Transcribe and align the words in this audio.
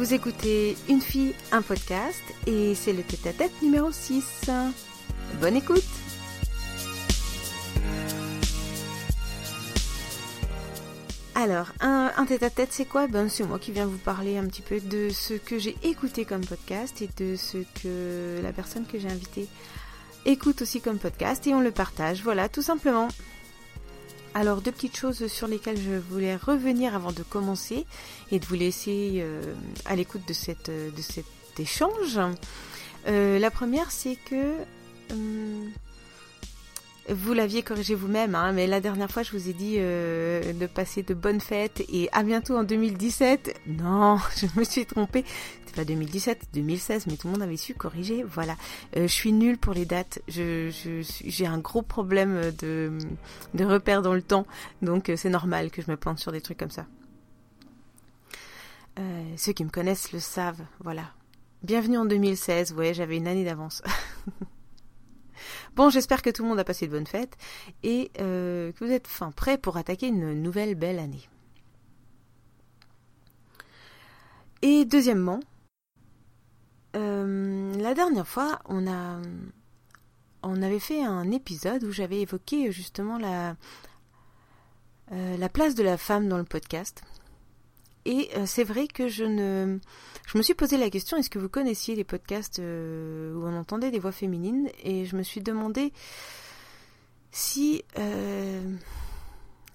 Vous 0.00 0.14
écoutez 0.14 0.78
Une 0.88 1.02
fille, 1.02 1.34
un 1.52 1.60
podcast 1.60 2.22
et 2.46 2.74
c'est 2.74 2.94
le 2.94 3.02
tête-à-tête 3.02 3.52
numéro 3.60 3.92
6. 3.92 4.50
Bonne 5.42 5.56
écoute 5.56 5.84
Alors, 11.34 11.66
un, 11.80 12.24
tête-à-tête, 12.26 12.72
c'est 12.72 12.86
quoi? 12.86 13.08
Ben, 13.08 13.28
c'est 13.28 13.44
moi 13.44 13.58
qui 13.58 13.72
viens 13.72 13.84
vous 13.84 13.98
parler 13.98 14.38
un 14.38 14.46
petit 14.46 14.62
peu 14.62 14.80
de 14.80 15.10
ce 15.10 15.34
que 15.34 15.58
j'ai 15.58 15.76
écouté 15.82 16.24
comme 16.24 16.46
podcast 16.46 17.02
et 17.02 17.10
de 17.22 17.36
ce 17.36 17.58
que 17.82 18.40
la 18.42 18.52
personne 18.52 18.86
que 18.86 18.98
j'ai 18.98 19.10
invitée 19.10 19.48
écoute 20.24 20.62
aussi 20.62 20.80
comme 20.80 20.98
podcast 20.98 21.46
et 21.46 21.52
on 21.52 21.60
le 21.60 21.72
partage. 21.72 22.22
Voilà, 22.22 22.48
tout 22.48 22.62
simplement. 22.62 23.08
Alors, 24.32 24.60
deux 24.60 24.70
petites 24.70 24.96
choses 24.96 25.26
sur 25.26 25.48
lesquelles 25.48 25.80
je 25.80 25.96
voulais 25.96 26.36
revenir 26.36 26.94
avant 26.94 27.10
de 27.10 27.22
commencer 27.22 27.84
et 28.30 28.38
de 28.38 28.46
vous 28.46 28.54
laisser 28.54 29.14
euh, 29.16 29.42
à 29.86 29.96
l'écoute 29.96 30.26
de, 30.28 30.32
cette, 30.32 30.70
de 30.70 31.02
cet 31.02 31.26
échange. 31.58 32.20
Euh, 33.08 33.38
la 33.38 33.50
première, 33.50 33.90
c'est 33.90 34.16
que 34.16 34.54
hum, 35.10 35.70
vous 37.12 37.32
l'aviez 37.32 37.62
corrigé 37.62 37.94
vous-même, 37.94 38.34
hein, 38.34 38.52
mais 38.52 38.66
la 38.66 38.80
dernière 38.80 39.10
fois, 39.10 39.22
je 39.22 39.32
vous 39.32 39.48
ai 39.48 39.52
dit 39.52 39.76
euh, 39.78 40.52
de 40.52 40.66
passer 40.66 41.02
de 41.02 41.14
bonnes 41.14 41.40
fêtes 41.40 41.82
et 41.92 42.08
à 42.12 42.22
bientôt 42.22 42.56
en 42.56 42.62
2017. 42.62 43.60
Non, 43.66 44.18
je 44.36 44.46
me 44.58 44.64
suis 44.64 44.86
trompée. 44.86 45.24
C'était 45.60 45.76
pas 45.76 45.84
2017, 45.84 46.48
2016, 46.52 47.06
mais 47.06 47.16
tout 47.16 47.28
le 47.28 47.32
monde 47.32 47.42
avait 47.42 47.56
su 47.56 47.74
corriger. 47.74 48.22
Voilà. 48.22 48.56
Euh, 48.96 49.02
je 49.02 49.12
suis 49.12 49.32
nulle 49.32 49.58
pour 49.58 49.74
les 49.74 49.84
dates. 49.84 50.20
J'ai 50.28 51.46
un 51.46 51.58
gros 51.58 51.82
problème 51.82 52.52
de, 52.58 52.96
de 53.54 54.00
dans 54.00 54.14
le 54.14 54.22
temps, 54.22 54.46
donc 54.82 55.08
euh, 55.08 55.16
c'est 55.16 55.30
normal 55.30 55.70
que 55.70 55.82
je 55.82 55.90
me 55.90 55.96
plante 55.96 56.18
sur 56.18 56.32
des 56.32 56.40
trucs 56.40 56.58
comme 56.58 56.70
ça. 56.70 56.86
ceux 59.36 59.52
qui 59.52 59.64
me 59.64 59.70
connaissent 59.70 60.12
le 60.12 60.20
savent. 60.20 60.62
Voilà. 60.80 61.12
Bienvenue 61.62 61.98
en 61.98 62.04
2016. 62.04 62.72
Ouais, 62.72 62.94
j'avais 62.94 63.16
une 63.16 63.26
année 63.26 63.44
d'avance. 63.44 63.82
Bon, 65.76 65.88
j'espère 65.88 66.22
que 66.22 66.30
tout 66.30 66.42
le 66.42 66.48
monde 66.48 66.58
a 66.58 66.64
passé 66.64 66.86
de 66.86 66.92
bonnes 66.92 67.06
fêtes 67.06 67.36
et 67.82 68.10
euh, 68.20 68.72
que 68.72 68.84
vous 68.84 68.90
êtes 68.90 69.06
fin 69.06 69.30
prêts 69.30 69.58
pour 69.58 69.76
attaquer 69.76 70.08
une 70.08 70.42
nouvelle 70.42 70.74
belle 70.74 70.98
année. 70.98 71.28
Et 74.62 74.84
deuxièmement, 74.84 75.40
euh, 76.96 77.74
la 77.76 77.94
dernière 77.94 78.26
fois, 78.26 78.58
on 78.66 78.86
a, 78.86 79.20
on 80.42 80.62
avait 80.62 80.80
fait 80.80 81.02
un 81.02 81.30
épisode 81.30 81.84
où 81.84 81.92
j'avais 81.92 82.20
évoqué 82.20 82.72
justement 82.72 83.18
la, 83.18 83.56
euh, 85.12 85.36
la 85.36 85.48
place 85.48 85.74
de 85.74 85.82
la 85.82 85.96
femme 85.96 86.28
dans 86.28 86.38
le 86.38 86.44
podcast. 86.44 87.02
Et 88.04 88.30
euh, 88.36 88.46
c'est 88.46 88.64
vrai 88.64 88.86
que 88.86 89.08
je 89.08 89.24
ne. 89.24 89.78
Me 90.34 90.42
suis 90.42 90.54
posé 90.54 90.76
la 90.76 90.90
question 90.90 91.16
est-ce 91.16 91.28
que 91.28 91.40
vous 91.40 91.48
connaissiez 91.48 91.96
les 91.96 92.04
podcasts 92.04 92.60
euh, 92.60 93.34
où 93.34 93.46
on 93.46 93.56
entendait 93.56 93.90
des 93.90 93.98
voix 93.98 94.12
féminines? 94.12 94.70
Et 94.82 95.04
je 95.04 95.16
me 95.16 95.22
suis 95.22 95.40
demandé 95.40 95.92
si. 97.30 97.84
Euh, 97.98 98.76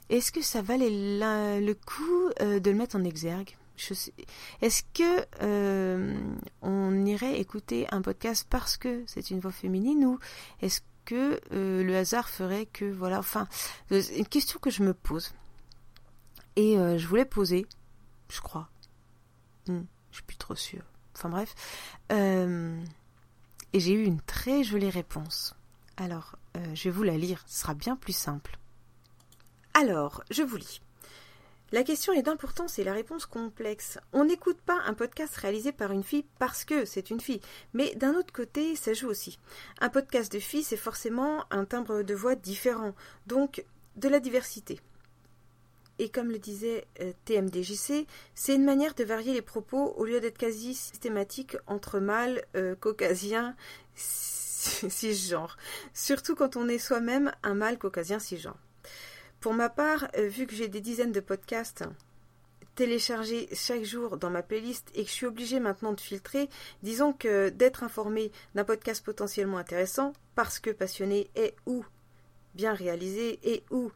est-ce 0.09 0.31
que 0.31 0.41
ça 0.41 0.61
valait 0.61 0.91
le 0.91 1.73
coup 1.73 2.29
de 2.39 2.69
le 2.69 2.77
mettre 2.77 2.95
en 2.95 3.03
exergue? 3.03 3.57
Est-ce 4.61 4.83
que 4.93 6.45
on 6.61 7.05
irait 7.05 7.39
écouter 7.39 7.87
un 7.91 8.03
podcast 8.03 8.45
parce 8.47 8.77
que 8.77 9.03
c'est 9.07 9.31
une 9.31 9.39
voix 9.39 9.51
féminine 9.51 10.05
ou 10.05 10.19
est-ce 10.61 10.81
que 11.05 11.39
le 11.49 11.95
hasard 11.95 12.29
ferait 12.29 12.67
que 12.67 12.85
voilà 12.85 13.17
enfin 13.17 13.47
une 13.89 14.27
question 14.27 14.59
que 14.59 14.69
je 14.69 14.83
me 14.83 14.93
pose 14.93 15.33
et 16.55 16.75
je 16.75 17.07
voulais 17.07 17.25
poser 17.25 17.65
je 18.29 18.41
crois. 18.41 18.69
Hmm, 19.67 19.81
je 20.11 20.15
suis 20.17 20.23
plus 20.23 20.37
trop 20.37 20.55
sûre. 20.55 20.83
Enfin 21.15 21.29
bref. 21.29 21.55
Euh, 22.11 22.81
et 23.73 23.79
j'ai 23.79 23.93
eu 23.93 24.03
une 24.03 24.21
très 24.21 24.63
jolie 24.63 24.89
réponse. 24.89 25.55
Alors, 25.97 26.35
euh, 26.57 26.75
je 26.75 26.85
vais 26.85 26.89
vous 26.91 27.03
la 27.03 27.17
lire, 27.17 27.43
ce 27.47 27.61
sera 27.61 27.73
bien 27.73 27.95
plus 27.95 28.15
simple. 28.15 28.57
Alors, 29.73 30.23
je 30.29 30.43
vous 30.43 30.57
lis. 30.57 30.81
La 31.71 31.83
question 31.83 32.13
est 32.13 32.21
d'importance 32.21 32.79
et 32.79 32.83
la 32.83 32.93
réponse 32.93 33.25
complexe. 33.25 33.97
On 34.13 34.25
n'écoute 34.25 34.61
pas 34.61 34.79
un 34.85 34.93
podcast 34.93 35.35
réalisé 35.35 35.71
par 35.71 35.91
une 35.91 36.03
fille 36.03 36.25
parce 36.37 36.63
que 36.63 36.85
c'est 36.85 37.09
une 37.09 37.19
fille, 37.19 37.41
mais 37.73 37.95
d'un 37.95 38.13
autre 38.13 38.31
côté, 38.31 38.75
ça 38.75 38.93
joue 38.93 39.07
aussi. 39.07 39.39
Un 39.81 39.89
podcast 39.89 40.31
de 40.31 40.39
fille, 40.39 40.63
c'est 40.63 40.77
forcément 40.77 41.43
un 41.51 41.65
timbre 41.65 42.03
de 42.03 42.13
voix 42.13 42.35
différent, 42.35 42.93
donc 43.27 43.65
de 43.95 44.07
la 44.07 44.19
diversité. 44.19 44.79
Et 45.97 46.09
comme 46.09 46.29
le 46.29 46.39
disait 46.39 46.85
euh, 47.01 47.13
TMDJC, 47.25 48.05
c'est 48.33 48.55
une 48.55 48.65
manière 48.65 48.95
de 48.95 49.03
varier 49.03 49.33
les 49.33 49.41
propos 49.41 49.93
au 49.97 50.05
lieu 50.05 50.19
d'être 50.19 50.37
quasi 50.37 50.73
systématique 50.73 51.57
entre 51.67 51.99
mâles, 51.99 52.43
euh, 52.55 52.75
caucasiens, 52.75 53.55
cisgenres. 53.95 55.57
Surtout 55.93 56.35
quand 56.35 56.57
on 56.57 56.67
est 56.67 56.79
soi-même 56.79 57.31
un 57.43 57.53
mâle 57.53 57.77
caucasien 57.77 58.19
cisgenre. 58.19 58.57
Pour 59.39 59.53
ma 59.53 59.69
part, 59.69 60.07
euh, 60.17 60.27
vu 60.27 60.47
que 60.47 60.55
j'ai 60.55 60.67
des 60.67 60.81
dizaines 60.81 61.11
de 61.11 61.19
podcasts 61.19 61.85
téléchargés 62.75 63.47
chaque 63.53 63.83
jour 63.83 64.17
dans 64.17 64.29
ma 64.29 64.43
playlist 64.43 64.91
et 64.95 65.03
que 65.03 65.09
je 65.09 65.13
suis 65.13 65.25
obligée 65.25 65.59
maintenant 65.59 65.93
de 65.93 66.01
filtrer, 66.01 66.49
disons 66.83 67.13
que 67.13 67.49
d'être 67.49 67.83
informé 67.83 68.31
d'un 68.53 68.65
podcast 68.65 69.03
potentiellement 69.03 69.57
intéressant, 69.57 70.11
parce 70.35 70.59
que 70.59 70.71
passionné 70.71 71.29
et 71.35 71.55
ou 71.65 71.85
bien 72.53 72.73
réalisé 72.73 73.39
et 73.43 73.63
ou 73.71 73.91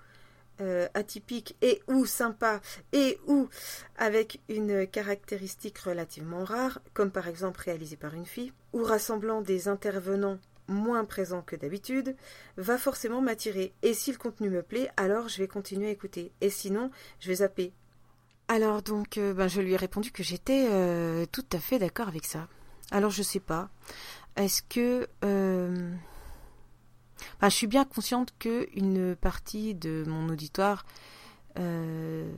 euh, 0.61 0.87
atypique 0.93 1.55
et 1.61 1.81
ou 1.87 2.05
sympa 2.05 2.61
et 2.91 3.17
ou 3.27 3.47
avec 3.97 4.41
une 4.49 4.87
caractéristique 4.87 5.79
relativement 5.79 6.43
rare, 6.43 6.79
comme 6.93 7.11
par 7.11 7.27
exemple 7.27 7.61
réalisé 7.63 7.95
par 7.95 8.13
une 8.13 8.25
fille, 8.25 8.53
ou 8.73 8.83
rassemblant 8.83 9.41
des 9.41 9.67
intervenants 9.67 10.39
moins 10.67 11.05
présents 11.05 11.41
que 11.41 11.55
d'habitude, 11.55 12.15
va 12.57 12.77
forcément 12.77 13.21
m'attirer. 13.21 13.73
Et 13.81 13.93
si 13.93 14.11
le 14.11 14.17
contenu 14.17 14.49
me 14.49 14.61
plaît, 14.61 14.89
alors 14.97 15.27
je 15.27 15.39
vais 15.39 15.47
continuer 15.47 15.87
à 15.87 15.91
écouter. 15.91 16.31
Et 16.41 16.49
sinon, 16.49 16.91
je 17.19 17.27
vais 17.27 17.35
zapper. 17.35 17.73
Alors 18.47 18.81
donc, 18.81 19.17
euh, 19.17 19.33
ben, 19.33 19.47
je 19.47 19.61
lui 19.61 19.73
ai 19.73 19.77
répondu 19.77 20.11
que 20.11 20.23
j'étais 20.23 20.67
euh, 20.69 21.25
tout 21.31 21.45
à 21.53 21.59
fait 21.59 21.79
d'accord 21.79 22.07
avec 22.07 22.25
ça. 22.25 22.47
Alors 22.91 23.11
je 23.11 23.23
sais 23.23 23.39
pas. 23.39 23.69
Est-ce 24.35 24.63
que 24.63 25.07
je 27.41 27.49
suis 27.49 27.67
bien 27.67 27.85
consciente 27.85 28.33
qu'une 28.37 29.15
partie 29.15 29.75
de 29.75 30.03
mon 30.07 30.29
auditoire 30.29 30.85
euh, 31.57 32.31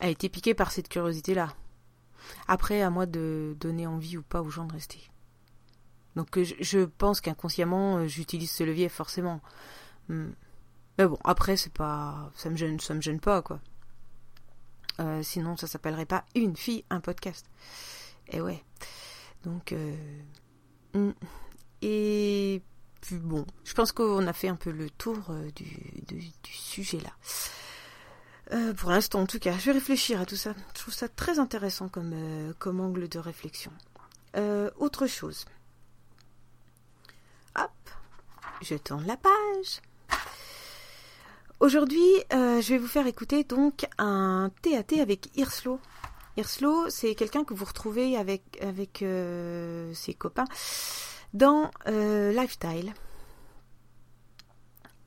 a 0.00 0.08
été 0.08 0.28
piquée 0.28 0.54
par 0.54 0.72
cette 0.72 0.88
curiosité-là. 0.88 1.54
Après, 2.48 2.82
à 2.82 2.90
moi 2.90 3.06
de 3.06 3.56
donner 3.60 3.86
envie 3.86 4.16
ou 4.16 4.22
pas 4.22 4.42
aux 4.42 4.50
gens 4.50 4.64
de 4.64 4.72
rester. 4.72 5.10
Donc 6.16 6.38
je, 6.42 6.84
pense 6.84 7.20
qu'inconsciemment, 7.20 7.98
euh, 7.98 8.06
j'utilise 8.06 8.50
ce 8.50 8.64
levier 8.64 8.88
forcément. 8.88 9.40
Hmm. 10.08 10.30
Mais 10.98 11.06
bon, 11.06 11.18
après, 11.24 11.56
c'est 11.56 11.72
pas. 11.72 12.30
ça 12.34 12.50
me 12.50 12.56
gêne, 12.56 12.80
ça 12.80 12.94
me 12.94 13.00
gêne 13.00 13.20
pas, 13.20 13.42
quoi. 13.42 13.60
Euh, 14.98 15.22
sinon, 15.22 15.56
ça 15.56 15.66
s'appellerait 15.66 16.06
pas 16.06 16.24
une 16.34 16.56
fille, 16.56 16.84
un 16.90 17.00
podcast. 17.00 17.46
Et 18.28 18.40
ouais. 18.40 18.62
Donc. 19.44 19.74
Hmm. 20.92 21.12
Et 21.82 22.62
bon, 23.12 23.46
je 23.64 23.74
pense 23.74 23.92
qu'on 23.92 24.26
a 24.26 24.32
fait 24.32 24.48
un 24.48 24.56
peu 24.56 24.70
le 24.70 24.90
tour 24.90 25.18
euh, 25.30 25.50
du, 25.52 26.22
sujet 26.44 26.98
là. 27.00 27.10
Euh, 28.52 28.74
pour 28.74 28.90
l'instant, 28.90 29.20
en 29.20 29.26
tout 29.26 29.38
cas, 29.38 29.56
je 29.58 29.66
vais 29.66 29.72
réfléchir 29.72 30.20
à 30.20 30.26
tout 30.26 30.36
ça. 30.36 30.54
Je 30.74 30.80
trouve 30.80 30.94
ça 30.94 31.08
très 31.08 31.38
intéressant 31.38 31.88
comme, 31.88 32.12
euh, 32.12 32.52
angle 32.66 33.08
de 33.08 33.18
réflexion. 33.18 33.72
autre 34.78 35.06
chose. 35.06 35.46
Hop, 37.56 37.70
je 38.62 38.74
tourne 38.76 39.06
la 39.06 39.16
page. 39.16 39.80
Aujourd'hui, 41.60 42.10
je 42.30 42.68
vais 42.68 42.78
vous 42.78 42.88
faire 42.88 43.06
écouter 43.06 43.44
donc 43.44 43.86
un 43.98 44.50
TAT 44.62 45.00
avec 45.00 45.28
Irslo. 45.36 45.78
Irslo, 46.36 46.88
c'est 46.88 47.14
quelqu'un 47.14 47.44
que 47.44 47.54
vous 47.54 47.66
retrouvez 47.66 48.16
avec 48.16 49.04
ses 49.94 50.14
copains 50.14 50.46
dans 51.34 51.70
euh, 51.86 52.32
Lifestyle. 52.32 52.92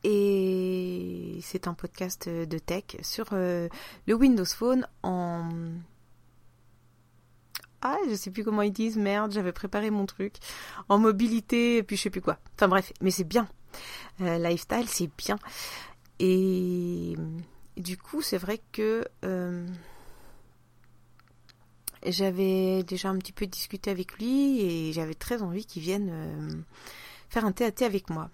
Et 0.04 1.40
c'est 1.42 1.68
un 1.68 1.74
podcast 1.74 2.28
de 2.28 2.58
tech 2.58 2.84
sur 3.02 3.28
euh, 3.32 3.70
le 4.08 4.14
Windows 4.14 4.46
Phone 4.46 4.86
en... 5.02 5.50
Ah, 7.82 7.98
je 8.10 8.16
sais 8.16 8.32
plus 8.32 8.46
comment 8.46 8.62
ils 8.62 8.72
disent, 8.72 8.98
merde, 8.98 9.34
j'avais 9.34 9.52
préparé 9.52 9.90
mon 9.92 10.06
truc. 10.06 10.36
En 10.88 11.00
mobilité, 11.00 11.78
et 11.78 11.84
puis 11.84 11.98
je 11.98 12.04
sais 12.04 12.10
plus 12.10 12.22
quoi. 12.22 12.38
Enfin 12.56 12.68
bref, 12.68 12.94
mais 13.02 13.12
c'est 13.12 13.26
bien. 13.26 13.48
Euh, 14.22 14.38
lifestyle, 14.38 14.88
c'est 14.88 15.10
bien. 15.18 15.38
Et 16.20 17.16
du 17.76 17.98
coup, 17.98 18.22
c'est 18.22 18.38
vrai 18.38 18.62
que 18.72 19.06
j'avais 22.12 22.84
déjà 22.84 23.10
un 23.10 23.18
petit 23.18 23.32
peu 23.32 23.46
discuté 23.46 23.92
avec 23.92 24.18
lui 24.18 24.62
et 24.62 24.94
j'avais 24.94 25.14
très 25.14 25.42
envie 25.42 25.66
qu'il 25.66 25.82
vienne 25.82 26.10
euh, 26.12 26.52
faire 27.30 27.46
un 27.46 27.52
thé 27.52 27.86
avec 27.86 28.10
moi. 28.10 28.30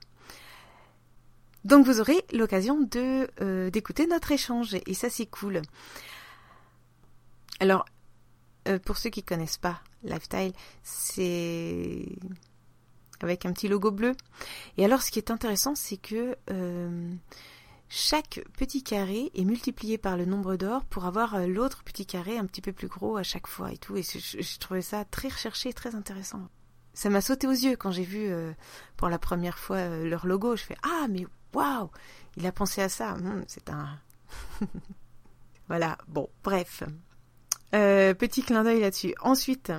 Donc 1.66 1.86
vous 1.86 2.00
aurez 2.00 2.24
l'occasion 2.34 2.80
de 2.80 3.30
euh, 3.42 3.70
d'écouter 3.70 4.08
notre 4.08 4.32
échange 4.32 4.78
et 4.86 4.94
ça 4.94 5.10
c'est 5.10 5.26
cool. 5.26 5.62
Alors 7.60 7.86
pour 8.86 8.98
ceux 8.98 9.10
qui 9.10 9.24
connaissent 9.24 9.58
pas 9.58 9.82
Lifestyle, 10.04 10.54
c'est 10.84 12.06
avec 13.22 13.46
un 13.46 13.52
petit 13.52 13.68
logo 13.68 13.92
bleu. 13.92 14.16
Et 14.78 14.86
alors, 14.86 15.02
ce 15.02 15.12
qui 15.12 15.20
est 15.20 15.32
intéressant, 15.32 15.76
c'est 15.76 15.98
que 15.98 16.38
chaque 17.90 18.42
petit 18.58 18.84
carré 18.84 19.32
est 19.34 19.44
multiplié 19.44 19.98
par 19.98 20.16
le 20.16 20.26
nombre 20.26 20.56
d'or 20.56 20.86
pour 20.86 21.06
avoir 21.06 21.48
l'autre 21.48 21.84
petit 21.84 22.06
carré 22.06 22.38
un 22.38 22.46
petit 22.46 22.62
peu 22.62 22.72
plus 22.72 22.88
gros 22.88 23.18
à 23.18 23.24
chaque 23.24 23.48
fois 23.48 23.72
et 23.72 23.78
tout. 23.78 23.98
Et 23.98 24.04
je, 24.04 24.60
trouvais 24.60 24.82
ça 24.82 25.06
très 25.06 25.30
recherché 25.30 25.70
et 25.70 25.74
très 25.74 25.96
intéressant. 25.96 26.48
Ça 26.94 27.10
m'a 27.10 27.22
sauté 27.22 27.48
aux 27.48 27.52
yeux 27.52 27.76
quand 27.76 27.92
j'ai 27.92 28.04
vu 28.04 28.32
pour 28.96 29.10
la 29.10 29.18
première 29.18 29.58
fois 29.58 29.88
leur 30.00 30.28
logo. 30.28 30.56
Je 30.56 30.64
fais 30.64 30.78
Ah, 30.84 31.08
mais 31.10 31.26
waouh 31.54 31.90
Il 32.38 32.46
a 32.46 32.52
pensé 32.52 32.82
à 32.82 32.90
ça. 32.90 33.14
Hum, 33.14 33.44
c'est 33.48 33.70
un. 33.70 33.98
voilà, 35.68 35.98
bon, 36.08 36.30
bref. 36.44 36.84
Euh, 37.76 38.14
petit 38.14 38.42
clin 38.42 38.64
d'œil 38.64 38.82
là-dessus. 38.82 39.14
Ensuite, 39.22 39.72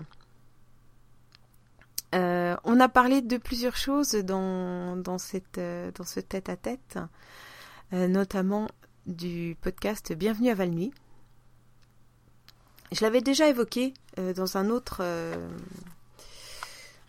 euh, 2.15 2.57
on 2.65 2.81
a 2.81 2.89
parlé 2.89 3.21
de 3.23 3.37
plusieurs 3.37 3.77
choses 3.77 4.13
dans, 4.13 4.97
dans, 4.97 5.19
cette, 5.19 5.59
euh, 5.59 5.91
dans 5.93 6.05
ce 6.05 6.21
tête-à-tête, 6.21 6.99
notamment 7.93 8.69
du 9.07 9.57
podcast 9.61 10.13
Bienvenue 10.13 10.51
à 10.51 10.55
Valnuy. 10.55 10.93
Je 12.93 13.03
l'avais 13.03 13.21
déjà 13.21 13.49
évoqué 13.49 13.95
dans 14.17 14.57
un 14.57 14.71
autre 14.71 15.03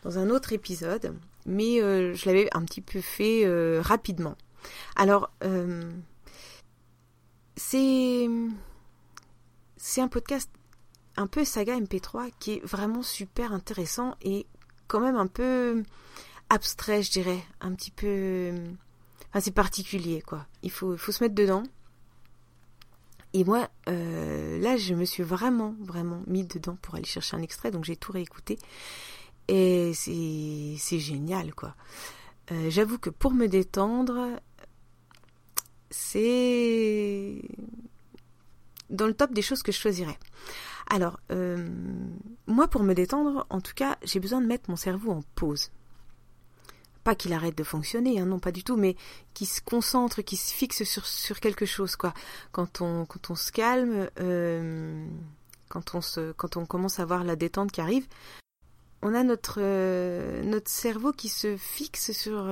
dans 0.03 0.17
un 0.17 0.29
autre 0.29 0.53
épisode, 0.53 1.15
mais 1.45 1.77
je 1.77 2.25
l'avais 2.25 2.47
un 2.55 2.63
petit 2.63 2.81
peu 2.81 3.01
fait 3.01 3.45
rapidement. 3.79 4.35
Alors, 4.95 5.31
c'est 7.55 8.27
c'est 9.77 10.01
un 10.01 10.07
podcast 10.07 10.49
un 11.17 11.27
peu 11.27 11.43
saga 11.43 11.79
MP3 11.79 12.31
qui 12.39 12.53
est 12.53 12.65
vraiment 12.65 13.03
super 13.03 13.53
intéressant 13.53 14.15
et 14.21 14.47
quand 14.87 14.99
même 14.99 15.17
un 15.17 15.27
peu 15.27 15.83
abstrait, 16.49 17.03
je 17.03 17.11
dirais, 17.11 17.43
un 17.59 17.73
petit 17.73 17.91
peu 17.91 18.53
c'est 19.39 19.51
particulier 19.51 20.21
quoi. 20.21 20.45
Il 20.63 20.71
faut 20.71 20.97
faut 20.97 21.11
se 21.11 21.23
mettre 21.23 21.35
dedans. 21.35 21.63
Et 23.33 23.45
moi, 23.45 23.69
euh, 23.87 24.59
là, 24.59 24.75
je 24.75 24.93
me 24.93 25.05
suis 25.05 25.23
vraiment, 25.23 25.73
vraiment 25.79 26.21
mis 26.27 26.43
dedans 26.43 26.77
pour 26.81 26.95
aller 26.95 27.05
chercher 27.05 27.37
un 27.37 27.41
extrait, 27.41 27.71
donc 27.71 27.85
j'ai 27.85 27.95
tout 27.95 28.11
réécouté. 28.11 28.59
Et 29.47 29.93
c'est 29.93 30.99
génial, 30.99 31.53
quoi. 31.53 31.75
Euh, 32.51 32.69
j'avoue 32.69 32.97
que 32.97 33.09
pour 33.09 33.31
me 33.31 33.47
détendre, 33.47 34.39
c'est 35.89 37.41
dans 38.89 39.07
le 39.07 39.13
top 39.13 39.33
des 39.33 39.41
choses 39.41 39.63
que 39.63 39.71
je 39.71 39.77
choisirais. 39.77 40.19
Alors, 40.89 41.19
euh, 41.31 41.69
moi, 42.47 42.67
pour 42.67 42.83
me 42.83 42.93
détendre, 42.93 43.45
en 43.49 43.61
tout 43.61 43.73
cas, 43.73 43.97
j'ai 44.03 44.19
besoin 44.19 44.41
de 44.41 44.47
mettre 44.47 44.69
mon 44.69 44.75
cerveau 44.75 45.11
en 45.11 45.23
pause. 45.35 45.71
Pas 47.03 47.15
qu'il 47.15 47.33
arrête 47.33 47.57
de 47.57 47.63
fonctionner, 47.63 48.19
hein, 48.19 48.25
non, 48.25 48.39
pas 48.39 48.51
du 48.51 48.63
tout, 48.63 48.77
mais 48.77 48.95
qu'il 49.33 49.48
se 49.48 49.62
concentre, 49.62 50.21
qu'il 50.21 50.38
se 50.38 50.53
fixe 50.53 50.83
sur, 50.83 51.06
sur 51.06 51.39
quelque 51.39 51.65
chose, 51.65 51.95
quoi. 51.95 52.13
Quand 52.51 52.81
on, 52.81 53.06
quand 53.06 53.31
on 53.31 53.36
se 53.36 53.51
calme, 53.51 54.07
euh, 54.19 55.06
quand, 55.69 55.95
on 55.95 56.01
se, 56.01 56.31
quand 56.33 56.57
on 56.57 56.65
commence 56.65 57.00
à 57.00 57.06
voir 57.06 57.24
la 57.24 57.36
détente 57.36 57.71
qui 57.71 57.81
arrive, 57.81 58.07
on 59.01 59.15
a 59.15 59.24
notre, 59.24 59.56
euh, 59.59 60.44
notre 60.44 60.69
cerveau 60.69 61.12
qui 61.12 61.30
se 61.30 61.57
fixe 61.57 62.12
sur 62.12 62.48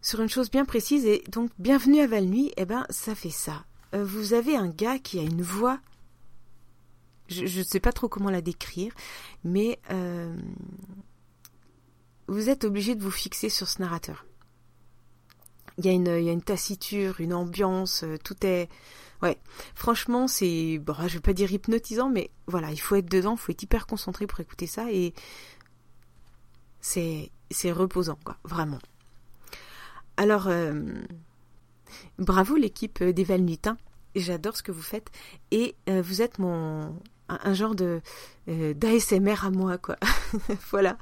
sur 0.00 0.20
une 0.22 0.28
chose 0.28 0.50
bien 0.50 0.64
précise 0.64 1.04
et 1.04 1.22
donc 1.28 1.50
bienvenue 1.58 2.00
à 2.00 2.06
Valnuy, 2.06 2.52
eh 2.56 2.64
ben 2.64 2.86
ça 2.88 3.14
fait 3.14 3.30
ça. 3.30 3.64
Euh, 3.94 4.04
vous 4.04 4.32
avez 4.32 4.56
un 4.56 4.68
gars 4.68 4.98
qui 4.98 5.18
a 5.18 5.22
une 5.22 5.42
voix, 5.42 5.80
je 7.28 7.42
ne 7.42 7.64
sais 7.64 7.80
pas 7.80 7.92
trop 7.92 8.08
comment 8.08 8.30
la 8.30 8.40
décrire, 8.40 8.92
mais 9.44 9.78
euh, 9.90 10.34
vous 12.28 12.50
êtes 12.50 12.64
obligé 12.64 12.94
de 12.94 13.02
vous 13.02 13.10
fixer 13.10 13.48
sur 13.48 13.68
ce 13.68 13.80
narrateur. 13.80 14.26
Il 15.78 15.86
y, 15.86 15.88
a 15.88 15.92
une, 15.92 16.08
il 16.18 16.24
y 16.24 16.28
a 16.28 16.32
une 16.32 16.42
taciture, 16.42 17.20
une 17.20 17.32
ambiance, 17.32 18.02
euh, 18.04 18.16
tout 18.22 18.36
est... 18.44 18.68
Ouais, 19.22 19.38
franchement, 19.74 20.28
c'est... 20.28 20.78
Bon, 20.78 20.94
je 21.06 21.14
vais 21.14 21.20
pas 21.20 21.32
dire 21.32 21.50
hypnotisant, 21.52 22.10
mais 22.10 22.30
voilà, 22.46 22.70
il 22.70 22.78
faut 22.78 22.96
être 22.96 23.10
dedans, 23.10 23.32
il 23.32 23.38
faut 23.38 23.52
être 23.52 23.62
hyper 23.62 23.86
concentré 23.86 24.26
pour 24.26 24.40
écouter 24.40 24.66
ça, 24.66 24.90
et 24.92 25.14
c'est, 26.80 27.30
reposant, 27.72 28.18
quoi, 28.24 28.36
vraiment. 28.44 28.78
Alors, 30.16 30.48
euh, 30.48 30.72
bravo 32.18 32.56
l'équipe 32.56 33.02
des 33.02 33.24
Valnutins. 33.24 33.78
J'adore 34.16 34.56
ce 34.56 34.64
que 34.64 34.72
vous 34.72 34.82
faites. 34.82 35.10
Et 35.52 35.76
euh, 35.88 36.02
vous 36.02 36.22
êtes 36.22 36.38
mon 36.38 36.98
un, 37.28 37.54
genre 37.54 37.74
de 37.76 38.00
d'ASMR 38.46 39.44
à 39.44 39.50
moi, 39.50 39.78
quoi. 39.78 39.96
voilà. 40.70 40.98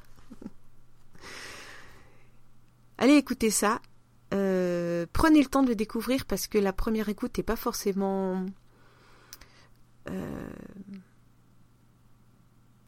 Allez 2.98 3.14
écoutez 3.14 3.50
ça. 3.50 3.80
prenez 4.30 5.40
le 5.40 5.48
temps 5.50 5.62
de 5.62 5.68
le 5.68 5.76
découvrir 5.76 6.24
parce 6.24 6.46
que 6.46 6.58
la 6.58 6.72
première 6.72 7.08
écoute 7.08 7.36
n'est 7.36 7.44
pas 7.44 7.56
forcément 7.56 8.44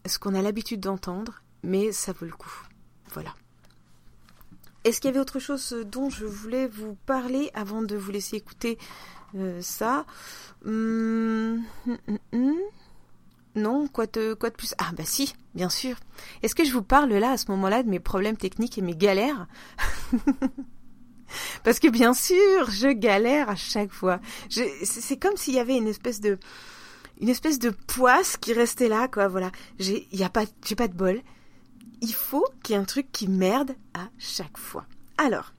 ce 0.09 0.19
qu'on 0.19 0.35
a 0.35 0.43
l'habitude 0.43 0.81
d'entendre, 0.81 1.43
mais 1.63 1.93
ça 1.93 2.13
vaut 2.13 2.27
le 2.27 2.33
coup. 2.33 2.67
Voilà. 3.13 3.35
Est-ce 4.85 5.01
qu'il 5.01 5.09
y 5.09 5.11
avait 5.11 5.21
autre 5.21 5.39
chose 5.39 5.77
dont 5.87 6.09
je 6.09 6.25
voulais 6.25 6.67
vous 6.67 6.97
parler 7.07 7.51
avant 7.55 7.83
de 7.83 7.97
vous 7.97 8.11
laisser 8.11 8.37
écouter 8.37 8.79
euh, 9.35 9.61
ça? 9.61 10.07
Hum, 10.65 11.63
hum, 11.87 12.19
hum, 12.33 12.57
Non, 13.59 13.89
quoi 13.89 14.07
de, 14.07 14.35
quoi 14.35 14.51
de 14.51 14.55
plus? 14.55 14.75
Ah 14.79 14.91
bah 14.97 15.05
si, 15.05 15.35
bien 15.55 15.69
sûr. 15.69 15.97
Est-ce 16.43 16.55
que 16.55 16.65
je 16.65 16.73
vous 16.73 16.83
parle 16.83 17.13
là 17.13 17.33
à 17.33 17.37
ce 17.37 17.51
moment-là 17.51 17.83
de 17.83 17.89
mes 17.89 18.01
problèmes 18.01 18.37
techniques 18.37 18.79
et 18.79 18.83
mes 18.83 18.97
galères? 18.97 19.47
Parce 21.65 21.79
que 21.79 21.89
bien 21.89 22.15
sûr, 22.15 22.71
je 22.71 22.89
galère 22.89 23.51
à 23.51 23.57
chaque 23.57 23.93
fois. 23.93 24.21
C'est 24.49 25.19
comme 25.19 25.37
s'il 25.37 25.55
y 25.55 25.59
avait 25.59 25.77
une 25.77 25.89
espèce 25.89 26.21
de 26.21 26.39
une 27.21 27.29
espèce 27.29 27.59
de 27.59 27.71
poisse 27.71 28.37
qui 28.37 28.53
restait 28.53 28.89
là, 28.89 29.09
quoi. 29.09 29.29
Voilà, 29.29 29.51
j'ai 29.79 30.07
y 30.13 30.25
a 30.25 30.31
pas 30.31 30.45
j'ai 30.65 30.77
pas 30.77 30.89
de 30.89 30.95
bol 30.95 31.21
il 32.01 32.15
faut 32.15 32.47
qu'il 32.63 32.75
y 32.75 32.79
ait 32.79 32.81
un 32.81 32.85
truc 32.85 33.11
qui 33.13 33.29
merde 33.29 33.75
à 33.95 34.09
chaque 34.19 34.59
fois. 34.59 34.87
Alors, 35.17 35.53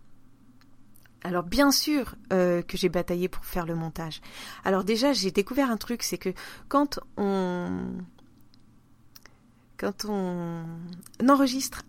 alors 1.23 1.43
bien 1.43 1.71
sûr 1.71 2.15
euh, 2.31 2.61
que 2.61 2.77
j'ai 2.77 2.89
bataillé 2.89 3.27
pour 3.27 3.45
faire 3.45 3.65
le 3.65 3.75
montage. 3.75 4.21
Alors 4.63 4.83
déjà 4.83 5.13
j'ai 5.13 5.31
découvert 5.31 5.69
un 5.69 5.77
truc, 5.77 6.03
c'est 6.03 6.17
que 6.17 6.33
quand 6.67 6.99
on 7.17 7.97
enregistre 11.27 11.83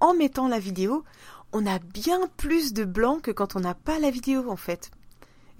en 0.00 0.14
mettant 0.14 0.48
la 0.48 0.58
vidéo, 0.58 1.04
on 1.52 1.66
a 1.66 1.78
bien 1.78 2.20
plus 2.36 2.72
de 2.72 2.84
blanc 2.84 3.20
que 3.20 3.30
quand 3.30 3.56
on 3.56 3.60
n'a 3.60 3.74
pas 3.74 3.98
la 3.98 4.10
vidéo 4.10 4.50
en 4.50 4.56
fait. 4.56 4.90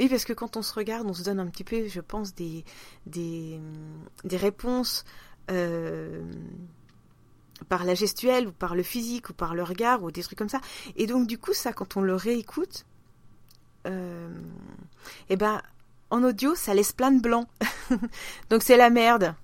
Oui, 0.01 0.09
parce 0.09 0.25
que 0.25 0.33
quand 0.33 0.57
on 0.57 0.63
se 0.63 0.75
regarde, 0.75 1.07
on 1.09 1.15
se 1.15 1.23
donne 1.23 1.39
un 1.39 1.47
petit 1.47 1.63
peu, 1.63 1.87
je 1.87 2.01
pense, 2.01 2.35
des, 2.35 2.65
des, 3.07 3.61
réponses 4.33 5.05
euh, 5.53 6.25
par 7.69 7.85
la 7.85 7.95
gestuelle 7.95 8.49
ou 8.49 8.53
par 8.53 8.75
le 8.75 8.83
physique 8.83 9.31
ou 9.31 9.35
par 9.35 9.55
le 9.55 9.63
regard 9.63 10.03
ou 10.03 10.11
des 10.11 10.23
trucs 10.23 10.39
comme 10.39 10.49
ça. 10.49 10.61
Et 10.97 11.07
donc 11.07 11.29
du 11.29 11.39
coup 11.39 11.53
ça 11.53 11.73
quand 11.73 11.97
on 11.97 12.01
le 12.01 12.15
réécoute, 12.15 12.85
eh 13.87 15.37
ben 15.37 15.63
en 16.11 16.23
audio 16.23 16.55
ça 16.55 16.75
laisse 16.75 16.93
plein 16.93 17.13
de 17.13 17.21
blanc. 17.21 17.47
donc 18.51 18.63
c'est 18.63 18.77
la 18.77 18.91
merde. 18.91 19.35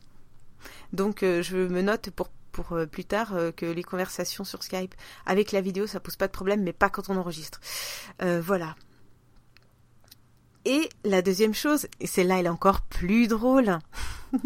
Donc 0.93 1.23
euh, 1.23 1.43
je 1.43 1.57
me 1.57 1.83
note 1.83 2.11
pour 2.11 2.29
euh, 2.73 2.87
plus 2.87 3.05
tard 3.05 3.33
que 3.57 3.67
les 3.67 3.83
conversations 3.83 4.45
sur 4.45 4.63
Skype 4.63 4.95
avec 5.25 5.53
la 5.53 5.61
vidéo 5.61 5.87
ça 5.87 6.01
pose 6.01 6.17
pas 6.17 6.27
de 6.27 6.33
problème 6.33 6.63
mais 6.63 6.73
pas 6.73 6.91
quand 6.91 7.11
on 7.11 7.17
enregistre. 7.17 7.61
voilà. 8.21 8.75
Et 10.67 10.91
la 11.05 11.23
deuxième 11.23 11.55
chose, 11.55 11.87
et 12.01 12.07
celle-là 12.07 12.39
elle 12.39 12.47
est 12.47 12.51
encore 12.51 12.83
plus 12.83 13.29
drôle. 13.29 13.79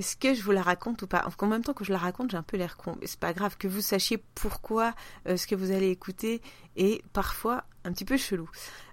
Est-ce 0.00 0.16
que 0.16 0.32
je 0.32 0.42
vous 0.42 0.50
la 0.50 0.62
raconte 0.62 1.02
ou 1.02 1.06
pas? 1.06 1.28
En 1.38 1.46
même 1.46 1.62
temps 1.62 1.74
que 1.74 1.84
je 1.84 1.92
la 1.92 1.98
raconte, 1.98 2.30
j'ai 2.30 2.36
un 2.38 2.42
peu 2.42 2.56
l'air 2.56 2.78
con. 2.78 2.96
Mais 3.00 3.06
c'est 3.06 3.20
pas 3.20 3.34
grave 3.34 3.58
que 3.58 3.68
vous 3.68 3.82
sachiez 3.82 4.16
pourquoi 4.34 4.94
euh, 5.28 5.36
ce 5.36 5.46
que 5.46 5.54
vous 5.54 5.72
allez 5.72 5.90
écouter 5.90 6.40
est 6.74 7.04
parfois 7.12 7.64
un 7.84 7.92
petit 7.92 8.06
peu 8.06 8.16
chelou. 8.16 8.48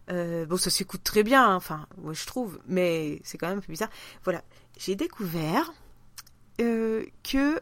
Euh, 0.10 0.46
bon, 0.46 0.58
ça 0.58 0.70
s'écoute 0.70 1.04
très 1.04 1.24
bien, 1.24 1.44
hein, 1.46 1.56
enfin, 1.56 1.86
moi 1.98 2.14
je 2.14 2.26
trouve, 2.26 2.60
mais 2.68 3.20
c'est 3.24 3.38
quand 3.38 3.48
même 3.48 3.58
un 3.58 3.62
peu 3.62 3.72
bizarre. 3.72 3.90
Voilà, 4.24 4.44
j'ai 4.78 4.96
découvert 4.96 5.74
euh, 6.62 7.06
que 7.24 7.62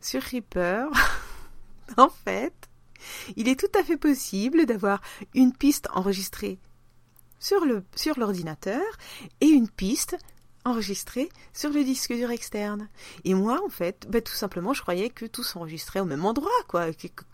sur 0.00 0.22
Reaper, 0.22 0.88
en 1.96 2.08
fait, 2.08 2.54
il 3.36 3.48
est 3.48 3.58
tout 3.58 3.78
à 3.78 3.82
fait 3.82 3.96
possible 3.96 4.66
d'avoir 4.66 5.00
une 5.34 5.52
piste 5.52 5.88
enregistrée 5.92 6.58
sur 7.38 8.18
l'ordinateur 8.18 8.82
et 9.40 9.46
une 9.46 9.68
piste 9.68 10.16
enregistré 10.66 11.28
sur 11.52 11.70
le 11.70 11.84
disque 11.84 12.12
dur 12.12 12.30
externe. 12.30 12.88
Et 13.24 13.34
moi, 13.34 13.62
en 13.64 13.68
fait, 13.68 14.06
bah, 14.08 14.20
tout 14.20 14.34
simplement, 14.34 14.74
je 14.74 14.82
croyais 14.82 15.08
que 15.10 15.24
tout 15.24 15.42
s'enregistrait 15.42 16.00
au 16.00 16.04
même 16.04 16.24
endroit, 16.24 16.50
quoi. 16.68 16.86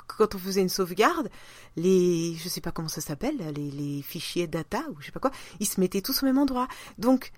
Quand 0.07 0.35
on 0.35 0.39
faisait 0.39 0.61
une 0.61 0.69
sauvegarde, 0.69 1.31
les, 1.77 2.37
je 2.37 2.49
sais 2.49 2.61
pas 2.61 2.71
comment 2.71 2.89
ça 2.89 3.01
s'appelle, 3.01 3.39
les, 3.57 4.03
fichiers 4.03 4.47
data 4.47 4.83
ou 4.91 5.01
je 5.01 5.07
sais 5.07 5.12
pas 5.12 5.21
quoi, 5.21 5.31
ils 5.61 5.67
se 5.67 5.81
mettaient 5.81 6.03
tous 6.03 6.23
au 6.23 6.27
même 6.27 6.39
endroit. 6.39 6.69
Donc, 6.99 7.33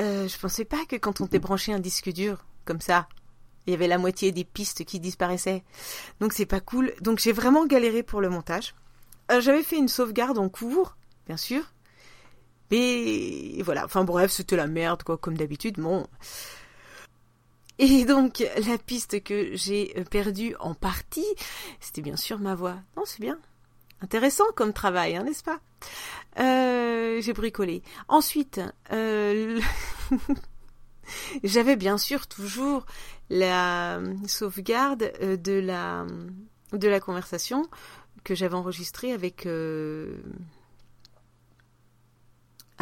euh, 0.00 0.26
je 0.26 0.38
pensais 0.38 0.64
pas 0.64 0.84
que 0.86 0.96
quand 0.96 1.20
on 1.20 1.26
débranchait 1.26 1.72
un 1.72 1.78
disque 1.78 2.10
dur 2.12 2.44
comme 2.64 2.80
ça, 2.80 3.08
il 3.66 3.70
y 3.70 3.74
avait 3.74 3.86
la 3.86 3.98
moitié 3.98 4.32
des 4.32 4.44
pistes 4.44 4.84
qui 4.84 4.98
disparaissaient. 4.98 5.62
Donc 6.20 6.32
c'est 6.32 6.46
pas 6.46 6.60
cool. 6.60 6.92
Donc 7.00 7.20
j'ai 7.20 7.32
vraiment 7.32 7.66
galéré 7.66 8.02
pour 8.02 8.20
le 8.20 8.28
montage. 8.28 8.74
Euh, 9.30 9.40
j'avais 9.40 9.62
fait 9.62 9.76
une 9.76 9.88
sauvegarde 9.88 10.38
en 10.38 10.48
cours, 10.48 10.96
bien 11.26 11.36
sûr. 11.36 11.71
Mais 12.72 13.62
voilà, 13.62 13.84
enfin 13.84 14.02
bref, 14.02 14.30
c'était 14.30 14.56
la 14.56 14.66
merde, 14.66 15.02
quoi, 15.02 15.18
comme 15.18 15.36
d'habitude. 15.36 15.78
Bon. 15.78 16.06
Et 17.78 18.06
donc, 18.06 18.42
la 18.66 18.78
piste 18.78 19.22
que 19.22 19.54
j'ai 19.54 19.92
euh, 19.98 20.04
perdue 20.04 20.56
en 20.58 20.72
partie, 20.72 21.26
c'était 21.80 22.00
bien 22.00 22.16
sûr 22.16 22.38
ma 22.38 22.54
voix. 22.54 22.76
Non, 22.96 23.02
c'est 23.04 23.20
bien. 23.20 23.38
Intéressant 24.00 24.46
comme 24.56 24.72
travail, 24.72 25.16
hein, 25.16 25.24
n'est-ce 25.24 25.44
pas? 25.44 25.60
Euh, 26.40 27.20
J'ai 27.20 27.34
bricolé. 27.34 27.82
Ensuite, 28.08 28.58
euh, 28.90 29.60
j'avais 31.44 31.76
bien 31.76 31.98
sûr 31.98 32.26
toujours 32.26 32.86
la 33.28 34.00
sauvegarde 34.26 35.12
de 35.20 35.60
la, 35.60 36.06
de 36.72 36.88
la 36.88 37.00
conversation 37.00 37.68
que 38.24 38.34
j'avais 38.34 38.54
enregistrée 38.54 39.12
avec, 39.12 39.46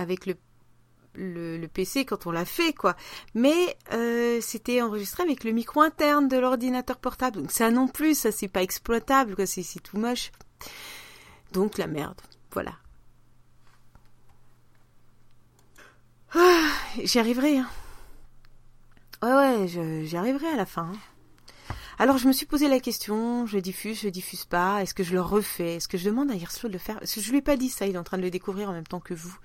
avec 0.01 0.27
le 0.27 1.67
PC 1.69 2.05
quand 2.05 2.27
on 2.27 2.31
l'a 2.31 2.45
fait, 2.45 2.73
quoi. 2.73 2.97
Mais 3.35 3.77
euh, 3.93 4.41
c'était 4.41 4.83
enregistré 4.83 5.23
avec 5.23 5.45
le 5.45 5.53
micro 5.53 5.81
interne 5.81 6.29
de 6.29 6.39
l'ordinateur 6.39 6.99
portable. 6.99 7.41
Donc 7.41 7.53
ça 7.53 7.71
non 7.71 7.89
plus, 7.89 8.17
ça 8.17 8.33
c'est 8.33 8.49
pas 8.49 8.63
exploitable, 8.63 9.37
quoi. 9.37 9.47
C'est 9.47 9.63
tout 9.83 9.99
moche. 9.99 10.33
Donc 11.53 11.79
la 11.79 11.87
merde. 11.87 12.21
Voilà. 12.53 12.73
Ah, 16.35 16.69
j'y 17.03 17.19
arriverai. 17.19 17.59
Hein. 17.59 17.69
Ouais, 19.23 19.35
ouais, 19.35 19.67
j'y 20.05 20.17
arriverai 20.17 20.47
à 20.49 20.57
la 20.57 20.67
fin. 20.67 20.93
Hein. 20.93 21.75
Alors 22.01 22.17
je 22.17 22.27
me 22.27 22.33
suis 22.33 22.47
posé 22.47 22.67
la 22.67 22.81
question, 22.81 23.45
je 23.45 23.59
diffuse, 23.59 24.01
je 24.01 24.09
diffuse 24.09 24.47
pas, 24.47 24.81
est-ce 24.81 24.95
que 24.95 25.03
je 25.05 25.13
le 25.13 25.21
refais, 25.21 25.77
est-ce 25.77 25.87
que 25.87 25.99
je 25.99 26.07
demande 26.07 26.31
à 26.31 26.35
Hirslo 26.35 26.71
de 26.71 26.73
le 26.73 26.79
faire? 26.79 26.99
Parce 26.99 27.15
que 27.15 27.21
je 27.21 27.31
lui 27.31 27.39
ai 27.39 27.43
pas 27.43 27.59
dit 27.59 27.69
ça, 27.69 27.87
il 27.87 27.95
est 27.95 27.99
en 27.99 28.05
train 28.05 28.17
de 28.17 28.23
le 28.23 28.31
découvrir 28.31 28.71
en 28.71 28.73
même 28.73 28.87
temps 28.87 29.01
que 29.01 29.13
vous. 29.13 29.37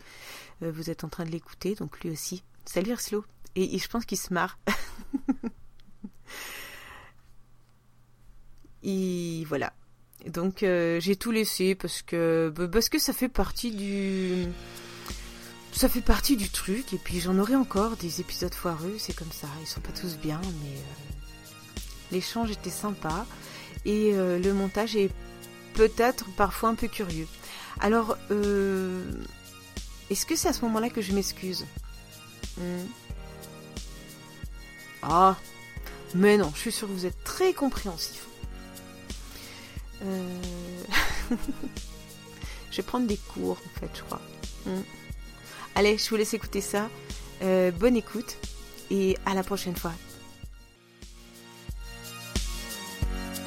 Euh, 0.64 0.72
vous 0.72 0.90
êtes 0.90 1.04
en 1.04 1.10
train 1.10 1.26
de 1.26 1.32
l'écouter, 1.32 1.76
donc 1.76 2.00
lui 2.02 2.10
aussi. 2.10 2.44
Salut 2.66 2.92
Hirslo. 2.92 3.26
Et, 3.56 3.78
je 3.78 3.88
pense 3.88 4.06
qu'il 4.06 4.18
se 4.18 4.34
marre. 4.34 4.58
et 8.84 9.44
voilà. 9.48 9.74
Donc 10.26 10.64
euh, 10.64 11.00
j'ai 11.00 11.16
tout 11.16 11.32
laissé 11.32 11.76
parce 11.76 12.02
que 12.02 12.52
parce 12.72 12.90
que 12.90 12.98
ça 12.98 13.14
fait 13.14 13.30
partie 13.30 13.70
du 13.72 14.48
ça 15.72 15.88
fait 15.88 16.02
partie 16.02 16.36
du 16.36 16.50
truc 16.50 16.94
et 16.94 16.98
puis 16.98 17.20
j'en 17.20 17.38
aurai 17.38 17.56
encore 17.56 17.96
des 17.98 18.22
épisodes 18.22 18.54
foireux, 18.54 18.96
c'est 18.98 19.16
comme 19.16 19.32
ça, 19.32 19.48
ils 19.62 19.68
sont 19.68 19.82
pas 19.82 19.92
tous 19.92 20.18
bien 20.18 20.42
mais 20.64 20.72
euh, 20.72 21.82
l'échange 22.12 22.50
était 22.50 22.72
sympa 22.72 23.28
et 23.86 24.14
le 24.14 24.52
montage 24.52 24.96
est 24.96 25.12
peut-être 25.76 26.26
parfois 26.36 26.70
un 26.70 26.76
peu 26.76 26.88
curieux. 26.88 27.28
Alors, 27.80 28.18
euh, 28.32 29.04
est-ce 30.10 30.26
que 30.26 30.36
c'est 30.36 30.48
à 30.48 30.54
ce 30.54 30.62
moment-là 30.66 30.90
que 30.90 31.02
je 31.02 31.14
m'excuse 31.14 31.66
hmm. 32.58 32.86
Ah, 35.02 35.36
mais 36.14 36.38
non, 36.38 36.52
je 36.56 36.60
suis 36.60 36.72
sûre 36.72 36.88
que 36.88 36.94
vous 36.94 37.06
êtes 37.06 37.24
très 37.24 37.54
compréhensif. 37.54 38.26
Euh, 40.04 40.42
je 42.72 42.78
vais 42.78 42.84
prendre 42.84 43.08
des 43.08 43.18
cours 43.18 43.58
en 43.66 43.80
fait, 43.80 43.90
je 43.94 44.02
crois. 44.02 44.22
Hmm. 44.66 44.82
Allez, 45.76 45.98
je 45.98 46.10
vous 46.10 46.16
laisse 46.16 46.34
écouter 46.34 46.62
ça. 46.62 46.90
bonne 47.42 47.96
écoute 47.96 48.38
et 48.90 49.18
à 49.26 49.34
la 49.34 49.44
prochaine 49.44 49.76
fois. 49.76 49.94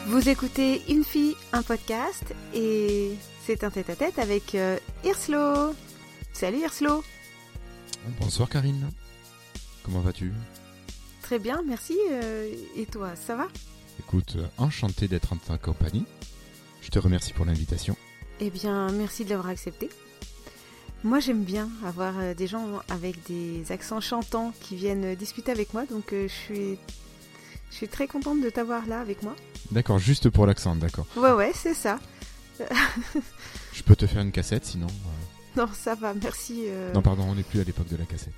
Vous 0.09 0.27
écoutez 0.31 0.81
Une 0.89 1.05
fille, 1.05 1.37
un 1.53 1.63
podcast 1.63 2.35
et 2.55 3.13
c'est 3.45 3.63
un 3.63 3.71
tête-à-tête 3.71 4.19
avec 4.19 4.55
euh. 4.55 4.79
Salut 6.39 6.59
Irslo. 6.59 7.03
Bonsoir 8.21 8.49
Karine. 8.49 8.93
Comment 9.83 9.99
vas-tu? 9.99 10.33
Très 11.21 11.41
bien, 11.41 11.65
merci. 11.67 11.99
Euh, 12.13 12.55
et 12.77 12.87
toi, 12.87 13.17
ça 13.17 13.35
va? 13.35 13.49
Écoute, 13.99 14.37
euh, 14.37 14.47
enchanté 14.57 15.09
d'être 15.09 15.33
en 15.33 15.37
ta 15.37 15.59
compagnie. 15.59 16.07
Je 16.81 16.91
te 16.91 16.99
remercie 17.01 17.33
pour 17.33 17.45
l'invitation. 17.45 17.97
Eh 18.39 18.51
bien, 18.51 18.89
merci 18.93 19.25
de 19.25 19.31
l'avoir 19.31 19.49
accepté. 19.49 19.91
Moi, 21.03 21.19
j'aime 21.19 21.43
bien 21.43 21.69
avoir 21.85 22.37
des 22.37 22.47
gens 22.47 22.69
avec 22.89 23.17
des 23.27 23.73
accents 23.73 24.01
chantants 24.01 24.53
qui 24.61 24.77
viennent 24.77 25.17
discuter 25.17 25.51
avec 25.51 25.75
moi, 25.75 25.87
donc 25.87 26.11
je 26.13 26.29
suis 26.29 26.79
je 27.73 27.75
suis 27.75 27.89
très 27.89 28.07
contente 28.07 28.41
de 28.43 28.49
t'avoir 28.49 28.87
là 28.87 29.01
avec 29.01 29.25
moi. 29.25 29.35
D'accord, 29.73 29.99
juste 29.99 30.31
pour 30.31 30.47
l'accent, 30.47 30.77
d'accord. 30.77 31.09
Ouais, 31.17 31.33
ouais, 31.33 31.51
c'est 31.53 31.75
ça. 31.75 31.99
je 33.73 33.83
peux 33.83 33.97
te 33.97 34.07
faire 34.07 34.23
une 34.23 34.33
cassette 34.33 34.67
sinon 34.67 34.87
Non, 35.59 35.67
ça 35.73 35.97
va, 35.97 36.15
merci. 36.15 36.67
Euh. 36.69 36.93
Non, 36.93 37.03
pardon, 37.03 37.25
on 37.25 37.35
n'est 37.35 37.43
plus 37.43 37.59
à 37.61 37.65
l'époque 37.65 37.89
de 37.89 37.97
la 37.97 38.05
cassette. 38.05 38.33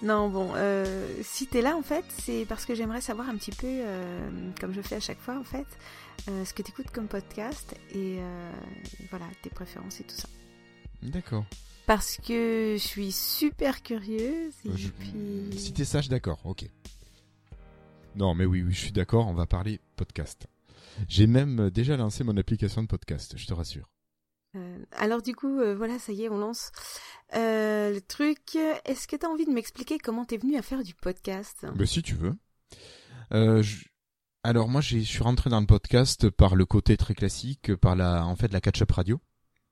Non, 0.00 0.30
bon, 0.30 0.52
euh, 0.54 1.12
si 1.22 1.46
t'es 1.46 1.60
là 1.60 1.76
en 1.76 1.82
fait, 1.82 2.04
c'est 2.08 2.46
parce 2.48 2.64
que 2.64 2.74
j'aimerais 2.74 3.02
savoir 3.02 3.28
un 3.28 3.36
petit 3.36 3.50
peu, 3.50 3.66
euh, 3.66 4.50
comme 4.58 4.72
je 4.72 4.80
fais 4.80 4.94
à 4.94 5.00
chaque 5.00 5.18
fois 5.18 5.36
en 5.36 5.44
fait, 5.44 5.66
ce 6.26 6.54
que 6.54 6.62
t'écoutes 6.62 6.90
comme 6.90 7.06
podcast 7.06 7.74
et 7.94 8.18
voilà, 9.10 9.26
tes 9.42 9.50
préférences 9.50 10.00
et 10.00 10.04
tout 10.04 10.16
ça. 10.16 10.28
D'accord. 11.02 11.44
Parce 11.86 12.16
que 12.16 12.76
je 12.78 12.82
suis 12.82 13.12
super 13.12 13.82
curieuse 13.82 14.54
et 14.64 14.70
puis... 14.70 15.58
Si 15.58 15.72
t'es 15.72 15.84
sage, 15.84 16.08
d'accord, 16.08 16.38
ok. 16.44 16.64
Non, 18.14 18.34
mais 18.34 18.46
oui, 18.46 18.62
oui, 18.62 18.72
je 18.72 18.80
suis 18.80 18.92
d'accord, 18.92 19.26
on 19.26 19.34
va 19.34 19.46
parler 19.46 19.80
podcast. 19.96 20.46
J'ai 21.08 21.26
même 21.26 21.70
déjà 21.70 21.96
lancé 21.96 22.24
mon 22.24 22.36
application 22.36 22.82
de 22.82 22.88
podcast, 22.88 23.34
je 23.36 23.46
te 23.46 23.52
rassure. 23.52 23.88
Euh, 24.58 24.84
alors 24.92 25.22
du 25.22 25.34
coup, 25.34 25.60
euh, 25.60 25.74
voilà, 25.74 25.98
ça 25.98 26.12
y 26.12 26.24
est, 26.24 26.28
on 26.28 26.38
lance 26.38 26.70
le 27.32 27.98
truc. 28.00 28.56
Est-ce 28.84 29.06
que 29.08 29.16
tu 29.16 29.24
as 29.26 29.28
envie 29.28 29.46
de 29.46 29.52
m'expliquer 29.52 29.98
comment 29.98 30.24
t'es 30.24 30.36
venu 30.36 30.56
à 30.56 30.62
faire 30.62 30.82
du 30.82 30.94
podcast? 30.94 31.66
Bah, 31.74 31.86
Si 31.86 32.02
tu 32.02 32.14
veux. 32.14 32.36
Alors 34.44 34.68
moi, 34.68 34.80
je 34.80 34.98
suis 34.98 35.22
rentré 35.22 35.50
dans 35.50 35.60
le 35.60 35.66
podcast 35.66 36.30
par 36.30 36.54
le 36.54 36.64
côté 36.64 36.96
très 36.96 37.14
classique, 37.14 37.74
par 37.76 37.96
la, 37.96 38.24
en 38.24 38.36
fait, 38.36 38.52
la 38.52 38.60
catch-up 38.60 38.90
radio, 38.92 39.20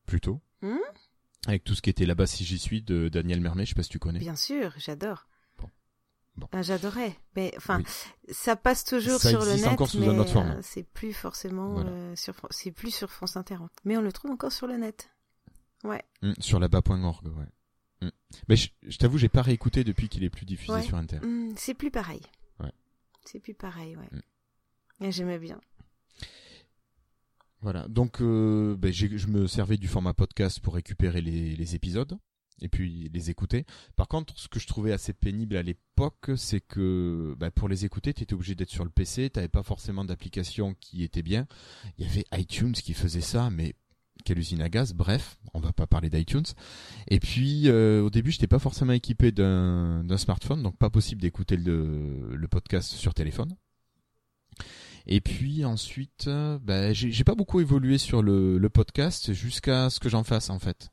plutôt. 0.07 0.41
Hmm? 0.61 0.77
Avec 1.47 1.63
tout 1.65 1.75
ce 1.75 1.83
qui 1.83 1.91
était 1.91 2.07
là-bas 2.07 2.27
si 2.27 2.45
j'y 2.45 2.59
suis 2.59 2.83
de 2.83 3.09
Daniel 3.09 3.41
Mermet, 3.41 3.65
je 3.65 3.71
sais 3.71 3.75
pas 3.75 3.85
si 3.85 3.89
tu 3.89 3.99
connais. 3.99 4.19
Bien 4.19 4.35
sûr, 4.37 4.75
j'adore. 4.77 5.29
Ah, 6.53 6.63
j'adorais, 6.63 7.19
mais 7.35 7.53
enfin, 7.57 7.83
ça 8.31 8.57
passe 8.57 8.85
toujours 8.85 9.21
sur 9.21 9.45
le 9.45 9.55
net, 9.55 9.67
encore 9.67 9.89
sous 9.89 9.99
mais 9.99 10.09
autre 10.09 10.33
forme. 10.33 10.51
Euh, 10.51 10.61
c'est 10.63 10.83
plus 10.83 11.13
forcément 11.13 11.77
euh, 11.79 12.15
sur, 12.17 12.35
c'est 12.51 12.71
plus 12.71 12.95
sur 12.95 13.11
France 13.11 13.37
Inter, 13.37 13.57
mais 13.85 13.97
on 13.97 14.03
le 14.03 14.13
trouve 14.13 14.31
encore 14.31 14.53
sur 14.53 14.67
le 14.67 14.77
net. 14.77 15.11
Ouais. 15.85 16.03
Mmh, 16.23 16.33
sur 16.41 16.59
là-bas.org, 16.59 17.27
ouais. 17.27 17.47
Mmh. 18.03 18.09
Mais 18.49 18.57
je, 18.57 18.99
t'avoue, 18.99 19.19
j'ai 19.19 19.29
pas 19.29 19.43
réécouté 19.43 19.85
depuis 19.85 20.09
qu'il 20.09 20.25
est 20.25 20.31
plus 20.31 20.47
diffusé 20.47 20.83
sur 20.83 20.97
Inter. 20.97 21.21
Mmh, 21.21 21.55
c'est 21.57 21.75
plus 21.75 21.91
pareil. 21.91 22.23
Ouais. 22.61 22.73
C'est 23.25 23.41
plus 23.41 23.55
pareil, 23.55 23.97
ouais. 23.97 25.11
J'aimais 25.11 25.39
bien. 25.39 25.61
Voilà, 27.63 27.89
donc 27.89 28.21
euh, 28.21 28.77
ben, 28.77 28.93
je 28.93 29.27
me 29.27 29.47
servais 29.47 29.77
du 29.77 29.89
format 29.89 30.15
podcast 30.15 30.61
pour 30.61 30.75
récupérer 30.75 31.21
les, 31.21 31.57
les 31.57 31.75
épisodes 31.75 32.19
et 32.63 32.69
puis 32.69 33.11
les 33.13 33.31
écouter. 33.31 33.65
Par 33.97 34.09
contre, 34.09 34.39
ce 34.39 34.49
que 34.49 34.59
je 34.59 34.67
trouvais 34.67 34.93
assez 34.93 35.13
pénible 35.13 35.57
à 35.57 35.63
l'époque, 35.63 36.31
c'est 36.37 36.61
que 36.61 37.35
bah, 37.39 37.51
pour 37.51 37.69
les 37.69 37.85
écouter, 37.85 38.15
tu 38.15 38.23
étais 38.23 38.35
obligé 38.35 38.55
d'être 38.55 38.71
sur 38.71 38.85
le 38.85 38.91
PC, 38.91 39.31
tu 39.31 39.49
pas 39.49 39.63
forcément 39.63 40.05
d'application 40.05 40.75
qui 40.81 41.03
était 41.03 41.23
bien. 41.23 41.47
Il 41.99 42.07
y 42.07 42.09
avait 42.09 42.25
iTunes 42.35 42.73
qui 42.73 42.95
faisait 42.95 43.21
ça, 43.21 43.51
mais 43.51 43.75
quelle 44.25 44.39
usine 44.39 44.63
à 44.63 44.69
gaz, 44.69 44.95
bref, 44.95 45.39
on 45.55 45.61
va 45.61 45.73
pas 45.73 45.87
parler 45.87 46.11
d'iTunes. 46.11 46.47
Et 47.09 47.21
puis 47.21 47.69
euh, 47.69 48.03
au 48.03 48.11
début, 48.11 48.31
j'étais 48.31 48.47
pas 48.47 48.59
forcément 48.59 48.93
équipé 48.93 49.33
d'un 49.33 50.17
smartphone, 50.17 50.63
donc 50.63 50.77
pas 50.77 50.91
possible 50.91 51.21
d'écouter 51.21 51.57
le, 51.57 52.35
le 52.35 52.49
podcast 52.49 52.91
sur 52.93 53.15
téléphone. 53.15 53.55
Et 55.07 55.21
puis 55.21 55.65
ensuite, 55.65 56.29
bah, 56.63 56.93
j'ai 56.93 57.25
pas 57.25 57.37
beaucoup 57.37 57.61
évolué 57.61 57.97
sur 57.99 58.23
le, 58.23 58.59
le 58.59 58.71
podcast 58.71 59.33
jusqu'à 59.33 59.89
ce 59.91 60.01
que 60.01 60.09
j'en 60.09 60.25
fasse 60.25 60.51
en 60.51 60.59
fait. 60.59 60.91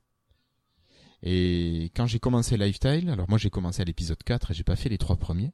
Et 1.26 1.90
quand 1.96 2.06
j'ai 2.06 2.20
commencé 2.20 2.58
Lifestyle, 2.58 3.10
alors 3.10 3.30
moi 3.30 3.38
j'ai 3.38 3.50
commencé 3.50 3.82
à 3.82 3.86
l'épisode 3.86 4.22
4 4.22 4.52
et 4.52 4.54
j'ai 4.54 4.66
pas 4.66 4.76
fait 4.76 4.90
les 4.90 4.98
trois 4.98 5.16
premiers. 5.16 5.54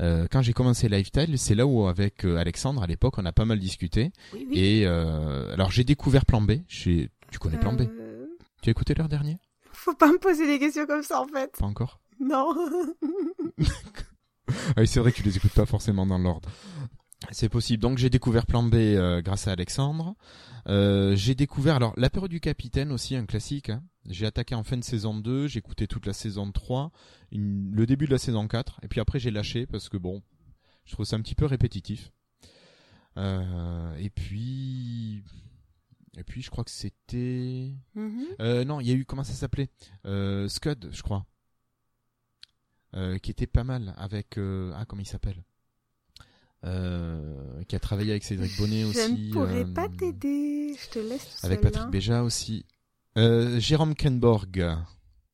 Euh, 0.00 0.26
quand 0.30 0.40
j'ai 0.40 0.54
commencé 0.54 0.88
Lifestyle, 0.88 1.38
c'est 1.38 1.54
là 1.54 1.66
où 1.66 1.86
avec 1.86 2.24
euh, 2.24 2.38
Alexandre 2.38 2.82
à 2.82 2.86
l'époque 2.86 3.18
on 3.18 3.26
a 3.26 3.32
pas 3.32 3.44
mal 3.44 3.58
discuté. 3.58 4.10
Et 4.52 4.84
euh, 4.86 5.52
alors 5.52 5.70
j'ai 5.70 5.84
découvert 5.84 6.24
Plan 6.24 6.40
B. 6.40 6.52
Tu 6.66 7.10
connais 7.38 7.58
Plan 7.58 7.74
B? 7.74 7.82
Euh. 7.82 8.26
Tu 8.62 8.70
as 8.70 8.72
écouté 8.72 8.94
l'heure 8.94 9.10
dernier 9.10 9.36
Faut 9.72 9.94
pas 9.94 10.10
me 10.10 10.18
poser 10.18 10.46
des 10.46 10.58
questions 10.58 10.86
comme 10.86 11.02
ça 11.02 11.20
en 11.20 11.26
fait. 11.26 11.52
Pas 11.58 11.66
encore? 11.66 12.00
Non. 12.18 12.54
oui, 14.78 14.86
c'est 14.86 15.00
vrai 15.00 15.12
que 15.12 15.16
tu 15.18 15.22
les 15.24 15.36
écoutes 15.36 15.52
pas 15.52 15.66
forcément 15.66 16.06
dans 16.06 16.18
l'ordre. 16.18 16.48
C'est 17.32 17.50
possible. 17.50 17.82
Donc 17.82 17.98
j'ai 17.98 18.08
découvert 18.08 18.46
Plan 18.46 18.62
B 18.62 18.76
grâce 19.22 19.46
à 19.46 19.52
Alexandre. 19.52 20.14
j'ai 20.66 21.34
découvert 21.34 21.76
alors 21.76 21.92
l'apéro 21.98 22.28
du 22.28 22.40
capitaine 22.40 22.92
aussi 22.92 23.14
un 23.14 23.26
classique. 23.26 23.68
Hein 23.68 23.82
J'ai 24.08 24.26
attaqué 24.26 24.54
en 24.54 24.64
fin 24.64 24.76
de 24.76 24.84
saison 24.84 25.14
2, 25.14 25.46
j'ai 25.46 25.58
écouté 25.60 25.86
toute 25.86 26.06
la 26.06 26.12
saison 26.12 26.50
3, 26.50 26.90
le 27.30 27.84
début 27.86 28.06
de 28.06 28.10
la 28.10 28.18
saison 28.18 28.48
4, 28.48 28.80
et 28.82 28.88
puis 28.88 28.98
après 29.00 29.18
j'ai 29.20 29.30
lâché 29.30 29.64
parce 29.66 29.88
que 29.88 29.96
bon, 29.96 30.22
je 30.84 30.92
trouve 30.92 31.06
ça 31.06 31.16
un 31.16 31.20
petit 31.20 31.34
peu 31.36 31.46
répétitif. 31.46 32.10
Euh, 33.16 33.94
et 33.96 34.10
puis, 34.10 35.22
et 36.16 36.24
puis 36.24 36.42
je 36.42 36.50
crois 36.50 36.64
que 36.64 36.70
c'était, 36.72 37.70
Mhm. 37.94 38.24
euh, 38.40 38.64
non, 38.64 38.80
il 38.80 38.88
y 38.88 38.90
a 38.90 38.94
eu 38.94 39.04
comment 39.04 39.22
ça 39.24 39.34
s'appelait, 39.34 39.68
euh, 40.06 40.48
Scud, 40.48 40.88
je 40.92 41.02
crois, 41.02 41.24
qui 43.22 43.30
était 43.30 43.46
pas 43.46 43.64
mal 43.64 43.94
avec, 43.96 44.36
ah 44.38 44.84
comment 44.88 45.00
il 45.02 45.06
s'appelle, 45.06 45.42
qui 46.62 47.76
a 47.76 47.80
travaillé 47.80 48.10
avec 48.10 48.24
Cédric 48.24 48.56
Bonnet 48.58 48.84
aussi. 48.84 48.98
Je 48.98 49.28
ne 49.28 49.32
pourrais 49.32 49.64
pas 49.64 49.88
t'aider. 49.88 50.74
Je 50.76 50.90
te 50.90 50.98
laisse 50.98 51.24
tout 51.40 51.46
Avec 51.46 51.60
seul, 51.60 51.70
Patrick 51.70 51.84
là. 51.84 51.90
Béja 51.90 52.22
aussi. 52.24 52.66
Euh, 53.18 53.58
Jérôme 53.60 53.94
Kenborg. 53.94 54.76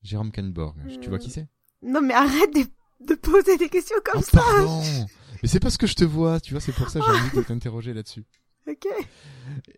Jérôme 0.02 0.30
Kenborg. 0.32 0.76
Tu 1.00 1.08
vois 1.08 1.18
qui 1.18 1.30
c'est? 1.30 1.48
Non, 1.82 2.00
mais 2.02 2.14
arrête 2.14 2.52
de, 2.54 2.64
de 3.06 3.14
poser 3.14 3.56
des 3.56 3.68
questions 3.68 3.96
comme 4.04 4.20
Oh, 4.20 4.22
ça. 4.22 4.38
pardon 4.40 4.82
Mais 5.42 5.48
c'est 5.48 5.60
parce 5.60 5.76
que 5.76 5.86
je 5.86 5.94
te 5.94 6.04
vois, 6.04 6.40
tu 6.40 6.52
vois, 6.52 6.60
c'est 6.60 6.72
pour 6.72 6.90
ça 6.90 6.98
que 6.98 7.06
j'ai 7.06 7.12
envie 7.12 7.36
de 7.36 7.42
t'interroger 7.42 7.94
là-dessus. 7.94 8.24
Ok. 8.66 8.86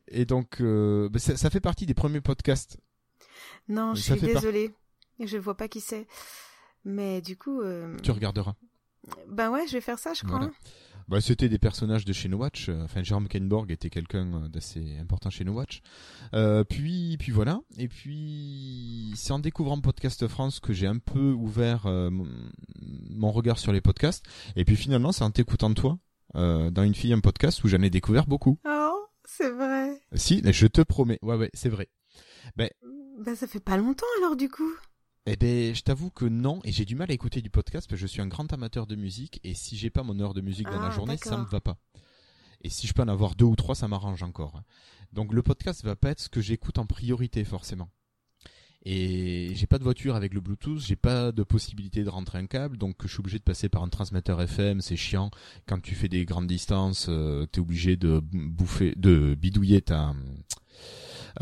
Et 0.09 0.25
donc, 0.25 0.61
euh, 0.63 1.09
bah, 1.11 1.19
ça, 1.19 1.37
ça 1.37 1.51
fait 1.51 1.61
partie 1.61 1.85
des 1.85 1.93
premiers 1.95 2.23
podcasts. 2.23 2.79
Non, 3.69 3.95
je 3.95 4.01
Ça 4.01 4.13
suis 4.17 4.21
fait 4.27 4.33
par- 4.33 4.41
désolée. 4.43 4.75
Je 5.23 5.37
vois 5.37 5.57
pas 5.57 5.69
qui 5.69 5.81
c'est. 5.83 6.07
Mais 6.85 7.21
du 7.21 7.37
coup, 7.37 7.61
euh, 7.61 7.95
Tu 8.03 8.11
regarderas. 8.11 8.55
ben 9.29 9.51
ouais, 9.51 9.67
je 9.67 9.75
vais 9.75 9.81
faire 9.83 9.99
ça, 9.99 10.15
je 10.15 10.23
crois. 10.25 10.39
Voilà. 10.39 10.53
Bah, 11.11 11.21
c'était 11.21 11.49
des 11.49 11.59
personnages 11.59 12.05
de 12.05 12.13
chez 12.13 12.29
No 12.29 12.37
Watch. 12.37 12.69
Euh, 12.69 12.85
Enfin, 12.85 13.03
Jérôme 13.03 13.27
Kenborg 13.27 13.73
était 13.73 13.91
quelqu'un 13.91 14.33
euh, 14.33 14.49
d'assez 14.49 14.97
important 15.01 15.29
chez 15.29 15.43
No 15.43 15.55
Watch. 15.55 15.83
Euh, 16.35 16.63
puis, 16.63 17.17
puis 17.19 17.33
voilà. 17.33 17.63
Et 17.79 17.89
puis, 17.89 19.13
c'est 19.17 19.33
en 19.33 19.41
découvrant 19.41 19.81
Podcast 19.81 20.29
France 20.29 20.61
que 20.61 20.73
j'ai 20.73 20.87
un 20.87 20.99
peu 20.99 21.33
ouvert 21.33 21.87
euh, 21.87 22.11
mon, 22.11 23.33
regard 23.33 23.59
sur 23.59 23.73
les 23.73 23.81
podcasts. 23.81 24.25
Et 24.55 24.65
puis 24.65 24.77
finalement, 24.77 25.11
c'est 25.11 25.25
en 25.25 25.33
t'écoutant 25.33 25.75
toi, 25.75 25.99
euh, 26.37 26.71
dans 26.71 26.85
une 26.85 26.95
fille 26.95 27.13
un 27.13 27.19
podcast 27.19 27.65
où 27.65 27.69
j'en 27.69 27.83
ai 27.83 27.91
découvert 27.91 28.29
beaucoup. 28.29 28.61
Oh, 28.65 29.07
c'est 29.25 29.51
vrai. 29.51 30.01
Si, 30.15 30.41
je 30.45 30.67
te 30.69 30.81
promets. 30.81 31.19
Ouais, 31.23 31.35
ouais, 31.35 31.51
c'est 31.55 31.71
vrai. 31.71 31.89
Ben 32.57 32.71
ça 33.35 33.47
fait 33.49 33.61
pas 33.61 33.77
longtemps 33.77 34.07
alors 34.19 34.37
du 34.37 34.49
coup. 34.49 34.73
Eh 35.27 35.37
ben, 35.37 35.75
je 35.75 35.83
t'avoue 35.83 36.11
que 36.11 36.25
non, 36.25 36.61
et 36.65 36.73
j'ai 36.73 36.85
du 36.85 36.97
mal 36.97 37.11
à 37.11 37.15
écouter 37.15 37.43
du 37.43 37.51
podcast 37.51 37.89
parce 37.89 38.01
que 38.01 38.07
je 38.07 38.11
suis 38.11 38.23
un 38.23 38.27
grand 38.27 38.51
amateur 38.53 38.87
de 38.87 38.97
musique, 38.97 39.39
et 39.45 39.55
si 39.55 39.77
j'ai 39.77 39.91
pas 39.91 40.03
mon 40.03 40.19
heure 40.19 40.35
de 40.35 40.41
musique 40.41 40.67
dans 40.67 40.81
la 40.81 40.87
Ah, 40.89 40.91
journée, 40.91 41.17
ça 41.19 41.37
me 41.37 41.45
va 41.47 41.61
pas. 41.61 41.77
Et 42.63 42.69
si 42.71 42.87
je 42.87 42.93
peux 42.95 43.03
en 43.03 43.09
avoir 43.09 43.35
deux 43.35 43.45
ou 43.45 43.55
trois, 43.57 43.75
ça 43.75 43.87
m'arrange 43.89 44.23
encore. 44.23 44.57
hein. 44.57 44.65
Donc 45.13 45.33
le 45.33 45.43
podcast 45.43 45.85
va 45.85 45.97
pas 45.97 46.11
être 46.11 46.21
ce 46.21 46.29
que 46.29 46.41
j'écoute 46.41 46.79
en 46.79 46.87
priorité 46.87 47.45
forcément. 47.45 47.91
Et 48.87 49.53
j'ai 49.57 49.67
pas 49.67 49.79
de 49.79 49.85
voiture 49.85 50.15
avec 50.17 50.33
le 50.33 50.41
Bluetooth, 50.41 50.79
j'ai 50.81 50.97
pas 50.97 51.33
de 51.33 51.43
possibilité 51.43 52.03
de 52.03 52.09
rentrer 52.09 52.39
un 52.39 52.47
câble, 52.47 52.79
donc 52.79 52.97
je 53.03 53.09
suis 53.09 53.21
obligé 53.21 53.39
de 53.39 53.43
passer 53.45 53.69
par 53.69 53.83
un 53.83 53.89
transmetteur 53.91 54.41
FM, 54.41 54.81
c'est 54.81 54.97
chiant. 54.97 55.31
Quand 55.67 55.81
tu 55.83 55.95
fais 55.95 56.09
des 56.09 56.25
grandes 56.25 56.47
distances, 56.47 57.07
euh, 57.11 57.45
t'es 57.45 57.61
obligé 57.61 57.97
de 57.99 58.21
bouffer, 58.33 58.95
de 58.97 59.35
bidouiller 59.35 59.83
ta 59.83 60.15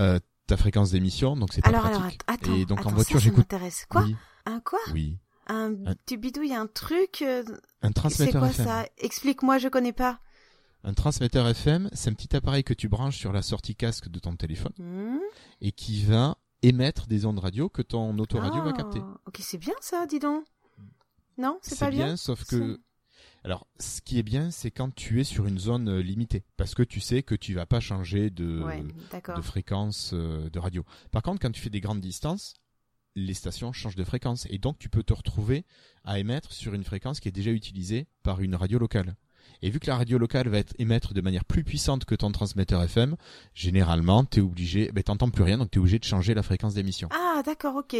euh, 0.01 0.19
ta 0.49 0.57
fréquence 0.57 0.91
d'émission, 0.91 1.37
donc 1.37 1.53
c'est 1.53 1.63
pas 1.63 1.69
Alors 1.69 1.87
alors 1.87 2.01
pratique. 2.01 2.23
attends. 2.27 2.55
et 2.55 2.65
donc 2.65 2.81
attends, 2.81 2.91
en 2.91 2.95
voiture, 2.95 3.21
j'écoute. 3.21 3.47
Quoi 3.89 4.03
Oui, 4.03 4.17
Un 4.47 4.61
quoi 4.61 4.79
oui. 4.93 5.19
Un 5.47 5.73
Un- 5.87 5.95
tu 6.07 6.17
bidouilles 6.19 6.55
un 6.55 6.67
truc 6.67 7.23
euh, 7.23 7.43
Un 7.83 7.89
C'est 7.89 7.95
transmetteur 7.95 8.41
quoi 8.43 8.51
FM. 8.51 8.67
ça 8.67 8.87
Explique-moi, 8.99 9.59
je 9.59 9.69
connais 9.69 9.93
pas. 9.93 10.19
Un 10.85 10.95
transmetteur 10.95 11.47
FM, 11.49 11.89
c'est 11.93 12.11
un 12.11 12.15
petit 12.15 12.35
appareil 12.37 12.65
que 12.65 12.75
tu 12.75 12.89
branches 12.89 13.17
sur 13.19 13.33
la 13.33 13.43
sortie 13.43 13.75
casque 13.75 14.09
de 14.09 14.19
ton 14.19 14.37
téléphone 14.37 14.73
Hmm 14.79 15.19
et 15.61 15.73
qui 15.73 16.03
va 16.05 16.37
émettre 16.63 17.07
des 17.07 17.25
ondes 17.25 17.39
radio 17.39 17.69
que 17.69 17.83
ton 17.83 18.19
autoradio 18.19 18.63
va 18.63 18.71
Ah, 18.75 18.77
capter. 18.77 19.01
Ok, 19.27 19.39
c'est 19.41 19.59
bien 19.59 19.75
ça, 19.81 20.07
dis 20.07 20.19
donc. 20.19 20.45
Non, 21.37 21.59
c'est 21.63 21.79
pas 21.79 21.91
bien. 21.91 22.17
sauf 22.17 22.45
que 22.45 22.81
alors 23.45 23.67
ce 23.79 24.01
qui 24.01 24.19
est 24.19 24.23
bien, 24.23 24.51
c'est 24.51 24.71
quand 24.71 24.95
tu 24.95 25.21
es 25.21 25.25
sur 25.25 25.47
une 25.47 25.59
zone 25.59 25.89
euh, 25.89 26.01
limitée 26.03 26.45
parce 26.57 26.75
que 26.75 26.83
tu 26.83 27.01
sais 27.01 27.23
que 27.23 27.35
tu 27.35 27.55
vas 27.55 27.67
pas 27.67 27.81
changer 27.81 28.31
de 28.31 28.63
Ouais, 28.63 28.83
d'accord. 29.11 29.37
de 29.37 29.43
fréquence 29.43 30.11
euh, 30.15 30.51
de 30.51 30.59
radio. 30.59 30.85
Par 31.11 31.23
contre, 31.23 31.41
quand 31.41 31.51
tu 31.51 31.61
fais 31.61 31.71
des 31.71 31.81
grandes 31.81 32.01
distances, 32.01 32.55
les 33.17 33.35
stations 33.35 33.73
changent 33.73 33.97
de 33.97 34.05
fréquence 34.05 34.47
et 34.51 34.59
donc 34.59 34.79
tu 34.79 34.89
peux 34.89 35.03
te 35.03 35.13
retrouver 35.13 35.65
à 36.05 36.19
émettre 36.19 36.53
sur 36.53 36.75
une 36.75 36.85
fréquence 36.85 37.21
qui 37.21 37.29
est 37.29 37.33
déjà 37.33 37.51
utilisée 37.51 38.07
par 38.23 38.41
une 38.41 38.55
radio 38.55 38.79
locale. 38.79 39.17
Et 39.63 39.71
vu 39.71 39.81
que 39.81 39.87
la 39.87 39.97
radio 39.97 40.19
locale 40.19 40.49
va 40.49 40.59
être 40.59 40.75
émettre 40.79 41.15
de 41.15 41.21
manière 41.21 41.45
plus 41.45 41.65
puissante 41.65 42.05
que 42.05 42.15
ton 42.15 42.31
transmetteur 42.31 42.83
FM, 42.83 43.17
généralement, 43.55 44.25
t'es 44.25 44.41
obligé, 44.41 44.93
ben 44.93 45.03
t'entends 45.03 45.31
plus 45.31 45.43
rien, 45.43 45.59
donc 45.59 45.71
t'es 45.71 45.79
obligé 45.79 45.99
de 45.99 46.05
changer 46.05 46.35
la 46.35 46.43
fréquence 46.43 46.75
d'émission. 46.75 47.09
Ah, 47.13 47.43
d'accord, 47.45 47.77
ok. 47.77 47.97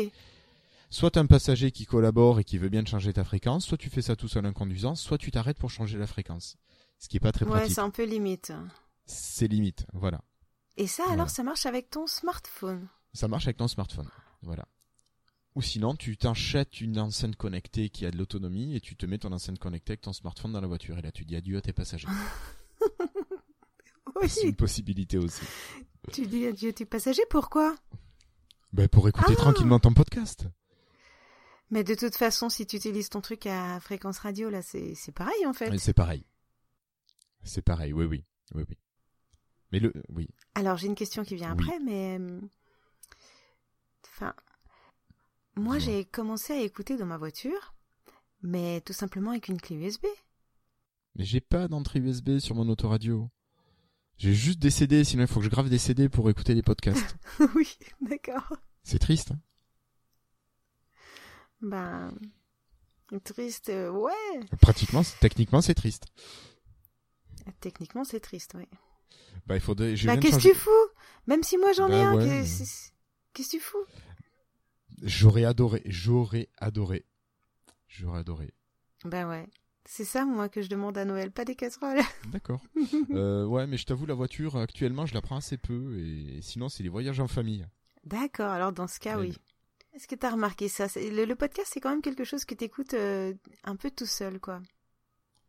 Soit 0.91 1.17
un 1.19 1.27
passager 1.27 1.71
qui 1.71 1.85
collabore 1.85 2.41
et 2.41 2.45
qui 2.45 2.57
veut 2.59 2.71
bien 2.71 2.83
te 2.83 2.89
changer 2.89 3.13
ta 3.13 3.25
fréquence, 3.25 3.67
soit 3.67 3.77
tu 3.77 3.91
fais 3.91 4.03
ça 4.03 4.17
tout 4.17 4.29
seul 4.29 4.47
en 4.47 4.53
conduisant, 4.53 4.95
soit 4.95 5.19
tu 5.19 5.31
t'arrêtes 5.31 5.59
pour 5.59 5.71
changer 5.71 5.99
la 5.99 6.07
fréquence. 6.07 6.57
Ce 6.99 7.09
qui 7.09 7.19
est 7.19 7.21
pas 7.21 7.33
très 7.33 7.45
Ouais, 7.45 7.53
pratique. 7.53 7.75
c'est 7.75 7.81
un 7.81 7.91
peu 7.91 8.05
limite. 8.05 8.53
C'est 9.05 9.49
limite, 9.49 9.87
voilà. 9.93 10.23
Et 10.77 10.87
ça, 10.87 11.03
Voilà. 11.05 11.23
alors, 11.23 11.31
ça 11.31 11.43
marche 11.43 11.67
avec 11.67 11.91
ton 11.91 12.07
smartphone. 12.07 12.89
Ça 13.13 13.29
marche 13.29 13.47
avec 13.47 13.57
ton 13.59 13.69
smartphone. 13.69 14.09
Voilà. 14.43 14.67
Ou 15.55 15.63
sinon, 15.63 15.95
tu 15.97 16.17
t'achètes 16.17 16.81
une 16.81 16.99
enceinte 16.99 17.37
connectée 17.37 17.91
qui 17.91 18.07
a 18.07 18.11
de 18.11 18.17
l'autonomie 18.17 18.77
et 18.77 18.81
tu 18.81 18.97
te 18.97 19.05
mets 19.07 19.19
ton 19.19 19.33
enceinte 19.33 19.59
connectée 19.59 19.93
avec 19.93 20.03
ton 20.03 20.13
smartphone 20.13 20.53
dans 20.53 20.61
la 20.61 20.67
voiture. 20.69 20.97
Et 20.99 21.03
là, 21.03 21.11
tu 21.13 21.25
dis 21.25 21.37
adieu 21.37 21.59
à 21.59 21.61
tes 21.61 21.73
passagers. 21.73 22.09
C'est 24.29 24.49
une 24.49 24.57
possibilité 24.57 25.19
aussi. 25.19 25.43
tu 26.13 26.27
dis 26.27 26.47
adieu 26.47 26.73
tes 26.73 26.85
passagers, 26.87 27.23
pourquoi? 27.31 27.77
Ben, 28.73 28.89
pour 28.89 29.09
écouter 29.09 29.33
Ah. 29.37 29.41
tranquillement 29.41 29.79
ton 29.81 29.93
podcast. 29.95 30.47
Mais 31.71 31.85
de 31.85 31.95
toute 31.95 32.15
façon, 32.17 32.49
si 32.49 32.67
tu 32.67 32.77
utilises 32.77 33.11
ton 33.11 33.21
truc 33.21 33.47
à 33.47 33.79
fréquence 33.81 34.19
radio, 34.19 34.49
là, 34.51 34.63
c'est 34.63 35.13
pareil, 35.15 35.47
en 35.47 35.53
fait. 35.53 35.77
C'est 35.79 35.93
pareil. 35.93 36.25
C'est 37.43 37.63
pareil, 37.63 37.93
oui, 37.93 38.05
oui. 38.07 38.25
Oui, 38.55 38.65
oui. 38.69 38.79
Mais 39.73 39.81
le, 39.81 39.93
oui. 40.09 40.29
Alors, 40.55 40.77
j'ai 40.79 40.87
une 40.87 40.95
question 40.95 41.25
qui 41.25 41.35
vient 41.37 41.55
Oui. 41.57 41.65
après, 41.65 41.79
mais... 41.81 42.19
euh, 42.19 42.41
Enfin... 44.11 44.35
Moi, 45.57 45.79
j'ai 45.79 46.05
commencé 46.05 46.53
à 46.53 46.61
écouter 46.63 46.97
dans 46.97 47.05
ma 47.07 47.19
voiture, 47.19 47.75
mais 48.43 48.81
tout 48.83 48.93
simplement 48.93 49.31
avec 49.33 49.49
une 49.49 49.61
clé 49.61 49.77
USB. 49.77 50.07
Mais 51.17 51.25
j'ai 51.25 51.41
pas 51.41 51.67
d'entrée 51.69 51.99
USB 51.99 52.39
sur 52.39 52.55
mon 52.55 52.69
autoradio. 52.69 53.29
J'ai 54.19 54.35
juste 54.35 54.61
des 54.61 54.71
CD, 54.71 55.03
sinon 55.05 55.25
il 55.25 55.27
faut 55.29 55.41
que 55.41 55.45
je 55.45 55.51
grave 55.51 55.69
des 55.69 55.79
CD 55.79 56.09
pour 56.09 56.31
écouter 56.31 56.55
les 56.55 56.63
podcasts. 56.63 57.17
oui, 57.57 57.77
d'accord. 58.01 58.53
C'est 58.85 58.99
triste, 59.01 59.33
hein 59.33 59.41
Ben... 61.61 62.13
Triste, 63.25 63.71
euh, 63.71 63.91
ouais. 63.91 64.13
Pratiquement, 64.61 65.03
techniquement, 65.21 65.63
c'est 65.63 65.75
triste. 65.75 66.07
Techniquement, 67.61 68.05
c'est 68.05 68.21
triste, 68.21 68.55
ouais. 68.55 68.69
Bah, 69.47 69.57
il 69.57 69.61
faudrait, 69.63 69.95
Bah, 70.05 70.17
qu'est-ce 70.19 70.37
que 70.37 70.43
changer- 70.43 70.51
tu 70.53 70.55
fous? 70.59 70.71
Même 71.27 71.43
si 71.43 71.57
moi, 71.57 71.73
j'en 71.73 71.89
ai 71.89 71.93
Bah 71.93 72.11
un, 72.11 72.17
ouais, 72.17 72.25
qu'est-ce 72.25 72.91
que 73.33 73.43
tu 73.57 73.61
fous? 73.61 73.85
J'aurais 75.03 75.45
adoré, 75.45 75.83
j'aurais 75.87 76.49
adoré. 76.59 77.05
J'aurais 77.89 78.21
adoré. 78.21 78.53
Ben 79.05 79.29
ouais. 79.29 79.47
C'est 79.87 80.05
ça, 80.05 80.27
moi, 80.27 80.51
que 80.51 80.61
je 80.61 80.69
demande 80.69 80.99
à 80.99 81.07
Noël, 81.07 81.31
pas 81.31 81.47
des 81.47 81.55
casseroles. 81.57 82.01
D'accord. 82.31 82.61
euh, 83.13 83.47
ouais, 83.47 83.67
mais 83.67 83.79
je 83.79 83.87
t'avoue, 83.87 84.05
la 84.05 84.15
voiture, 84.15 84.57
actuellement, 84.57 85.07
je 85.07 85.15
la 85.15 85.23
prends 85.23 85.37
assez 85.37 85.57
peu. 85.57 85.99
Et 85.99 86.41
sinon, 86.43 86.69
c'est 86.69 86.83
les 86.83 86.91
voyages 86.91 87.21
en 87.21 87.29
famille. 87.29 87.67
D'accord, 88.05 88.51
alors 88.51 88.73
dans 88.73 88.87
ce 88.87 89.01
cas, 89.01 89.19
oui. 89.19 89.35
Est-ce 89.99 90.07
que 90.07 90.15
t'as 90.15 90.31
remarqué 90.31 90.69
ça? 90.69 90.87
Le, 90.95 91.25
le 91.25 91.35
podcast, 91.35 91.73
c'est 91.75 91.81
quand 91.81 91.91
même 91.91 92.03
quelque 92.03 92.23
chose 92.23 92.45
que 92.45 92.55
t'écoutes 92.55 92.95
euh, 92.95 93.35
un 93.65 93.75
peu 93.75 93.91
tout 93.91 94.07
seul, 94.07 94.39
quoi. 94.39 94.63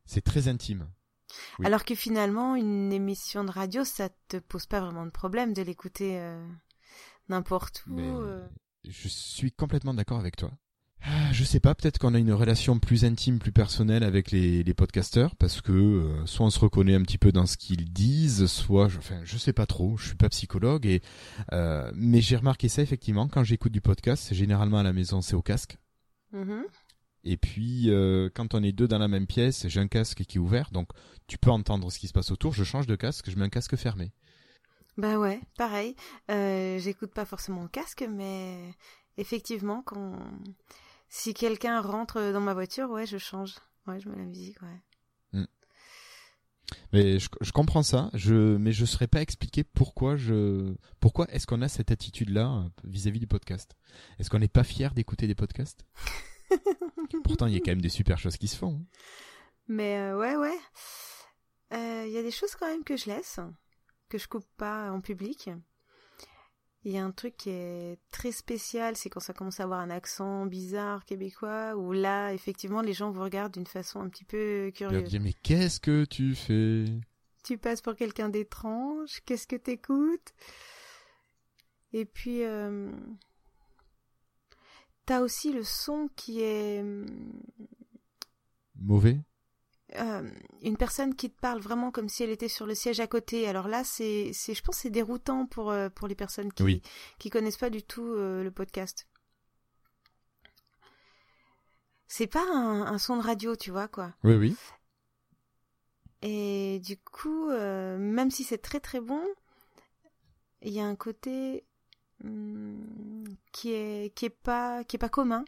C'est 0.06 0.24
très 0.24 0.48
intime. 0.48 0.90
Oui. 1.60 1.68
Alors 1.68 1.86
que 1.86 1.94
finalement, 1.94 2.56
une 2.56 2.92
émission 2.92 3.44
de 3.44 3.52
radio, 3.52 3.84
ça 3.84 4.10
te 4.28 4.38
pose 4.38 4.66
pas 4.66 4.80
vraiment 4.82 5.06
de 5.06 5.12
problème 5.12 5.54
de 5.54 5.62
l'écouter 5.62 6.20
euh, 6.20 6.44
n'importe 7.28 7.86
où. 7.86 7.94
Mais 7.94 8.10
euh. 8.10 8.44
je 8.86 9.08
suis 9.08 9.52
complètement 9.52 9.94
d'accord 9.94 10.18
avec 10.18 10.36
toi. 10.36 10.52
Ah, 11.02 11.32
Je 11.32 11.44
sais 11.44 11.60
pas, 11.60 11.74
peut-être 11.76 11.98
qu'on 11.98 12.14
a 12.14 12.20
une 12.20 12.34
relation 12.34 12.78
plus 12.78 13.06
intime, 13.06 13.40
plus 13.40 13.52
personnelle 13.52 14.04
avec 14.04 14.32
les, 14.32 14.64
les 14.64 14.74
podcasteurs, 14.74 15.36
parce 15.38 15.62
que 15.62 15.72
euh, 15.72 16.26
soit 16.26 16.46
on 16.46 16.50
se 16.50 16.60
reconnaît 16.60 16.96
un 16.96 17.02
petit 17.02 17.18
peu 17.18 17.32
dans 17.32 17.46
ce 17.46 17.56
qu'ils 17.58 17.92
disent, 17.92 18.48
soit, 18.48 18.90
je, 18.90 18.98
enfin, 18.98 19.22
je 19.24 19.38
sais 19.38 19.54
pas 19.54 19.66
trop, 19.66 19.98
je 19.98 20.08
suis 20.08 20.16
pas 20.16 20.30
psychologue, 20.30 20.86
et 20.86 21.02
euh, 21.54 21.90
mais 21.96 22.22
j'ai 22.22 22.36
remarqué 22.36 22.68
ça 22.68 22.82
effectivement 22.82 23.28
quand 23.28 23.44
j'écoute 23.44 23.72
du 23.72 23.82
podcast, 23.82 24.34
généralement 24.34 24.78
à 24.80 24.84
la 24.84 24.94
maison, 24.94 25.22
c'est 25.22 25.36
au 25.36 25.42
casque. 25.42 25.78
Mhm. 26.34 26.64
Et 27.24 27.38
puis, 27.38 27.90
euh, 27.90 28.30
quand 28.34 28.54
on 28.54 28.62
est 28.64 28.72
deux 28.72 28.88
dans 28.88 29.00
la 29.00 29.08
même 29.08 29.28
pièce, 29.28 29.68
j'ai 29.68 29.80
un 29.80 29.88
casque 29.88 30.24
qui 30.26 30.38
est 30.38 30.42
ouvert, 30.42 30.70
donc 30.72 30.90
tu 31.28 31.38
peux 31.38 31.52
entendre 31.52 31.92
ce 31.92 32.00
qui 32.00 32.08
se 32.08 32.14
passe 32.14 32.32
autour. 32.32 32.54
Je 32.54 32.64
change 32.64 32.88
de 32.88 32.96
casque, 32.96 33.30
je 33.30 33.36
mets 33.38 33.46
un 33.46 33.50
casque 33.50 33.76
fermé. 33.76 34.12
Bah 34.98 35.18
ouais, 35.18 35.40
pareil. 35.58 35.96
J'écoute 36.28 37.14
pas 37.14 37.26
forcément 37.26 37.62
le 37.64 37.70
casque, 37.70 38.06
mais 38.10 38.74
effectivement, 39.18 39.82
quand 39.82 40.18
si 41.10 41.34
quelqu'un 41.34 41.82
rentre 41.82 42.32
dans 42.32 42.40
ma 42.42 42.54
voiture, 42.54 42.90
ouais, 42.90 43.06
je 43.06 43.18
change. 43.18 43.56
Ouais, 43.88 44.00
je 44.00 44.08
mets 44.10 44.18
la 44.18 44.26
musique, 44.26 44.62
ouais. 44.62 44.82
Mais 46.94 47.18
je, 47.18 47.30
je 47.42 47.52
comprends 47.52 47.82
ça, 47.82 48.12
je, 48.14 48.56
mais 48.58 48.72
je 48.72 48.82
ne 48.82 48.86
saurais 48.86 49.08
pas 49.08 49.22
expliquer 49.22 49.64
pourquoi 49.64 50.16
je, 50.18 50.76
pourquoi 51.00 51.28
est-ce 51.32 51.48
qu'on 51.48 51.64
a 51.64 51.68
cette 51.68 51.90
attitude-là 51.90 52.48
euh, 52.48 52.70
vis-à-vis 52.84 53.20
du 53.20 53.26
podcast? 53.28 53.76
Est-ce 54.20 54.30
qu'on 54.30 54.38
n'est 54.40 54.48
pas 54.48 54.64
fier 54.64 54.94
d'écouter 54.94 55.26
des 55.26 55.34
podcasts? 55.34 55.84
Pourtant, 57.24 57.48
il 57.48 57.54
y 57.54 57.58
a 57.58 57.60
quand 57.60 57.72
même 57.72 57.82
des 57.82 57.90
super 57.90 58.20
choses 58.20 58.38
qui 58.38 58.48
se 58.48 58.56
font. 58.56 58.76
hein. 58.80 58.86
Mais 59.68 59.98
euh, 59.98 60.18
ouais, 60.18 60.36
ouais. 60.36 60.58
Euh, 61.74 62.04
Il 62.08 62.12
y 62.14 62.18
a 62.18 62.24
des 62.24 62.32
choses 62.32 62.56
quand 62.56 62.68
même 62.68 62.84
que 62.84 62.98
je 62.98 63.06
laisse, 63.08 63.40
que 64.10 64.20
je 64.20 64.28
coupe 64.28 64.48
pas 64.58 64.92
en 64.92 65.02
public. 65.02 65.50
Il 66.86 66.94
y 66.94 66.98
a 66.98 67.04
un 67.04 67.12
truc 67.12 67.36
qui 67.36 67.50
est 67.50 68.00
très 68.10 68.32
spécial, 68.32 68.96
c'est 68.96 69.10
quand 69.10 69.20
ça 69.20 69.34
commence 69.34 69.60
à 69.60 69.64
avoir 69.64 69.82
un 69.82 69.90
accent 69.90 70.46
bizarre 70.46 71.04
québécois, 71.06 71.76
où 71.76 71.92
là, 71.92 72.34
effectivement, 72.34 72.82
les 72.82 72.94
gens 72.94 73.12
vous 73.12 73.22
regardent 73.22 73.54
d'une 73.54 73.68
façon 73.68 74.00
un 74.00 74.08
petit 74.08 74.24
peu 74.24 74.72
curieuse. 74.74 75.14
mais 75.20 75.34
qu'est-ce 75.34 75.82
que 75.82 76.06
tu 76.06 76.36
fais? 76.36 76.86
Tu 77.44 77.58
passes 77.58 77.82
pour 77.82 77.96
quelqu'un 77.96 78.30
d'étrange, 78.30 79.20
qu'est-ce 79.26 79.48
que 79.48 79.58
t'écoutes? 79.58 80.34
Et 81.92 82.06
puis, 82.06 82.44
euh, 82.44 82.90
t'as 85.06 85.20
aussi 85.22 85.52
le 85.52 85.64
son 85.64 86.10
qui 86.16 86.42
est 86.42 86.84
Mauvais? 88.76 89.20
Euh, 89.96 90.30
une 90.62 90.78
personne 90.78 91.16
qui 91.16 91.30
te 91.32 91.40
parle 91.40 91.60
vraiment 91.60 91.92
comme 91.92 92.10
si 92.10 92.24
elle 92.24 92.30
était 92.30 92.48
sur 92.48 92.66
le 92.66 92.76
siège 92.76 93.00
à 93.00 93.08
côté. 93.08 93.48
Alors 93.48 93.68
là, 93.68 93.84
c'est, 93.84 94.32
c'est, 94.34 94.54
je 94.54 94.62
pense, 94.62 94.76
que 94.76 94.82
c'est 94.84 94.90
déroutant 94.90 95.46
pour 95.48 95.72
euh, 95.72 95.90
pour 95.90 96.08
les 96.08 96.16
personnes 96.16 96.52
qui 96.54 96.64
Oui. 96.64 96.82
qui 97.18 97.30
connaissent 97.30 97.58
pas 97.58 97.70
du 97.70 97.82
tout 97.84 98.06
euh, 98.06 98.44
le 98.44 98.52
podcast. 98.52 99.08
C'est 102.08 102.28
pas 102.28 102.44
un, 102.54 102.82
un 102.88 102.98
son 102.98 103.18
de 103.18 103.22
radio, 103.22 103.56
tu 103.56 103.72
vois 103.72 103.88
quoi. 103.88 104.14
Oui, 104.24 104.36
oui. 104.36 104.56
Et 106.22 106.82
du 106.84 106.98
coup, 106.98 107.50
euh, 107.50 107.98
même 107.98 108.32
si 108.32 108.44
c'est 108.44 108.58
très 108.58 108.80
très 108.80 109.00
bon, 109.00 109.22
il 110.62 110.74
y 110.74 110.80
a 110.82 110.86
un 110.86 110.96
côté 110.96 111.64
hum, 112.24 112.84
qui 113.52 113.72
est 113.72 114.14
qui 114.16 114.26
est 114.26 114.30
pas 114.30 114.84
qui 114.84 114.96
est 114.98 115.00
pas 115.00 115.10
commun, 115.10 115.46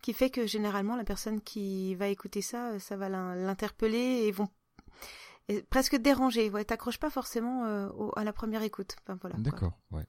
qui 0.00 0.12
fait 0.12 0.30
que 0.30 0.46
généralement 0.46 0.96
la 0.96 1.04
personne 1.04 1.40
qui 1.40 1.94
va 1.94 2.08
écouter 2.08 2.42
ça, 2.42 2.78
ça 2.78 2.96
va 2.96 3.08
l'in- 3.08 3.34
l'interpeller 3.34 4.24
et 4.26 4.32
vont 4.32 4.48
et 5.48 5.62
presque 5.62 5.96
déranger. 5.96 6.48
Ouais, 6.50 6.64
t'accroches 6.64 6.98
pas 6.98 7.10
forcément 7.10 7.64
euh, 7.64 7.88
au- 7.90 8.12
à 8.16 8.24
la 8.24 8.32
première 8.32 8.62
écoute. 8.62 8.96
Enfin, 9.02 9.18
voilà. 9.20 9.34
quoi. 9.36 9.42
D'accord, 9.42 9.78
ouais. 9.90 10.04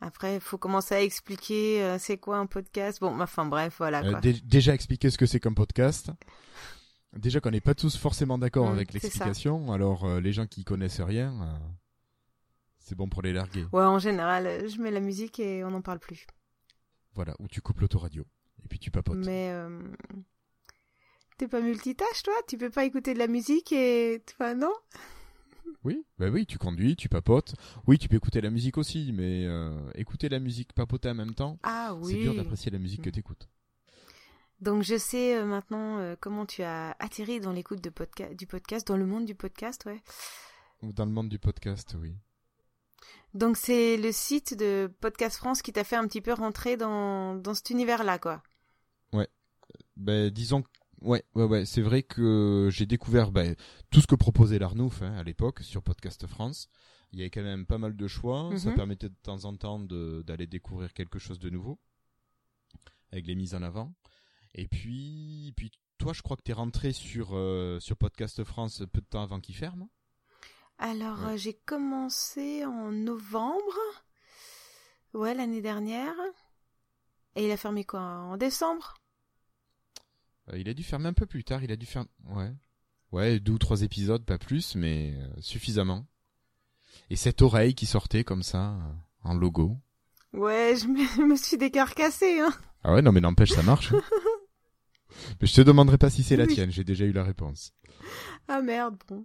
Après, 0.00 0.34
il 0.34 0.40
faut 0.40 0.58
commencer 0.58 0.94
à 0.94 1.02
expliquer 1.02 1.82
euh, 1.82 1.98
c'est 1.98 2.18
quoi 2.18 2.38
un 2.38 2.46
podcast. 2.46 3.00
Bon, 3.00 3.18
enfin 3.20 3.46
bref, 3.46 3.76
voilà 3.78 4.04
Euh, 4.04 4.10
quoi. 4.10 4.20
déjà 4.20 4.74
expliquer 4.74 5.10
ce 5.10 5.16
que 5.18 5.24
c'est 5.26 5.40
comme 5.40 5.54
podcast. 5.54 6.10
Déjà 7.14 7.40
qu'on 7.40 7.52
n'est 7.52 7.60
pas 7.60 7.74
tous 7.76 7.96
forcément 7.96 8.36
d'accord 8.38 8.68
Mm, 8.70 8.74
avec 8.74 8.92
l'explication, 8.92 9.72
alors 9.72 10.04
euh, 10.04 10.20
les 10.20 10.32
gens 10.32 10.46
qui 10.48 10.64
connaissent 10.64 11.00
rien, 11.00 11.32
euh, 11.42 11.58
c'est 12.80 12.96
bon 12.96 13.08
pour 13.08 13.22
les 13.22 13.32
larguer. 13.32 13.64
Ouais, 13.72 13.84
en 13.84 14.00
général, 14.00 14.46
euh, 14.48 14.68
je 14.68 14.78
mets 14.82 14.90
la 14.90 15.00
musique 15.00 15.38
et 15.38 15.62
on 15.64 15.70
n'en 15.70 15.80
parle 15.80 16.00
plus. 16.00 16.26
Voilà, 17.14 17.34
ou 17.38 17.46
tu 17.46 17.60
coupes 17.60 17.78
l'autoradio 17.80 18.26
et 18.64 18.68
puis 18.68 18.78
tu 18.78 18.90
papotes. 18.90 19.18
Mais 19.18 19.50
euh, 19.52 19.80
t'es 21.38 21.48
pas 21.48 21.60
multitâche, 21.60 22.22
toi? 22.22 22.34
Tu 22.48 22.56
peux 22.58 22.70
pas 22.70 22.84
écouter 22.84 23.14
de 23.14 23.18
la 23.18 23.26
musique 23.28 23.72
et. 23.72 24.22
Enfin, 24.32 24.54
non? 24.54 24.72
Oui, 25.82 26.04
bah 26.18 26.28
oui, 26.30 26.46
tu 26.46 26.58
conduis, 26.58 26.96
tu 26.96 27.08
papotes. 27.08 27.54
Oui, 27.86 27.98
tu 27.98 28.08
peux 28.08 28.16
écouter 28.16 28.40
la 28.40 28.50
musique 28.50 28.78
aussi, 28.78 29.12
mais 29.12 29.44
euh, 29.46 29.78
écouter 29.94 30.28
la 30.28 30.38
musique, 30.38 30.72
papoter 30.72 31.08
en 31.10 31.14
même 31.14 31.34
temps, 31.34 31.58
Ah 31.62 31.94
oui. 31.94 32.12
c'est 32.12 32.18
dur 32.20 32.34
d'apprécier 32.34 32.70
la 32.70 32.78
musique 32.78 33.02
que 33.02 33.08
Mm. 33.10 33.12
t'écoutes. 33.12 33.48
Donc 34.60 34.82
je 34.82 34.96
sais 34.96 35.36
euh, 35.36 35.44
maintenant 35.44 35.98
euh, 35.98 36.16
comment 36.18 36.46
tu 36.46 36.62
as 36.62 36.96
atterri 37.00 37.40
dans 37.40 37.52
l'écoute 37.52 37.82
de 37.82 37.90
podca- 37.90 38.34
du 38.34 38.46
podcast, 38.46 38.86
dans 38.86 38.96
le 38.96 39.04
monde 39.04 39.24
du 39.26 39.34
podcast, 39.34 39.84
ouais. 39.86 40.00
Ou 40.82 40.92
Dans 40.92 41.04
le 41.04 41.10
monde 41.12 41.28
du 41.28 41.38
podcast, 41.38 41.96
oui. 42.00 42.14
Donc 43.34 43.56
c'est 43.56 43.96
le 43.96 44.12
site 44.12 44.56
de 44.56 44.90
Podcast 45.00 45.36
France 45.36 45.60
qui 45.60 45.72
t'a 45.72 45.82
fait 45.84 45.96
un 45.96 46.06
petit 46.06 46.20
peu 46.20 46.32
rentrer 46.32 46.76
dans, 46.76 47.34
dans 47.34 47.52
cet 47.54 47.70
univers-là, 47.70 48.18
quoi. 48.18 48.42
Ben, 49.96 50.30
disons, 50.30 50.64
ouais, 51.00 51.24
ouais, 51.34 51.44
ouais, 51.44 51.64
c'est 51.66 51.82
vrai 51.82 52.02
que 52.02 52.68
j'ai 52.72 52.86
découvert 52.86 53.30
ben, 53.32 53.54
tout 53.90 54.00
ce 54.00 54.06
que 54.06 54.14
proposait 54.14 54.58
l'Arnouf 54.58 55.02
hein, 55.02 55.14
à 55.16 55.22
l'époque 55.22 55.60
sur 55.60 55.82
Podcast 55.82 56.26
France. 56.26 56.68
Il 57.12 57.18
y 57.18 57.22
avait 57.22 57.30
quand 57.30 57.42
même 57.42 57.64
pas 57.66 57.78
mal 57.78 57.96
de 57.96 58.06
choix. 58.08 58.50
Ça 58.56 58.70
Mhm. 58.70 58.74
permettait 58.76 59.08
de 59.08 59.14
temps 59.22 59.44
en 59.44 59.56
temps 59.56 59.78
d'aller 59.78 60.46
découvrir 60.48 60.92
quelque 60.92 61.18
chose 61.20 61.38
de 61.38 61.48
nouveau 61.50 61.78
avec 63.12 63.26
les 63.26 63.36
mises 63.36 63.54
en 63.54 63.62
avant. 63.62 63.94
Et 64.54 64.66
puis, 64.66 65.52
puis 65.56 65.70
toi, 65.98 66.12
je 66.12 66.22
crois 66.22 66.36
que 66.36 66.42
t'es 66.42 66.52
rentré 66.52 66.92
sur 66.92 67.30
euh, 67.32 67.78
sur 67.78 67.96
Podcast 67.96 68.42
France 68.42 68.82
peu 68.92 69.00
de 69.00 69.06
temps 69.06 69.22
avant 69.22 69.40
qu'il 69.40 69.54
ferme. 69.54 69.86
Alors 70.78 71.20
Ouais. 71.20 71.34
euh, 71.34 71.36
j'ai 71.36 71.54
commencé 71.54 72.64
en 72.64 72.90
novembre, 72.90 73.78
ouais, 75.12 75.34
l'année 75.34 75.62
dernière. 75.62 76.14
Et 77.36 77.46
il 77.46 77.50
a 77.52 77.56
fermé 77.56 77.84
quoi? 77.84 78.00
En 78.00 78.36
décembre? 78.36 78.94
Il 80.54 80.68
a 80.68 80.74
dû 80.74 80.82
fermer 80.82 81.08
un 81.08 81.12
peu 81.12 81.26
plus 81.26 81.44
tard. 81.44 81.62
Il 81.64 81.72
a 81.72 81.76
dû 81.76 81.86
faire, 81.86 82.04
ouais, 82.30 82.52
ouais, 83.12 83.40
deux 83.40 83.52
ou 83.52 83.58
trois 83.58 83.82
épisodes, 83.82 84.24
pas 84.24 84.38
plus, 84.38 84.74
mais 84.74 85.14
euh, 85.16 85.28
suffisamment. 85.40 86.06
Et 87.10 87.16
cette 87.16 87.42
oreille 87.42 87.74
qui 87.74 87.86
sortait 87.86 88.24
comme 88.24 88.42
ça 88.42 88.72
euh, 88.74 88.92
en 89.22 89.34
logo. 89.34 89.76
Ouais, 90.32 90.74
je 90.80 90.86
me, 90.86 90.98
je 91.16 91.22
me 91.22 91.36
suis 91.36 91.56
décarcassée, 91.56 92.40
hein. 92.40 92.52
Ah 92.82 92.92
ouais, 92.94 93.02
non, 93.02 93.12
mais 93.12 93.20
n'empêche, 93.20 93.52
ça 93.52 93.62
marche. 93.62 93.92
mais 95.40 95.46
je 95.46 95.54
te 95.54 95.60
demanderai 95.60 95.96
pas 95.98 96.10
si 96.10 96.22
c'est 96.22 96.36
la 96.36 96.44
Oui. 96.44 96.54
tienne, 96.54 96.70
j'ai 96.70 96.84
déjà 96.84 97.04
eu 97.04 97.12
la 97.12 97.24
réponse. 97.24 97.72
Ah 98.48 98.60
merde, 98.60 98.96
bon. 99.08 99.24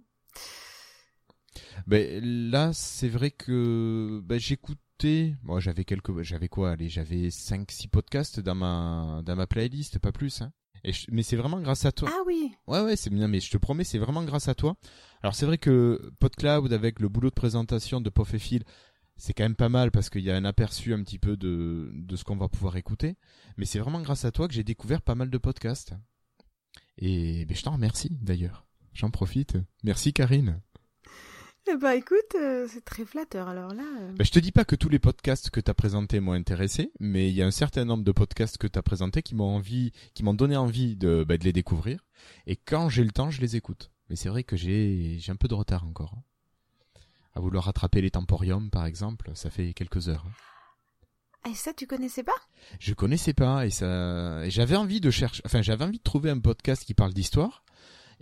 Ben, 1.86 2.22
là, 2.50 2.72
c'est 2.72 3.08
vrai 3.08 3.30
que 3.30 4.20
ben, 4.24 4.38
j'écoutais. 4.38 5.34
Moi, 5.42 5.60
j'avais 5.60 5.84
quelques. 5.84 6.22
J'avais 6.22 6.48
quoi 6.48 6.70
Allez, 6.72 6.88
j'avais 6.88 7.28
5-6 7.28 7.88
podcasts 7.88 8.40
dans 8.40 8.54
ma, 8.54 9.22
dans 9.24 9.36
ma 9.36 9.46
playlist, 9.46 9.98
pas 9.98 10.12
plus. 10.12 10.42
Hein. 10.42 10.52
Et 10.84 10.92
je- 10.92 11.06
Mais 11.10 11.22
c'est 11.22 11.36
vraiment 11.36 11.60
grâce 11.60 11.84
à 11.84 11.92
toi. 11.92 12.08
Ah 12.12 12.22
oui, 12.26 12.52
Ouais, 12.66 12.80
ouais, 12.82 12.96
c'est 12.96 13.10
bien, 13.10 13.28
mais 13.28 13.40
je 13.40 13.50
te 13.50 13.58
promets, 13.58 13.84
c'est 13.84 13.98
vraiment 13.98 14.24
grâce 14.24 14.48
à 14.48 14.54
toi. 14.54 14.76
Alors, 15.22 15.34
c'est 15.34 15.46
vrai 15.46 15.58
que 15.58 16.10
PodCloud, 16.18 16.72
avec 16.72 17.00
le 17.00 17.08
boulot 17.08 17.28
de 17.30 17.34
présentation 17.34 18.00
de 18.00 18.08
Pof 18.10 18.32
et 18.34 18.38
Phil, 18.38 18.62
c'est 19.16 19.34
quand 19.34 19.42
même 19.44 19.56
pas 19.56 19.68
mal 19.68 19.90
parce 19.90 20.08
qu'il 20.08 20.22
y 20.22 20.30
a 20.30 20.36
un 20.36 20.44
aperçu 20.46 20.94
un 20.94 21.02
petit 21.02 21.18
peu 21.18 21.36
de, 21.36 21.90
de 21.92 22.16
ce 22.16 22.24
qu'on 22.24 22.36
va 22.36 22.48
pouvoir 22.48 22.76
écouter. 22.76 23.16
Mais 23.58 23.66
c'est 23.66 23.78
vraiment 23.78 24.00
grâce 24.00 24.24
à 24.24 24.32
toi 24.32 24.48
que 24.48 24.54
j'ai 24.54 24.64
découvert 24.64 25.02
pas 25.02 25.14
mal 25.14 25.28
de 25.28 25.38
podcasts. 25.38 25.92
Et 26.96 27.44
ben, 27.44 27.56
je 27.56 27.62
t'en 27.62 27.72
remercie, 27.72 28.16
d'ailleurs. 28.22 28.66
J'en 28.94 29.10
profite. 29.10 29.56
Merci, 29.84 30.12
Karine. 30.12 30.60
Bah 31.78 31.94
écoute, 31.94 32.34
euh, 32.34 32.66
c'est 32.68 32.84
très 32.84 33.04
flatteur 33.04 33.48
alors 33.48 33.72
là. 33.74 33.84
euh. 34.00 34.12
Je 34.20 34.30
te 34.30 34.38
dis 34.38 34.52
pas 34.52 34.64
que 34.64 34.76
tous 34.76 34.88
les 34.88 34.98
podcasts 34.98 35.50
que 35.50 35.60
tu 35.60 35.70
as 35.70 35.74
présentés 35.74 36.20
m'ont 36.20 36.32
intéressé, 36.32 36.92
mais 37.00 37.28
il 37.30 37.34
y 37.34 37.42
a 37.42 37.46
un 37.46 37.50
certain 37.50 37.84
nombre 37.84 38.04
de 38.04 38.12
podcasts 38.12 38.58
que 38.58 38.66
tu 38.66 38.78
as 38.78 38.82
présentés 38.82 39.22
qui 39.22 39.34
m'ont 39.34 39.54
envie, 39.56 39.92
qui 40.14 40.22
m'ont 40.22 40.34
donné 40.34 40.56
envie 40.56 40.96
de, 40.96 41.24
ben, 41.26 41.38
de 41.38 41.44
les 41.44 41.52
découvrir. 41.52 42.04
Et 42.46 42.56
quand 42.56 42.88
j'ai 42.88 43.04
le 43.04 43.10
temps, 43.12 43.30
je 43.30 43.40
les 43.40 43.56
écoute. 43.56 43.90
Mais 44.08 44.16
c'est 44.16 44.28
vrai 44.28 44.42
que 44.44 44.56
j'ai, 44.56 45.16
j'ai 45.20 45.32
un 45.32 45.36
peu 45.36 45.48
de 45.48 45.54
retard 45.54 45.84
encore. 45.86 46.14
hein. 46.16 46.22
À 47.34 47.40
vouloir 47.40 47.64
rattraper 47.64 48.00
les 48.02 48.10
Temporium, 48.10 48.70
par 48.70 48.84
exemple, 48.86 49.30
ça 49.34 49.50
fait 49.50 49.72
quelques 49.72 50.08
heures. 50.08 50.24
hein. 50.26 50.32
Ah, 51.44 51.48
et 51.50 51.54
ça 51.54 51.72
tu 51.72 51.86
connaissais 51.86 52.22
pas? 52.24 52.34
Je 52.80 52.92
connaissais 52.92 53.32
pas 53.32 53.64
et 53.64 53.70
ça, 53.70 54.44
et 54.44 54.50
j'avais 54.50 54.76
envie 54.76 55.00
de 55.00 55.10
chercher, 55.10 55.40
enfin, 55.46 55.62
j'avais 55.62 55.84
envie 55.84 55.96
de 55.98 56.02
trouver 56.02 56.28
un 56.28 56.38
podcast 56.40 56.84
qui 56.84 56.92
parle 56.92 57.14
d'histoire. 57.14 57.64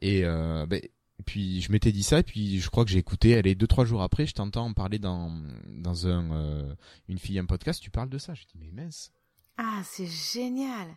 Et, 0.00 0.24
euh, 0.24 0.66
ben, 0.66 0.80
et 0.80 0.92
puis 1.28 1.60
je 1.60 1.70
m'étais 1.70 1.92
dit 1.92 2.02
ça, 2.02 2.20
et 2.20 2.22
puis 2.22 2.60
je 2.60 2.68
crois 2.70 2.84
que 2.84 2.90
j'ai 2.90 2.98
écouté. 2.98 3.36
Allez, 3.36 3.54
deux 3.54 3.66
trois 3.66 3.84
jours 3.84 4.02
après, 4.02 4.26
je 4.26 4.34
t'entends 4.34 4.64
en 4.66 4.72
parler 4.72 4.98
dans 4.98 5.30
dans 5.66 6.06
un 6.06 6.32
euh, 6.32 6.74
une 7.08 7.18
fille 7.18 7.38
un 7.38 7.46
podcast. 7.46 7.82
Tu 7.82 7.90
parles 7.90 8.08
de 8.08 8.18
ça. 8.18 8.34
Je 8.34 8.44
dis 8.46 8.56
mais 8.58 8.70
mince, 8.72 9.12
Ah, 9.56 9.82
c'est 9.84 10.06
génial. 10.06 10.88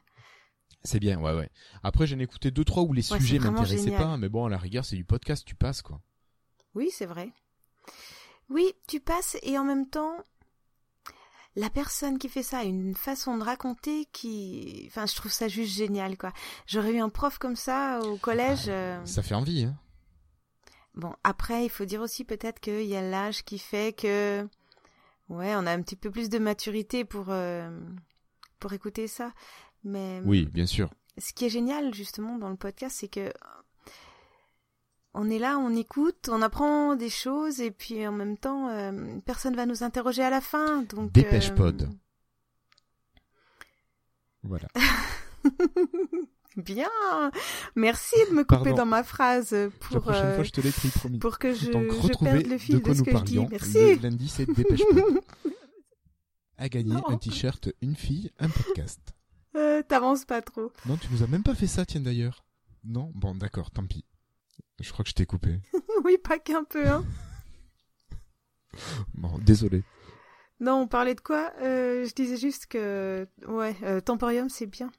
c'est 0.83 0.99
bien, 0.99 1.19
ouais 1.19 1.33
ouais. 1.33 1.49
Après 1.83 2.07
j'en 2.07 2.17
ai 2.19 2.23
écouté 2.23 2.49
deux 2.51 2.63
trois 2.65 2.83
où 2.83 2.93
les 2.93 3.11
Ouais, 3.11 3.19
sujets 3.19 3.39
m'intéressaient 3.39 3.91
pas, 3.91 4.17
mais 4.17 4.29
bon 4.29 4.45
à 4.45 4.49
la 4.49 4.57
rigueur 4.57 4.85
c'est 4.85 4.95
du 4.95 5.05
podcast, 5.05 5.45
tu 5.45 5.55
passes 5.55 5.81
quoi. 5.81 6.01
Oui, 6.73 6.89
c'est 6.91 7.05
vrai. 7.05 7.29
Oui, 8.49 8.65
tu 8.87 8.99
passes 8.99 9.37
et 9.43 9.57
en 9.57 9.63
même 9.65 9.87
temps, 9.89 10.15
la 11.55 11.69
personne 11.69 12.17
qui 12.17 12.29
fait 12.29 12.43
ça 12.43 12.59
a 12.59 12.63
une 12.63 12.95
façon 12.95 13.37
de 13.37 13.43
raconter 13.43 14.05
qui, 14.13 14.85
enfin, 14.87 15.05
je 15.05 15.15
trouve 15.15 15.31
ça 15.31 15.47
juste 15.49 15.75
génial 15.75 16.17
quoi. 16.17 16.31
J'aurais 16.67 16.93
eu 16.93 16.99
un 17.01 17.09
prof 17.09 17.37
comme 17.37 17.55
ça 17.57 17.99
au 18.01 18.15
collège. 18.17 18.65
euh, 18.67 19.03
Ça 19.05 19.21
fait 19.21 19.35
envie. 19.35 19.65
Hein. 19.65 19.77
Bon, 20.95 21.13
après, 21.23 21.63
il 21.65 21.69
faut 21.69 21.85
dire 21.85 22.01
aussi 22.01 22.23
peut-être 22.25 22.59
qu'il 22.59 22.83
y 22.83 22.95
a 22.95 23.01
l'âge 23.01 23.43
qui 23.45 23.59
fait 23.59 23.93
que, 23.95 24.45
ouais, 25.29 25.55
on 25.55 25.65
a 25.65 25.71
un 25.71 25.81
petit 25.81 25.95
peu 25.95 26.11
plus 26.11 26.29
de 26.29 26.37
maturité 26.37 27.05
pour 27.05 27.27
euh, 27.29 27.69
pour 28.59 28.73
écouter 28.73 29.07
ça. 29.07 29.31
Mais 29.83 30.21
Oui, 30.25 30.45
bien 30.45 30.65
sûr. 30.65 30.89
ce 31.17 31.33
qui 31.33 31.45
est 31.45 31.49
génial 31.49 31.93
justement 31.93 32.37
dans 32.37 32.49
le 32.49 32.55
podcast, 32.57 32.97
c'est 32.99 33.07
que 33.07 33.31
on 35.13 35.29
est 35.29 35.39
là, 35.39 35.57
on 35.57 35.75
écoute, 35.75 36.29
on 36.31 36.41
apprend 36.41 36.95
des 36.95 37.09
choses 37.09 37.59
et 37.61 37.71
puis 37.71 38.05
en 38.07 38.11
même 38.13 38.37
temps, 38.37 38.69
euh, 38.69 39.19
personne 39.25 39.55
va 39.55 39.65
nous 39.65 39.83
interroger 39.83 40.23
à 40.23 40.29
la 40.29 40.39
fin. 40.41 40.83
Donc 40.83 41.11
Dépêche 41.11 41.51
euh, 41.51 41.55
pod. 41.55 41.89
Voilà. 44.43 44.67
Bien. 46.57 46.89
Merci 47.75 48.15
de 48.29 48.35
me 48.35 48.43
couper 48.43 48.63
Pardon. 48.63 48.75
dans 48.75 48.85
ma 48.85 49.03
phrase 49.03 49.51
La 49.53 49.69
pour, 49.69 50.01
prochaine 50.01 50.25
euh, 50.25 50.35
fois, 50.35 50.43
je 50.43 50.51
te 50.51 50.61
l'écris, 50.61 50.89
promis. 50.89 51.17
pour 51.19 51.39
que 51.39 51.53
je, 51.53 51.71
Donc, 51.71 51.85
je 51.91 52.17
perde 52.23 52.45
le 52.45 52.53
de 52.53 52.57
fil 52.57 52.81
quoi 52.81 52.93
de 52.93 52.97
ce 52.97 53.03
que 53.03 53.17
je 53.17 53.23
dis. 53.23 53.39
Merci. 53.39 53.77
Le 53.95 54.01
lundi, 54.01 54.27
c'est 54.27 54.45
Dépêche-toi. 54.45 55.03
À 56.57 56.69
gagner 56.69 56.95
un 57.07 57.17
t-shirt, 57.17 57.69
une 57.81 57.95
fille, 57.95 58.29
un 58.37 58.47
podcast. 58.47 58.99
Euh, 59.55 59.81
T'avances 59.81 60.25
pas 60.25 60.43
trop. 60.43 60.71
Non, 60.85 60.95
tu 60.97 61.07
nous 61.11 61.23
as 61.23 61.27
même 61.27 61.41
pas 61.41 61.55
fait 61.55 61.65
ça, 61.65 61.85
tiens 61.87 62.01
d'ailleurs. 62.01 62.45
Non? 62.83 63.11
Bon, 63.15 63.33
d'accord, 63.33 63.71
tant 63.71 63.85
pis. 63.85 64.05
Je 64.79 64.91
crois 64.91 65.03
que 65.03 65.09
je 65.09 65.15
t'ai 65.15 65.25
coupé. 65.25 65.59
oui, 66.05 66.17
pas 66.23 66.37
qu'un 66.37 66.63
peu. 66.63 66.87
Hein. 66.87 67.03
Bon, 69.15 69.37
désolé. 69.39 69.83
Non, 70.59 70.81
on 70.81 70.87
parlait 70.87 71.15
de 71.15 71.21
quoi? 71.21 71.51
Euh, 71.61 72.05
Je 72.05 72.13
disais 72.13 72.37
juste 72.37 72.67
que 72.67 73.27
ouais, 73.47 73.75
euh, 73.83 73.99
Temporium 73.99 74.47
c'est 74.49 74.65
bien. 74.67 74.91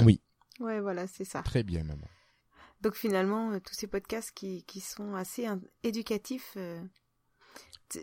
Oui. 0.00 0.20
Ouais, 0.60 0.80
voilà, 0.80 1.06
c'est 1.06 1.24
ça. 1.24 1.42
Très 1.42 1.62
bien, 1.62 1.84
maman. 1.84 2.06
Donc 2.80 2.94
finalement, 2.94 3.50
euh, 3.52 3.60
tous 3.60 3.74
ces 3.74 3.86
podcasts 3.86 4.32
qui, 4.32 4.62
qui 4.64 4.80
sont 4.80 5.14
assez 5.14 5.46
éducatifs, 5.82 6.54
euh, 6.56 6.80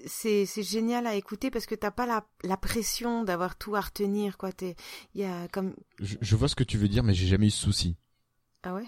c'est 0.07 0.45
c'est 0.45 0.63
génial 0.63 1.05
à 1.07 1.15
écouter 1.15 1.51
parce 1.51 1.65
que 1.65 1.75
t'as 1.75 1.91
pas 1.91 2.05
la, 2.05 2.25
la 2.43 2.57
pression 2.57 3.23
d'avoir 3.23 3.57
tout 3.57 3.75
à 3.75 3.81
retenir, 3.81 4.37
quoi. 4.37 4.51
T'es- 4.51 4.75
Il 5.13 5.21
y 5.21 5.25
a 5.25 5.47
comme 5.49 5.75
Je, 5.99 6.17
je 6.21 6.35
vois 6.35 6.47
ce 6.47 6.55
que 6.55 6.63
tu 6.63 6.77
veux 6.77 6.87
dire, 6.87 7.03
mais 7.03 7.13
j'ai 7.13 7.27
jamais 7.27 7.47
eu 7.47 7.51
ce 7.51 7.61
souci. 7.63 7.95
ah 8.63 8.73
ouais? 8.73 8.87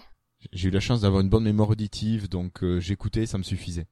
J'ai 0.52 0.68
eu 0.68 0.70
la 0.72 0.80
chance 0.80 1.00
d'avoir 1.02 1.20
une 1.20 1.28
bonne 1.30 1.44
mémoire 1.44 1.68
auditive, 1.70 2.28
donc 2.28 2.62
euh, 2.62 2.80
j'écoutais, 2.80 3.26
ça 3.26 3.38
me 3.38 3.42
suffisait. 3.42 3.86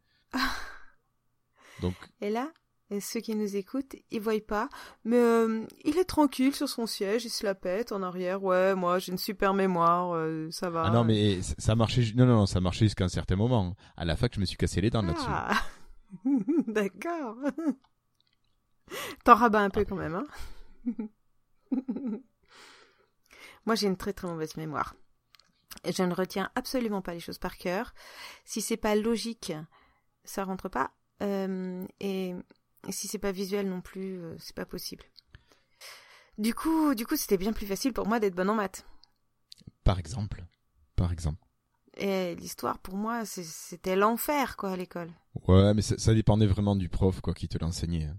Donc, 1.80 1.94
Et 2.20 2.30
là, 2.30 2.50
et 2.90 3.00
ceux 3.00 3.20
qui 3.20 3.34
nous 3.34 3.56
écoutent, 3.56 3.96
ils 4.10 4.20
voient 4.20 4.34
pas, 4.46 4.68
mais 5.04 5.16
euh, 5.16 5.64
il 5.84 5.98
est 5.98 6.04
tranquille 6.04 6.54
sur 6.54 6.68
son 6.68 6.86
siège, 6.86 7.24
il 7.24 7.30
se 7.30 7.44
la 7.44 7.54
pète 7.54 7.90
en 7.90 8.02
arrière. 8.02 8.42
Ouais, 8.42 8.74
moi 8.74 8.98
j'ai 8.98 9.12
une 9.12 9.18
super 9.18 9.54
mémoire, 9.54 10.14
euh, 10.14 10.48
ça 10.50 10.70
va. 10.70 10.84
ah 10.86 10.90
non, 10.90 11.04
mais 11.04 11.42
ça 11.42 11.54
ça 11.58 11.74
marchait. 11.74 12.12
Non, 12.14 12.26
non, 12.26 12.36
non, 12.36 12.46
ça 12.46 12.60
marchait 12.60 12.84
jusqu'à 12.84 13.04
un 13.04 13.08
certain 13.08 13.36
moment. 13.36 13.74
À 13.96 14.04
la 14.04 14.16
fac, 14.16 14.32
je 14.34 14.40
me 14.40 14.44
suis 14.44 14.56
cassé 14.56 14.80
les 14.80 14.90
dents 14.90 15.02
là-dessus. 15.02 15.26
Ah. 15.28 15.60
D'accord. 16.68 17.36
T'en 19.24 19.34
rabats 19.34 19.62
un 19.62 19.70
peu 19.70 19.84
quand 19.84 19.96
même, 19.96 20.14
hein 20.14 20.26
Moi, 23.66 23.74
j'ai 23.74 23.88
une 23.88 23.96
très 23.96 24.12
très 24.12 24.28
mauvaise 24.28 24.56
mémoire. 24.56 24.94
Et 25.84 25.92
je 25.92 26.02
ne 26.04 26.14
retiens 26.14 26.50
absolument 26.54 27.02
pas 27.02 27.14
les 27.14 27.20
choses 27.20 27.38
par 27.38 27.56
cœur. 27.56 27.92
Si 28.44 28.60
c'est 28.60 28.76
pas 28.76 28.94
logique, 28.94 29.52
ça 30.24 30.44
rentre 30.44 30.68
pas. 30.68 30.92
Euh, 31.22 31.84
et, 32.00 32.34
et 32.86 32.92
si 32.92 33.08
c'est 33.08 33.18
pas 33.18 33.32
visuel 33.32 33.68
non 33.68 33.80
plus, 33.80 34.22
euh, 34.22 34.36
c'est 34.38 34.54
pas 34.56 34.66
possible. 34.66 35.04
Du 36.38 36.54
coup, 36.54 36.94
du 36.94 37.06
coup, 37.06 37.16
c'était 37.16 37.38
bien 37.38 37.52
plus 37.52 37.66
facile 37.66 37.92
pour 37.92 38.06
moi 38.06 38.20
d'être 38.20 38.34
bonne 38.34 38.50
en 38.50 38.54
maths. 38.54 38.86
Par 39.84 39.98
exemple. 39.98 40.44
Par 40.94 41.12
exemple. 41.12 41.42
Et 41.96 42.34
l'histoire, 42.34 42.78
pour 42.78 42.96
moi, 42.96 43.24
c'était 43.24 43.96
l'enfer, 43.96 44.56
quoi, 44.56 44.72
à 44.72 44.76
l'école. 44.76 45.10
Ouais, 45.48 45.72
mais 45.72 45.80
ça, 45.80 45.96
ça 45.96 46.12
dépendait 46.12 46.46
vraiment 46.46 46.76
du 46.76 46.90
prof, 46.90 47.20
quoi, 47.22 47.32
qui 47.32 47.48
te 47.48 47.56
l'enseignait. 47.58 48.04
hein. 48.04 48.18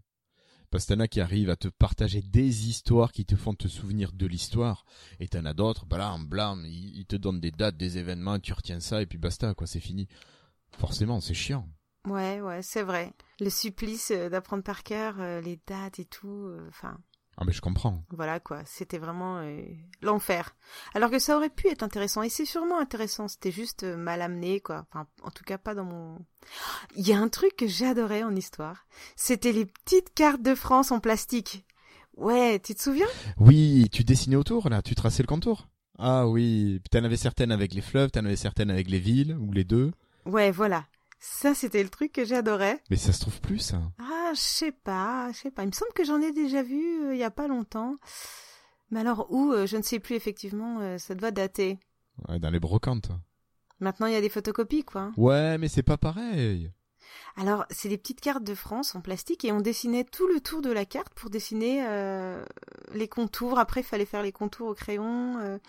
Parce 0.71 0.85
que 0.85 0.93
t'en 0.95 0.99
as 0.99 1.07
qui 1.07 1.21
arrivent 1.21 1.51
à 1.51 1.55
te 1.55 1.67
partager 1.67 2.21
des 2.21 2.67
histoires 2.67 3.11
qui 3.11 3.23
te 3.23 3.35
font 3.35 3.53
te 3.53 3.67
souvenir 3.67 4.11
de 4.11 4.25
l'histoire, 4.25 4.83
et 5.19 5.27
t'en 5.27 5.45
as 5.45 5.53
d'autres, 5.53 5.85
blam, 5.85 6.25
blam, 6.25 6.65
ils, 6.65 6.97
ils 6.97 7.05
te 7.05 7.15
donnent 7.15 7.39
des 7.39 7.51
dates, 7.51 7.77
des 7.77 7.99
événements, 7.99 8.39
tu 8.39 8.51
retiens 8.51 8.79
ça, 8.79 9.01
et 9.01 9.05
puis 9.05 9.17
basta, 9.19 9.53
quoi, 9.53 9.67
c'est 9.67 9.79
fini. 9.79 10.07
Forcément, 10.77 11.21
c'est 11.21 11.35
chiant. 11.35 11.69
Ouais, 12.07 12.41
ouais, 12.41 12.61
c'est 12.61 12.83
vrai. 12.83 13.13
Le 13.39 13.49
supplice 13.49 14.11
euh, 14.11 14.29
d'apprendre 14.29 14.63
par 14.63 14.83
cœur 14.83 15.15
euh, 15.19 15.41
les 15.41 15.59
dates 15.67 15.99
et 15.99 16.05
tout, 16.05 16.27
euh, 16.47 16.65
enfin, 16.69 16.97
Ah, 17.37 17.43
mais 17.45 17.51
je 17.51 17.61
comprends. 17.61 18.03
voilà 18.09 18.39
quoi, 18.39 18.61
c'était 18.65 18.97
vraiment 18.97 19.41
l'enfer. 20.01 20.55
Alors 20.95 21.11
que 21.11 21.19
ça 21.19 21.35
aurait 21.37 21.49
pu 21.49 21.67
être 21.67 21.83
intéressant, 21.83 22.23
et 22.23 22.29
c'est 22.29 22.45
sûrement 22.45 22.79
intéressant, 22.79 23.27
c'était 23.27 23.51
juste 23.51 23.83
mal 23.83 24.21
amené, 24.21 24.59
quoi. 24.59 24.85
Enfin, 24.89 25.05
en 25.21 25.31
tout 25.31 25.43
cas, 25.43 25.57
pas 25.57 25.75
dans 25.75 25.85
mon... 25.85 26.17
Il 26.95 27.07
y 27.07 27.13
a 27.13 27.19
un 27.19 27.29
truc 27.29 27.55
que 27.55 27.67
j'adorais 27.67 28.23
en 28.23 28.35
histoire, 28.35 28.87
c'était 29.15 29.51
les 29.51 29.65
petites 29.65 30.13
cartes 30.13 30.41
de 30.41 30.55
France 30.55 30.91
en 30.91 30.99
plastique. 30.99 31.65
Ouais, 32.15 32.59
tu 32.59 32.73
te 32.73 32.81
souviens? 32.81 33.05
Oui, 33.37 33.87
tu 33.91 34.03
dessinais 34.03 34.35
autour, 34.37 34.69
là, 34.69 34.81
tu 34.81 34.95
traçais 34.95 35.21
le 35.21 35.27
contour. 35.27 35.67
Ah 35.99 36.27
oui, 36.27 36.81
t'en 36.91 37.03
avais 37.03 37.17
certaines 37.17 37.51
avec 37.51 37.73
les 37.73 37.81
fleuves, 37.81 38.09
t'en 38.11 38.25
avais 38.25 38.35
certaines 38.35 38.71
avec 38.71 38.89
les 38.89 38.99
villes, 38.99 39.37
ou 39.39 39.51
les 39.51 39.63
deux. 39.63 39.91
Ouais, 40.25 40.49
voilà. 40.51 40.85
Ça, 41.19 41.55
c'était 41.55 41.81
le 41.83 41.89
truc 41.89 42.11
que 42.13 42.25
j'adorais. 42.25 42.81
Mais 42.89 42.97
ça 42.97 43.11
se 43.11 43.19
trouve 43.21 43.41
plus, 43.41 43.59
ça. 43.59 43.81
Ah, 43.99 44.31
je 44.33 44.39
sais 44.39 44.71
pas, 44.71 45.31
je 45.31 45.37
sais 45.39 45.51
pas. 45.51 45.63
Il 45.63 45.67
me 45.67 45.71
semble 45.71 45.93
que 45.93 46.03
j'en 46.03 46.21
ai 46.21 46.31
déjà 46.31 46.61
vu 46.61 47.05
euh, 47.05 47.13
il 47.15 47.19
y 47.19 47.23
a 47.23 47.31
pas 47.31 47.47
longtemps. 47.47 47.95
Mais 48.91 48.99
alors 48.99 49.31
où 49.31 49.51
euh, 49.51 49.65
Je 49.65 49.77
ne 49.77 49.81
sais 49.81 49.99
plus 49.99 50.15
effectivement. 50.15 50.79
euh, 50.79 50.97
ça 50.97 51.15
doit 51.15 51.31
dater. 51.31 51.79
Ouais, 52.27 52.39
dans 52.39 52.49
les 52.49 52.59
brocantes. 52.59 53.09
Maintenant, 53.79 54.07
il 54.07 54.13
y 54.13 54.17
a 54.17 54.21
des 54.21 54.29
photocopies, 54.29 54.83
quoi. 54.83 55.11
Ouais, 55.17 55.57
mais 55.57 55.67
c'est 55.67 55.83
pas 55.83 55.97
pareil. 55.97 56.71
Alors, 57.35 57.65
c'est 57.69 57.89
des 57.89 57.97
petites 57.97 58.21
cartes 58.21 58.43
de 58.43 58.55
France 58.55 58.95
en 58.95 59.01
plastique 59.01 59.45
et 59.45 59.51
on 59.51 59.61
dessinait 59.61 60.03
tout 60.03 60.27
le 60.27 60.39
tour 60.41 60.61
de 60.61 60.71
la 60.71 60.85
carte 60.85 61.13
pour 61.13 61.29
dessiner 61.29 61.85
les 62.93 63.07
contours. 63.07 63.59
Après, 63.59 63.81
il 63.81 63.85
fallait 63.85 64.05
faire 64.05 64.23
les 64.23 64.31
contours 64.31 64.67
au 64.69 64.73
crayon. 64.73 65.59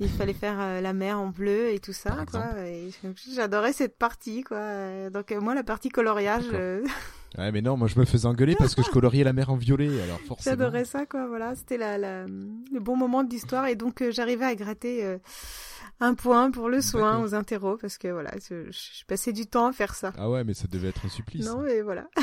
Il 0.00 0.08
fallait 0.08 0.32
faire 0.34 0.60
euh, 0.60 0.80
la 0.80 0.92
mer 0.92 1.18
en 1.20 1.28
bleu 1.28 1.70
et 1.70 1.78
tout 1.80 1.92
ça, 1.92 2.24
quoi. 2.30 2.46
j'adorais 3.32 3.72
cette 3.72 3.96
partie, 3.96 4.42
quoi. 4.42 5.08
Donc 5.10 5.30
euh, 5.32 5.40
moi, 5.40 5.54
la 5.54 5.62
partie 5.64 5.88
coloriage, 5.88 6.44
euh, 6.52 6.84
Ouais, 7.36 7.50
mais 7.50 7.62
non, 7.62 7.76
moi 7.76 7.88
je 7.88 7.98
me 7.98 8.04
faisais 8.04 8.26
engueuler 8.26 8.54
parce 8.56 8.76
que 8.76 8.82
je 8.84 8.90
coloriais 8.90 9.24
la 9.24 9.32
mer 9.32 9.50
en 9.50 9.56
violet, 9.56 9.88
alors 10.02 10.20
forcément. 10.20 10.56
J'adorais 10.56 10.84
ça, 10.84 11.04
quoi. 11.04 11.26
Voilà, 11.26 11.56
c'était 11.56 11.76
la, 11.78 11.98
la- 11.98 12.26
le 12.26 12.78
bon 12.80 12.96
moment 12.96 13.24
de 13.24 13.30
l'histoire 13.30 13.66
et 13.66 13.74
donc 13.74 14.02
euh, 14.02 14.12
j'arrivais 14.12 14.44
à 14.44 14.54
gratter 14.54 15.04
euh, 15.04 15.18
un 15.98 16.14
point 16.14 16.52
pour 16.52 16.68
le 16.68 16.80
soin 16.80 17.18
aux 17.20 17.34
interros 17.34 17.76
parce 17.80 17.98
que 17.98 18.06
voilà, 18.06 18.30
je, 18.48 18.70
je 18.70 19.04
passais 19.08 19.32
du 19.32 19.46
temps 19.46 19.66
à 19.66 19.72
faire 19.72 19.96
ça. 19.96 20.12
Ah 20.16 20.30
ouais, 20.30 20.44
mais 20.44 20.54
ça 20.54 20.68
devait 20.68 20.90
être 20.90 21.06
un 21.06 21.08
supplice. 21.08 21.44
Non, 21.44 21.62
mais 21.62 21.80
voilà. 21.82 22.06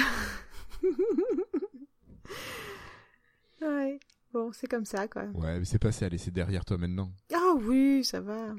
ouais. 3.61 3.99
Bon, 4.33 4.51
c'est 4.53 4.67
comme 4.67 4.85
ça, 4.85 5.07
quoi. 5.07 5.25
Ouais, 5.33 5.59
mais 5.59 5.65
c'est 5.65 5.79
passé, 5.79 6.05
allez, 6.05 6.17
c'est 6.17 6.31
derrière 6.31 6.63
toi 6.63 6.77
maintenant. 6.77 7.11
Ah 7.33 7.53
oui, 7.57 8.03
ça 8.03 8.21
va. 8.21 8.53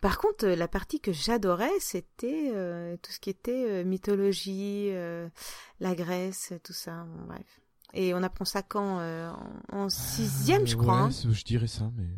Par 0.00 0.18
contre, 0.18 0.46
euh, 0.46 0.56
la 0.56 0.68
partie 0.68 1.00
que 1.00 1.12
j'adorais, 1.12 1.80
c'était 1.80 2.50
euh, 2.54 2.96
tout 2.98 3.12
ce 3.12 3.20
qui 3.20 3.30
était 3.30 3.64
euh, 3.68 3.84
mythologie, 3.84 4.88
euh, 4.90 5.28
la 5.80 5.94
Grèce, 5.94 6.52
tout 6.62 6.72
ça. 6.72 7.04
Bon, 7.04 7.26
bref. 7.26 7.60
Et 7.94 8.14
on 8.14 8.22
apprend 8.22 8.46
ça 8.46 8.62
quand 8.62 9.00
en, 9.70 9.88
sixième, 9.90 10.66
je 10.66 10.76
crois. 10.76 11.06
Ouais, 11.06 11.14
hein. 11.14 11.30
je 11.30 11.44
dirais 11.44 11.66
ça, 11.66 11.90
mais. 11.96 12.08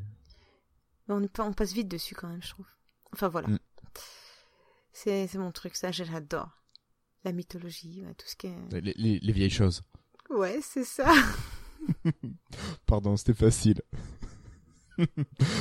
On, 1.09 1.52
passe 1.52 1.72
vite 1.72 1.88
dessus 1.88 2.14
quand 2.14 2.28
même, 2.28 2.42
je 2.42 2.50
trouve. 2.50 2.66
Enfin 3.12 3.28
voilà. 3.28 3.48
Mm. 3.48 3.59
C'est 4.92 5.26
c'est 5.26 5.38
mon 5.38 5.50
truc, 5.50 5.74
ça 5.74 5.90
j'adore. 5.90 6.62
La 7.24 7.33
mythologie, 7.33 8.04
ouais, 8.07 8.14
tout 8.14 8.26
ce 8.28 8.37
qui 8.37 8.46
est... 8.46 8.80
Les, 8.80 8.92
les- 8.96 9.18
les 9.18 9.33
vieilles 9.33 9.50
choses. 9.50 9.83
Ouais, 10.30 10.61
c'est 10.62 10.85
ça. 10.85 11.11
Pardon, 12.87 13.16
c'était 13.16 13.35
facile. 13.35 13.83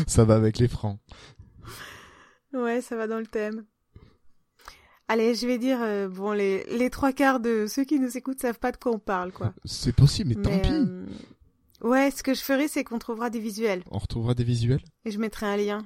ça 0.08 0.26
va 0.26 0.36
avec 0.36 0.58
les 0.58 0.68
francs. 0.68 1.00
Ouais, 2.54 2.82
ça 2.82 2.96
va 2.96 3.08
dans 3.08 3.20
le 3.20 3.26
thème. 3.28 3.66
Allez, 5.08 5.36
je 5.36 5.46
vais 5.48 5.58
dire, 5.58 5.80
euh, 5.82 6.08
bon, 6.08 6.32
les, 6.32 6.64
les 6.78 6.90
trois 6.90 7.12
quarts 7.12 7.40
de 7.40 7.66
ceux 7.68 7.84
qui 7.84 8.00
nous 8.00 8.16
écoutent 8.18 8.40
savent 8.40 8.60
pas 8.60 8.72
de 8.72 8.78
quoi 8.78 8.94
on 8.94 9.00
parle, 9.00 9.32
quoi. 9.32 9.54
C'est 9.66 9.94
possible, 9.96 10.34
mais, 10.36 10.42
tant 10.42 10.60
pis. 10.60 10.70
euh, 10.72 11.06
Ouais, 11.82 12.10
ce 12.12 12.24
que 12.24 12.34
je 12.34 12.42
ferai, 12.42 12.68
c'est 12.70 12.84
qu'on 12.86 13.00
trouvera 13.00 13.30
des 13.30 13.40
visuels. 13.40 13.84
On 13.92 13.98
retrouvera 13.98 14.34
des 14.34 14.46
visuels? 14.46 14.82
Et 15.04 15.12
je 15.12 15.20
mettrai 15.20 15.46
un 15.46 15.58
lien. 15.58 15.86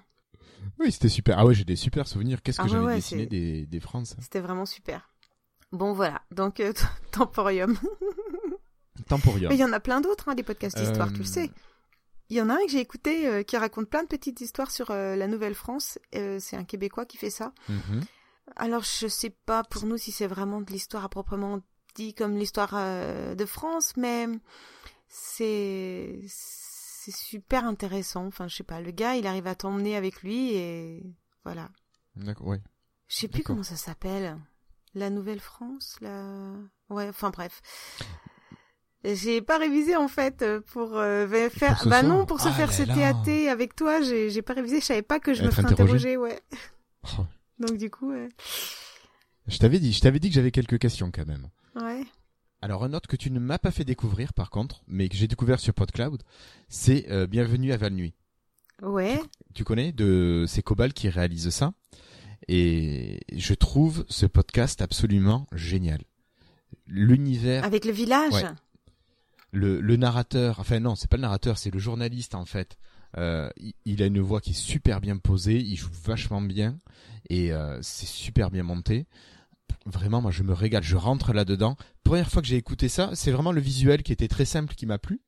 Oui, 0.79 0.91
c'était 0.91 1.09
super. 1.09 1.39
Ah 1.39 1.45
ouais, 1.45 1.55
j'ai 1.55 1.65
des 1.65 1.75
super 1.75 2.07
souvenirs. 2.07 2.41
Qu'est-ce 2.43 2.57
que 2.57 2.61
Ah 2.61 2.65
ouais, 2.65 2.71
j'avais 2.71 2.85
ouais, 2.85 2.95
dessiné 2.95 3.25
des, 3.25 3.65
des 3.65 3.81
C'était 4.19 4.39
vraiment 4.39 4.67
super. 4.67 5.09
Bon, 5.71 5.93
voilà. 5.93 6.21
Donc, 6.31 6.59
euh, 6.59 6.71
Temporium. 7.11 7.75
Temporium. 9.07 9.49
Mais 9.49 9.55
il 9.55 9.59
y 9.59 9.63
en 9.63 9.73
a 9.73 9.79
plein 9.79 10.01
d'autres, 10.01 10.29
hein, 10.29 10.35
des 10.35 10.43
podcasts 10.43 10.77
d'histoire, 10.77 11.09
tu 11.09 11.19
le 11.19 11.21
Euh, 11.21 11.25
sais. 11.25 11.51
Il 12.29 12.35
y 12.35 12.41
en 12.41 12.49
a 12.49 12.55
un 12.55 12.65
que 12.65 12.69
j'ai 12.71 12.79
écouté 12.81 13.27
euh, 13.27 13.43
qui 13.43 13.55
raconte 13.55 13.89
plein 13.89 14.03
de 14.03 14.07
petites 14.09 14.41
histoires 14.41 14.69
sur 14.71 14.91
euh, 14.91 15.15
la 15.15 15.27
Nouvelle-France. 15.27 15.97
Euh, 16.15 16.39
c'est 16.41 16.57
un 16.57 16.65
Québécois 16.65 17.05
qui 17.05 17.15
fait 17.17 17.29
ça. 17.29 17.53
Mhm. 17.69 18.01
Alors, 18.57 18.83
je 18.83 19.07
sais 19.07 19.29
pas 19.29 19.63
pour 19.63 19.85
nous 19.85 19.97
si 19.97 20.11
c'est 20.11 20.27
vraiment 20.27 20.59
de 20.61 20.69
l'histoire 20.71 21.05
à 21.05 21.09
proprement 21.09 21.61
dit 21.95 22.13
comme 22.13 22.35
l'histoire 22.37 22.73
de 23.35 23.45
France, 23.45 23.93
mais 23.97 24.27
c'est 25.07 26.19
c'est 26.27 27.15
super 27.15 27.65
intéressant. 27.65 28.25
Enfin, 28.25 28.47
je 28.47 28.55
sais 28.57 28.63
pas. 28.63 28.81
Le 28.81 28.91
gars, 28.91 29.15
il 29.15 29.25
arrive 29.27 29.47
à 29.47 29.55
t'emmener 29.55 29.95
avec 29.95 30.21
lui 30.21 30.53
et 30.53 31.03
voilà. 31.45 31.69
D'accord, 32.15 32.47
ouais. 32.47 32.61
Je 33.07 33.15
sais 33.15 33.27
plus 33.29 33.43
comment 33.43 33.63
ça 33.63 33.77
s'appelle. 33.77 34.37
La 34.93 35.09
Nouvelle-France, 35.09 35.97
la... 36.01 36.53
Ouais, 36.89 37.07
enfin 37.09 37.29
bref. 37.29 37.61
J'ai 39.03 39.41
pas 39.41 39.57
révisé 39.57 39.95
en 39.95 40.07
fait 40.07 40.41
euh, 40.41 40.59
pour 40.73 40.97
euh, 40.97 41.27
faire. 41.49 41.81
bah 41.85 42.01
soir 42.01 42.03
non, 42.03 42.25
pour 42.25 42.39
se 42.41 42.49
Ah 42.49 42.53
faire 42.53 42.73
ce. 42.73 42.83
TAT 42.83 43.49
avec 43.51 43.75
toi, 43.75 44.01
j'ai 44.01 44.41
pas 44.41 44.53
révisé. 44.53 44.79
Je 44.79 44.85
savais 44.85 45.01
pas 45.01 45.19
que 45.19 45.33
je 45.33 45.43
me 45.43 45.47
Être 45.47 45.55
ferais 45.55 45.67
interrogé. 45.71 46.13
interroger, 46.13 46.17
ouais. 46.17 46.41
Oh, 47.19 47.25
Donc 47.59 47.77
du 47.77 47.89
coup, 47.89 48.11
ouais. 48.11 48.29
Je 49.47 49.57
t'avais 49.59 49.79
dit, 49.79 49.93
je 49.93 50.01
t'avais 50.01 50.19
dit 50.19 50.29
que 50.29 50.35
j'avais 50.35 50.51
quelques 50.51 50.79
questions 50.79 51.11
quand 51.11 51.25
même. 51.25 51.47
ouais. 51.75 52.03
Alors 52.59 52.83
un 52.83 52.93
autre 52.93 53.07
que 53.07 53.15
tu 53.15 53.29
ne 53.29 53.39
m'as 53.39 53.59
pas 53.59 53.69
fait 53.69 53.83
découvrir 53.85 54.33
par 54.33 54.49
contre, 54.49 54.81
mais 54.87 55.09
que 55.09 55.15
j'ai 55.15 55.27
découvert 55.27 55.59
sur 55.59 55.75
PodCloud, 55.75 56.23
c'est 56.69 57.05
euh, 57.11 57.27
Bienvenue 57.27 57.71
à 57.71 57.77
Val-Nuit. 57.77 58.15
Ouais. 58.81 59.21
Tu 59.53 59.63
connais 59.63 59.91
de 59.91 60.45
c'est 60.47 60.63
Cobal 60.63 60.91
qui 60.91 61.07
réalise 61.07 61.51
ça 61.51 61.73
et 62.47 63.19
je 63.31 63.53
trouve 63.53 64.05
ce 64.09 64.25
podcast 64.25 64.81
absolument 64.81 65.45
génial. 65.53 66.01
L'univers 66.87 67.63
Avec 67.63 67.85
le 67.85 67.91
village. 67.91 68.33
Ouais. 68.33 68.43
Le, 69.51 69.79
le 69.81 69.95
narrateur, 69.95 70.59
enfin 70.59 70.79
non, 70.79 70.95
c'est 70.95 71.09
pas 71.09 71.17
le 71.17 71.21
narrateur, 71.21 71.57
c'est 71.57 71.71
le 71.73 71.79
journaliste 71.79 72.35
en 72.35 72.45
fait. 72.45 72.77
Euh, 73.17 73.49
il, 73.57 73.73
il 73.85 74.03
a 74.03 74.05
une 74.05 74.19
voix 74.19 74.41
qui 74.41 74.51
est 74.51 74.53
super 74.53 74.99
bien 75.01 75.17
posée, 75.17 75.59
il 75.59 75.75
joue 75.77 75.89
vachement 76.03 76.41
bien 76.41 76.79
et 77.29 77.53
euh, 77.53 77.79
c'est 77.81 78.05
super 78.05 78.51
bien 78.51 78.63
monté. 78.63 79.05
Vraiment, 79.85 80.21
moi 80.21 80.31
je 80.31 80.43
me 80.43 80.53
régale, 80.53 80.83
je 80.83 80.97
rentre 80.97 81.33
là-dedans. 81.33 81.77
Première 82.03 82.29
fois 82.29 82.41
que 82.41 82.47
j'ai 82.47 82.57
écouté 82.57 82.89
ça, 82.89 83.11
c'est 83.13 83.31
vraiment 83.31 83.51
le 83.51 83.61
visuel 83.61 84.03
qui 84.03 84.11
était 84.11 84.27
très 84.27 84.45
simple 84.45 84.75
qui 84.75 84.85
m'a 84.85 84.97
plu. 84.97 85.21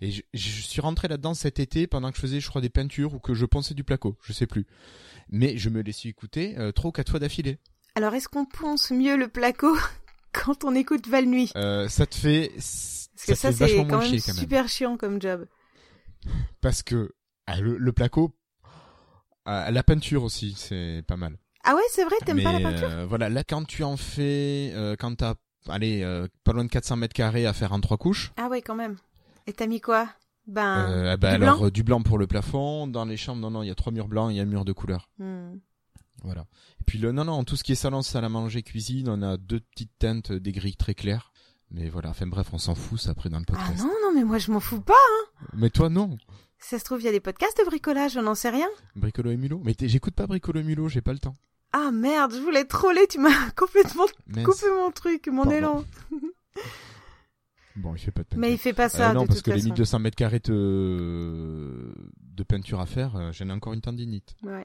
Et 0.00 0.10
je, 0.10 0.22
je 0.34 0.48
suis 0.62 0.80
rentré 0.80 1.08
là-dedans 1.08 1.34
cet 1.34 1.60
été 1.60 1.86
pendant 1.86 2.10
que 2.10 2.16
je 2.16 2.20
faisais, 2.22 2.40
je 2.40 2.48
crois, 2.48 2.60
des 2.60 2.68
peintures 2.70 3.14
ou 3.14 3.18
que 3.18 3.34
je 3.34 3.44
ponçais 3.46 3.74
du 3.74 3.84
placo, 3.84 4.16
je 4.22 4.32
sais 4.32 4.46
plus. 4.46 4.66
Mais 5.28 5.56
je 5.58 5.68
me 5.70 5.82
laissais 5.82 6.08
écouter 6.08 6.56
euh, 6.58 6.72
trois 6.72 6.88
ou 6.88 6.92
quatre 6.92 7.10
fois 7.10 7.20
d'affilée. 7.20 7.58
Alors, 7.94 8.14
est-ce 8.14 8.28
qu'on 8.28 8.44
ponce 8.44 8.90
mieux 8.90 9.16
le 9.16 9.28
placo 9.28 9.74
quand 10.32 10.64
on 10.64 10.74
écoute 10.74 11.06
Val 11.08 11.26
Nuit 11.26 11.50
Euh, 11.56 11.88
ça 11.88 12.06
te 12.06 12.14
fait, 12.14 12.52
Parce 13.16 13.26
que 13.26 13.34
ça, 13.34 13.52
c'est 13.52 13.76
quand 13.86 13.98
même 13.98 14.02
chier 14.02 14.20
quand 14.20 14.34
même. 14.34 14.40
super 14.40 14.68
chiant 14.68 14.96
comme 14.96 15.20
job. 15.20 15.46
Parce 16.60 16.82
que 16.82 17.14
ah, 17.46 17.60
le, 17.60 17.78
le 17.78 17.92
placo, 17.92 18.36
ah, 19.44 19.70
la 19.70 19.82
peinture 19.82 20.22
aussi, 20.24 20.54
c'est 20.56 21.02
pas 21.06 21.16
mal. 21.16 21.38
Ah 21.64 21.74
ouais, 21.74 21.82
c'est 21.90 22.04
vrai, 22.04 22.16
t'aimes 22.24 22.42
pas 22.42 22.52
la 22.52 22.60
peinture? 22.60 22.88
euh, 22.88 23.06
Voilà, 23.06 23.28
là 23.28 23.42
quand 23.44 23.64
tu 23.64 23.82
en 23.84 23.96
fais, 23.96 24.70
euh, 24.74 24.94
quand 24.98 25.14
t'as, 25.16 25.34
allez, 25.68 26.02
euh, 26.02 26.28
pas 26.44 26.52
loin 26.52 26.64
de 26.64 26.68
400 26.70 26.96
mètres 26.96 27.14
carrés 27.14 27.46
à 27.46 27.52
faire 27.52 27.72
en 27.72 27.80
trois 27.80 27.96
couches. 27.96 28.32
Ah 28.36 28.48
ouais, 28.48 28.62
quand 28.62 28.74
même. 28.76 28.96
Et 29.46 29.52
t'as 29.52 29.66
mis 29.66 29.80
quoi? 29.80 30.08
Ben, 30.46 31.16
bah 31.16 31.30
du 31.36 31.42
alors 31.42 31.58
blanc? 31.58 31.70
du 31.70 31.82
blanc 31.82 32.02
pour 32.02 32.18
le 32.18 32.26
plafond. 32.28 32.86
Dans 32.86 33.04
les 33.04 33.16
chambres, 33.16 33.40
non 33.40 33.50
non, 33.50 33.62
il 33.64 33.68
y 33.68 33.70
a 33.70 33.74
trois 33.74 33.92
murs 33.92 34.06
blancs, 34.08 34.30
il 34.32 34.36
y 34.36 34.40
a 34.40 34.42
un 34.44 34.46
mur 34.46 34.64
de 34.64 34.72
couleur. 34.72 35.08
hmm. 35.18 35.56
Voilà. 36.22 36.46
Et 36.80 36.84
puis 36.86 36.98
le, 36.98 37.12
non 37.12 37.24
non, 37.24 37.44
tout 37.44 37.56
ce 37.56 37.64
qui 37.64 37.72
est 37.72 37.76
salon, 37.76 38.02
salle 38.02 38.24
à 38.24 38.28
manger, 38.28 38.62
cuisine, 38.62 39.08
on 39.08 39.22
a 39.22 39.36
deux 39.36 39.60
petites 39.60 39.92
teintes, 39.98 40.32
des 40.32 40.52
grilles 40.52 40.76
très 40.76 40.94
claires. 40.94 41.32
Mais 41.70 41.88
voilà, 41.88 42.10
enfin 42.10 42.26
bref, 42.26 42.48
on 42.52 42.58
s'en 42.58 42.74
fout, 42.74 42.98
ça 43.00 43.10
après 43.10 43.28
dans 43.28 43.38
le 43.38 43.44
Ah 43.48 43.52
podcast. 43.52 43.82
non, 43.84 43.92
non, 44.02 44.12
mais 44.14 44.24
moi 44.24 44.38
je 44.38 44.50
m'en 44.52 44.60
fous 44.60 44.80
pas. 44.80 44.94
Mais 45.52 45.68
toi 45.70 45.88
non. 45.88 46.16
Ça 46.58 46.78
se 46.78 46.84
trouve, 46.84 47.00
il 47.02 47.04
y 47.04 47.08
a 47.08 47.12
des 47.12 47.20
podcasts 47.20 47.58
de 47.58 47.64
bricolage, 47.66 48.16
on 48.16 48.22
n'en 48.22 48.34
sait 48.34 48.50
rien. 48.50 48.68
Bricolo 48.94 49.30
et 49.30 49.36
Mulot. 49.36 49.60
Mais 49.64 49.74
j'écoute 49.78 50.14
pas 50.14 50.26
Bricolo 50.26 50.60
et 50.60 50.62
Mulot, 50.62 50.88
j'ai 50.88 51.02
pas 51.02 51.12
le 51.12 51.18
temps. 51.18 51.36
Ah 51.72 51.90
merde, 51.92 52.32
je 52.34 52.40
voulais 52.40 52.64
troller, 52.64 53.06
tu 53.08 53.18
m'as 53.18 53.50
complètement 53.56 54.06
coupé 54.44 54.66
mon 54.74 54.90
truc, 54.92 55.26
mon 55.28 55.42
Pardon. 55.42 55.56
élan. 55.58 55.84
Bon, 57.76 57.94
il 57.94 57.98
fait 57.98 58.10
pas 58.10 58.22
de 58.22 58.28
peinture. 58.28 58.40
Mais 58.40 58.52
il 58.52 58.58
fait 58.58 58.72
pas 58.72 58.86
Euh, 58.86 58.88
ça 58.88 59.12
non, 59.12 59.22
de 59.22 59.26
parce 59.26 59.38
toute 59.40 59.46
que 59.46 59.50
les 59.50 59.56
façon. 59.58 59.68
1200 59.68 59.98
mètres 59.98 60.16
carrés 60.16 60.38
de... 60.38 61.92
de 62.22 62.42
peinture 62.42 62.80
à 62.80 62.86
faire, 62.86 63.16
euh, 63.16 63.32
j'en 63.32 63.48
ai 63.50 63.52
encore 63.52 63.74
une 63.74 63.82
tendinite. 63.82 64.34
Ouais. 64.42 64.64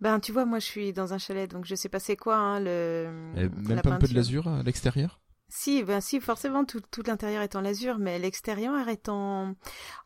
Ben 0.00 0.20
tu 0.20 0.30
vois, 0.30 0.44
moi 0.44 0.58
je 0.60 0.66
suis 0.66 0.92
dans 0.92 1.12
un 1.14 1.18
chalet, 1.18 1.50
donc 1.50 1.64
je 1.64 1.74
sais 1.74 1.88
pas 1.88 1.98
c'est 1.98 2.16
quoi 2.16 2.36
hein, 2.36 2.60
le. 2.60 3.10
Et 3.36 3.42
la 3.44 3.48
même 3.48 3.80
pas 3.80 3.94
un 3.94 3.98
peu 3.98 4.06
de 4.06 4.14
l'azur 4.14 4.46
à 4.46 4.62
l'extérieur? 4.62 5.18
Si, 5.58 5.82
ben 5.82 6.02
si, 6.02 6.20
forcément, 6.20 6.66
tout, 6.66 6.82
tout 6.90 7.02
l'intérieur 7.06 7.40
est 7.42 7.56
en 7.56 7.62
lazur, 7.62 7.96
mais 7.98 8.18
l'extérieur 8.18 8.88
est 8.90 9.08
en, 9.08 9.54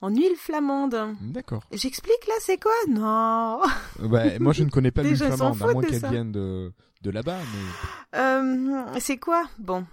en 0.01 0.09
huile 0.09 0.37
flamande. 0.37 1.17
D'accord. 1.23 1.65
J'explique 1.73 2.25
là, 2.29 2.35
c'est 2.39 2.57
quoi? 2.63 2.71
Non 2.89 3.61
Euh, 4.01 4.07
bah, 4.09 4.39
moi, 4.39 4.53
je 4.53 4.63
ne 4.63 4.71
connais 4.71 4.93
pas 4.93 5.03
l'huile 5.09 5.17
flamande, 5.17 5.61
à 5.61 5.73
moins 5.73 5.83
qu'elle 5.83 6.07
vienne 6.09 6.31
de, 6.31 6.73
de 7.03 7.11
là-bas. 7.11 7.39
Mais 8.13 8.19
Euh, 8.21 8.85
C'est 9.01 9.19
quoi? 9.19 9.43
Bon, 9.59 9.85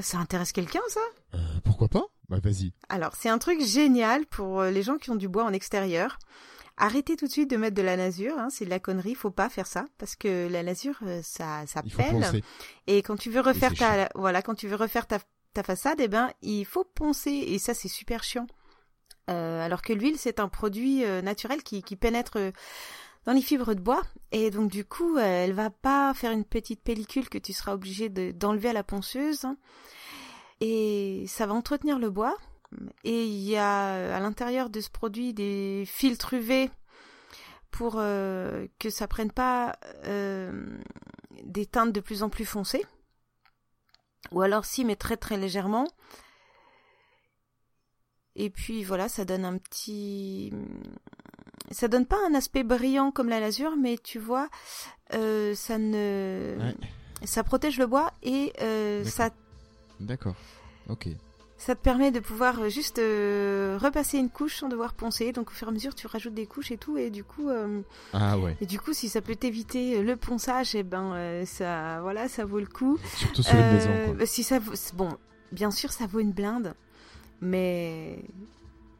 ça 0.00 0.18
intéresse 0.18 0.52
quelqu'un 0.52 0.80
ça? 0.88 1.00
Euh, 1.34 1.38
pourquoi 1.64 1.88
pas? 1.88 2.04
Bah 2.28 2.36
vas-y. 2.42 2.72
Alors, 2.90 3.12
c'est 3.18 3.30
un 3.30 3.38
truc 3.38 3.62
génial 3.62 4.26
pour 4.26 4.64
les 4.64 4.82
gens 4.82 4.98
qui 4.98 5.10
ont 5.10 5.16
du 5.16 5.28
bois 5.28 5.44
en 5.44 5.52
extérieur. 5.54 6.18
Arrêtez 6.78 7.16
tout 7.16 7.26
de 7.26 7.32
suite 7.32 7.50
de 7.50 7.56
mettre 7.56 7.74
de 7.74 7.82
la 7.82 7.96
lasure, 7.96 8.38
hein, 8.38 8.48
c'est 8.50 8.66
de 8.66 8.70
la 8.70 8.78
connerie, 8.78 9.14
faut 9.14 9.30
pas 9.30 9.48
faire 9.48 9.66
ça 9.66 9.86
parce 9.96 10.14
que 10.14 10.46
la 10.48 10.62
lasure 10.62 10.98
euh, 11.02 11.20
ça 11.22 11.64
ça 11.66 11.80
pèle. 11.96 12.16
et 12.86 13.00
quand 13.02 13.16
tu 13.16 13.30
veux 13.30 13.40
refaire 13.40 13.72
ta 13.78 14.08
voilà, 14.14 14.42
quand 14.42 14.54
tu 14.54 14.68
veux 14.68 14.76
refaire 14.76 15.06
ta 15.06 15.18
ta 15.54 15.62
façade, 15.62 16.00
eh 16.00 16.08
ben 16.08 16.30
il 16.42 16.66
faut 16.66 16.84
poncer 16.84 17.30
et 17.32 17.58
ça 17.58 17.72
c'est 17.72 17.88
super 17.88 18.22
chiant. 18.22 18.46
Euh, 19.30 19.64
alors 19.64 19.80
que 19.80 19.94
l'huile 19.94 20.18
c'est 20.18 20.38
un 20.38 20.48
produit 20.48 21.02
euh, 21.04 21.22
naturel 21.22 21.62
qui 21.62 21.82
qui 21.82 21.96
pénètre 21.96 22.36
euh, 22.36 22.52
dans 23.24 23.32
les 23.32 23.40
fibres 23.42 23.72
de 23.74 23.80
bois. 23.80 24.02
Et 24.30 24.50
donc 24.50 24.70
du 24.70 24.84
coup 24.84 25.16
elle 25.16 25.54
va 25.54 25.70
pas 25.70 26.12
faire 26.12 26.30
une 26.32 26.44
petite 26.44 26.82
pellicule 26.82 27.30
que 27.30 27.38
tu 27.38 27.54
seras 27.54 27.72
obligé 27.72 28.10
de- 28.10 28.32
d'enlever 28.32 28.68
à 28.68 28.72
la 28.74 28.84
ponceuse. 28.84 29.46
Et 30.60 31.24
ça 31.26 31.46
va 31.46 31.54
entretenir 31.54 31.98
le 31.98 32.10
bois 32.10 32.36
et 33.04 33.26
il 33.26 33.42
y 33.42 33.56
a 33.56 34.16
à 34.16 34.20
l'intérieur 34.20 34.70
de 34.70 34.80
ce 34.80 34.90
produit 34.90 35.32
des 35.32 35.84
filtres 35.86 36.34
UV 36.34 36.70
pour 37.70 37.96
euh, 37.98 38.66
que 38.78 38.90
ça 38.90 39.06
prenne 39.06 39.30
pas 39.30 39.78
euh, 40.04 40.78
des 41.44 41.66
teintes 41.66 41.92
de 41.92 42.00
plus 42.00 42.22
en 42.22 42.28
plus 42.28 42.46
foncées. 42.46 42.84
Ou 44.32 44.40
alors 44.42 44.64
si, 44.64 44.84
mais 44.84 44.96
très 44.96 45.16
très 45.16 45.36
légèrement. 45.36 45.86
Et 48.34 48.50
puis 48.50 48.84
voilà, 48.84 49.08
ça 49.08 49.24
donne 49.24 49.44
un 49.44 49.58
petit... 49.58 50.52
Ça 51.70 51.88
donne 51.88 52.06
pas 52.06 52.18
un 52.28 52.34
aspect 52.34 52.62
brillant 52.62 53.10
comme 53.10 53.28
la 53.28 53.40
lasure, 53.40 53.76
mais 53.76 53.98
tu 53.98 54.18
vois, 54.18 54.48
euh, 55.14 55.54
ça 55.54 55.78
ne... 55.78 56.56
Ouais. 56.58 56.76
Ça 57.24 57.42
protège 57.42 57.78
le 57.78 57.86
bois 57.86 58.12
et 58.22 58.52
euh, 58.60 59.02
D'accord. 59.02 59.12
ça 59.12 59.30
D'accord. 60.00 60.36
Ok. 60.88 61.08
Ça 61.58 61.74
te 61.74 61.80
permet 61.80 62.10
de 62.10 62.20
pouvoir 62.20 62.60
euh, 62.60 62.68
juste 62.68 62.98
euh, 62.98 63.78
repasser 63.80 64.18
une 64.18 64.28
couche 64.30 64.56
sans 64.58 64.68
devoir 64.68 64.92
poncer. 64.94 65.32
Donc 65.32 65.50
au 65.50 65.52
fur 65.54 65.68
et 65.68 65.70
à 65.70 65.72
mesure, 65.72 65.94
tu 65.94 66.06
rajoutes 66.06 66.34
des 66.34 66.46
couches 66.46 66.70
et 66.70 66.76
tout. 66.76 66.98
Et 66.98 67.10
du 67.10 67.24
coup, 67.24 67.48
euh, 67.48 67.80
Ah 68.12 68.38
ouais. 68.38 68.56
et 68.60 68.66
du 68.66 68.78
coup, 68.78 68.92
si 68.92 69.08
ça 69.08 69.20
peut 69.22 69.36
t'éviter 69.36 70.02
le 70.02 70.16
ponçage, 70.16 70.74
et 70.74 70.82
ben 70.82 71.12
euh, 71.14 71.44
ça, 71.46 72.00
voilà, 72.02 72.28
ça 72.28 72.44
vaut 72.44 72.60
le 72.60 72.66
coup. 72.66 72.98
Surtout 73.16 73.42
sur 73.42 73.54
une 73.54 73.72
maison. 73.72 73.90
Quoi. 74.16 74.26
Si 74.26 74.42
ça, 74.42 74.58
vaut- 74.58 74.74
bon, 74.94 75.08
bien 75.52 75.70
sûr, 75.70 75.92
ça 75.92 76.06
vaut 76.06 76.20
une 76.20 76.32
blinde, 76.32 76.74
mais 77.40 78.18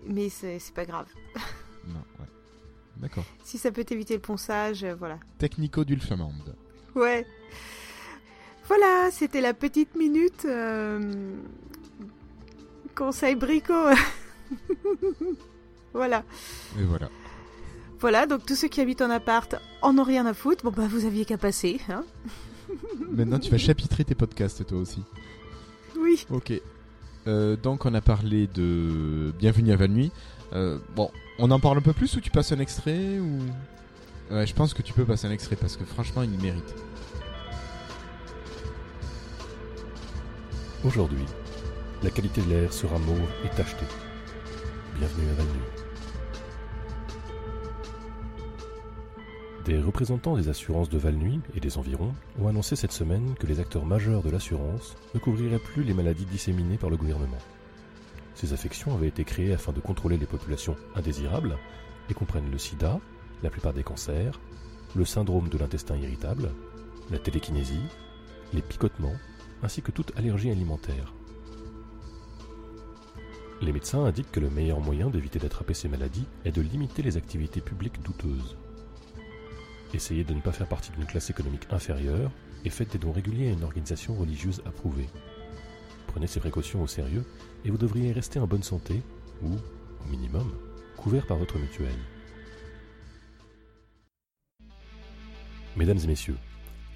mais 0.07 0.29
c'est 0.29 0.61
pas 0.75 0.85
grave. 0.87 1.07
Non, 1.88 2.01
ouais. 2.19 2.27
D'accord. 2.97 3.23
Si 3.45 3.59
ça 3.59 3.71
peut 3.71 3.85
t'éviter 3.85 4.14
le 4.14 4.21
ponçage, 4.21 4.85
voilà. 4.99 5.21
Technico 5.38 5.85
d'huile 5.85 6.01
flamande. 6.01 6.57
Ouais. 6.97 7.25
Voilà, 8.66 9.11
c'était 9.12 9.40
la 9.40 9.55
petite 9.55 9.95
minute 9.95 10.45
euh, 10.47 11.37
conseil 12.97 13.37
brico. 13.37 13.75
voilà. 15.95 16.25
Et 16.81 16.85
voilà. 16.85 17.09
Voilà, 18.01 18.27
donc 18.27 18.45
tous 18.45 18.57
ceux 18.57 18.69
qui 18.69 18.81
habitent 18.81 19.03
en 19.03 19.11
appart 19.11 19.55
en 19.83 19.97
ont 19.99 20.03
rien 20.03 20.27
à 20.27 20.35
foutre. 20.35 20.65
Bon 20.65 20.71
bah 20.71 20.87
vous 20.89 21.05
aviez 21.05 21.25
qu'à 21.25 21.39
passer, 21.39 21.81
hein. 21.89 22.05
Maintenant, 23.11 23.39
tu 23.39 23.51
vas 23.51 23.59
chapitrer 23.59 24.05
tes 24.05 24.15
podcasts, 24.15 24.67
toi 24.67 24.79
aussi. 24.79 25.03
Oui. 25.99 26.27
Ok. 26.31 26.53
Euh, 27.27 27.57
donc, 27.57 27.87
on 27.87 27.95
a 27.95 28.01
parlé 28.01 28.49
de 28.49 29.33
Bienvenue 29.39 29.73
à 29.73 29.77
Valnuit. 29.77 30.13
Euh, 30.53 30.79
bon, 30.95 31.11
on 31.39 31.51
en 31.51 31.61
parle 31.61 31.79
un 31.79 31.83
peu 31.83 31.93
plus 31.93 32.15
ou 32.17 32.21
tu 32.21 32.31
passes 32.31 32.53
un 32.53 32.59
extrait 32.59 33.19
ou... 33.19 33.39
Ouais, 34.31 34.47
je 34.47 34.55
pense 34.55 34.75
que 34.75 34.83
tu 34.83 34.93
peux 34.93 35.05
passer 35.05 35.27
un 35.27 35.31
extrait 35.31 35.57
parce 35.57 35.77
que 35.77 35.85
franchement, 35.85 36.23
il 36.23 36.39
mérite. 36.41 36.75
Aujourd'hui, 40.85 41.25
la 42.03 42.11
qualité 42.11 42.43
de 42.43 42.51
l'air 42.51 42.73
sera 42.73 42.99
mauve 42.99 43.31
et 43.45 43.49
tachetée. 43.49 43.87
Bienvenue 44.99 45.31
à 45.31 45.35
Valnuy. 45.35 45.61
Des 49.65 49.79
représentants 49.79 50.37
des 50.37 50.49
assurances 50.49 50.91
de 50.91 50.99
Valnuy 50.99 51.41
et 51.55 51.61
des 51.61 51.79
environs 51.79 52.15
ont 52.41 52.49
annoncé 52.49 52.77
cette 52.77 52.93
semaine 52.93 53.35
que 53.39 53.47
les 53.47 53.61
acteurs 53.61 53.87
majeurs 53.87 54.23
de 54.23 54.31
l'assurance 54.31 54.95
ne 55.15 55.19
couvriraient 55.19 55.59
plus 55.59 55.83
les 55.83 55.95
maladies 55.95 56.27
disséminées 56.27 56.79
par 56.79 56.91
le 56.91 56.97
gouvernement. 56.97 57.39
Ces 58.35 58.53
affections 58.53 58.95
avaient 58.95 59.09
été 59.09 59.25
créées 59.25 59.55
afin 59.55 59.73
de 59.73 59.81
contrôler 59.81 60.19
les 60.19 60.27
populations 60.27 60.77
indésirables 60.95 61.57
et 62.11 62.14
comprennent 62.14 62.51
le 62.51 62.59
sida, 62.59 63.01
la 63.43 63.51
plupart 63.51 63.73
des 63.73 63.83
cancers, 63.83 64.39
le 64.95 65.05
syndrome 65.05 65.49
de 65.49 65.59
l'intestin 65.59 65.97
irritable, 65.97 66.51
la 67.11 67.18
télékinésie, 67.18 67.83
les 68.53 68.62
picotements, 68.62 69.16
ainsi 69.62 69.81
que 69.83 69.91
toute 69.91 70.12
allergie 70.16 70.51
alimentaire. 70.51 71.16
Les 73.63 73.73
médecins 73.73 74.05
indiquent 74.05 74.33
que 74.33 74.41
le 74.41 74.51
meilleur 74.51 74.81
moyen 74.81 75.09
d'éviter 75.09 75.39
d'attraper 75.39 75.73
ces 75.73 75.89
maladies 75.89 76.27
est 76.45 76.53
de 76.53 76.61
limiter 76.61 77.03
les 77.03 77.17
activités 77.17 77.63
publiques 77.63 78.03
douteuses. 78.03 78.57
Essayez 79.95 80.25
de 80.25 80.35
ne 80.35 80.41
pas 80.41 80.53
faire 80.53 80.69
partie 80.69 80.91
d'une 80.93 81.07
classe 81.07 81.31
économique 81.31 81.67
inférieure 81.71 82.31
et 82.65 82.71
faites 82.71 82.93
des 82.93 82.99
dons 82.99 83.13
réguliers 83.13 83.49
à 83.49 83.53
une 83.53 83.65
organisation 83.65 84.15
religieuse 84.15 84.61
approuvée. 84.67 85.09
Prenez 86.09 86.27
ces 86.27 86.41
précautions 86.41 86.83
au 86.83 86.87
sérieux 86.87 87.25
et 87.65 87.71
vous 87.71 87.79
devriez 87.79 88.13
rester 88.13 88.39
en 88.39 88.47
bonne 88.47 88.63
santé 88.63 89.03
ou, 89.43 89.55
au 89.55 90.11
minimum, 90.11 90.53
couvert 90.97 91.27
par 91.27 91.39
votre 91.39 91.59
mutuelle. 91.59 91.99
Mesdames 95.77 95.99
et 96.03 96.07
messieurs, 96.07 96.39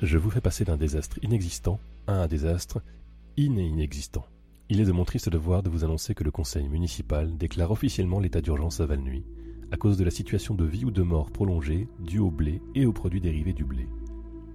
je 0.03 0.19
vous 0.19 0.31
fais 0.31 0.41
passer 0.41 0.65
d'un 0.65 0.77
désastre 0.77 1.19
inexistant 1.23 1.81
à 2.07 2.15
un 2.15 2.27
désastre 2.27 2.83
iné-inexistant. 3.37 4.27
Il 4.73 4.81
est 4.81 4.85
de 4.85 4.93
mon 4.93 5.05
triste 5.05 5.29
devoir 5.29 5.65
de 5.65 5.69
vous 5.69 5.83
annoncer 5.83 6.15
que 6.15 6.23
le 6.23 6.31
conseil 6.31 6.69
municipal 6.69 7.37
déclare 7.37 7.73
officiellement 7.73 8.21
l'état 8.21 8.41
d'urgence 8.41 8.79
à 8.79 8.87
Valnuy, 8.87 9.25
à 9.73 9.77
cause 9.77 9.99
de 9.99 10.05
la 10.05 10.13
situation 10.13 10.55
de 10.55 10.65
vie 10.65 10.85
ou 10.85 10.93
de 10.93 11.03
mort 11.03 11.33
prolongée 11.33 11.89
due 11.99 12.21
au 12.21 12.31
blé 12.31 12.63
et 12.77 12.87
aux 12.87 12.93
produits 12.93 13.21
dérivés 13.21 13.53
du 13.53 13.65
blé. 13.65 13.89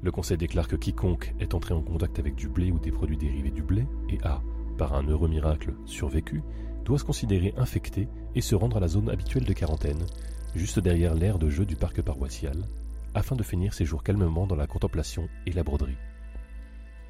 Le 0.01 0.11
Conseil 0.13 0.38
déclare 0.38 0.70
que 0.70 0.78
quiconque 0.78 1.36
est 1.41 1.53
entré 1.53 1.74
en 1.74 1.82
contact 1.82 2.18
avec 2.18 2.36
du 2.36 2.47
blé 2.47 2.72
ou 2.72 2.80
des 2.80 2.91
produits 2.91 3.18
dérivés 3.18 3.51
du 3.51 3.61
blé 3.61 3.86
et 4.09 4.18
a, 4.24 4.41
par 4.78 4.93
un 4.93 5.05
heureux 5.05 5.28
miracle, 5.28 5.74
survécu, 5.84 6.41
doit 6.86 6.97
se 6.97 7.03
considérer 7.03 7.53
infecté 7.57 8.07
et 8.36 8.41
se 8.41 8.55
rendre 8.55 8.78
à 8.78 8.80
la 8.80 8.88
zone 8.88 9.09
habituelle 9.09 9.43
de 9.43 9.51
quarantaine, 9.51 10.05
juste 10.55 10.80
derrière 10.80 11.13
l'aire 11.13 11.39
de 11.39 11.49
jeu 11.49 11.66
du 11.66 11.76
parc 11.76 12.01
paroissial, 12.01 12.63
afin 13.16 13.36
de 13.36 13.43
finir 13.43 13.74
ses 13.74 13.84
jours 13.84 14.01
calmement 14.01 14.47
dans 14.47 14.55
la 14.55 14.68
contemplation 14.68 15.28
et 15.45 15.51
la 15.51 15.63
broderie. 15.63 15.97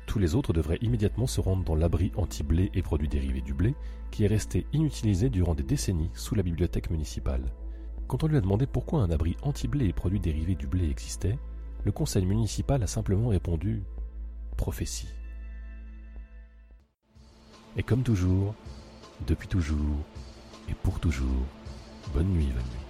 Tous 0.06 0.20
les 0.20 0.36
autres 0.36 0.54
devraient 0.54 0.80
immédiatement 0.82 1.28
se 1.28 1.42
rendre 1.42 1.64
dans 1.64 1.76
l'abri 1.76 2.12
anti-blé 2.16 2.70
et 2.74 2.82
produits 2.82 3.10
dérivés 3.10 3.42
du 3.42 3.54
blé, 3.54 3.76
qui 4.12 4.24
est 4.24 4.28
resté 4.28 4.66
inutilisé 4.72 5.30
durant 5.30 5.56
des 5.56 5.64
décennies 5.64 6.12
sous 6.14 6.36
la 6.36 6.44
bibliothèque 6.44 6.90
municipale. 6.90 7.52
Quand 8.08 8.24
on 8.24 8.28
lui 8.28 8.38
a 8.38 8.42
demandé 8.42 8.68
pourquoi 8.68 9.02
un 9.02 9.10
abri 9.10 9.36
anti-blé 9.42 9.88
et 9.88 9.94
produits 9.94 10.20
dérivés 10.20 10.56
du 10.56 10.68
blé 10.68 10.90
existait, 10.90 11.38
le 11.84 11.92
conseil 11.92 12.26
municipal 12.26 12.82
a 12.84 12.88
simplement 12.88 13.30
répondu 13.30 13.84
prophétie. 14.58 15.10
Et 17.78 17.84
comme 17.84 18.04
toujours, 18.04 18.54
depuis 19.28 19.48
toujours 19.48 19.98
et 20.70 20.74
pour 20.74 21.00
toujours, 21.00 21.46
bonne 22.14 22.30
nuit, 22.30 22.48
bonne 22.48 22.64
nuit. 22.64 22.86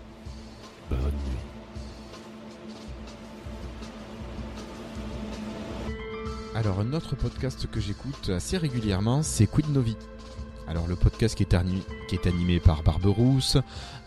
Bonne 0.89 0.99
nuit. 0.99 1.54
Alors, 6.55 6.79
un 6.79 6.93
autre 6.93 7.17
podcast 7.17 7.69
que 7.69 7.81
j'écoute 7.81 8.29
assez 8.29 8.57
régulièrement, 8.57 9.23
c'est 9.23 9.45
Quid 9.45 9.69
Novi. 9.71 9.97
Alors, 10.69 10.87
le 10.87 10.95
podcast 10.95 11.35
qui 11.35 11.43
est, 11.43 11.53
animé, 11.53 11.81
qui 12.07 12.15
est 12.15 12.27
animé 12.27 12.61
par 12.61 12.81
Barberousse, 12.81 13.57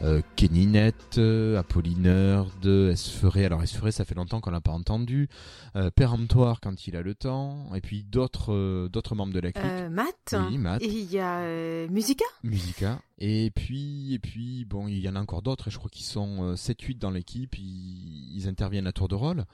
euh, 0.01 0.23
Kenny 0.35 0.67
Net, 0.67 1.19
euh, 1.19 1.59
Apollinaire, 1.59 2.47
de 2.63 2.89
Esferé. 2.91 3.45
Alors, 3.45 3.63
Esferé, 3.63 3.93
ça 3.93 4.07
fait 4.07 4.15
longtemps 4.15 4.41
qu'on 4.41 4.51
l'a 4.51 4.63
pas 4.63 4.73
entendu. 4.73 5.29
Euh, 5.77 5.91
Péremptoire 5.91 6.63
quand 6.63 6.87
il 6.87 6.97
a 6.97 7.03
le 7.03 7.15
temps. 7.15 7.69
Et 7.75 7.83
puis 7.83 8.03
d'autres 8.03 8.55
euh, 8.55 8.89
d'autres 8.89 9.15
membres 9.15 9.35
de 9.35 9.41
la 9.41 9.53
clique. 9.53 9.67
Euh, 9.67 9.91
Matt. 9.91 10.35
Oui, 10.49 10.57
Matt. 10.57 10.81
Et 10.81 10.89
il 10.89 11.13
y 11.13 11.19
a 11.19 11.87
Musica. 11.89 12.25
Musica. 12.43 12.99
Et 13.19 13.53
puis, 13.55 14.15
et 14.15 14.19
puis, 14.19 14.65
bon, 14.65 14.89
il 14.89 15.01
y 15.01 15.09
en 15.11 15.17
a 15.17 15.21
encore 15.21 15.43
d'autres, 15.43 15.69
et 15.69 15.71
je 15.71 15.77
crois 15.77 15.91
qu'ils 15.91 16.07
sont 16.07 16.55
7-8 16.55 16.99
dans 16.99 17.11
l'équipe, 17.11 17.59
ils, 17.59 18.33
ils 18.35 18.49
interviennent 18.49 18.87
à 18.87 18.93
tour 18.93 19.09
de 19.09 19.17
rôle. 19.17 19.45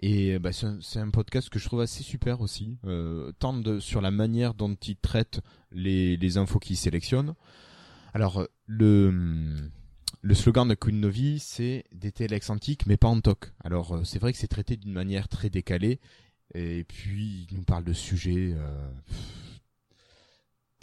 Et 0.00 0.38
bah, 0.38 0.50
c'est 0.52 0.98
un, 0.98 1.10
podcast 1.10 1.48
que 1.48 1.58
je 1.58 1.64
trouve 1.64 1.80
assez 1.80 2.02
super 2.02 2.42
aussi, 2.42 2.76
euh, 2.84 3.32
tant 3.38 3.54
de, 3.54 3.80
sur 3.80 4.00
la 4.02 4.10
manière 4.10 4.52
dont 4.52 4.74
ils 4.74 4.96
traitent 4.96 5.40
les, 5.72 6.16
les 6.16 6.36
infos 6.36 6.58
qu'ils 6.58 6.76
sélectionnent. 6.76 7.34
Alors, 8.12 8.40
euh, 8.40 8.46
le, 8.66 9.70
le 10.20 10.34
slogan 10.34 10.68
de 10.68 10.74
Queen 10.74 11.00
Novi, 11.00 11.38
c'est 11.38 11.84
des 11.92 12.12
Telex 12.12 12.50
antiques, 12.50 12.86
mais 12.86 12.98
pas 12.98 13.08
en 13.08 13.20
toc. 13.20 13.52
Alors, 13.64 13.96
euh, 13.96 14.04
c'est 14.04 14.18
vrai 14.18 14.32
que 14.32 14.38
c'est 14.38 14.48
traité 14.48 14.76
d'une 14.76 14.92
manière 14.92 15.28
très 15.28 15.48
décalée, 15.48 15.98
et 16.54 16.84
puis 16.84 17.46
il 17.50 17.56
nous 17.56 17.64
parle 17.64 17.84
de 17.84 17.92
sujets... 17.94 18.52
Euh, 18.54 18.88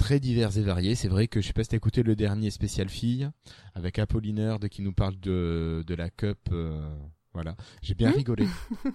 très 0.03 0.19
divers 0.19 0.57
et 0.57 0.61
variés. 0.61 0.95
C'est 0.95 1.07
vrai 1.07 1.29
que 1.29 1.39
je 1.39 1.47
sais 1.47 1.53
pas 1.53 1.63
si 1.63 1.69
t'as 1.69 1.77
écouté 1.77 2.03
le 2.03 2.15
dernier 2.15 2.51
spécial 2.51 2.89
fille 2.89 3.29
avec 3.73 3.99
Apollinaire 3.99 4.59
qui 4.69 4.81
nous 4.81 4.91
parle 4.91 5.17
de, 5.21 5.81
de 5.87 5.95
la 5.95 6.09
cup. 6.09 6.39
euh, 6.51 6.93
voilà, 7.33 7.55
j'ai 7.81 7.93
bien 7.95 8.11
rigolé. 8.11 8.47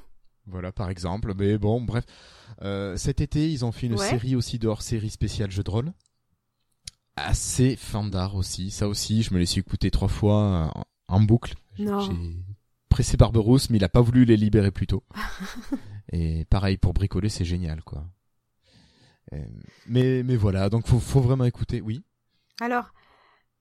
voilà, 0.47 0.72
par 0.72 0.91
exemple. 0.91 1.34
Mais 1.36 1.59
bon, 1.59 1.80
bref. 1.80 2.05
Euh, 2.62 2.97
cet 2.97 3.20
été, 3.20 3.51
ils 3.51 3.64
ont 3.64 3.72
fait 3.72 3.86
une 3.86 3.95
Ouais. 3.99 4.09
série 4.09 4.36
aussi 4.36 4.59
de 4.59 4.68
hors-série 4.68 5.11
spéciale 5.11 5.51
jeu 5.51 5.62
de 5.62 5.70
rôle. 5.70 5.93
Assez 7.16 7.74
fandard 7.76 8.36
aussi. 8.36 8.70
Ça 8.70 8.89
aussi, 8.89 9.22
je 9.22 9.34
me 9.34 9.39
l'ai 9.39 9.47
su 9.47 9.59
écouter 9.61 9.91
trois 9.91 10.09
fois 10.09 10.72
en, 10.74 10.84
en 11.16 11.20
boucle. 11.20 11.55
Non. 11.78 12.01
J'ai 12.01 12.12
pressé 12.89 13.16
Barberousse, 13.16 13.70
mais 13.70 13.78
il 13.78 13.84
a 13.84 13.89
pas 13.89 14.01
voulu 14.01 14.24
les 14.24 14.36
libérer 14.36 14.70
plus 14.70 14.86
tôt. 14.86 15.05
Et 16.12 16.45
pareil, 16.47 16.76
pour 16.78 16.95
bricoler, 16.95 17.28
c'est 17.28 17.45
génial, 17.45 17.82
quoi. 17.82 18.07
Euh, 19.34 19.45
mais, 19.86 20.22
mais 20.22 20.36
voilà, 20.36 20.70
donc 20.70 20.86
faut, 20.86 20.99
faut 21.01 21.20
vraiment 21.20 21.45
écouter, 21.45 21.80
oui. 21.82 22.03
Alors, 22.61 22.95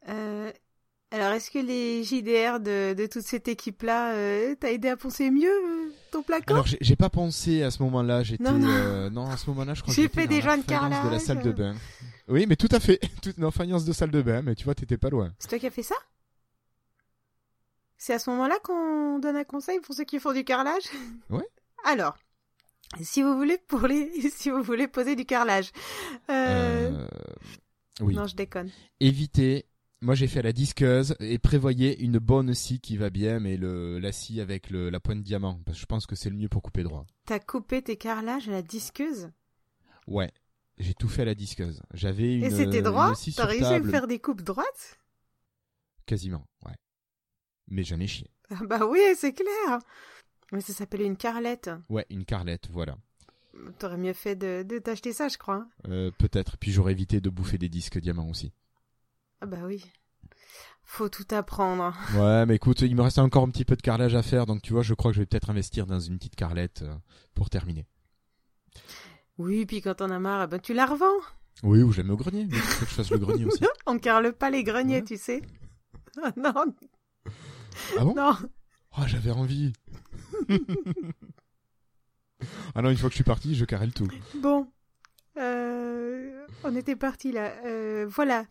euh, 0.07 0.51
alors 1.11 1.31
est-ce 1.33 1.49
que 1.51 1.59
les 1.59 2.03
JDR 2.03 2.59
de, 2.59 2.93
de 2.93 3.05
toute 3.07 3.23
cette 3.23 3.47
équipe-là 3.47 4.13
euh, 4.13 4.55
t'a 4.55 4.71
aidé 4.71 4.89
à 4.89 4.97
penser 4.97 5.31
mieux 5.31 5.47
euh, 5.49 5.89
ton 6.11 6.21
placard 6.21 6.55
Alors 6.57 6.67
j'ai 6.81 6.95
pas 6.95 7.09
pensé 7.09 7.63
à 7.63 7.71
ce 7.71 7.81
moment-là, 7.83 8.23
j'étais 8.23 8.43
Non, 8.43 8.57
non. 8.57 8.67
euh, 8.69 9.09
non 9.09 9.29
à 9.29 9.37
ce 9.37 9.49
moment-là 9.49 9.73
je 9.73 9.81
crois 9.81 9.93
que 9.93 9.95
J'ai 9.95 10.03
j'étais 10.03 10.21
fait 10.21 10.27
dans 10.27 10.35
des 10.35 10.41
joints 10.41 10.57
de 10.57 10.63
faïence 10.63 10.89
de 10.89 10.93
la 10.93 11.01
carrelage. 11.01 11.21
salle 11.21 11.43
de 11.43 11.51
bain. 11.51 11.75
Oui, 12.27 12.45
mais 12.47 12.55
tout 12.57 12.67
à 12.71 12.79
fait, 12.79 12.99
toute 13.21 13.37
une 13.37 13.51
faïence 13.51 13.85
de 13.85 13.93
salle 13.93 14.11
de 14.11 14.21
bain, 14.21 14.41
mais 14.41 14.53
tu 14.55 14.65
vois 14.65 14.75
t'étais 14.75 14.97
pas 14.97 15.09
loin. 15.09 15.33
C'est 15.39 15.47
toi 15.47 15.59
qui 15.59 15.67
as 15.67 15.71
fait 15.71 15.83
ça? 15.83 15.95
C'est 17.97 18.13
à 18.13 18.19
ce 18.19 18.29
moment-là 18.29 18.57
qu'on 18.63 19.17
donne 19.19 19.37
un 19.37 19.43
conseil 19.43 19.79
pour 19.79 19.95
ceux 19.95 20.03
qui 20.03 20.19
font 20.19 20.33
du 20.33 20.43
carrelage? 20.43 20.83
Ouais. 21.29 21.47
Alors, 21.85 22.15
si 23.01 23.23
vous 23.23 23.35
voulez 23.37 23.57
pour 23.57 23.87
les, 23.87 24.29
si 24.35 24.49
vous 24.49 24.61
voulez 24.61 24.87
poser 24.87 25.15
du 25.15 25.25
carrelage. 25.25 25.71
Euh, 26.29 27.07
oui. 28.01 28.13
non, 28.13 28.27
je 28.27 28.35
déconne. 28.35 28.69
Évitez. 28.99 29.65
Moi 30.01 30.13
j'ai 30.13 30.27
fait 30.27 30.39
à 30.39 30.43
la 30.43 30.53
disqueuse 30.53 31.15
et 31.19 31.39
prévoyez 31.39 31.99
une 32.03 32.19
bonne 32.19 32.53
scie 32.53 32.79
qui 32.79 32.97
va 32.97 33.09
bien, 33.09 33.39
mais 33.39 33.57
le 33.57 33.97
la 33.97 34.11
scie 34.11 34.39
avec 34.41 34.69
le, 34.69 34.89
la 34.91 34.99
pointe 34.99 35.23
diamant, 35.23 35.59
parce 35.65 35.77
que 35.77 35.81
je 35.81 35.85
pense 35.87 36.05
que 36.05 36.15
c'est 36.15 36.29
le 36.29 36.35
mieux 36.35 36.49
pour 36.49 36.61
couper 36.61 36.83
droit. 36.83 37.05
T'as 37.25 37.39
coupé 37.39 37.81
tes 37.81 37.97
carrelages 37.97 38.47
à 38.47 38.51
la 38.51 38.61
disqueuse? 38.61 39.31
Ouais, 40.05 40.31
j'ai 40.77 40.93
tout 40.93 41.09
fait 41.09 41.23
à 41.23 41.25
la 41.25 41.33
disqueuse. 41.35 41.81
J'avais 41.93 42.35
une. 42.37 42.43
et 42.43 42.51
c'était 42.51 42.83
droit? 42.83 43.13
T'as 43.35 43.45
réussi 43.45 43.65
à 43.65 43.69
table. 43.71 43.85
me 43.85 43.91
faire 43.91 44.07
des 44.07 44.19
coupes 44.19 44.43
droites? 44.43 44.99
Quasiment, 46.05 46.45
ouais. 46.65 46.75
Mais 47.67 47.83
j'en 47.83 47.99
ai 47.99 48.07
chié. 48.07 48.29
Ah 48.51 48.59
Bah 48.63 48.85
oui, 48.87 48.99
c'est 49.17 49.33
clair. 49.33 49.79
Mais 50.51 50.61
ça 50.61 50.73
s'appelle 50.73 51.01
une 51.01 51.17
carlette. 51.17 51.69
Ouais, 51.89 52.05
une 52.09 52.23
carlette, 52.23 52.69
voilà. 52.71 52.97
T'aurais 53.79 53.97
mieux 53.97 54.13
fait 54.13 54.35
de, 54.35 54.63
de 54.63 54.77
t'acheter 54.77 55.11
ça, 55.11 55.27
je 55.27 55.37
crois. 55.37 55.67
Euh, 55.87 56.11
Peut-être. 56.19 56.57
Puis 56.57 56.71
j'aurais 56.71 56.91
évité 56.93 57.19
de 57.19 57.29
bouffer 57.29 57.57
des 57.57 57.67
disques 57.69 57.99
diamants 57.99 58.29
aussi. 58.29 58.53
Ah 59.41 59.45
bah 59.45 59.57
oui. 59.65 59.85
Faut 60.83 61.09
tout 61.09 61.25
apprendre. 61.31 61.93
Ouais, 62.15 62.45
mais 62.45 62.55
écoute, 62.55 62.81
il 62.81 62.95
me 62.95 63.01
reste 63.01 63.19
encore 63.19 63.43
un 63.43 63.49
petit 63.49 63.65
peu 63.65 63.75
de 63.75 63.81
carrelage 63.81 64.15
à 64.15 64.23
faire, 64.23 64.45
donc 64.45 64.61
tu 64.61 64.73
vois, 64.73 64.83
je 64.83 64.93
crois 64.93 65.11
que 65.11 65.15
je 65.15 65.21
vais 65.21 65.25
peut-être 65.25 65.49
investir 65.49 65.85
dans 65.85 65.99
une 65.99 66.17
petite 66.17 66.35
carlette 66.35 66.81
euh, 66.83 66.95
pour 67.33 67.49
terminer. 67.49 67.85
Oui, 69.37 69.65
puis 69.65 69.81
quand 69.81 70.01
on 70.01 70.09
a 70.09 70.19
marre, 70.19 70.43
eh 70.43 70.47
ben 70.47 70.59
tu 70.59 70.73
la 70.73 70.85
revends. 70.85 71.19
Oui, 71.63 71.81
ou 71.81 71.91
mets 72.03 72.11
au 72.11 72.17
grenier. 72.17 72.47
Il 72.49 72.55
faut 72.55 72.85
que 72.85 72.91
je 72.91 72.95
fasse 72.95 73.09
le 73.11 73.17
grenier 73.17 73.45
aussi. 73.45 73.63
On 73.85 73.97
carle 73.99 74.31
pas 74.33 74.49
les 74.49 74.63
greniers, 74.63 74.97
Ouais. 74.97 75.03
tu 75.03 75.17
sais. 75.17 75.41
Ah 76.23 76.31
non, 76.37 76.73
Ah 77.97 78.03
bon? 78.03 78.15
Non. 78.15 78.35
Oh, 78.97 79.03
j'avais 79.07 79.31
envie. 79.31 79.73
ah 82.75 82.81
non, 82.81 82.89
une 82.89 82.97
fois 82.97 83.09
que 83.09 83.13
je 83.13 83.17
suis 83.17 83.23
parti, 83.23 83.55
je 83.55 83.65
carrelle 83.65 83.93
tout. 83.93 84.07
Bon. 84.41 84.67
Euh, 85.37 86.36
on 86.63 86.75
était 86.75 86.95
parti 86.95 87.31
là. 87.31 87.53
Euh, 87.65 88.05
voilà. 88.09 88.45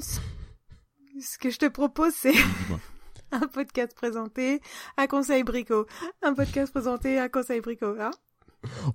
Ce 0.00 1.38
que 1.38 1.50
je 1.50 1.58
te 1.58 1.66
propose, 1.66 2.12
c'est 2.14 2.34
un 3.32 3.46
podcast 3.48 3.94
présenté 3.94 4.60
à 4.96 5.06
Conseil 5.06 5.42
Bricot. 5.44 5.86
Un 6.22 6.34
podcast 6.34 6.72
présenté 6.72 7.18
à 7.18 7.28
Conseil 7.28 7.60
Bricot. 7.60 7.96
Hein 8.00 8.10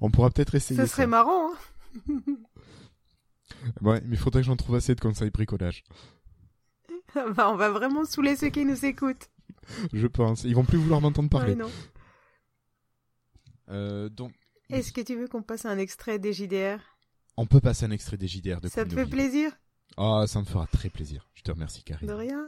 On 0.02 0.10
pourra 0.12 0.30
peut-être 0.30 0.56
essayer 0.56 0.80
Ce 0.80 0.86
ça. 0.86 0.92
serait 0.92 1.08
marrant. 1.08 1.52
Hein 2.10 2.18
Ouais, 3.82 4.02
mais 4.06 4.16
il 4.16 4.18
faudrait 4.18 4.42
que 4.42 4.48
j'en 4.48 4.56
trouve 4.56 4.76
assez 4.76 4.96
de 4.96 5.00
conseils 5.02 5.30
bricolage. 5.30 5.84
Bah, 7.36 7.52
on 7.52 7.56
va 7.56 7.70
vraiment 7.70 8.06
saouler 8.06 8.36
ceux 8.36 8.50
qui 8.50 8.66
nous 8.66 8.86
écoutent. 8.86 9.30
Je 9.94 10.08
pense. 10.08 10.44
Ils 10.46 10.56
vont 10.56 10.66
plus 10.66 10.80
vouloir 10.80 11.00
m'entendre 11.00 11.30
parler. 11.30 11.52
Ouais, 11.54 11.60
non. 11.60 11.72
Euh, 13.70 14.10
donc, 14.10 14.34
Est-ce 14.70 14.92
que 14.92 15.02
tu 15.02 15.16
veux 15.16 15.28
qu'on 15.28 15.44
passe 15.44 15.66
un 15.66 15.78
extrait 15.78 16.18
des 16.18 16.34
JDR 16.34 16.80
on 17.38 17.46
peut 17.46 17.60
passer 17.60 17.86
un 17.86 17.92
extrait 17.92 18.18
des 18.18 18.28
JDR 18.28 18.62
de 18.62 18.68
Ça 18.68 18.86
te 18.86 18.94
fait 18.94 19.06
plaisir? 19.06 19.52
Ah, 19.98 20.26
ça 20.28 20.40
me 20.40 20.46
fera 20.46 20.68
très 20.68 20.90
plaisir. 20.90 21.30
Je 21.34 21.42
te 21.42 21.52
remercie, 21.52 21.84
Karine. 21.84 22.08
De 22.08 22.14
rien. 22.14 22.48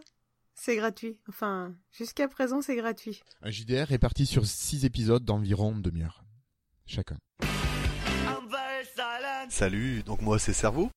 C'est 0.54 0.76
gratuit. 0.78 1.20
Enfin, 1.28 1.76
jusqu'à 1.92 2.28
présent, 2.28 2.62
c'est 2.62 2.76
gratuit. 2.76 3.22
Un 3.42 3.52
JDR 3.52 3.92
est 3.92 4.00
parti 4.00 4.26
sur 4.26 4.46
6 4.46 4.86
épisodes 4.86 5.24
d'environ 5.24 5.74
une 5.74 5.82
demi-heure. 5.82 6.24
Chacun. 6.86 7.18
Salut, 9.50 10.04
donc 10.04 10.22
moi 10.22 10.40
c'est 10.40 10.54
Cerveau. 10.54 10.90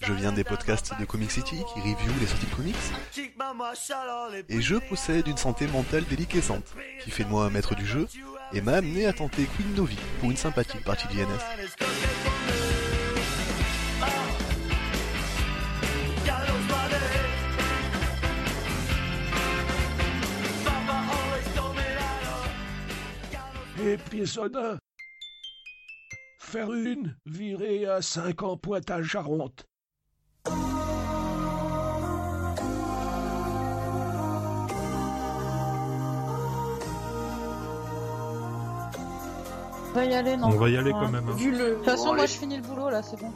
Je 0.00 0.12
viens 0.12 0.32
des 0.32 0.44
podcasts 0.44 0.98
de 0.98 1.04
Comic 1.04 1.30
City 1.30 1.56
qui 1.56 1.80
review 1.80 2.12
les 2.20 2.26
sorties 2.26 2.46
de 2.46 2.54
comics. 2.54 2.76
Et 4.48 4.60
je 4.60 4.76
possède 4.76 5.26
une 5.26 5.36
santé 5.36 5.66
mentale 5.66 6.04
déliquescente, 6.04 6.74
qui 7.02 7.10
fait 7.10 7.24
de 7.24 7.28
moi 7.28 7.44
un 7.44 7.50
maître 7.50 7.74
du 7.74 7.84
jeu, 7.84 8.06
et 8.52 8.60
m'a 8.60 8.74
amené 8.74 9.06
à 9.06 9.12
tenter 9.12 9.46
Queen 9.56 9.74
Novi 9.74 9.96
pour 10.20 10.30
une 10.30 10.36
sympathique 10.36 10.84
partie 10.84 11.08
d'INF. 11.08 11.44
Épisode 23.84 24.56
1 24.56 24.78
Faire 26.40 26.72
une 26.72 27.16
virée 27.26 27.86
à 27.86 28.02
5 28.02 28.42
ans 28.42 28.56
Pointe-à-Charonte. 28.56 29.66
Va 39.98 40.04
y 40.06 40.14
aller, 40.14 40.36
non 40.36 40.46
On 40.48 40.50
va 40.50 40.68
y 40.70 40.76
aller 40.76 40.90
quand 40.92 41.08
même. 41.10 41.28
hein. 41.28 41.34
Vu 41.36 41.50
le, 41.52 41.58
De 41.70 41.74
toute 41.76 41.84
façon, 41.84 42.14
moi, 42.14 42.26
je 42.26 42.32
finis 42.32 42.56
le 42.56 42.62
boulot, 42.62 42.90
là, 42.90 43.02
c'est 43.02 43.18
bon. 43.20 43.32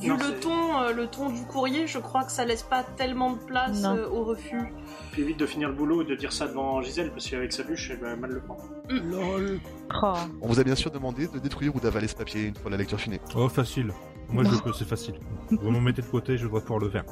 Vu 0.00 0.08
Non, 0.08 0.16
le 0.16 0.24
c'est- 0.24 0.40
ton, 0.40 0.80
euh, 0.82 0.92
le 0.92 1.06
ton 1.06 1.30
du 1.30 1.44
courrier, 1.46 1.86
je 1.86 1.98
crois 1.98 2.24
que 2.24 2.32
ça 2.32 2.44
laisse 2.44 2.64
pas 2.64 2.82
tellement 2.96 3.32
de 3.32 3.38
place 3.38 3.80
Non. 3.82 3.96
euh, 3.96 4.08
au 4.08 4.24
refus. 4.24 4.72
Puis 5.12 5.22
évite 5.22 5.38
de 5.38 5.46
finir 5.46 5.68
le 5.68 5.74
boulot 5.74 6.02
et 6.02 6.04
de 6.04 6.14
dire 6.16 6.32
ça 6.32 6.46
devant 6.48 6.82
Gisèle, 6.82 7.10
parce 7.12 7.28
qu'avec 7.30 7.52
sa 7.52 7.62
bûche, 7.62 7.90
elle 7.90 8.00
va 8.00 8.16
mal 8.16 8.30
le 8.32 8.40
prendre. 8.40 8.64
LOL. 8.88 9.60
Oh. 10.02 10.12
On 10.42 10.48
vous 10.48 10.58
a 10.58 10.64
bien 10.64 10.74
sûr 10.74 10.90
demandé 10.90 11.28
de 11.28 11.38
détruire 11.38 11.74
ou 11.76 11.80
d'avaler 11.80 12.08
ce 12.08 12.16
papier 12.16 12.42
une 12.46 12.56
fois 12.56 12.70
la 12.72 12.76
lecture 12.76 12.98
finie. 12.98 13.20
Oh, 13.36 13.48
facile. 13.48 13.92
Moi, 14.30 14.42
je 14.44 14.50
peux, 14.62 14.72
c'est 14.72 14.88
facile. 14.88 15.14
Vous 15.50 15.70
m'en 15.70 15.80
mettez 15.80 16.02
de 16.02 16.06
côté, 16.08 16.36
je 16.38 16.48
dois 16.48 16.60
pouvoir 16.60 16.80
le 16.80 16.90
faire. 16.90 17.04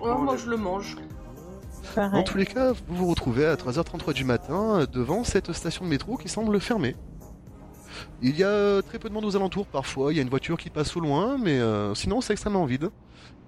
Ouais, 0.00 0.14
moi, 0.16 0.36
je 0.36 0.48
le 0.48 0.56
mange. 0.56 0.96
Dans 1.96 2.10
Pareil. 2.10 2.24
tous 2.24 2.38
les 2.38 2.46
cas, 2.46 2.72
vous 2.72 2.96
vous 2.96 3.06
retrouvez 3.08 3.46
à 3.46 3.54
3h33 3.56 4.12
du 4.12 4.24
matin 4.24 4.80
euh, 4.80 4.86
devant 4.86 5.24
cette 5.24 5.52
station 5.52 5.84
de 5.84 5.90
métro 5.90 6.16
qui 6.16 6.28
semble 6.28 6.60
fermée. 6.60 6.94
Il 8.22 8.36
y 8.36 8.44
a 8.44 8.48
euh, 8.48 8.82
très 8.82 8.98
peu 8.98 9.08
de 9.08 9.14
monde 9.14 9.24
aux 9.24 9.36
alentours, 9.36 9.66
parfois 9.66 10.12
il 10.12 10.16
y 10.16 10.18
a 10.18 10.22
une 10.22 10.28
voiture 10.28 10.56
qui 10.56 10.70
passe 10.70 10.96
au 10.96 11.00
loin, 11.00 11.38
mais 11.38 11.58
euh, 11.58 11.94
sinon 11.94 12.20
c'est 12.20 12.32
extrêmement 12.32 12.64
vide. 12.66 12.90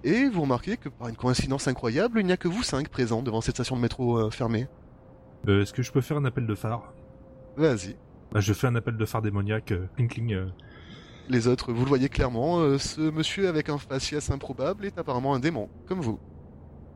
Et 0.02 0.28
vous 0.28 0.40
remarquez 0.42 0.76
que 0.76 0.88
par 0.88 1.08
une 1.08 1.16
coïncidence 1.16 1.68
incroyable, 1.68 2.20
il 2.20 2.26
n'y 2.26 2.32
a 2.32 2.36
que 2.36 2.48
vous 2.48 2.62
cinq 2.62 2.88
présents 2.88 3.22
devant 3.22 3.40
cette 3.40 3.56
station 3.56 3.76
de 3.76 3.82
métro 3.82 4.18
euh, 4.18 4.30
fermée. 4.30 4.66
Euh, 5.48 5.62
Est-ce 5.62 5.72
que 5.72 5.82
je 5.82 5.92
peux 5.92 6.00
faire 6.00 6.16
un 6.16 6.24
appel 6.24 6.46
de 6.46 6.54
phare? 6.54 6.92
Vas-y. 7.56 7.96
bah, 8.32 8.40
Je 8.40 8.52
fais 8.52 8.66
un 8.66 8.74
appel 8.76 8.96
de 8.96 9.04
phare 9.04 9.22
démoniaque. 9.22 9.72
euh, 9.72 9.86
cling 9.96 10.08
cling. 10.08 10.32
euh. 10.34 10.46
Les 11.28 11.46
autres, 11.46 11.72
vous 11.72 11.82
le 11.82 11.88
voyez 11.88 12.08
clairement, 12.08 12.58
euh, 12.58 12.78
ce 12.78 13.00
monsieur 13.02 13.48
avec 13.48 13.68
un 13.68 13.78
faciès 13.78 14.30
improbable 14.30 14.84
est 14.86 14.98
apparemment 14.98 15.34
un 15.34 15.38
démon, 15.38 15.68
comme 15.86 16.00
vous. 16.00 16.18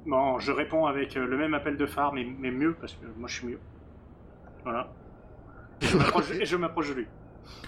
Bon, 0.07 0.39
je 0.39 0.53
réponds 0.53 0.87
avec 0.87 1.17
euh, 1.17 1.27
le 1.27 1.37
même 1.37 1.55
appel 1.55 1.77
de 1.77 1.87
phare, 1.87 2.13
mais, 2.13 2.25
mais 2.39 2.51
mieux, 2.51 2.75
parce 2.75 2.93
que 2.95 3.07
moi 3.17 3.29
je 3.29 3.35
suis 3.39 3.47
mieux. 3.47 3.61
Voilà. 4.65 4.93
Et 5.81 5.87
je 5.87 5.97
m'approche- 6.57 6.89
de 6.91 6.95
lui. 6.95 7.07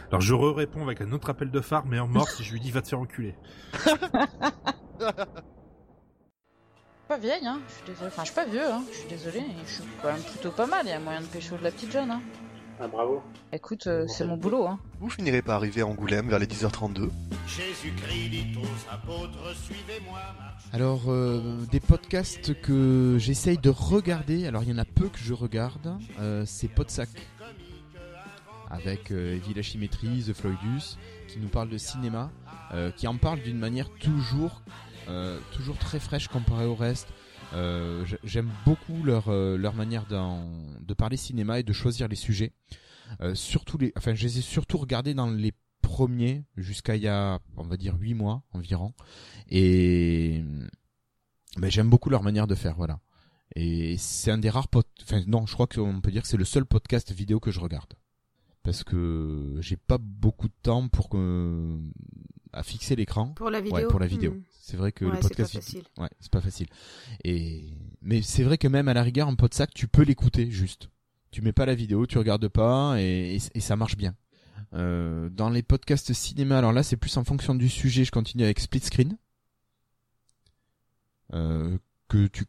Alors, 0.08 0.20
je 0.20 0.34
réponds 0.34 0.82
avec 0.82 1.00
un 1.00 1.12
autre 1.12 1.28
appel 1.30 1.50
de 1.50 1.60
phare, 1.60 1.84
mais 1.86 1.98
en 1.98 2.06
mort 2.08 2.28
si 2.28 2.44
je 2.44 2.52
lui 2.52 2.60
dis 2.60 2.70
va 2.70 2.80
te 2.82 2.88
faire 2.88 3.00
enculer. 3.00 3.34
pas 7.08 7.18
vieille, 7.18 7.46
hein. 7.46 7.60
Je 7.68 7.72
suis 7.74 7.84
désolée. 7.86 8.06
Enfin, 8.08 8.22
je 8.22 8.26
suis 8.26 8.34
pas 8.34 8.44
vieux, 8.46 8.64
hein. 8.70 8.82
Je 8.90 8.96
suis 8.98 9.08
désolée. 9.08 9.38
et 9.40 9.64
Je 9.66 9.72
suis 9.74 9.84
quand 10.02 10.08
même 10.12 10.22
plutôt 10.22 10.50
pas 10.50 10.66
mal. 10.66 10.80
Il 10.84 10.90
y 10.90 10.92
a 10.92 11.00
moyen 11.00 11.20
de 11.20 11.26
pécho 11.26 11.56
de 11.56 11.62
la 11.64 11.70
petite 11.70 11.92
jeune, 11.92 12.10
hein. 12.10 12.20
Ah, 12.78 12.88
bravo. 12.88 13.22
Écoute, 13.52 13.86
euh, 13.86 14.06
c'est 14.06 14.26
mon 14.26 14.36
boulot, 14.36 14.66
hein. 14.66 14.78
Vous 15.00 15.08
finirez 15.08 15.40
par 15.40 15.56
arriver 15.56 15.80
à 15.80 15.86
Angoulême 15.86 16.28
vers 16.28 16.38
les 16.38 16.46
10h32. 16.46 17.10
Jésus-Christ 17.46 18.28
dit 18.28 18.58
aux 18.58 18.92
apôtres, 18.92 19.56
suivez-moi. 19.64 20.18
Alors, 20.72 21.04
euh, 21.08 21.64
des 21.70 21.80
podcasts 21.80 22.60
que 22.60 23.16
j'essaye 23.18 23.56
de 23.56 23.70
regarder, 23.70 24.46
alors 24.46 24.62
il 24.62 24.70
y 24.70 24.72
en 24.74 24.78
a 24.78 24.84
peu 24.84 25.08
que 25.08 25.18
je 25.18 25.32
regarde, 25.32 25.96
euh, 26.20 26.44
c'est 26.44 26.68
Podsac, 26.68 27.08
avec 28.70 29.10
euh, 29.10 29.36
Evie 29.36 29.54
Lachimétrie, 29.54 30.24
The 30.26 30.34
Floydus, 30.34 30.98
qui 31.28 31.38
nous 31.38 31.48
parle 31.48 31.70
de 31.70 31.78
cinéma, 31.78 32.30
euh, 32.74 32.90
qui 32.90 33.06
en 33.06 33.16
parle 33.16 33.40
d'une 33.40 33.58
manière 33.58 33.88
toujours, 34.00 34.60
euh, 35.08 35.38
toujours 35.52 35.78
très 35.78 36.00
fraîche 36.00 36.28
comparée 36.28 36.66
au 36.66 36.74
reste. 36.74 37.08
Euh, 37.54 38.04
J'aime 38.24 38.50
beaucoup 38.64 39.02
leur, 39.02 39.28
euh, 39.28 39.56
leur 39.56 39.74
manière 39.74 40.06
de 40.06 40.94
parler 40.94 41.16
cinéma 41.16 41.60
et 41.60 41.62
de 41.62 41.72
choisir 41.72 42.08
les 42.08 42.16
sujets. 42.16 42.52
Euh, 43.20 43.34
surtout 43.34 43.78
les, 43.78 43.92
enfin, 43.96 44.14
je 44.14 44.24
les 44.24 44.38
ai 44.38 44.42
surtout 44.42 44.78
regardés 44.78 45.14
dans 45.14 45.30
les 45.30 45.52
premiers, 45.80 46.44
jusqu'à 46.56 46.96
il 46.96 47.02
y 47.02 47.08
a, 47.08 47.38
on 47.56 47.62
va 47.64 47.76
dire, 47.76 47.94
8 47.98 48.14
mois 48.14 48.42
environ. 48.52 48.92
Et 49.48 50.42
ben, 51.56 51.70
j'aime 51.70 51.88
beaucoup 51.88 52.10
leur 52.10 52.22
manière 52.22 52.46
de 52.46 52.54
faire, 52.54 52.74
voilà. 52.76 53.00
Et 53.54 53.96
c'est 53.96 54.30
un 54.30 54.38
des 54.38 54.50
rares 54.50 54.68
pod... 54.68 54.84
enfin 55.02 55.22
non, 55.26 55.46
je 55.46 55.54
crois 55.54 55.66
qu'on 55.66 56.00
peut 56.00 56.10
dire 56.10 56.22
que 56.22 56.28
c'est 56.28 56.36
le 56.36 56.44
seul 56.44 56.66
podcast 56.66 57.12
vidéo 57.12 57.38
que 57.40 57.50
je 57.50 57.60
regarde. 57.60 57.94
Parce 58.64 58.82
que 58.82 59.56
j'ai 59.60 59.76
pas 59.76 59.98
beaucoup 59.98 60.48
de 60.48 60.54
temps 60.62 60.88
pour 60.88 61.08
que 61.08 61.78
à 62.56 62.62
fixer 62.62 62.96
l'écran. 62.96 63.28
Pour 63.34 63.50
la 63.50 63.60
vidéo 63.60 63.76
Ouais, 63.76 63.86
pour 63.86 64.00
la 64.00 64.06
vidéo. 64.06 64.32
Hmm. 64.32 64.42
C'est 64.60 64.76
vrai 64.76 64.90
que 64.92 65.04
Ouais, 65.04 65.10
le 65.12 65.16
c'est 65.18 65.28
podcast 65.28 65.52
pas 65.54 65.60
vidéo- 65.60 65.82
facile. 65.82 66.02
Ouais, 66.02 66.08
c'est 66.20 66.30
pas 66.32 66.40
facile. 66.40 66.66
Et 67.24 67.64
mais 68.02 68.22
c'est 68.22 68.42
vrai 68.42 68.58
que 68.58 68.68
même 68.68 68.88
à 68.88 68.94
la 68.94 69.02
rigueur 69.02 69.28
en 69.28 69.36
podsac, 69.36 69.72
tu 69.74 69.86
peux 69.88 70.02
l'écouter 70.02 70.50
juste. 70.50 70.88
Tu 71.30 71.42
mets 71.42 71.52
pas 71.52 71.66
la 71.66 71.74
vidéo, 71.74 72.06
tu 72.06 72.18
regardes 72.18 72.48
pas 72.48 72.96
et, 73.00 73.36
et, 73.36 73.40
et 73.54 73.60
ça 73.60 73.76
marche 73.76 73.96
bien. 73.96 74.14
Euh, 74.74 75.28
dans 75.28 75.50
les 75.50 75.62
podcasts 75.62 76.12
cinéma, 76.12 76.58
alors 76.58 76.72
là 76.72 76.82
c'est 76.82 76.96
plus 76.96 77.16
en 77.16 77.24
fonction 77.24 77.54
du 77.54 77.68
sujet. 77.68 78.04
Je 78.04 78.10
continue 78.10 78.42
avec 78.44 78.58
Split 78.58 78.80
Screen, 78.80 79.16
euh, 81.34 81.76
que 82.08 82.26
tu 82.26 82.44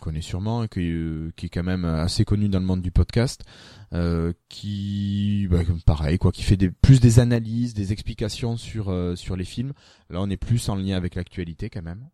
connais 0.00 0.20
sûrement 0.20 0.64
et 0.64 0.68
que, 0.68 0.80
euh, 0.80 1.32
qui 1.36 1.46
est 1.46 1.48
quand 1.48 1.62
même 1.62 1.84
assez 1.84 2.24
connu 2.24 2.48
dans 2.48 2.58
le 2.58 2.64
monde 2.66 2.82
du 2.82 2.90
podcast, 2.90 3.44
euh, 3.92 4.32
qui, 4.48 5.46
bah, 5.50 5.60
pareil 5.86 6.18
quoi, 6.18 6.32
qui 6.32 6.42
fait 6.42 6.56
des, 6.56 6.70
plus 6.70 7.00
des 7.00 7.20
analyses, 7.20 7.74
des 7.74 7.92
explications 7.92 8.56
sur 8.56 8.88
euh, 8.90 9.14
sur 9.16 9.36
les 9.36 9.44
films. 9.44 9.72
Là 10.10 10.20
on 10.20 10.28
est 10.30 10.36
plus 10.36 10.68
en 10.68 10.74
lien 10.76 10.96
avec 10.96 11.14
l'actualité 11.14 11.70
quand 11.70 11.82
même. 11.82 12.08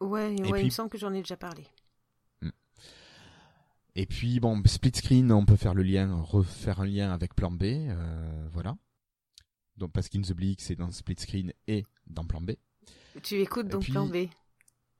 Ouais, 0.00 0.34
ouais, 0.50 0.60
il 0.60 0.64
me 0.64 0.70
semble 0.70 0.90
que 0.90 0.98
j'en 0.98 1.12
ai 1.12 1.18
déjà 1.20 1.36
parlé. 1.36 1.64
Et 3.94 4.06
puis 4.06 4.40
bon, 4.40 4.60
split 4.64 4.92
screen, 4.94 5.30
on 5.32 5.44
peut 5.44 5.56
faire 5.56 5.74
le 5.74 5.82
lien, 5.82 6.14
refaire 6.22 6.80
un 6.80 6.86
lien 6.86 7.12
avec 7.12 7.34
Plan 7.34 7.50
B, 7.50 7.62
euh, 7.64 8.48
voilà. 8.50 8.76
Donc 9.76 9.92
parce 9.92 10.08
qu'In 10.08 10.22
the 10.22 10.32
Bleak, 10.32 10.62
c'est 10.62 10.76
dans 10.76 10.90
split 10.90 11.16
screen 11.18 11.52
et 11.68 11.84
dans 12.06 12.24
Plan 12.24 12.40
B. 12.40 12.52
Tu 13.22 13.40
écoutes 13.40 13.68
donc 13.68 13.82
puis- 13.82 13.92
plan 13.92 14.06
B. 14.06 14.28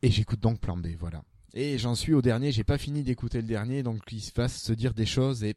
Et 0.02 0.10
j'écoute 0.10 0.40
donc 0.40 0.60
Plan 0.60 0.76
B, 0.76 0.88
voilà. 0.98 1.24
Et 1.54 1.76
j'en 1.78 1.94
suis 1.94 2.14
au 2.14 2.22
dernier, 2.22 2.50
j'ai 2.50 2.64
pas 2.64 2.78
fini 2.78 3.02
d'écouter 3.02 3.42
le 3.42 3.46
dernier, 3.46 3.82
donc 3.82 4.00
il 4.10 4.20
se 4.22 4.30
fasse 4.32 4.60
se 4.62 4.72
dire 4.72 4.94
des 4.94 5.04
choses 5.06 5.44
et 5.44 5.54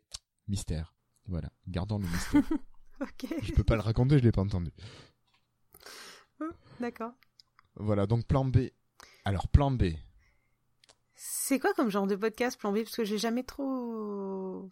mystère. 0.48 0.94
Voilà, 1.28 1.50
gardons 1.68 2.00
le 2.00 2.08
mystère. 2.08 2.44
Ok, 3.02 3.28
je 3.42 3.52
peux 3.52 3.66
pas 3.66 3.76
le 3.76 3.82
raconter, 3.82 4.18
je 4.20 4.24
l'ai 4.24 4.32
pas 4.32 4.42
entendu. 4.42 4.72
d'accord. 6.80 7.12
Voilà, 7.76 8.08
donc 8.08 8.26
Plan 8.26 8.46
B. 8.46 8.70
Alors 9.26 9.50
Plan 9.50 9.70
B, 9.70 9.88
C'est 11.14 11.60
quoi 11.60 11.74
comme 11.74 11.90
genre 11.90 12.08
de 12.08 12.16
podcast 12.16 12.58
plan 12.58 12.72
B? 12.72 12.84
Parce 12.84 12.96
que 12.96 13.04
j'ai 13.04 13.18
jamais 13.18 13.44
trop 13.44 14.70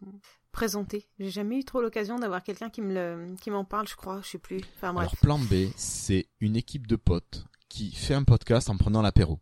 présenté. 0.54 1.10
J'ai 1.20 1.32
jamais 1.32 1.60
eu 1.60 1.66
trop 1.66 1.82
l'occasion 1.82 2.18
d'avoir 2.18 2.44
quelqu'un 2.44 2.70
qui 2.70 2.82
me 2.82 2.94
le, 2.94 3.36
qui 3.36 3.52
m'en 3.52 3.66
parle, 3.66 3.90
je 3.90 3.96
crois. 3.98 4.22
Je 4.22 4.30
sais 4.30 4.38
plus. 4.38 4.62
Enfin 4.78 4.94
bref. 4.94 5.10
Alors 5.10 5.18
plan 5.18 5.40
B, 5.40 5.70
c'est 5.76 6.28
une 6.40 6.56
équipe 6.56 6.88
de 6.88 6.96
potes 6.96 7.46
qui 7.68 7.92
fait 7.92 8.14
un 8.14 8.24
podcast 8.24 8.70
en 8.70 8.78
prenant 8.78 9.02
l'apéro 9.02 9.40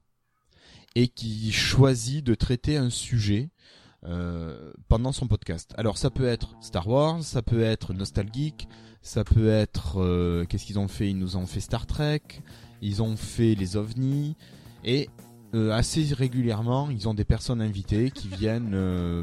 et 0.96 1.08
qui 1.08 1.52
choisit 1.52 2.26
de 2.26 2.36
traiter 2.36 2.78
un 2.78 2.90
sujet 2.90 3.50
euh, 4.04 4.74
pendant 4.88 5.12
son 5.12 5.28
podcast. 5.28 5.74
Alors 5.78 5.98
ça 5.98 6.10
peut 6.10 6.26
être 6.26 6.56
Star 6.60 6.88
Wars, 6.88 7.24
ça 7.24 7.42
peut 7.42 7.62
être 7.62 7.94
nostalgique, 7.94 8.68
ça 9.02 9.24
peut 9.24 9.50
être 9.50 10.02
euh, 10.02 10.46
qu'est-ce 10.46 10.66
qu'ils 10.66 10.80
ont 10.80 10.88
fait? 10.88 11.10
Ils 11.10 11.18
nous 11.18 11.38
ont 11.38 11.46
fait 11.46 11.60
Star 11.60 11.86
Trek, 11.86 12.22
ils 12.82 13.04
ont 13.04 13.16
fait 13.16 13.54
les 13.54 13.78
ovnis 13.78 14.36
et 14.84 15.08
euh, 15.54 15.72
assez 15.72 16.14
régulièrement 16.14 16.90
ils 16.90 17.08
ont 17.08 17.14
des 17.14 17.26
personnes 17.26 17.62
invitées 17.62 18.10
qui 18.10 18.28
viennent 18.28 18.72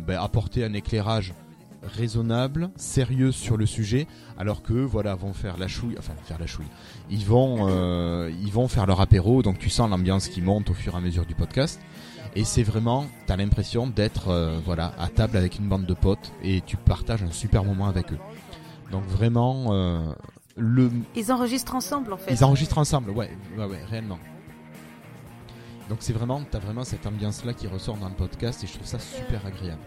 ben, 0.07 0.21
apporter 0.21 0.62
un 0.62 0.75
éclairage 0.75 1.35
raisonnable, 1.83 2.70
sérieux 2.76 3.33
sur 3.33 3.57
le 3.57 3.66
sujet, 3.66 4.07
alors 4.39 4.62
que 4.62 4.72
voilà 4.72 5.14
vont 5.14 5.33
faire 5.33 5.57
la 5.57 5.68
chouille, 5.68 5.97
enfin 5.99 6.14
faire 6.24 6.39
la 6.39 6.47
chouille. 6.47 6.66
Ils 7.11 7.24
vont, 7.24 7.66
euh, 7.68 8.31
ils 8.43 8.53
vont 8.53 8.68
faire 8.68 8.87
leur 8.87 9.01
apéro, 9.01 9.43
donc 9.43 9.59
tu 9.59 9.70
sens 9.70 9.89
l'ambiance 9.89 10.29
qui 10.29 10.43
monte 10.43 10.70
au 10.70 10.74
fur 10.74 10.95
et 10.95 10.97
à 10.97 11.01
mesure 11.01 11.26
du 11.26 11.35
podcast. 11.35 11.81
Et 12.35 12.45
c'est 12.45 12.62
vraiment, 12.62 13.07
t'as 13.26 13.37
l'impression 13.37 13.87
d'être 13.87 14.29
euh, 14.29 14.59
voilà 14.64 14.93
à 14.99 15.09
table 15.09 15.37
avec 15.37 15.59
une 15.59 15.68
bande 15.68 15.87
de 15.87 15.95
potes 15.95 16.33
et 16.43 16.61
tu 16.61 16.76
partages 16.76 17.22
un 17.22 17.31
super 17.31 17.64
moment 17.64 17.87
avec 17.87 18.12
eux. 18.12 18.18
Donc 18.91 19.05
vraiment, 19.05 19.72
euh, 19.72 20.12
le, 20.57 20.91
Ils 21.16 21.33
enregistrent 21.33 21.74
ensemble 21.74 22.12
en 22.12 22.16
fait. 22.16 22.33
ils 22.33 22.45
enregistrent 22.45 22.79
ensemble, 22.79 23.11
ouais, 23.11 23.31
ouais, 23.57 23.64
ouais, 23.64 23.85
réellement. 23.89 24.18
Donc 25.89 25.99
c'est 26.01 26.12
vraiment, 26.12 26.43
t'as 26.51 26.59
vraiment 26.59 26.85
cette 26.85 27.07
ambiance-là 27.07 27.55
qui 27.55 27.66
ressort 27.66 27.97
dans 27.97 28.09
le 28.09 28.14
podcast 28.14 28.62
et 28.62 28.66
je 28.66 28.74
trouve 28.74 28.87
ça 28.87 28.99
super 28.99 29.47
agréable. 29.47 29.81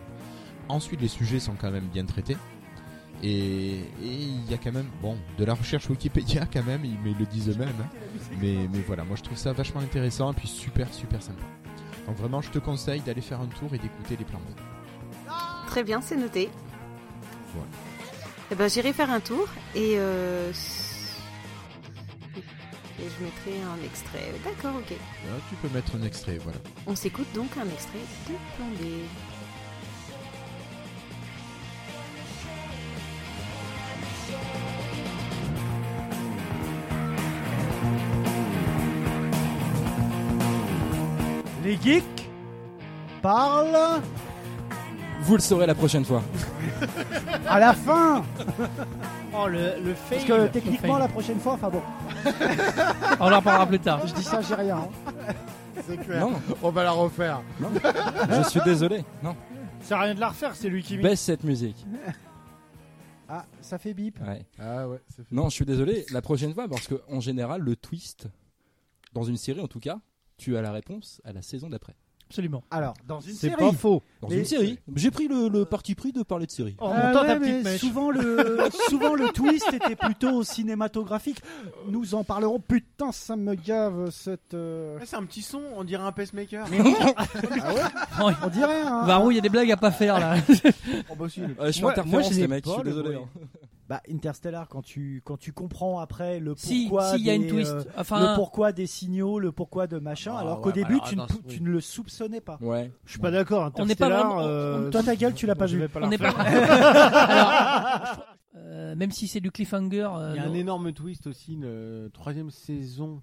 Ensuite, 0.69 1.01
les 1.01 1.07
sujets 1.07 1.39
sont 1.39 1.55
quand 1.55 1.71
même 1.71 1.87
bien 1.87 2.05
traités. 2.05 2.37
Et 3.23 3.81
il 4.01 4.49
y 4.49 4.53
a 4.53 4.57
quand 4.57 4.71
même, 4.71 4.89
bon, 5.01 5.15
de 5.37 5.45
la 5.45 5.53
recherche 5.53 5.87
Wikipédia 5.89 6.47
quand 6.51 6.63
même, 6.63 6.83
ils 6.83 6.97
mais 7.03 7.11
ils 7.11 7.17
le 7.17 7.25
disent 7.27 7.49
eux-mêmes. 7.49 7.69
hein. 7.79 7.89
Mais, 8.41 8.67
mais 8.73 8.79
voilà, 8.87 9.03
moi 9.03 9.15
je 9.15 9.21
trouve 9.21 9.37
ça 9.37 9.53
vachement 9.53 9.81
intéressant 9.81 10.31
et 10.31 10.35
puis 10.35 10.47
super, 10.47 10.91
super 10.91 11.21
sympa. 11.21 11.43
Donc 12.07 12.17
vraiment, 12.17 12.41
je 12.41 12.49
te 12.49 12.57
conseille 12.57 13.01
d'aller 13.01 13.21
faire 13.21 13.39
un 13.39 13.45
tour 13.45 13.71
et 13.75 13.77
d'écouter 13.77 14.15
les 14.17 14.25
plans 14.25 14.39
B. 14.39 15.27
Très 15.67 15.83
bien, 15.83 16.01
c'est 16.01 16.17
noté. 16.17 16.49
Voilà. 17.53 17.69
Eh 18.51 18.55
ben, 18.55 18.67
j'irai 18.67 18.91
faire 18.91 19.11
un 19.11 19.19
tour 19.19 19.47
et 19.75 19.93
euh, 19.97 20.51
et 22.99 23.03
je 23.03 23.23
mettrai 23.23 23.61
un 23.63 23.85
extrait. 23.85 24.31
D'accord, 24.43 24.77
ok. 24.79 24.89
Là, 24.89 25.35
tu 25.47 25.55
peux 25.55 25.69
mettre 25.75 25.95
un 25.95 26.01
extrait, 26.03 26.39
voilà. 26.39 26.57
On 26.87 26.95
s'écoute 26.95 27.27
donc 27.35 27.49
un 27.57 27.69
extrait 27.69 27.99
de 28.27 28.33
Plan 28.57 28.67
Les 41.71 41.77
geeks 41.81 42.29
parlent 43.21 44.01
Vous 45.21 45.35
le 45.35 45.39
saurez 45.41 45.65
la 45.65 45.73
prochaine 45.73 46.03
fois. 46.03 46.21
À 47.47 47.59
la 47.61 47.73
fin 47.73 48.25
Oh, 49.33 49.47
le, 49.47 49.79
le 49.81 49.93
fail. 49.93 50.17
Parce 50.17 50.25
que 50.25 50.47
techniquement, 50.47 50.97
la 50.97 51.07
prochaine 51.07 51.39
fois, 51.39 51.53
enfin 51.53 51.69
bon. 51.69 51.81
On 53.21 53.31
en 53.31 53.37
reparlera 53.37 53.65
plus 53.65 53.79
tard. 53.79 54.05
Je 54.05 54.13
dis 54.15 54.23
ça, 54.23 54.41
j'ai 54.41 54.55
rien. 54.55 54.79
hein. 54.79 55.33
C'est 55.87 55.95
clair. 55.95 56.19
Non. 56.27 56.33
On 56.61 56.71
va 56.71 56.83
la 56.83 56.91
refaire. 56.91 57.41
Je 58.29 58.49
suis 58.49 58.59
désolé. 58.65 59.05
Non. 59.23 59.33
Ça 59.79 59.87
sert 59.87 59.97
à 59.99 60.01
rien 60.01 60.15
de 60.15 60.19
la 60.19 60.27
refaire, 60.27 60.53
c'est 60.55 60.67
lui 60.67 60.83
qui. 60.83 60.97
Baisse 60.97 61.21
cette 61.21 61.45
musique. 61.45 61.85
Ah, 63.29 63.45
ça 63.61 63.77
fait 63.77 63.93
bip. 63.93 64.19
Ouais. 64.27 64.45
Ah 64.59 64.89
ouais, 64.89 64.99
c'est 65.07 65.23
fait. 65.25 65.33
Non, 65.33 65.45
je 65.47 65.55
suis 65.55 65.65
désolé. 65.65 66.05
La 66.11 66.21
prochaine 66.21 66.53
fois, 66.53 66.67
parce 66.67 66.87
que 66.89 67.01
en 67.09 67.21
général, 67.21 67.61
le 67.61 67.77
twist, 67.77 68.27
dans 69.13 69.23
une 69.23 69.37
série 69.37 69.61
en 69.61 69.67
tout 69.69 69.79
cas, 69.79 69.99
tu 70.41 70.57
as 70.57 70.61
la 70.61 70.71
réponse 70.71 71.21
à 71.23 71.31
la 71.33 71.41
saison 71.43 71.69
d'après. 71.69 71.93
Absolument. 72.27 72.63
Alors, 72.71 72.93
dans 73.07 73.19
une 73.19 73.33
C'est 73.33 73.49
série. 73.49 73.59
pas 73.59 73.73
faux. 73.73 74.01
Dans 74.21 74.29
Mais- 74.29 74.39
une 74.39 74.45
série. 74.45 74.79
J'ai 74.95 75.11
pris 75.11 75.27
le, 75.27 75.49
le 75.49 75.65
parti 75.65 75.95
pris 75.95 76.13
de 76.13 76.23
parler 76.23 76.45
de 76.45 76.51
série. 76.51 76.77
En 76.79 76.89
Ah 76.95 77.07
montant 77.07 77.23
ouais, 77.27 77.39
mais 77.39 77.61
mèche. 77.61 77.81
souvent 77.81 78.09
le 78.09 78.57
souvent 78.89 79.15
le 79.15 79.27
twist 79.33 79.67
était 79.73 79.97
plutôt 79.97 80.41
cinématographique. 80.41 81.41
Nous 81.89 82.15
en 82.15 82.23
parlerons. 82.23 82.61
Putain, 82.61 83.11
ça 83.11 83.35
me 83.35 83.53
gave 83.55 84.09
cette. 84.11 84.53
euh, 84.53 84.97
Ouais, 84.97 85.05
C'est 85.05 85.17
un 85.17 85.25
petit 85.25 85.41
son, 85.41 85.61
on 85.75 85.83
dirait 85.83 86.03
un 86.05 86.13
pacemaker. 86.13 86.65
Ah 88.17 88.25
ouais 88.25 88.33
On 88.43 88.47
dirait 88.47 88.81
un. 88.81 89.05
Varou, 89.05 89.31
il 89.31 89.35
y 89.35 89.37
a 89.37 89.41
des 89.41 89.49
blagues 89.49 89.71
à 89.71 89.77
pas 89.77 89.91
faire 89.91 90.17
là. 90.19 90.37
Oh, 91.09 91.15
bah, 91.19 91.25
si, 91.29 91.41
le- 91.41 91.55
Euh, 91.59 91.69
je 91.71 91.81
Moi- 91.81 91.91
interférence, 91.91 92.29
moi, 92.31 92.39
les 92.39 92.47
mecs. 92.47 92.65
Je 92.65 92.71
suis 92.71 92.83
désolé. 92.83 93.17
Bah, 93.91 94.01
Interstellar, 94.09 94.69
quand 94.69 94.81
tu 94.81 95.21
quand 95.25 95.35
tu 95.35 95.51
comprends 95.51 95.99
après 95.99 96.39
le 96.39 96.55
pourquoi 96.55 97.11
si, 97.11 97.17
il 97.19 97.25
y 97.25 97.29
a 97.29 97.33
une 97.33 97.41
des, 97.41 97.49
twist. 97.49 97.71
euh, 97.73 97.83
Enfin, 97.97 98.21
le 98.31 98.35
pourquoi 98.37 98.71
des 98.71 98.87
signaux, 98.87 99.37
le 99.37 99.51
pourquoi 99.51 99.85
de 99.85 99.99
machin, 99.99 100.31
Ah, 100.33 100.39
alors 100.39 100.57
ouais, 100.59 100.63
qu'au 100.63 100.69
bah 100.69 100.75
début 100.75 100.93
alors, 100.93 101.07
tu, 101.09 101.17
ne, 101.17 101.21
attends, 101.23 101.33
pou- 101.33 101.41
oui. 101.45 101.55
tu 101.57 101.61
ne 101.61 101.69
le 101.69 101.81
soupçonnais 101.81 102.39
pas. 102.39 102.57
Ouais. 102.61 102.89
Je 103.03 103.11
suis 103.11 103.19
pas 103.19 103.31
d'accord. 103.31 103.69
On 103.75 103.85
n'est 103.85 103.95
pas 103.95 104.05
Interstellar, 104.05 104.27
vraiment- 104.35 104.47
euh, 104.47 104.89
Toi, 104.91 105.03
ta 105.03 105.13
gueule, 105.17 105.33
tu 105.33 105.45
l'as 105.45 105.55
pas 105.55 105.65
vu. 105.65 105.89
pas 105.89 105.99
on 106.03 106.07
n'est 106.07 106.17
pas. 106.17 106.29
Alors, 106.29 108.17
euh, 108.55 108.95
même 108.95 109.11
si 109.11 109.27
c'est 109.27 109.41
du 109.41 109.51
cliffhanger. 109.51 110.07
euh, 110.15 110.31
Il 110.35 110.41
y 110.41 110.45
a 110.45 110.47
un 110.47 110.53
énorme 110.53 110.93
twist 110.93 111.27
aussi, 111.27 111.55
une 111.55 112.09
troisième 112.13 112.49
saison 112.49 113.21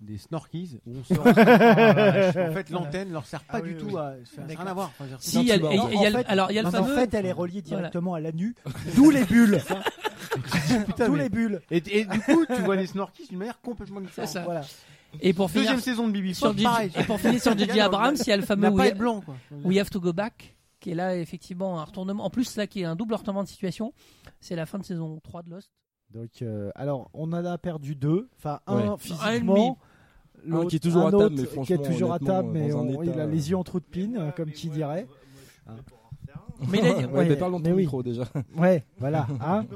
des 0.00 0.18
Snorkies 0.18 0.78
où 0.86 0.92
on 0.98 1.04
se 1.04 1.14
rend- 1.14 1.30
en 1.30 2.52
fait 2.54 2.70
l'antenne 2.70 3.12
leur 3.12 3.24
sert 3.26 3.42
pas 3.44 3.58
Ah 3.58 3.60
oui, 3.62 3.70
du 3.74 3.82
oui. 3.84 3.90
tout 3.90 3.96
à 3.98 4.12
ça 4.24 4.42
n'a 4.42 4.46
rien 4.48 4.66
à 4.66 4.74
voir. 4.74 4.92
Enfin, 4.98 5.16
Si, 5.20 5.40
il 5.40 5.46
y 5.46 5.52
a, 5.52 5.56
en 5.56 5.70
y 5.90 6.06
a- 6.06 6.10
fait- 6.10 6.26
alors 6.26 6.50
il 6.50 6.54
y 6.54 6.58
a 6.58 6.62
le 6.62 6.66
Non, 6.66 6.72
mais 6.72 6.78
fameux. 6.78 6.92
En 6.92 7.00
fait, 7.00 7.14
elle 7.14 7.26
est 7.26 7.32
reliée 7.32 7.62
Voilà. 7.64 7.78
directement 7.78 8.14
à 8.14 8.20
la 8.20 8.32
nu, 8.32 8.54
d'où 8.94 9.10
les 9.10 9.24
bulles. 9.24 9.60
D'où 10.98 11.12
mais- 11.12 11.22
les 11.24 11.28
bulles. 11.28 11.60
Et, 11.70 11.82
et 12.00 12.04
du 12.04 12.20
coup, 12.20 12.44
tu 12.46 12.60
vois 12.62 12.76
les 12.76 12.86
Snorkies 12.86 13.28
d'une 13.28 13.38
manière 13.38 13.60
complètement 13.60 14.00
différente. 14.00 14.28
C'est 14.28 14.34
ça. 14.34 14.44
Voilà. 14.44 14.62
Et 15.22 15.32
pour 15.32 15.50
finir 15.50 15.62
Deuxième 15.72 15.80
saison 15.80 16.06
de 16.08 16.12
Bibi 16.12 16.34
sur 16.34 16.54
pareil. 16.54 16.90
et 16.94 17.04
pour 17.04 17.18
finir 17.18 17.40
sur 17.40 17.56
DJ 17.56 17.78
Abrams, 17.78 18.16
il 18.18 18.26
y 18.28 18.32
a 18.32 18.36
le 18.36 18.42
fameux 18.42 18.70
blanc. 18.94 19.22
We 19.64 19.78
Have 19.78 19.88
to 19.90 20.00
Go 20.00 20.12
Back, 20.12 20.54
qui 20.80 20.90
est 20.90 20.94
là 20.94 21.16
effectivement 21.16 21.80
un 21.80 21.84
retournement. 21.84 22.24
En 22.24 22.30
plus 22.30 22.56
là, 22.56 22.66
qui 22.66 22.82
est 22.82 22.84
un 22.84 22.96
double 22.96 23.14
retournement 23.14 23.44
de 23.44 23.48
situation. 23.48 23.94
C'est 24.40 24.56
la 24.56 24.66
fin 24.66 24.78
de 24.78 24.84
saison 24.84 25.18
3 25.22 25.42
de 25.42 25.50
Lost. 25.50 25.70
Donc, 26.14 26.30
euh, 26.42 26.70
alors, 26.74 27.10
on 27.14 27.24
en 27.32 27.44
a 27.44 27.58
perdu 27.58 27.94
deux. 27.94 28.28
Enfin, 28.38 28.60
un 28.66 28.76
Ouais. 28.76 28.82
Un 28.88 28.94
et 28.94 28.98
physiquement. 28.98 29.78
l'autre- 30.46 30.70
qui 30.70 30.76
est 30.76 30.78
toujours 30.80 31.02
un 31.02 31.08
à 31.08 31.10
table, 31.10 31.24
autre 31.24 31.30
mais 31.34 31.36
qui 31.36 31.42
est 31.42 31.46
franchement, 31.76 31.76
toujours 31.84 32.12
à 32.12 32.16
honnêtement, 32.16 32.34
table, 32.36 32.48
mais 32.52 32.68
dans 32.68 32.78
un 32.78 32.86
on- 32.88 33.02
état, 33.02 33.12
il 33.14 33.20
a 33.20 33.26
les 33.26 33.50
yeux 33.50 33.56
en 33.56 33.64
trou 33.64 33.80
de 33.80 33.84
pine, 33.84 34.16
euh, 34.18 34.30
comme 34.30 34.50
qui 34.50 34.68
dirait. 34.70 35.06
Mais 36.70 36.78
il 36.78 36.86
a- 36.86 36.96
Ouais, 36.96 37.04
ouais, 37.06 37.28
mais 37.28 37.36
parle 37.36 37.52
dans 37.52 37.58
ton 37.58 37.64
mais 37.64 37.72
oui. 37.72 37.82
micro 37.82 38.02
déjà. 38.02 38.24
Ouais, 38.56 38.84
voilà. 38.98 39.26
Hein 39.40 39.66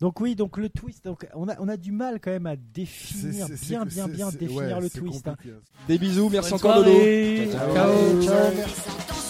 donc 0.00 0.18
oui, 0.20 0.34
donc 0.34 0.56
le 0.56 0.68
twist, 0.70 1.04
donc 1.04 1.28
on 1.34 1.48
a 1.48 1.60
on 1.60 1.68
a 1.68 1.76
du 1.76 1.92
mal 1.92 2.18
quand 2.20 2.30
même 2.30 2.46
à 2.46 2.56
définir 2.56 3.46
bien 3.48 3.84
bien 3.84 4.08
bien 4.08 4.30
définir 4.30 4.56
ouais, 4.78 4.80
le 4.80 4.90
twist. 4.90 5.28
hein. 5.28 5.36
hein. 5.46 5.50
Des 5.86 5.98
bisous, 5.98 6.28
merci 6.30 6.50
Bonne 6.50 6.58
encore 6.58 6.76
Lolo. 6.78 6.90
soirée. 6.90 7.48
Ciao, 7.52 7.74
ciao. 7.74 8.22
Ciao, 8.22 9.29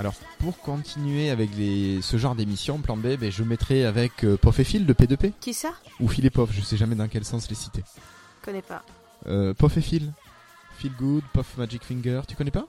Alors 0.00 0.14
pour 0.38 0.58
continuer 0.60 1.28
avec 1.28 1.54
les, 1.58 2.00
ce 2.00 2.16
genre 2.16 2.34
d'émission, 2.34 2.78
plan 2.78 2.96
B, 2.96 3.18
ben, 3.18 3.30
je 3.30 3.42
mettrai 3.42 3.84
avec 3.84 4.24
euh, 4.24 4.38
Pof 4.38 4.58
et 4.58 4.64
Phil 4.64 4.86
de 4.86 4.94
P2P 4.94 5.34
Qui 5.38 5.52
ça? 5.52 5.74
Ou 6.00 6.08
Phil 6.08 6.24
et 6.24 6.30
Pof, 6.30 6.48
je 6.54 6.62
sais 6.62 6.78
jamais 6.78 6.94
dans 6.94 7.06
quel 7.06 7.22
sens 7.22 7.50
les 7.50 7.54
citer. 7.54 7.84
Connais 8.40 8.62
pas. 8.62 8.82
Euh, 9.26 9.52
Pof 9.52 9.76
et 9.76 9.82
Phil, 9.82 10.10
Feel 10.78 10.92
Good, 10.98 11.22
Puff 11.34 11.58
Magic 11.58 11.84
Finger, 11.84 12.22
tu 12.26 12.34
connais 12.34 12.50
pas? 12.50 12.66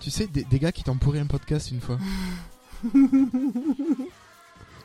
Tu 0.00 0.10
sais 0.10 0.26
des, 0.26 0.42
des 0.42 0.58
gars 0.58 0.72
qui 0.72 0.82
t'ont 0.82 0.96
pourri 0.96 1.20
un 1.20 1.26
podcast 1.26 1.70
une 1.70 1.80
fois. 1.80 1.98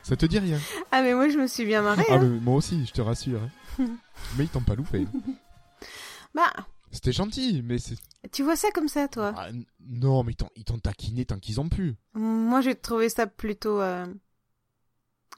Ça 0.04 0.14
te 0.14 0.24
dit 0.24 0.38
rien? 0.38 0.60
Ah 0.92 1.02
mais 1.02 1.14
moi 1.14 1.28
je 1.28 1.36
me 1.36 1.48
suis 1.48 1.64
bien 1.64 1.82
marrée. 1.82 2.06
Ah 2.08 2.14
hein. 2.14 2.20
mais 2.22 2.28
moi 2.28 2.54
aussi, 2.54 2.86
je 2.86 2.92
te 2.92 3.00
rassure. 3.02 3.40
mais 3.80 4.44
ils 4.44 4.48
t'ont 4.48 4.60
pas 4.60 4.76
loupé. 4.76 5.04
Bah, 6.32 6.52
C'était 6.92 7.12
gentil, 7.12 7.62
mais 7.62 7.78
c'est 7.78 7.96
tu 8.32 8.42
vois 8.42 8.56
ça 8.56 8.70
comme 8.72 8.88
ça 8.88 9.06
toi 9.08 9.32
Ah, 9.36 9.50
non, 9.80 10.24
mais 10.24 10.34
ils 10.56 10.64
t'ont 10.64 10.78
taquiné 10.78 11.24
tant 11.24 11.38
qu'ils 11.38 11.60
ont 11.60 11.68
pu. 11.68 11.94
Moi 12.14 12.60
j'ai 12.60 12.74
trouvé 12.74 13.08
ça 13.08 13.26
plutôt... 13.26 13.80
euh, 13.80 14.06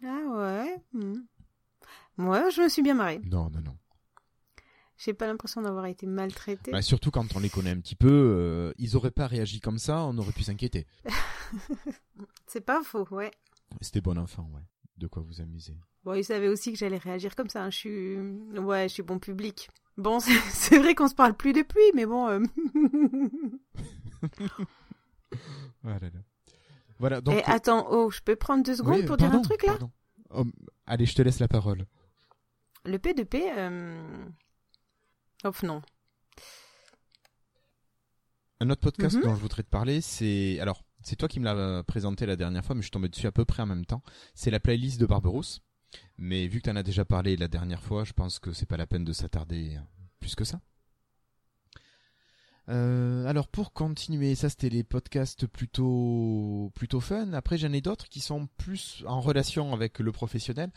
Ah 0.05 0.22
ouais. 0.30 0.76
hmm. 0.92 1.20
Moi 2.16 2.49
je 2.51 2.62
me 2.62 2.68
suis 2.68 2.82
bien 2.82 2.94
marrée. 2.94 3.20
Non, 3.24 3.51
non, 3.51 3.61
non. 3.61 3.76
J'ai 4.96 5.14
pas 5.14 5.26
l'impression 5.28 5.62
d'avoir 5.62 5.86
été 5.86 6.07
maltraitée. 6.07 6.72
Bah, 6.72 6.82
surtout 6.82 7.11
quand 7.12 7.36
on 7.36 7.38
les 7.38 7.51
connaît 7.51 7.70
un 7.70 7.78
petit 7.80 7.94
peu, 7.94 8.09
euh, 8.11 8.72
ils 8.78 8.96
auraient 8.96 9.12
pas 9.12 9.28
réagi 9.28 9.61
comme 9.61 9.78
ça, 9.78 10.03
on 10.03 10.16
aurait 10.18 10.32
pu 10.32 10.42
s'inquiéter. 10.42 10.86
C'est 12.46 12.61
pas 12.62 12.82
faux, 12.82 13.07
ouais. 13.12 13.30
C'était 13.80 14.01
bon 14.01 14.18
enfant, 14.18 14.51
ouais. 14.55 14.62
De 14.96 15.07
quoi 15.07 15.22
vous 15.22 15.40
amuser. 15.40 15.76
Bon, 16.09 16.14
ils 16.14 16.24
savaient 16.24 16.48
aussi 16.48 16.72
que 16.72 16.78
j'allais 16.78 16.96
réagir 16.96 17.36
comme 17.36 17.50
ça. 17.50 17.64
hein. 17.64 17.70
Je 17.70 17.76
suis... 17.76 18.16
Ouais, 18.59 18.88
je 18.88 18.94
suis 18.94 19.02
bon 19.02 19.18
public. 19.18 19.68
Bon, 19.98 20.20
c'est 20.50 20.78
vrai 20.78 20.94
qu'on 20.94 21.06
se 21.09 21.14
parle 21.14 21.34
plus 21.34 21.52
depuis, 21.52 21.82
mais 21.94 22.06
bon... 22.06 22.26
euh, 22.28 22.40
Ah 25.84 25.98
là 26.00 26.09
là. 26.09 26.20
Voilà, 26.98 27.20
donc. 27.20 27.34
Eh, 27.38 27.42
attends, 27.44 27.86
oh, 27.90 28.11
je 28.11 28.20
peux 28.22 28.36
prendre 28.36 28.64
deux 28.64 28.76
secondes 28.76 29.00
Oui, 29.00 29.04
pour 29.04 29.18
dire 29.18 29.30
un 29.32 29.42
truc 29.42 29.62
là? 29.66 29.76
Oh, 30.30 30.44
allez, 30.86 31.04
je 31.04 31.14
te 31.14 31.20
laisse 31.20 31.40
la 31.40 31.48
parole. 31.48 31.84
Le 32.86 32.96
P2P... 32.96 33.52
Euh... 33.59 34.24
Oh 35.44 35.50
non. 35.62 35.82
Un 38.61 38.70
autre 38.70 38.80
podcast 38.80 39.16
Mhm. 39.16 39.22
dont 39.24 39.34
je 39.34 39.40
voudrais 39.42 39.62
te 39.62 39.68
parler, 39.68 40.00
c'est 40.00 40.59
alors 40.61 40.82
c'est 41.02 41.16
toi 41.16 41.28
qui 41.28 41.38
me 41.38 41.44
l'as 41.44 41.82
présenté 41.84 42.24
la 42.24 42.34
dernière 42.36 42.64
fois, 42.64 42.74
mais 42.74 42.80
je 42.80 42.86
suis 42.86 42.90
tombé 42.92 43.11
dessus 43.11 43.26
à 43.26 43.32
peu 43.32 43.44
près 43.44 43.62
en 43.62 43.66
même 43.66 43.84
temps. 43.84 44.02
C'est 44.34 44.50
la 44.50 44.59
playlist 44.59 44.98
de 44.98 45.04
Barberousse. 45.06 45.61
Mais 46.18 46.47
vu 46.49 46.61
que 46.61 46.64
tu 46.64 46.70
en 46.70 46.76
as 46.76 46.82
déjà 46.82 47.05
parlé 47.05 47.36
la 47.36 47.49
dernière 47.49 47.82
fois, 47.82 48.05
je 48.05 48.12
pense 48.12 48.39
que 48.39 48.53
c'est 48.53 48.66
pas 48.66 48.76
la 48.76 48.86
peine 48.86 49.05
de 49.05 49.12
s'attarder 49.12 49.78
plus 50.20 50.34
que 50.34 50.45
ça. 50.45 50.61
Euh, 52.68 53.24
alors 53.26 53.49
pour 53.49 53.72
continuer, 53.72 54.34
ça 54.34 54.51
c'était 54.51 54.68
les 54.68 54.84
podcasts 54.84 55.47
plutôt 55.47 56.70
plutôt 56.74 57.01
fun. 57.01 57.32
Après 57.32 57.57
j'en 57.57 57.72
ai 57.72 57.80
d'autres 57.80 58.09
qui 58.09 58.20
sont 58.20 58.47
plus 58.59 59.05
en 59.07 59.20
relation 59.20 59.72
avec 59.72 59.99
le 60.01 60.12
professionnel, 60.12 60.70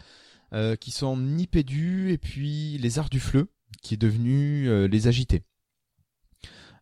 euh, 0.53 0.75
qui 0.75 0.91
sont 0.91 1.17
Nipédu 1.17 2.11
et 2.11 2.17
puis 2.17 2.77
les 2.77 2.99
Arts 2.99 3.09
du 3.09 3.19
Fleu, 3.19 3.51
qui 3.81 3.95
est 3.95 3.97
devenu 3.97 4.69
euh, 4.69 4.87
les 4.87 5.07
Agités. 5.07 5.43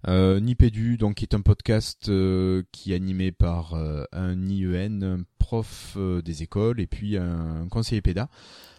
Euh, 0.08 0.40
Nipédu, 0.40 0.98
donc 0.98 1.16
qui 1.16 1.26
est 1.26 1.36
un 1.36 1.42
podcast 1.42 2.08
euh, 2.08 2.64
qui 2.72 2.94
est 2.94 2.96
animé 2.96 3.32
par 3.32 3.74
euh, 3.74 4.06
un 4.14 4.48
IEN, 4.48 5.02
un 5.04 5.24
prof 5.40 5.96
euh, 5.98 6.22
des 6.22 6.42
écoles 6.42 6.80
et 6.80 6.88
puis 6.88 7.18
un 7.18 7.68
conseiller 7.70 8.02
péda. 8.02 8.30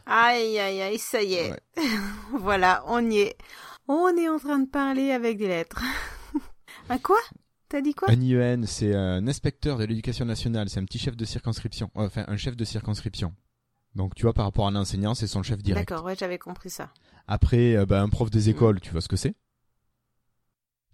Aïe, 0.06 0.58
aïe, 0.58 0.80
aïe, 0.80 0.98
ça 0.98 1.22
y 1.22 1.34
est. 1.34 1.52
voilà, 2.38 2.82
on 2.86 3.10
y 3.10 3.18
est. 3.18 3.36
On 3.86 4.16
est 4.16 4.28
en 4.28 4.38
train 4.38 4.58
de 4.60 4.68
parler 4.68 5.10
avec 5.10 5.36
des 5.36 5.48
lettres. 5.48 5.82
un 6.88 6.98
quoi? 6.98 7.18
T'as 7.68 7.82
dit 7.82 7.94
quoi? 7.94 8.10
Un 8.10 8.20
IEN, 8.20 8.64
c'est 8.66 8.94
un 8.94 9.26
inspecteur 9.28 9.78
de 9.78 9.84
l'éducation 9.84 10.24
nationale, 10.24 10.68
c'est 10.70 10.80
un 10.80 10.84
petit 10.84 10.98
chef 10.98 11.16
de 11.16 11.24
circonscription, 11.24 11.90
enfin 11.94 12.24
un 12.28 12.36
chef 12.36 12.56
de 12.56 12.64
circonscription. 12.64 13.34
Donc 13.94 14.14
tu 14.14 14.22
vois, 14.22 14.32
par 14.32 14.44
rapport 14.44 14.66
à 14.66 14.70
un 14.70 14.76
enseignant, 14.76 15.14
c'est 15.14 15.26
son 15.26 15.42
chef 15.42 15.62
direct. 15.62 15.88
D'accord, 15.88 16.04
ouais, 16.04 16.16
j'avais 16.16 16.38
compris 16.38 16.70
ça. 16.70 16.92
Après, 17.26 17.76
euh, 17.76 17.86
bah, 17.86 18.00
un 18.02 18.08
prof 18.08 18.30
des 18.30 18.48
écoles, 18.48 18.80
tu 18.80 18.90
vois 18.90 19.00
ce 19.00 19.08
que 19.08 19.16
c'est? 19.16 19.34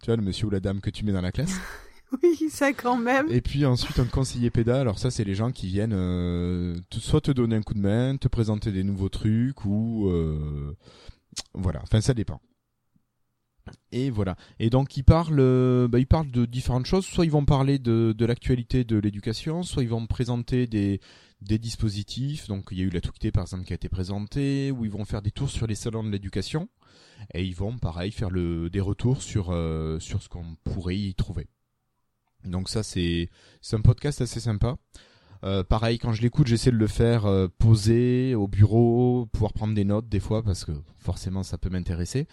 Tu 0.03 0.07
vois, 0.07 0.17
le 0.17 0.23
monsieur 0.23 0.47
ou 0.47 0.51
la 0.51 0.61
dame 0.61 0.81
que 0.81 0.91
tu 0.91 1.05
mets 1.05 1.13
dans 1.13 1.21
la 1.21 1.33
classe 1.33 1.55
Oui, 2.23 2.49
ça 2.51 2.73
quand 2.73 2.97
même. 2.97 3.27
Et 3.31 3.41
puis 3.41 3.67
ensuite 3.67 3.99
un 3.99 4.05
conseiller 4.05 4.51
péda, 4.51 4.81
alors 4.81 4.99
ça 4.99 5.11
c'est 5.11 5.25
les 5.25 5.35
gens 5.35 5.51
qui 5.51 5.67
viennent 5.67 5.93
euh, 5.93 6.77
te- 6.89 7.01
soit 7.01 7.21
te 7.21 7.33
donner 7.33 7.57
un 7.57 7.63
coup 7.63 7.75
de 7.75 7.81
main, 7.81 8.17
te 8.17 8.29
présenter 8.29 8.71
des 8.71 8.85
nouveaux 8.85 9.09
trucs 9.09 9.65
ou 9.65 10.09
euh, 10.09 10.77
voilà, 11.55 11.81
enfin 11.83 12.01
ça 12.01 12.15
dépend. 12.15 12.41
Et 13.91 14.11
voilà. 14.11 14.37
Et 14.61 14.71
donc 14.71 14.97
ils 14.97 15.03
parlent, 15.03 15.41
euh, 15.41 15.89
bah, 15.89 15.99
ils 15.99 16.07
parlent 16.07 16.31
de 16.31 16.45
différentes 16.47 16.87
choses. 16.87 17.05
Soit 17.05 17.25
ils 17.25 17.31
vont 17.33 17.45
parler 17.45 17.81
de, 17.81 18.15
de 18.17 18.25
l'actualité 18.25 18.85
de 18.85 18.97
l'éducation, 18.97 19.65
soit 19.65 19.83
ils 19.83 19.89
vont 19.89 20.07
présenter 20.07 20.69
des, 20.69 21.01
des 21.41 21.59
dispositifs. 21.59 22.47
Donc 22.47 22.69
il 22.71 22.79
y 22.79 22.83
a 22.83 22.85
eu 22.85 22.91
la 22.91 23.01
Touqueté 23.01 23.33
par 23.33 23.43
exemple 23.43 23.65
qui 23.65 23.73
a 23.73 23.77
été 23.77 23.89
présentée, 23.89 24.71
ou 24.71 24.85
ils 24.85 24.91
vont 24.93 25.05
faire 25.05 25.23
des 25.23 25.33
tours 25.33 25.51
sur 25.51 25.67
les 25.67 25.75
salons 25.75 26.05
de 26.05 26.11
l'éducation. 26.11 26.69
Et 27.35 27.45
ils 27.45 27.55
vont 27.55 27.79
pareil 27.79 28.13
faire 28.13 28.31
des 28.31 28.81
retours 28.81 29.23
sur, 29.23 29.51
euh, 29.51 29.99
sur 29.99 30.23
ce 30.23 30.29
qu'on 30.29 30.57
pourrait 30.65 30.97
y 30.97 31.15
trouver. 31.15 31.49
Donc 32.45 32.69
ça 32.69 32.83
c'est 32.83 33.29
un 33.73 33.81
podcast 33.81 34.21
assez 34.21 34.41
sympa. 34.41 34.77
Euh, 35.45 35.63
pareil 35.65 35.99
quand 35.99 36.13
je 36.13 36.23
l'écoute 36.23 36.47
j'essaie 36.47 36.71
de 36.71 36.77
le 36.77 36.87
faire 36.87 37.27
euh, 37.27 37.47
poser 37.59 38.35
au 38.35 38.49
bureau, 38.49 39.27
pouvoir 39.33 39.53
prendre 39.53 39.75
des 39.75 39.85
notes 39.85 40.09
des 40.09 40.21
fois 40.21 40.43
parce 40.43 40.65
que 40.65 40.73
forcément 40.99 41.43
ça 41.43 41.59
peut 41.59 41.69
m'intéresser. 41.69 42.27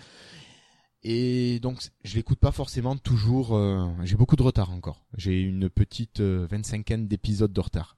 Et 1.02 1.60
donc 1.60 1.82
je 2.04 2.16
l'écoute 2.16 2.40
pas 2.40 2.52
forcément 2.52 2.96
toujours. 2.96 3.60
J'ai 4.04 4.16
beaucoup 4.16 4.38
de 4.38 4.44
retard 4.44 4.72
encore. 4.72 5.06
J'ai 5.18 5.42
une 5.42 5.70
petite 5.70 6.22
25aine 6.22 7.08
d'épisodes 7.08 7.52
de 7.52 7.60
retard. 7.60 7.98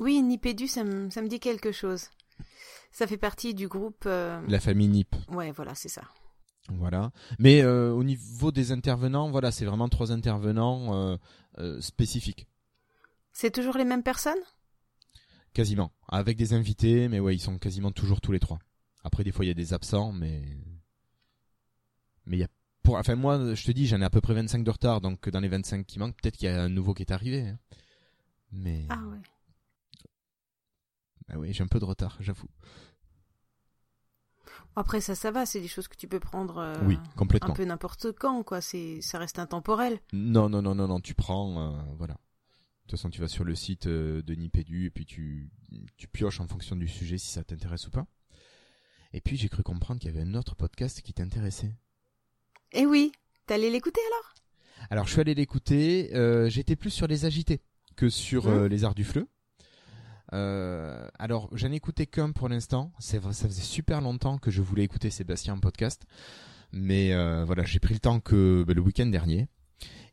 Oui, 0.00 0.20
Nipédu, 0.22 0.66
ça 0.66 0.82
me, 0.82 1.08
ça 1.10 1.22
me 1.22 1.28
dit 1.28 1.38
quelque 1.38 1.70
chose. 1.70 2.08
Ça 2.94 3.08
fait 3.08 3.16
partie 3.18 3.54
du 3.54 3.66
groupe. 3.66 4.04
euh, 4.06 4.40
La 4.46 4.60
famille 4.60 4.86
Nip. 4.86 5.16
Ouais, 5.28 5.50
voilà, 5.50 5.74
c'est 5.74 5.88
ça. 5.88 6.02
Voilà. 6.68 7.10
Mais 7.40 7.60
euh, 7.62 7.90
au 7.92 8.04
niveau 8.04 8.52
des 8.52 8.70
intervenants, 8.70 9.30
voilà, 9.32 9.50
c'est 9.50 9.64
vraiment 9.64 9.88
trois 9.88 10.12
intervenants 10.12 10.94
euh, 10.94 11.16
euh, 11.58 11.80
spécifiques, 11.80 12.46
C'est 13.32 13.50
toujours 13.50 13.76
les 13.76 13.84
mêmes 13.84 14.04
personnes? 14.04 14.38
Quasiment, 15.54 15.90
avec 16.08 16.36
des 16.36 16.52
invités, 16.52 17.08
mais 17.08 17.18
ouais, 17.18 17.34
ils 17.34 17.40
sont 17.40 17.58
quasiment 17.58 17.90
toujours 17.90 18.20
tous 18.20 18.30
les 18.30 18.38
trois. 18.40 18.60
Après, 19.02 19.24
des 19.24 19.32
fois, 19.32 19.44
il 19.44 19.48
y 19.48 19.50
a 19.50 19.54
des 19.54 19.72
absents, 19.74 20.12
mais 20.12 20.42
mais 22.26 22.36
il 22.36 22.40
y 22.40 22.44
a 22.44 22.48
pour, 22.84 22.96
enfin 22.96 23.16
moi, 23.16 23.54
je 23.54 23.64
te 23.64 23.72
dis, 23.72 23.86
j'en 23.88 24.00
ai 24.00 24.04
à 24.04 24.10
peu 24.10 24.20
près 24.20 24.34
25 24.34 24.62
de 24.62 24.70
retard, 24.70 25.00
donc 25.00 25.28
dans 25.28 25.40
les 25.40 25.48
25 25.48 25.84
qui 25.86 25.98
manquent, 25.98 26.16
peut-être 26.20 26.36
qu'il 26.36 26.48
y 26.48 26.52
a 26.52 26.62
un 26.62 26.68
nouveau 26.68 26.94
qui 26.94 27.02
est 27.02 27.12
arrivé. 27.12 27.48
hein. 27.48 27.58
Mais 28.52 28.86
Ah 28.88 29.00
ouais. 29.10 29.18
Ah 31.28 31.38
oui, 31.38 31.52
j'ai 31.52 31.62
un 31.62 31.66
peu 31.68 31.78
de 31.78 31.84
retard, 31.84 32.16
j'avoue. 32.20 32.48
Après, 34.76 35.00
ça, 35.00 35.14
ça 35.14 35.30
va, 35.30 35.46
c'est 35.46 35.60
des 35.60 35.68
choses 35.68 35.86
que 35.88 35.96
tu 35.96 36.08
peux 36.08 36.18
prendre 36.20 36.58
euh, 36.58 36.74
Oui, 36.84 36.98
complètement. 37.16 37.50
un 37.50 37.56
peu 37.56 37.64
n'importe 37.64 38.12
quand, 38.12 38.42
quoi. 38.42 38.60
C'est, 38.60 39.00
ça 39.00 39.18
reste 39.18 39.38
intemporel. 39.38 40.00
Non, 40.12 40.48
non, 40.48 40.62
non, 40.62 40.74
non, 40.74 40.88
non, 40.88 41.00
tu 41.00 41.14
prends, 41.14 41.74
euh, 41.74 41.82
voilà. 41.96 42.14
De 42.14 42.88
toute 42.88 42.98
façon, 42.98 43.08
tu 43.08 43.20
vas 43.20 43.28
sur 43.28 43.44
le 43.44 43.54
site 43.54 43.86
euh, 43.86 44.20
de 44.22 44.34
Nipédu 44.34 44.86
et 44.86 44.90
puis 44.90 45.06
tu, 45.06 45.50
tu 45.96 46.08
pioches 46.08 46.40
en 46.40 46.48
fonction 46.48 46.76
du 46.76 46.88
sujet 46.88 47.18
si 47.18 47.28
ça 47.30 47.44
t'intéresse 47.44 47.86
ou 47.86 47.90
pas. 47.90 48.06
Et 49.12 49.20
puis 49.20 49.36
j'ai 49.36 49.48
cru 49.48 49.62
comprendre 49.62 50.00
qu'il 50.00 50.10
y 50.10 50.14
avait 50.14 50.28
un 50.28 50.34
autre 50.34 50.56
podcast 50.56 51.00
qui 51.00 51.14
t'intéressait. 51.14 51.72
Eh 52.72 52.84
oui, 52.84 53.12
t'allais 53.46 53.70
l'écouter 53.70 54.00
alors? 54.08 54.34
Alors 54.90 55.06
je 55.06 55.12
suis 55.12 55.20
allé 55.20 55.34
l'écouter, 55.34 56.10
j'étais 56.50 56.74
plus 56.74 56.90
sur 56.90 57.06
les 57.06 57.24
agités 57.24 57.62
que 57.96 58.08
sur 58.08 58.48
euh, 58.48 58.68
les 58.68 58.84
arts 58.84 58.94
du 58.94 59.04
fleu. 59.04 59.28
Euh, 60.34 61.06
alors 61.18 61.48
j'en 61.52 61.70
ai 61.70 61.76
écouté 61.76 62.06
qu'un 62.06 62.32
pour 62.32 62.48
l'instant, 62.48 62.92
c'est 62.98 63.18
vrai, 63.18 63.32
ça 63.32 63.46
faisait 63.46 63.62
super 63.62 64.00
longtemps 64.00 64.38
que 64.38 64.50
je 64.50 64.62
voulais 64.62 64.82
écouter 64.82 65.10
Sébastien 65.10 65.54
en 65.54 65.60
podcast, 65.60 66.02
mais 66.72 67.12
euh, 67.12 67.44
voilà 67.44 67.62
j'ai 67.62 67.78
pris 67.78 67.94
le 67.94 68.00
temps 68.00 68.18
que 68.20 68.64
bah, 68.66 68.74
le 68.74 68.80
week-end 68.80 69.06
dernier. 69.06 69.48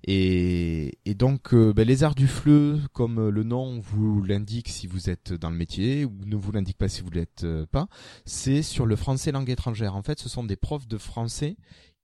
Et, 0.03 0.97
et 1.05 1.13
donc 1.13 1.53
euh, 1.53 1.73
bah, 1.73 1.83
les 1.83 2.03
arts 2.03 2.15
du 2.15 2.27
fleu, 2.27 2.79
comme 2.93 3.29
le 3.29 3.43
nom 3.43 3.79
vous 3.79 4.23
l'indique 4.23 4.69
si 4.69 4.85
vous 4.85 5.09
êtes 5.09 5.33
dans 5.33 5.49
le 5.49 5.55
métier 5.55 6.05
ou 6.05 6.13
ne 6.25 6.35
vous 6.35 6.51
l'indique 6.51 6.77
pas 6.77 6.87
si 6.87 7.01
vous 7.01 7.11
l'êtes 7.11 7.45
pas, 7.71 7.87
c'est 8.25 8.61
sur 8.61 8.85
le 8.85 8.95
français 8.95 9.31
langue 9.31 9.49
étrangère. 9.49 9.95
En 9.95 10.03
fait, 10.03 10.19
ce 10.19 10.29
sont 10.29 10.43
des 10.43 10.55
profs 10.55 10.87
de 10.87 10.97
français 10.97 11.55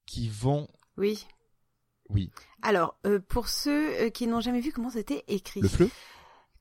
qui 0.08 0.30
vont 0.30 0.68
Oui. 0.98 1.28
oui, 2.10 2.32
Alors, 2.62 3.00
pour 3.30 3.48
ceux 3.48 4.10
qui 4.10 4.26
n'ont 4.28 4.42
jamais 4.42 4.62
vu 4.62 4.72
comment 4.72 4.92
c'était 4.92 5.24
écrit, 5.28 5.62
le 5.62 5.68
fleu 5.68 5.90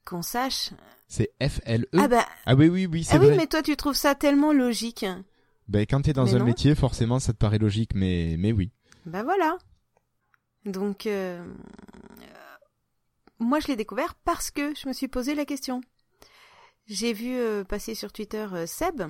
qu'on 0.06 0.22
sache. 0.22 0.70
C'est 1.08 1.30
F-L-E. 1.40 1.98
Ah 1.98 2.08
bah- 2.08 2.26
oui, 2.56 2.68
oui, 2.68 2.86
oui, 2.86 3.04
c'est 3.04 3.14
Ah 3.14 3.18
vrai. 3.18 3.30
oui, 3.30 3.36
mais 3.36 3.46
toi, 3.46 3.62
tu 3.62 3.76
trouves 3.76 3.94
ça 3.94 4.14
tellement 4.14 4.52
logique. 4.52 5.04
Ben, 5.68 5.84
quand 5.88 6.00
t'es 6.02 6.12
dans 6.12 6.24
Mais 6.24 6.34
un 6.34 6.38
non. 6.38 6.44
métier, 6.46 6.74
forcément, 6.74 7.18
ça 7.18 7.32
te 7.32 7.38
paraît 7.38 7.58
logique, 7.58 7.94
mais, 7.94 8.36
mais 8.38 8.52
oui. 8.52 8.70
Bah 9.04 9.22
voilà. 9.22 9.58
Donc, 10.64 11.06
euh, 11.06 11.44
euh, 11.44 12.24
moi, 13.38 13.60
je 13.60 13.66
l'ai 13.68 13.76
découvert 13.76 14.14
parce 14.24 14.50
que 14.50 14.74
je 14.74 14.88
me 14.88 14.92
suis 14.92 15.08
posé 15.08 15.34
la 15.34 15.44
question. 15.44 15.80
J'ai 16.86 17.12
vu 17.12 17.36
euh, 17.36 17.64
passer 17.64 17.94
sur 17.94 18.12
Twitter 18.12 18.46
euh, 18.52 18.66
Seb, 18.66 19.02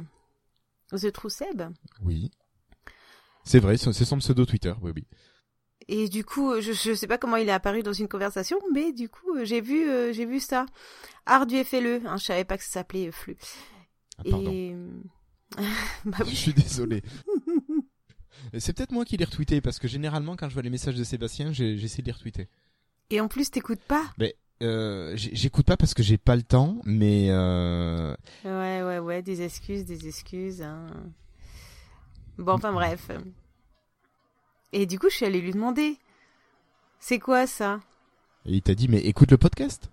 The 0.93 1.13
True 1.13 1.31
Seb, 1.31 1.63
Oui. 2.03 2.31
C'est 3.45 3.61
vrai, 3.61 3.77
c'est 3.77 3.93
c'est 3.93 4.05
son 4.05 4.19
pseudo 4.19 4.45
Twitter, 4.45 4.75
oui, 4.83 4.93
oui. 4.95 5.05
Et 5.89 6.09
du 6.09 6.25
coup, 6.25 6.51
euh, 6.53 6.61
je, 6.61 6.73
je 6.73 6.95
sais 6.95 7.07
pas 7.07 7.19
comment 7.19 7.37
il 7.37 7.49
est 7.49 7.53
apparu 7.53 7.83
dans 7.83 7.93
une 7.93 8.09
conversation, 8.09 8.59
mais 8.73 8.93
du 8.93 9.09
coup, 9.09 9.35
euh, 9.37 9.45
j'ai 9.45 9.61
vu, 9.61 9.89
euh, 9.89 10.13
j'ai 10.13 10.27
vu 10.27 10.41
ça. 10.41 10.67
Art 11.27 11.47
du 11.47 11.63
FLE, 11.65 12.03
hein, 12.07 12.17
je 12.17 12.25
savais 12.25 12.45
pas 12.45 12.57
que 12.59 12.65
ça 12.65 12.71
s'appelait 12.71 13.11
flux. 13.13 13.37
Ah, 14.19 14.23
pardon. 14.31 14.51
et 14.51 14.75
bah 16.05 16.19
Je 16.27 16.35
suis 16.35 16.53
désolé. 16.55 17.03
c'est 18.59 18.73
peut-être 18.77 18.93
moi 18.93 19.05
qui 19.05 19.17
l'ai 19.17 19.25
retweeté, 19.25 19.61
parce 19.61 19.79
que 19.79 19.89
généralement, 19.89 20.37
quand 20.37 20.49
je 20.49 20.55
vois 20.55 20.63
les 20.63 20.71
messages 20.71 20.95
de 20.97 21.05
Sébastien, 21.05 21.53
j'essaie 21.53 22.03
de 22.03 22.07
les 22.07 22.13
retweeter. 22.13 22.49
Et 23.11 23.21
en 23.21 23.29
plus, 23.29 23.51
t'écoutes 23.51 23.81
pas 23.81 24.05
euh, 24.63 25.13
j'ai- 25.17 25.37
j'écoute 25.37 25.67
pas 25.67 25.77
parce 25.77 25.93
que 25.93 26.03
j'ai 26.03 26.17
pas 26.17 26.35
le 26.35 26.43
temps, 26.43 26.79
mais 26.87 27.27
euh, 27.29 28.17
Ouais, 28.43 28.83
ouais, 28.83 28.99
ouais, 29.01 29.21
des 29.21 29.43
excuses, 29.43 29.85
des 29.85 30.09
excuses. 30.09 30.63
hein. 30.63 30.87
Bon, 32.39 32.53
enfin 32.55 32.73
bref. 32.73 33.11
Et 34.79 34.85
du 34.85 34.99
coup, 34.99 35.09
je 35.09 35.17
suis 35.17 35.25
allée 35.25 35.41
lui 35.41 35.53
demander. 35.53 35.99
C'est 37.01 37.19
quoi 37.19 37.47
ça? 37.47 37.81
Il 38.45 38.61
t'a 38.61 38.75
dit, 38.75 38.89
mais 38.89 38.99
écoute 38.99 39.31
le 39.31 39.39
podcast? 39.39 39.91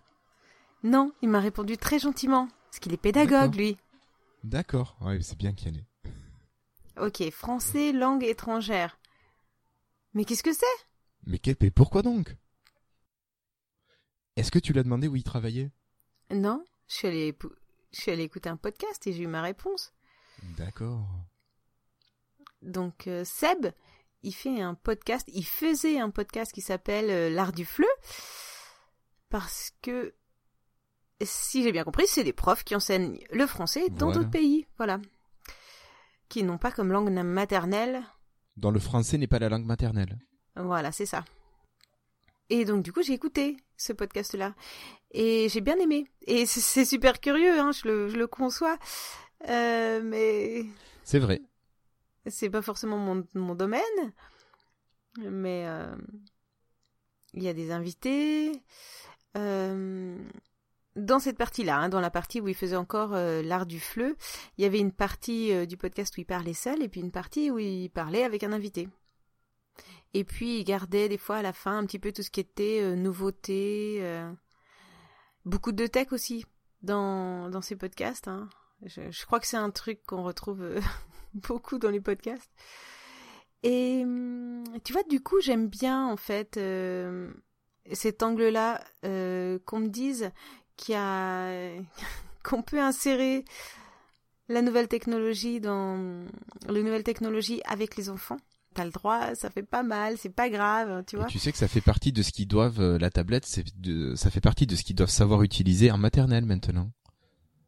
Non, 0.84 1.13
il 1.21 1.29
m'a 1.29 1.39
répondu 1.39 1.77
très 1.77 1.99
gentiment. 1.99 2.49
Parce 2.65 2.79
qu'il 2.79 2.91
est 2.93 2.97
pédagogue, 2.97 3.55
lui. 3.55 3.77
D'accord, 4.43 4.97
ouais, 4.99 5.21
c'est 5.21 5.38
bien 5.38 5.53
qu'il 5.53 5.69
y 5.69 5.71
en 5.71 5.79
ait. 5.79 7.05
Ok, 7.07 7.31
français, 7.31 7.93
langue 7.93 8.25
étrangère. 8.25 8.99
Mais 10.13 10.25
qu'est-ce 10.25 10.43
que 10.43 10.51
c'est? 10.51 10.65
Mais, 11.25 11.39
quel- 11.39 11.55
mais 11.61 11.71
pourquoi 11.71 12.01
donc? 12.01 12.36
Est-ce 14.36 14.51
que 14.51 14.59
tu 14.59 14.73
l'as 14.73 14.84
demandé 14.84 15.07
où 15.07 15.15
il 15.15 15.23
travaillait? 15.23 15.71
Non, 16.29 16.65
je 16.89 16.95
suis, 16.95 17.07
allée, 17.07 17.31
épou- 17.31 17.55
je 17.93 18.01
suis 18.01 18.11
allée 18.11 18.23
écouter 18.23 18.49
un 18.49 18.57
podcast 18.57 19.07
et 19.07 19.13
j'ai 19.13 19.23
eu 19.23 19.27
ma 19.27 19.41
réponse. 19.41 19.93
D'accord. 20.57 21.07
Donc, 22.61 23.07
euh, 23.07 23.23
Seb, 23.23 23.67
il 24.24 24.32
fait 24.34 24.61
un 24.61 24.74
podcast, 24.74 25.28
il 25.34 25.45
faisait 25.45 25.99
un 25.99 26.09
podcast 26.09 26.51
qui 26.51 26.61
s'appelle 26.61 27.09
euh, 27.09 27.30
L'Art 27.30 27.51
du 27.51 27.65
Fleu. 27.65 27.88
Parce 29.30 29.71
que, 29.82 30.13
si 31.21 31.63
j'ai 31.63 31.71
bien 31.71 31.84
compris, 31.84 32.05
c'est 32.07 32.24
des 32.24 32.34
profs 32.34 32.63
qui 32.63 32.76
enseignent 32.76 33.19
le 33.32 33.47
français 33.47 33.89
dans 33.89 34.07
Voilà. 34.07 34.13
d'autres 34.19 34.30
pays. 34.32 34.67
Voilà. 34.78 34.99
Qui 36.30 36.43
n'ont 36.43 36.57
pas 36.57 36.71
comme 36.71 36.91
langue 36.91 37.09
maternelle. 37.09 38.03
Dans 38.57 38.71
le 38.71 38.80
français 38.80 39.17
n'est 39.17 39.28
pas 39.28 39.39
la 39.39 39.49
langue 39.49 39.65
maternelle. 39.65 40.17
Voilà, 40.55 40.91
c'est 40.91 41.05
ça. 41.07 41.26
Et 42.49 42.65
donc, 42.65 42.84
du 42.84 42.93
coup, 42.93 43.01
j'ai 43.01 43.13
écouté 43.13 43.57
ce 43.78 43.93
podcast-là. 43.93 44.53
Et 45.11 45.49
j'ai 45.49 45.61
bien 45.61 45.78
aimé. 45.78 46.05
Et 46.28 46.45
c'est- 46.45 46.59
c'est 46.59 46.86
super 46.86 47.19
curieux, 47.19 47.59
hein, 47.59 47.71
je, 47.71 47.88
le, 47.88 48.09
je 48.09 48.17
le 48.17 48.28
conçois. 48.28 48.78
Euh, 49.49 50.01
mais 50.03 50.65
C'est 51.03 51.19
vrai. 51.19 51.41
C'est 52.28 52.49
pas 52.49 52.61
forcément 52.61 52.97
mon, 52.97 53.26
mon 53.36 53.55
domaine. 53.55 53.82
Mais 55.17 55.65
euh, 55.67 55.95
il 57.34 57.43
y 57.43 57.47
a 57.47 57.53
des 57.53 57.71
invités. 57.71 58.63
Euh, 59.38 60.17
dans 60.95 61.19
cette 61.19 61.38
partie-là, 61.38 61.78
hein, 61.78 61.89
dans 61.89 61.99
la 61.99 62.11
partie 62.11 62.39
où 62.39 62.47
il 62.47 62.55
faisait 62.55 62.76
encore 62.76 63.13
euh, 63.13 63.41
l'art 63.41 63.65
du 63.65 63.80
fleu, 63.80 64.15
il 64.57 64.63
y 64.63 64.65
avait 64.65 64.80
une 64.80 64.91
partie 64.91 65.67
du 65.67 65.78
podcast 65.78 66.15
où 66.17 66.21
il 66.21 66.26
parlait 66.26 66.53
seul 66.53 66.84
et 66.84 66.89
puis 66.89 67.01
une 67.01 67.11
partie 67.11 67.49
où 67.51 67.59
il 67.59 67.89
parlait 67.89 68.24
avec 68.24 68.43
un 68.43 68.53
invité. 68.53 68.89
Et 70.13 70.24
puis 70.24 70.59
il 70.59 70.63
gardait 70.63 71.09
des 71.09 71.17
fois 71.17 71.38
à 71.38 71.41
la 71.41 71.53
fin 71.53 71.80
un 71.80 71.86
petit 71.86 71.97
peu 71.97 72.11
tout 72.11 72.21
ce 72.21 72.30
qui 72.30 72.39
était 72.39 72.95
nouveauté, 72.95 74.24
beaucoup 75.45 75.71
de 75.71 75.88
tech 75.88 76.11
aussi 76.11 76.45
dans, 76.84 77.49
dans 77.49 77.61
ces 77.61 77.76
podcasts. 77.76 78.28
hein. 78.28 78.47
Je, 78.86 79.26
crois 79.26 79.39
que 79.39 79.47
c'est 79.47 79.57
un 79.57 79.71
truc 79.71 80.05
qu'on 80.05 80.21
retrouve 80.21 80.63
beaucoup 81.47 81.77
dans 81.77 81.89
les 81.89 82.01
podcasts. 82.01 82.51
Et 83.63 84.01
hum, 84.03 84.63
tu 84.84 84.93
vois, 84.93 85.03
du 85.03 85.21
coup, 85.21 85.39
j'aime 85.41 85.67
bien 85.67 86.05
en 86.05 86.17
fait 86.17 86.57
euh, 86.57 87.31
cet 87.91 88.23
angle-là, 88.23 88.84
euh, 89.05 89.59
qu'on 89.65 89.79
me 89.79 89.89
dise 89.89 90.31
qu'il 90.77 90.93
y 90.93 90.97
a 90.97 91.69
qu'on 92.43 92.61
peut 92.61 92.81
insérer 92.81 93.45
la 94.49 94.61
nouvelle 94.61 94.88
technologie 94.88 95.61
dans 95.61 96.25
les 96.67 96.84
nouvelles 96.84 97.03
technologies 97.03 97.61
avec 97.65 97.95
les 97.95 98.09
enfants. 98.09 98.38
T'as 98.73 98.86
le 98.86 98.91
droit, 98.91 99.36
ça 99.36 99.51
fait 99.51 99.63
pas 99.63 99.84
mal, 99.84 100.17
c'est 100.17 100.34
pas 100.34 100.49
grave, 100.49 101.03
tu 101.05 101.15
vois. 101.15 101.27
Et 101.27 101.29
tu 101.29 101.38
sais 101.39 101.51
que 101.51 101.57
ça 101.57 101.67
fait 101.67 101.81
partie 101.81 102.11
de 102.11 102.23
ce 102.23 102.31
qu'ils 102.31 102.47
doivent, 102.47 102.81
euh, 102.81 102.97
la 102.97 103.11
tablette, 103.11 103.45
c'est 103.45 103.63
de, 103.79 104.15
ça 104.15 104.31
fait 104.31 104.41
partie 104.41 104.65
de 104.65 104.75
ce 104.75 104.84
qu'ils 104.84 104.95
doivent 104.95 105.11
savoir 105.11 105.43
utiliser 105.43 105.91
en 105.91 105.97
maternelle 105.97 106.45
maintenant. 106.45 106.91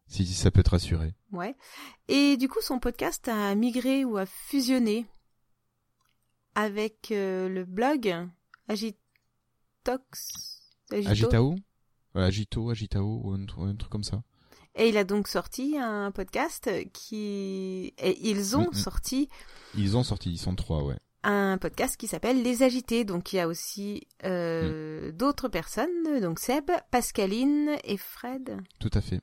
Si 0.07 0.25
ça 0.27 0.51
peut 0.51 0.63
te 0.63 0.69
rassurer. 0.69 1.13
Ouais. 1.31 1.55
Et 2.07 2.37
du 2.37 2.47
coup, 2.47 2.61
son 2.61 2.79
podcast 2.79 3.27
a 3.27 3.53
migré 3.55 4.05
ou 4.05 4.17
a 4.17 4.25
fusionné 4.25 5.05
avec 6.53 7.11
euh, 7.11 7.49
le 7.49 7.65
blog 7.65 8.15
Agitox. 8.67 10.61
Agito. 10.91 11.09
Agitao 11.09 11.55
Agito, 12.13 12.69
Agitao, 12.69 13.21
ou 13.23 13.31
un, 13.33 13.39
tr- 13.45 13.67
un 13.67 13.75
truc 13.75 13.91
comme 13.91 14.03
ça. 14.03 14.21
Et 14.75 14.89
il 14.89 14.97
a 14.97 15.03
donc 15.03 15.27
sorti 15.27 15.77
un 15.77 16.11
podcast 16.11 16.69
qui. 16.93 17.93
Et 17.97 18.29
ils 18.29 18.55
ont 18.57 18.65
Mm, 18.67 18.69
mm. 18.69 18.73
sorti 18.73 19.29
Ils 19.75 19.97
ont 19.97 20.03
sorti, 20.03 20.31
ils 20.31 20.37
sont 20.37 20.55
trois, 20.55 20.83
ouais. 20.83 20.97
un 21.23 21.57
podcast 21.57 21.97
qui 21.97 22.07
s'appelle 22.07 22.43
Les 22.43 22.61
Agités. 22.61 23.03
Donc 23.05 23.33
il 23.33 23.37
y 23.37 23.39
a 23.39 23.47
aussi 23.47 24.07
Mm. 24.23 24.27
euh, 24.27 25.11
d'autres 25.11 25.47
personnes, 25.49 26.19
donc 26.21 26.39
Seb, 26.39 26.69
Pascaline 26.91 27.71
et 27.83 27.97
Fred. 27.97 28.57
Tout 28.79 28.91
à 28.93 29.01
fait. 29.01 29.21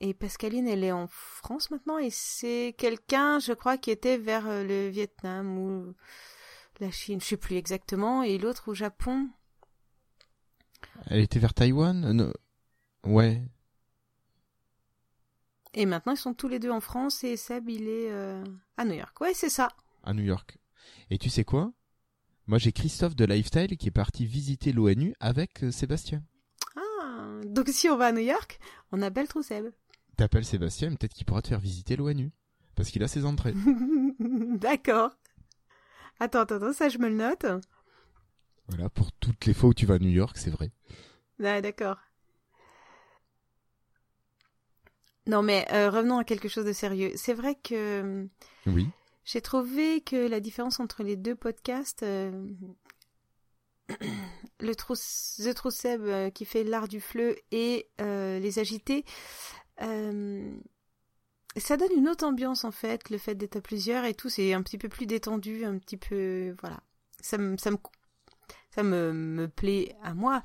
Et 0.00 0.14
Pascaline, 0.14 0.68
elle 0.68 0.84
est 0.84 0.92
en 0.92 1.06
France 1.06 1.70
maintenant, 1.70 1.98
et 1.98 2.10
c'est 2.10 2.74
quelqu'un, 2.76 3.38
je 3.38 3.52
crois, 3.52 3.78
qui 3.78 3.90
était 3.90 4.18
vers 4.18 4.46
euh, 4.46 4.62
le 4.62 4.88
Vietnam 4.88 5.58
ou 5.58 5.94
la 6.80 6.90
Chine, 6.90 7.20
je 7.20 7.26
sais 7.26 7.36
plus 7.36 7.56
exactement, 7.56 8.22
et 8.22 8.36
l'autre 8.36 8.68
au 8.68 8.74
Japon. 8.74 9.28
Elle 11.06 11.20
était 11.20 11.38
vers 11.38 11.54
Taïwan? 11.54 12.04
Euh, 12.04 12.12
non. 12.12 12.32
Ouais. 13.04 13.42
Et 15.72 15.86
maintenant, 15.86 16.12
ils 16.12 16.18
sont 16.18 16.34
tous 16.34 16.48
les 16.48 16.58
deux 16.58 16.70
en 16.70 16.80
France, 16.80 17.24
et 17.24 17.36
Seb, 17.36 17.68
il 17.68 17.88
est 17.88 18.10
euh, 18.10 18.44
à 18.76 18.84
New 18.84 18.94
York. 18.94 19.18
Ouais, 19.20 19.34
c'est 19.34 19.50
ça. 19.50 19.68
à 20.04 20.12
New 20.12 20.24
York. 20.24 20.58
Et 21.10 21.18
tu 21.18 21.30
sais 21.30 21.44
quoi? 21.44 21.72
Moi, 22.46 22.58
j'ai 22.58 22.72
Christophe 22.72 23.16
de 23.16 23.24
Lifestyle 23.24 23.76
qui 23.76 23.88
est 23.88 23.90
parti 23.90 24.24
visiter 24.24 24.72
l'ONU 24.72 25.14
avec 25.20 25.64
Sébastien. 25.72 26.22
Ah, 26.76 27.40
donc 27.44 27.68
si 27.68 27.88
on 27.88 27.96
va 27.96 28.06
à 28.06 28.12
New 28.12 28.20
York, 28.20 28.60
on 28.92 29.02
appelle 29.02 29.26
trop 29.26 29.42
Seb. 29.42 29.66
T'appelles 30.16 30.44
Sébastien, 30.44 30.90
peut-être 30.94 31.12
qu'il 31.14 31.26
pourra 31.26 31.42
te 31.42 31.48
faire 31.48 31.60
visiter 31.60 31.96
l'ONU. 31.96 32.30
Parce 32.74 32.90
qu'il 32.90 33.02
a 33.02 33.08
ses 33.08 33.24
entrées. 33.24 33.54
D'accord. 34.20 35.16
Attends, 36.20 36.40
attends, 36.40 36.56
attends, 36.56 36.72
ça 36.72 36.88
je 36.88 36.98
me 36.98 37.08
le 37.08 37.14
note. 37.16 37.46
voilà, 38.68 38.88
pour 38.90 39.12
toutes 39.12 39.44
les 39.46 39.54
fois 39.54 39.70
où 39.70 39.74
tu 39.74 39.86
vas 39.86 39.94
à 39.94 39.98
New 39.98 40.10
York, 40.10 40.36
c'est 40.38 40.50
vrai. 40.50 40.70
Ah, 41.42 41.60
d'accord. 41.60 41.98
Non, 45.26 45.42
mais 45.42 45.66
euh, 45.72 45.90
revenons 45.90 46.18
à 46.18 46.24
quelque 46.24 46.48
chose 46.48 46.64
de 46.64 46.72
sérieux. 46.72 47.12
C'est 47.16 47.34
vrai 47.34 47.54
que 47.56 48.26
Oui. 48.66 48.88
j'ai 49.24 49.40
trouvé 49.40 50.00
que 50.00 50.16
la 50.28 50.40
différence 50.40 50.80
entre 50.80 51.02
les 51.02 51.16
deux 51.16 51.34
podcasts, 51.34 52.02
euh, 52.04 52.46
le 54.60 54.74
trou, 54.74 54.94
The 54.94 55.52
True 55.54 55.70
Seb 55.70 56.02
euh, 56.02 56.30
qui 56.30 56.44
fait 56.44 56.62
l'art 56.64 56.88
du 56.88 57.00
fleu 57.00 57.36
et 57.50 57.88
les 57.98 58.58
agités, 58.58 59.04
euh, 59.82 60.56
ça 61.56 61.76
donne 61.76 61.92
une 61.96 62.08
autre 62.08 62.24
ambiance 62.24 62.64
en 62.64 62.70
fait, 62.72 63.08
le 63.10 63.18
fait 63.18 63.34
d'être 63.34 63.56
à 63.56 63.60
plusieurs 63.60 64.04
et 64.04 64.14
tout, 64.14 64.28
c'est 64.28 64.52
un 64.52 64.62
petit 64.62 64.78
peu 64.78 64.88
plus 64.88 65.06
détendu, 65.06 65.64
un 65.64 65.78
petit 65.78 65.96
peu, 65.96 66.54
voilà. 66.60 66.80
Ça 67.20 67.38
me, 67.38 67.56
ça 67.56 67.70
me, 67.70 67.78
ça 68.74 68.82
me, 68.82 69.12
me 69.12 69.48
plaît 69.48 69.96
à 70.02 70.14
moi. 70.14 70.42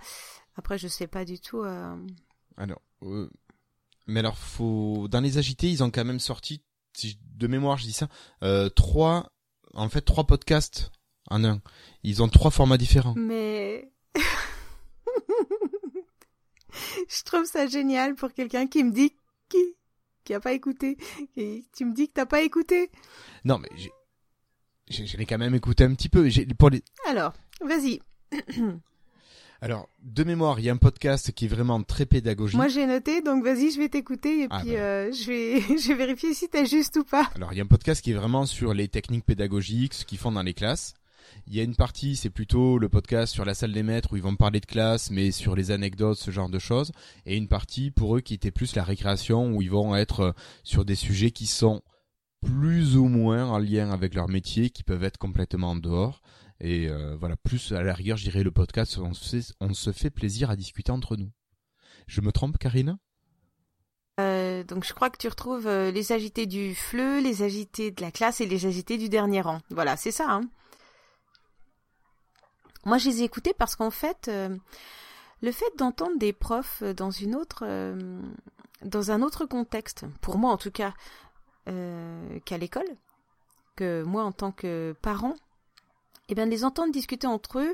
Après, 0.55 0.77
je 0.77 0.87
sais 0.87 1.07
pas 1.07 1.25
du 1.25 1.39
tout. 1.39 1.61
euh, 1.61 1.95
Alors, 2.57 2.81
euh, 3.03 3.29
mais 4.07 4.19
alors, 4.21 4.37
faut 4.37 5.07
dans 5.09 5.21
les 5.21 5.37
agités, 5.37 5.69
ils 5.69 5.83
ont 5.83 5.91
quand 5.91 6.05
même 6.05 6.19
sorti, 6.19 6.61
si 6.93 7.19
de 7.35 7.47
mémoire, 7.47 7.77
je 7.77 7.83
dis 7.83 7.93
ça, 7.93 8.07
euh, 8.43 8.69
trois, 8.69 9.31
en 9.73 9.89
fait, 9.89 10.01
trois 10.01 10.25
podcasts 10.25 10.91
en 11.29 11.43
un. 11.43 11.61
Ils 12.03 12.21
ont 12.23 12.29
trois 12.29 12.51
formats 12.51 12.77
différents. 12.77 13.15
Mais 13.17 13.91
je 17.09 17.23
trouve 17.23 17.45
ça 17.45 17.67
génial 17.67 18.15
pour 18.15 18.33
quelqu'un 18.33 18.67
qui 18.67 18.83
me 18.83 18.91
dit 18.91 19.13
qui 19.51 19.75
qui 20.23 20.33
a 20.35 20.39
pas 20.39 20.53
écouté. 20.53 20.97
Et 21.35 21.65
tu 21.75 21.83
me 21.85 21.93
dis 21.93 22.07
que 22.07 22.13
t'as 22.13 22.25
pas 22.27 22.41
écouté. 22.41 22.89
Non, 23.43 23.57
mais 23.57 23.69
j'ai, 23.75 23.91
j'ai- 24.89 25.05
je 25.07 25.17
l'ai 25.17 25.25
quand 25.25 25.37
même 25.39 25.55
écouté 25.55 25.83
un 25.83 25.93
petit 25.95 26.09
peu. 26.09 26.29
Pour 26.59 26.69
les, 26.69 26.83
Alors, 27.07 27.33
vas-y. 27.61 27.99
alors, 29.61 29.89
de 30.01 30.23
mémoire, 30.23 30.59
il 30.59 30.65
y 30.65 30.69
a 30.69 30.73
un 30.73 30.77
podcast 30.77 31.31
qui 31.31 31.45
est 31.45 31.47
vraiment 31.47 31.81
très 31.83 32.05
pédagogique. 32.05 32.55
Moi 32.57 32.67
j'ai 32.67 32.85
noté, 32.87 33.21
donc 33.21 33.43
vas-y, 33.43 33.71
je 33.71 33.79
vais 33.79 33.89
t'écouter 33.89 34.43
et 34.43 34.47
Ah, 34.49 34.59
puis 34.61 34.69
ben. 34.71 34.77
euh, 34.79 35.11
je 35.11 35.25
vais 35.27 35.61
je 35.77 35.87
vais 35.89 35.95
vérifier 35.95 36.33
si 36.33 36.49
t'es 36.49 36.65
juste 36.65 36.95
ou 36.97 37.03
pas. 37.03 37.29
Alors, 37.35 37.51
il 37.53 37.57
y 37.57 37.59
a 37.59 37.63
un 37.63 37.67
podcast 37.67 38.01
qui 38.03 38.11
est 38.11 38.15
vraiment 38.15 38.45
sur 38.45 38.73
les 38.73 38.87
techniques 38.87 39.25
pédagogiques, 39.25 39.93
ce 39.93 40.05
qu'ils 40.05 40.17
font 40.17 40.31
dans 40.31 40.43
les 40.43 40.53
classes. 40.53 40.93
Il 41.47 41.55
y 41.55 41.59
a 41.59 41.63
une 41.63 41.75
partie, 41.75 42.15
c'est 42.15 42.29
plutôt 42.29 42.77
le 42.77 42.89
podcast 42.89 43.33
sur 43.33 43.45
la 43.45 43.53
salle 43.53 43.73
des 43.73 43.83
maîtres 43.83 44.13
où 44.13 44.15
ils 44.15 44.23
vont 44.23 44.35
parler 44.35 44.59
de 44.59 44.65
classe, 44.65 45.11
mais 45.11 45.31
sur 45.31 45.55
les 45.55 45.71
anecdotes, 45.71 46.17
ce 46.17 46.31
genre 46.31 46.49
de 46.49 46.59
choses. 46.59 46.91
Et 47.25 47.35
une 47.35 47.47
partie 47.47 47.91
pour 47.91 48.15
eux 48.15 48.21
qui 48.21 48.33
était 48.33 48.51
plus 48.51 48.75
la 48.75 48.83
récréation 48.83 49.51
où 49.51 49.61
ils 49.61 49.71
vont 49.71 49.95
être 49.95 50.19
euh, 50.21 50.31
sur 50.63 50.85
des 50.85 50.95
sujets 50.95 51.31
qui 51.31 51.47
sont 51.47 51.81
plus 52.41 52.95
ou 52.95 53.05
moins 53.05 53.45
en 53.45 53.57
lien 53.57 53.91
avec 53.91 54.13
leur 54.15 54.29
métier, 54.29 54.69
qui 54.69 54.83
peuvent 54.83 55.03
être 55.03 55.17
complètement 55.17 55.71
en 55.71 55.75
dehors. 55.75 56.21
Et 56.59 56.87
euh, 56.87 57.15
voilà, 57.19 57.35
plus 57.35 57.71
à 57.71 57.81
la 57.81 57.93
rigueur, 57.93 58.17
je 58.17 58.23
dirais 58.23 58.43
le 58.43 58.51
podcast, 58.51 58.97
on 58.97 59.13
se, 59.13 59.29
fait, 59.29 59.53
on 59.59 59.73
se 59.73 59.91
fait 59.91 60.09
plaisir 60.09 60.49
à 60.49 60.55
discuter 60.55 60.91
entre 60.91 61.17
nous. 61.17 61.31
Je 62.07 62.21
me 62.21 62.31
trompe, 62.31 62.57
Karine 62.57 62.97
Euh, 64.19 64.63
donc 64.63 64.85
je 64.85 64.93
crois 64.93 65.09
que 65.09 65.17
tu 65.17 65.27
retrouves 65.27 65.67
les 65.67 66.11
agités 66.11 66.45
du 66.45 66.75
FLE, 66.75 67.21
les 67.23 67.41
agités 67.41 67.91
de 67.91 68.01
la 68.01 68.11
classe 68.11 68.41
et 68.41 68.45
les 68.45 68.65
agités 68.65 68.97
du 68.97 69.09
dernier 69.09 69.41
rang. 69.41 69.59
Voilà, 69.69 69.97
c'est 69.97 70.11
ça. 70.11 70.25
Hein? 70.29 70.49
Moi, 72.85 72.97
je 72.97 73.09
les 73.09 73.21
ai 73.21 73.25
écoutés 73.25 73.53
parce 73.53 73.75
qu'en 73.75 73.91
fait, 73.91 74.27
euh, 74.27 74.57
le 75.41 75.51
fait 75.51 75.71
d'entendre 75.77 76.17
des 76.17 76.33
profs 76.33 76.83
dans 76.83 77.11
une 77.11 77.35
autre, 77.35 77.63
euh, 77.63 78.21
dans 78.83 79.11
un 79.11 79.21
autre 79.21 79.45
contexte, 79.45 80.05
pour 80.21 80.37
moi 80.37 80.51
en 80.51 80.57
tout 80.57 80.71
cas, 80.71 80.93
euh, 81.69 82.39
qu'à 82.45 82.57
l'école, 82.57 82.87
que 83.75 84.03
moi 84.03 84.23
en 84.23 84.31
tant 84.31 84.51
que 84.51 84.95
parent, 85.01 85.35
eh 86.29 86.35
bien, 86.35 86.45
de 86.45 86.51
les 86.51 86.63
entendre 86.63 86.91
discuter 86.91 87.27
entre 87.27 87.59
eux, 87.59 87.73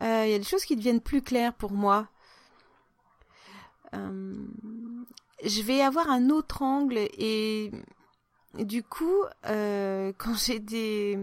il 0.00 0.06
y 0.30 0.34
a 0.34 0.38
des 0.38 0.44
choses 0.44 0.64
qui 0.64 0.76
deviennent 0.76 1.00
plus 1.00 1.22
claires 1.22 1.52
pour 1.54 1.72
moi. 1.72 2.06
Je 3.92 5.62
vais 5.62 5.82
avoir 5.82 6.08
un 6.10 6.30
autre 6.30 6.62
angle 6.62 6.98
et 6.98 7.72
du 8.54 8.82
coup, 8.84 9.24
quand 9.42 10.34
j'ai 10.36 10.60
des 10.60 11.18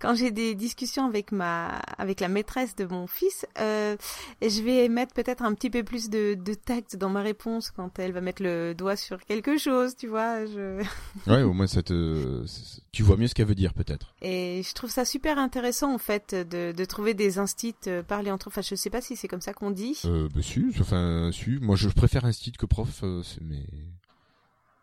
quand 0.00 0.14
j'ai 0.14 0.30
des 0.30 0.54
discussions 0.54 1.06
avec 1.06 1.32
ma 1.32 1.78
avec 1.98 2.20
la 2.20 2.28
maîtresse 2.28 2.76
de 2.76 2.84
mon 2.84 3.06
fils, 3.06 3.46
euh, 3.58 3.96
je 4.42 4.62
vais 4.62 4.88
mettre 4.88 5.14
peut-être 5.14 5.42
un 5.42 5.54
petit 5.54 5.70
peu 5.70 5.82
plus 5.82 6.10
de, 6.10 6.34
de 6.34 6.54
tact 6.54 6.96
dans 6.96 7.10
ma 7.10 7.22
réponse 7.22 7.70
quand 7.70 7.98
elle 7.98 8.12
va 8.12 8.20
mettre 8.20 8.42
le 8.42 8.74
doigt 8.74 8.96
sur 8.96 9.24
quelque 9.24 9.58
chose, 9.58 9.96
tu 9.96 10.06
vois. 10.06 10.46
Je... 10.46 10.82
Ouais, 11.26 11.42
au 11.42 11.52
moins 11.52 11.66
ça 11.66 11.82
te, 11.82 12.44
tu 12.92 13.02
vois 13.02 13.16
mieux 13.16 13.26
ce 13.26 13.34
qu'elle 13.34 13.46
veut 13.46 13.54
dire 13.54 13.74
peut-être. 13.74 14.14
Et 14.22 14.62
je 14.62 14.74
trouve 14.74 14.90
ça 14.90 15.04
super 15.04 15.38
intéressant 15.38 15.92
en 15.92 15.98
fait 15.98 16.34
de, 16.34 16.72
de 16.72 16.84
trouver 16.84 17.14
des 17.14 17.38
instits 17.38 17.74
euh, 17.86 18.02
parler 18.02 18.30
entre. 18.30 18.48
Enfin, 18.48 18.62
je 18.62 18.74
sais 18.74 18.90
pas 18.90 19.00
si 19.00 19.16
c'est 19.16 19.28
comme 19.28 19.40
ça 19.40 19.52
qu'on 19.52 19.70
dit. 19.70 20.00
Euh, 20.04 20.28
bah 20.34 20.42
si, 20.42 20.64
enfin, 20.80 21.30
si. 21.32 21.58
Moi, 21.60 21.76
je 21.76 21.88
préfère 21.88 22.26
style 22.32 22.56
que 22.56 22.66
prof, 22.66 23.00
euh, 23.02 23.22
mais 23.40 23.64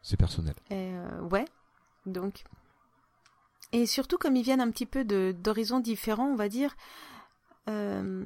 c'est 0.01 0.17
personnel. 0.17 0.55
Et, 0.69 0.75
euh, 0.75 1.21
ouais, 1.21 1.45
donc. 2.05 2.43
Et 3.73 3.87
surtout, 3.87 4.19
comme 4.19 4.35
ils 4.35 4.43
viennent 4.43 4.61
un 4.61 4.69
petit 4.69 4.85
peu 4.85 5.03
d'horizons 5.03 5.79
différents, 5.79 6.27
on 6.27 6.35
va 6.35 6.47
dire, 6.47 6.75
euh, 7.67 8.23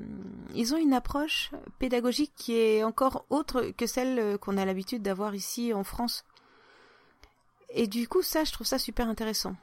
ils 0.54 0.74
ont 0.74 0.78
une 0.78 0.94
approche 0.94 1.52
pédagogique 1.80 2.34
qui 2.36 2.58
est 2.58 2.84
encore 2.84 3.26
autre 3.30 3.72
que 3.78 3.88
celle 3.88 4.20
euh, 4.20 4.38
qu'on 4.38 4.58
a 4.58 4.66
l'habitude 4.66 5.02
d'avoir 5.02 5.36
ici 5.36 5.74
en 5.74 5.86
France. 5.86 6.26
Et 7.70 7.88
du 7.88 8.10
coup, 8.10 8.22
ça, 8.22 8.44
je 8.44 8.52
trouve 8.52 8.68
ça 8.68 8.78
super 8.78 9.08
intéressant. 9.08 9.56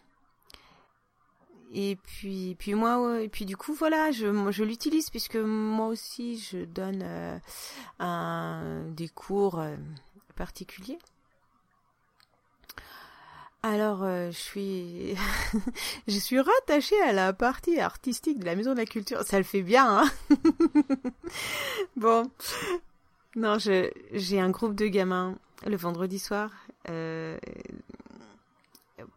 Et 1.74 1.96
puis, 1.96 2.56
puis 2.58 2.72
moi, 2.74 3.20
et 3.20 3.28
puis 3.28 3.44
du 3.44 3.56
coup, 3.56 3.74
voilà, 3.74 4.10
je, 4.10 4.50
je 4.52 4.64
l'utilise 4.64 5.10
puisque 5.10 5.36
moi 5.36 5.88
aussi, 5.88 6.38
je 6.38 6.64
donne 6.64 7.02
euh, 7.02 7.38
un, 7.98 8.84
des 8.90 9.08
cours 9.08 9.62
particuliers. 10.34 10.98
Alors, 13.66 14.02
euh, 14.02 14.30
je 14.30 14.36
suis, 14.36 15.16
je 16.06 16.18
suis 16.18 16.38
rattachée 16.38 17.00
à 17.00 17.14
la 17.14 17.32
partie 17.32 17.80
artistique 17.80 18.38
de 18.38 18.44
la 18.44 18.56
Maison 18.56 18.72
de 18.72 18.76
la 18.76 18.84
Culture. 18.84 19.22
Ça 19.22 19.38
le 19.38 19.42
fait 19.42 19.62
bien, 19.62 20.02
hein 20.02 20.10
Bon, 21.96 22.30
non, 23.36 23.58
je, 23.58 23.90
j'ai 24.12 24.38
un 24.38 24.50
groupe 24.50 24.74
de 24.74 24.86
gamins 24.86 25.38
le 25.64 25.76
vendredi 25.76 26.18
soir 26.18 26.50
euh, 26.90 27.38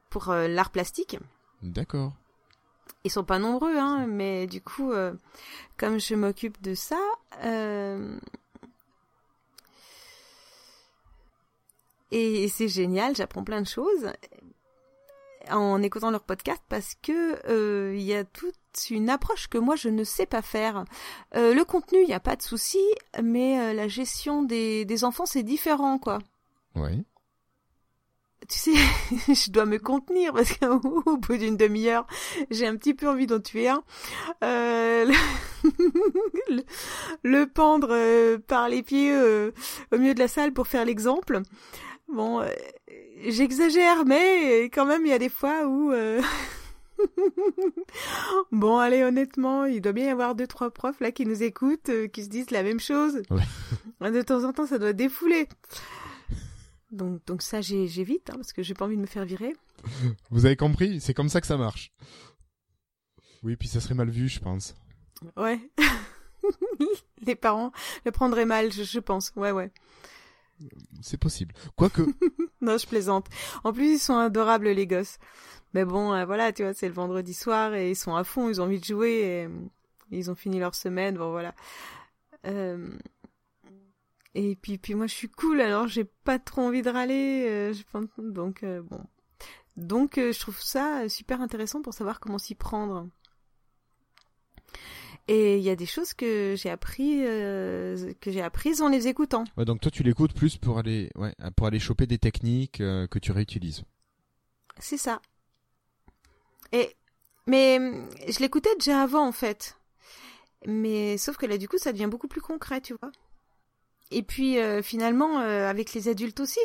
pour 0.09 0.29
euh, 0.29 0.47
l'art 0.47 0.69
plastique. 0.69 1.17
D'accord. 1.61 2.13
Ils 3.03 3.11
sont 3.11 3.25
pas 3.25 3.39
nombreux, 3.39 3.77
hein, 3.77 4.05
mais 4.07 4.47
du 4.47 4.61
coup, 4.61 4.93
comme 5.75 5.99
je 5.99 6.15
m'occupe 6.15 6.61
de 6.61 6.73
ça, 6.73 6.99
et 12.11 12.47
c'est 12.47 12.69
génial, 12.69 13.15
j'apprends 13.15 13.43
plein 13.43 13.61
de 13.61 13.67
choses 13.67 14.11
en 15.51 15.81
écoutant 15.81 16.11
leur 16.11 16.23
podcast 16.23 16.61
parce 16.69 16.95
que 17.01 17.39
euh, 17.49 17.93
il 17.95 18.01
y 18.03 18.13
a 18.13 18.23
toute 18.23 18.55
une 18.89 19.09
approche 19.09 19.47
que 19.47 19.57
moi 19.57 19.75
je 19.75 19.89
ne 19.89 20.03
sais 20.03 20.25
pas 20.25 20.41
faire. 20.41 20.85
Euh, 21.35 21.53
le 21.53 21.63
contenu, 21.65 21.99
il 22.01 22.07
n'y 22.07 22.13
a 22.13 22.19
pas 22.19 22.35
de 22.35 22.41
souci, 22.41 22.81
mais 23.23 23.59
euh, 23.59 23.73
la 23.73 23.87
gestion 23.87 24.43
des, 24.43 24.85
des 24.85 25.03
enfants 25.03 25.25
c'est 25.25 25.43
différent, 25.43 25.97
quoi 25.99 26.19
Ouais. 26.75 27.03
tu 28.47 28.57
sais, 28.59 28.73
je 29.33 29.49
dois 29.51 29.65
me 29.65 29.77
contenir 29.79 30.31
parce 30.33 30.53
qu'au 30.57 30.75
au 31.05 31.17
bout 31.17 31.37
d'une 31.37 31.57
demi-heure, 31.57 32.05
j'ai 32.51 32.67
un 32.67 32.75
petit 32.77 32.93
peu 32.93 33.09
envie 33.09 33.25
d'en 33.27 33.39
tuer 33.39 33.67
un. 33.69 33.83
Euh, 34.43 35.05
le, 35.05 35.13
le- 36.55 36.63
le 37.23 37.45
pendre 37.47 37.89
euh, 37.91 38.37
par 38.37 38.69
les 38.69 38.83
pieds 38.83 39.11
euh, 39.11 39.51
au 39.91 39.97
milieu 39.97 40.13
de 40.13 40.19
la 40.19 40.27
salle 40.27 40.53
pour 40.53 40.67
faire 40.67 40.85
l'exemple. 40.85 41.41
Bon, 42.11 42.41
euh, 42.41 42.49
j'exagère, 43.27 44.05
mais 44.05 44.63
quand 44.65 44.85
même, 44.85 45.05
il 45.05 45.09
y 45.09 45.13
a 45.13 45.19
des 45.19 45.29
fois 45.29 45.65
où... 45.67 45.91
euh, 45.91 46.21
bon, 48.51 48.77
allez, 48.77 49.03
honnêtement, 49.03 49.65
il 49.65 49.81
doit 49.81 49.91
bien 49.93 50.05
y 50.07 50.09
avoir 50.09 50.35
deux, 50.35 50.47
trois 50.47 50.71
profs 50.71 50.99
là 50.99 51.11
qui 51.11 51.25
nous 51.25 51.43
écoutent, 51.43 51.89
euh, 51.89 52.07
qui 52.07 52.23
se 52.23 52.29
disent 52.29 52.51
la 52.51 52.63
même 52.63 52.79
chose. 52.79 53.21
Ouais. 53.29 54.11
De 54.11 54.21
temps 54.21 54.43
en 54.43 54.53
temps, 54.53 54.67
ça 54.67 54.77
doit 54.79 54.93
défouler. 54.93 55.47
Donc, 56.91 57.25
donc 57.25 57.41
ça, 57.41 57.61
j'ai- 57.61 57.87
j'évite, 57.87 58.29
hein, 58.29 58.35
parce 58.35 58.53
que 58.53 58.63
j'ai 58.63 58.73
pas 58.73 58.85
envie 58.85 58.95
de 58.95 59.01
me 59.01 59.07
faire 59.07 59.25
virer. 59.25 59.55
Vous 60.31 60.45
avez 60.45 60.55
compris 60.55 61.01
C'est 61.01 61.13
comme 61.13 61.29
ça 61.29 61.41
que 61.41 61.47
ça 61.47 61.57
marche. 61.57 61.91
Oui, 63.43 63.55
puis 63.55 63.67
ça 63.67 63.79
serait 63.81 63.95
mal 63.95 64.09
vu, 64.09 64.27
je 64.29 64.39
pense. 64.39 64.75
Ouais. 65.35 65.59
Les 67.25 67.35
parents 67.35 67.71
le 68.05 68.11
prendraient 68.11 68.45
mal, 68.45 68.71
je, 68.71 68.83
je 68.83 68.99
pense. 68.99 69.31
Ouais, 69.35 69.51
ouais. 69.51 69.71
C'est 71.01 71.17
possible. 71.17 71.53
Quoique, 71.75 72.01
non, 72.61 72.77
je 72.77 72.87
plaisante. 72.87 73.27
En 73.63 73.73
plus, 73.73 73.93
ils 73.95 73.99
sont 73.99 74.17
adorables, 74.17 74.69
les 74.69 74.87
gosses. 74.87 75.17
Mais 75.73 75.85
bon, 75.85 76.13
euh, 76.13 76.25
voilà, 76.25 76.51
tu 76.53 76.63
vois, 76.63 76.73
c'est 76.73 76.87
le 76.87 76.93
vendredi 76.93 77.33
soir 77.33 77.73
et 77.73 77.91
ils 77.91 77.95
sont 77.95 78.15
à 78.15 78.23
fond, 78.23 78.49
ils 78.49 78.61
ont 78.61 78.65
envie 78.65 78.79
de 78.79 78.85
jouer 78.85 79.11
et 79.19 79.45
euh, 79.45 79.49
ils 80.11 80.31
ont 80.31 80.35
fini 80.35 80.59
leur 80.59 80.73
semaine, 80.75 81.17
bon 81.17 81.31
voilà. 81.31 81.53
Euh, 82.45 82.89
Et 84.33 84.55
puis, 84.55 84.77
puis 84.77 84.95
moi, 84.95 85.07
je 85.07 85.13
suis 85.13 85.29
cool, 85.29 85.61
alors 85.61 85.87
j'ai 85.87 86.05
pas 86.05 86.39
trop 86.39 86.61
envie 86.61 86.81
de 86.81 86.89
râler. 86.89 87.71
donc, 88.17 88.63
bon. 88.63 89.03
Donc, 89.75 90.13
je 90.15 90.39
trouve 90.39 90.59
ça 90.59 91.07
super 91.09 91.41
intéressant 91.41 91.81
pour 91.81 91.93
savoir 91.93 92.19
comment 92.19 92.39
s'y 92.39 92.55
prendre. 92.55 93.07
Et 95.27 95.57
il 95.57 95.63
y 95.63 95.69
a 95.69 95.75
des 95.75 95.85
choses 95.85 96.13
que 96.13 96.55
j'ai 96.57 96.69
appris, 96.69 97.25
euh, 97.25 98.13
que 98.21 98.31
j'ai 98.31 98.41
apprises 98.41 98.81
en 98.81 98.87
les 98.87 99.07
écoutant. 99.07 99.43
ouais, 99.57 99.65
donc 99.65 99.81
toi 99.81 99.91
tu 99.91 100.03
l'écoutes 100.03 100.33
plus 100.33 100.57
pour 100.57 100.79
aller, 100.79 101.11
ouais, 101.15 101.33
pour 101.57 101.67
aller 101.67 101.79
choper 101.79 102.07
des 102.07 102.17
techniques 102.17 102.79
euh, 102.79 103.07
que 103.07 103.19
tu 103.19 103.33
réutilises. 103.33 103.83
C'est 104.79 104.97
ça. 104.97 105.21
Et 106.71 106.95
mais 107.45 107.79
je 108.29 108.39
l'écoutais 108.39 108.73
déjà 108.75 109.01
avant 109.01 109.27
en 109.27 109.31
fait. 109.33 109.77
Mais 110.65 111.17
sauf 111.17 111.35
que 111.37 111.45
là 111.45 111.57
du 111.57 111.67
coup 111.67 111.77
ça 111.77 111.91
devient 111.91 112.07
beaucoup 112.09 112.27
plus 112.29 112.41
concret, 112.41 112.79
tu 112.79 112.93
vois. 113.01 113.11
Et 114.11 114.23
puis 114.23 114.59
euh, 114.59 114.81
finalement 114.81 115.41
euh, 115.41 115.69
avec 115.69 115.93
les 115.93 116.07
adultes 116.07 116.39
aussi 116.39 116.61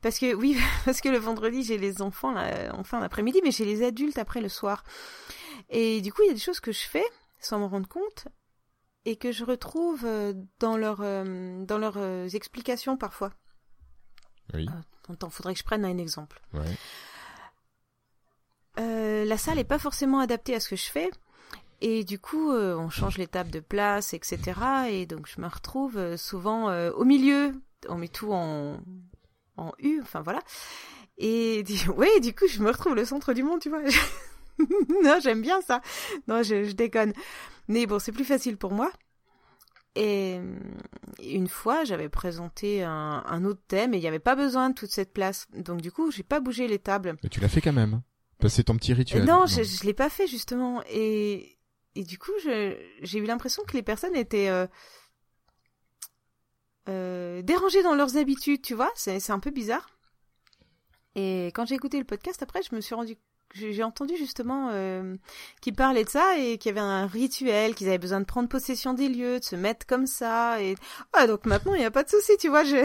parce 0.00 0.18
que 0.18 0.34
oui 0.34 0.56
parce 0.84 1.00
que 1.00 1.08
le 1.08 1.18
vendredi 1.18 1.62
j'ai 1.62 1.78
les 1.78 2.02
enfants 2.02 2.32
là, 2.32 2.74
en 2.74 2.82
fin 2.82 2.98
d'après-midi 2.98 3.40
mais 3.44 3.52
j'ai 3.52 3.64
les 3.64 3.84
adultes 3.84 4.18
après 4.18 4.40
le 4.40 4.48
soir. 4.48 4.82
Et 5.70 6.00
du 6.00 6.12
coup 6.12 6.22
il 6.24 6.28
y 6.28 6.30
a 6.30 6.34
des 6.34 6.40
choses 6.40 6.58
que 6.58 6.72
je 6.72 6.80
fais 6.80 7.04
sans 7.44 7.58
m'en 7.58 7.68
rendre 7.68 7.88
compte 7.88 8.26
et 9.04 9.16
que 9.16 9.32
je 9.32 9.44
retrouve 9.44 10.04
euh, 10.04 10.32
dans 10.60 10.76
leurs 10.76 11.00
euh, 11.00 11.64
dans 11.64 11.78
leurs 11.78 11.96
euh, 11.98 12.28
explications 12.28 12.96
parfois. 12.96 13.32
Oui. 14.54 14.68
Attends, 15.08 15.30
faudrait 15.30 15.54
que 15.54 15.58
je 15.60 15.64
prenne 15.64 15.84
un 15.84 15.98
exemple. 15.98 16.40
Ouais. 16.54 16.76
Euh, 18.78 19.24
la 19.24 19.36
salle 19.38 19.58
est 19.58 19.64
pas 19.64 19.78
forcément 19.78 20.20
adaptée 20.20 20.54
à 20.54 20.60
ce 20.60 20.68
que 20.70 20.76
je 20.76 20.90
fais. 20.90 21.10
Et 21.80 22.04
du 22.04 22.18
coup, 22.18 22.52
euh, 22.52 22.76
on 22.76 22.90
change 22.90 23.18
les 23.18 23.26
tables 23.26 23.50
de 23.50 23.58
place, 23.60 24.14
etc. 24.14 24.38
Et 24.88 25.04
donc, 25.06 25.26
je 25.26 25.40
me 25.40 25.48
retrouve 25.48 26.16
souvent 26.16 26.70
euh, 26.70 26.92
au 26.92 27.04
milieu. 27.04 27.52
On 27.88 27.96
met 27.96 28.08
tout 28.08 28.32
en, 28.32 28.78
en 29.56 29.72
U, 29.80 30.00
enfin 30.00 30.20
voilà. 30.22 30.40
Et 31.18 31.64
du- 31.64 31.90
ouais, 31.96 32.20
du 32.20 32.34
coup, 32.34 32.46
je 32.46 32.62
me 32.62 32.70
retrouve 32.70 32.94
le 32.94 33.04
centre 33.04 33.32
du 33.32 33.42
monde, 33.42 33.60
tu 33.60 33.68
vois. 33.68 33.82
non, 35.04 35.18
j'aime 35.22 35.42
bien 35.42 35.60
ça. 35.62 35.80
Non, 36.28 36.42
je, 36.42 36.64
je 36.64 36.72
déconne. 36.72 37.12
Mais 37.68 37.86
bon, 37.86 37.98
c'est 37.98 38.12
plus 38.12 38.24
facile 38.24 38.56
pour 38.56 38.72
moi. 38.72 38.90
Et 39.94 40.38
une 41.22 41.48
fois, 41.48 41.84
j'avais 41.84 42.08
présenté 42.08 42.82
un, 42.82 43.22
un 43.26 43.44
autre 43.44 43.60
thème 43.68 43.92
et 43.92 43.98
il 43.98 44.00
n'y 44.00 44.06
avait 44.08 44.18
pas 44.18 44.34
besoin 44.36 44.70
de 44.70 44.74
toute 44.74 44.90
cette 44.90 45.12
place. 45.12 45.46
Donc 45.54 45.80
du 45.82 45.92
coup, 45.92 46.10
j'ai 46.10 46.22
pas 46.22 46.40
bougé 46.40 46.66
les 46.66 46.78
tables. 46.78 47.16
Mais 47.22 47.28
tu 47.28 47.40
l'as 47.40 47.48
fait 47.48 47.60
quand 47.60 47.72
même. 47.74 47.94
hein. 47.94 48.48
C'est 48.48 48.64
ton 48.64 48.76
petit 48.76 48.92
rituel. 48.94 49.24
Non, 49.24 49.46
je, 49.46 49.62
je 49.62 49.84
l'ai 49.84 49.94
pas 49.94 50.08
fait 50.08 50.26
justement. 50.26 50.82
Et, 50.90 51.58
et 51.94 52.02
du 52.04 52.18
coup, 52.18 52.32
j'ai 52.42 53.18
eu 53.18 53.24
l'impression 53.24 53.62
que 53.64 53.74
les 53.76 53.82
personnes 53.82 54.16
étaient 54.16 54.48
euh, 54.48 54.66
euh, 56.88 57.42
dérangées 57.42 57.82
dans 57.82 57.94
leurs 57.94 58.16
habitudes, 58.16 58.62
tu 58.62 58.74
vois. 58.74 58.90
C'est 58.94 59.20
c'est 59.20 59.32
un 59.32 59.38
peu 59.38 59.50
bizarre. 59.50 59.90
Et 61.14 61.48
quand 61.54 61.66
j'ai 61.66 61.74
écouté 61.74 61.98
le 61.98 62.04
podcast, 62.04 62.42
après, 62.42 62.62
je 62.62 62.74
me 62.74 62.80
suis 62.80 62.94
rendu, 62.94 63.16
j'ai 63.54 63.82
entendu 63.82 64.16
justement 64.16 64.70
euh, 64.72 65.16
qu'ils 65.60 65.74
parlaient 65.74 66.04
de 66.04 66.08
ça 66.08 66.38
et 66.38 66.58
qu'il 66.58 66.70
y 66.70 66.72
avait 66.72 66.80
un 66.80 67.06
rituel, 67.06 67.74
qu'ils 67.74 67.88
avaient 67.88 67.98
besoin 67.98 68.20
de 68.20 68.24
prendre 68.24 68.48
possession 68.48 68.94
des 68.94 69.08
lieux, 69.08 69.40
de 69.40 69.44
se 69.44 69.56
mettre 69.56 69.86
comme 69.86 70.06
ça. 70.06 70.60
Et 70.62 70.76
ah, 71.12 71.26
donc 71.26 71.46
maintenant, 71.46 71.74
il 71.74 71.80
n'y 71.80 71.84
a 71.84 71.90
pas 71.90 72.04
de 72.04 72.10
souci, 72.10 72.32
tu 72.38 72.48
vois. 72.48 72.64
Je 72.64 72.76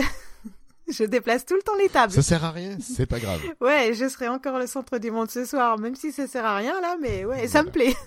je 0.88 1.03
déplace 1.03 1.45
tout 1.45 1.55
le 1.55 1.61
temps 1.61 1.76
les 1.76 1.89
tables. 1.89 2.13
Ça 2.13 2.22
sert 2.22 2.43
à 2.43 2.51
rien, 2.51 2.78
c'est 2.82 3.05
pas 3.05 3.20
grave. 3.20 3.41
Ouais, 3.61 3.93
je 3.93 4.07
serai 4.07 4.28
encore 4.28 4.57
le 4.59 4.68
centre 4.68 4.97
du 4.97 5.11
monde 5.11 5.30
ce 5.30 5.45
soir, 5.45 5.78
même 5.78 5.95
si 5.95 6.11
ça 6.11 6.28
sert 6.28 6.45
à 6.45 6.57
rien 6.57 6.80
là, 6.82 6.97
mais 7.01 7.26
ouais, 7.26 7.47
ça 7.47 7.63
me 7.63 7.70
plaît. 7.70 7.95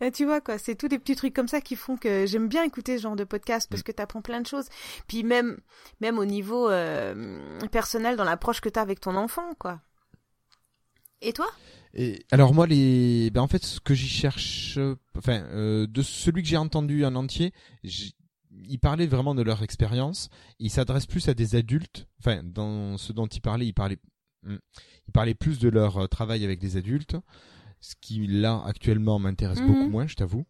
Et 0.00 0.10
tu 0.10 0.24
vois 0.24 0.40
quoi, 0.40 0.58
c'est 0.58 0.74
tous 0.74 0.88
des 0.88 0.98
petits 0.98 1.14
trucs 1.14 1.34
comme 1.34 1.46
ça 1.46 1.60
qui 1.60 1.76
font 1.76 1.96
que 1.96 2.26
j'aime 2.26 2.48
bien 2.48 2.64
écouter 2.64 2.96
ce 2.98 3.02
genre 3.02 3.14
de 3.14 3.22
podcast 3.22 3.68
parce 3.70 3.84
que 3.84 3.92
t'apprends 3.92 4.20
plein 4.20 4.40
de 4.40 4.46
choses. 4.46 4.66
Puis 5.06 5.22
même, 5.22 5.58
même 6.00 6.18
au 6.18 6.24
niveau 6.24 6.68
euh, 6.68 7.38
personnel 7.70 8.16
dans 8.16 8.24
l'approche 8.24 8.60
que 8.60 8.68
t'as 8.68 8.82
avec 8.82 8.98
ton 9.00 9.14
enfant, 9.14 9.54
quoi. 9.60 9.80
Et 11.22 11.32
toi 11.32 11.46
Et 11.94 12.24
alors 12.30 12.52
moi 12.52 12.66
les 12.66 13.30
ben 13.30 13.40
en 13.42 13.46
fait 13.48 13.64
ce 13.64 13.80
que 13.80 13.94
j'y 13.94 14.08
cherche 14.08 14.78
enfin 15.16 15.42
euh, 15.52 15.86
de 15.86 16.02
celui 16.02 16.42
que 16.42 16.48
j'ai 16.48 16.56
entendu 16.56 17.04
en 17.04 17.14
entier, 17.14 17.52
ils 17.84 18.78
parlaient 18.78 19.06
vraiment 19.06 19.34
de 19.34 19.42
leur 19.42 19.62
expérience, 19.62 20.28
ils 20.58 20.70
s'adressent 20.70 21.06
plus 21.06 21.28
à 21.28 21.34
des 21.34 21.54
adultes, 21.54 22.06
enfin 22.18 22.42
dans 22.42 22.96
ce 22.98 23.12
dont 23.12 23.26
ils 23.26 23.40
parlaient, 23.40 23.66
ils 23.66 23.72
parlaient 23.74 23.98
hmm, 24.44 24.56
ils 25.08 25.12
parlaient 25.12 25.34
plus 25.34 25.58
de 25.58 25.68
leur 25.68 25.98
euh, 25.98 26.06
travail 26.06 26.44
avec 26.44 26.58
des 26.58 26.76
adultes, 26.76 27.16
ce 27.80 27.94
qui 28.00 28.26
là 28.26 28.62
actuellement 28.66 29.18
m'intéresse 29.18 29.60
Mhm. 29.60 29.66
beaucoup 29.68 29.88
moins, 29.90 30.06
je 30.06 30.14
t'avoue. 30.14 30.44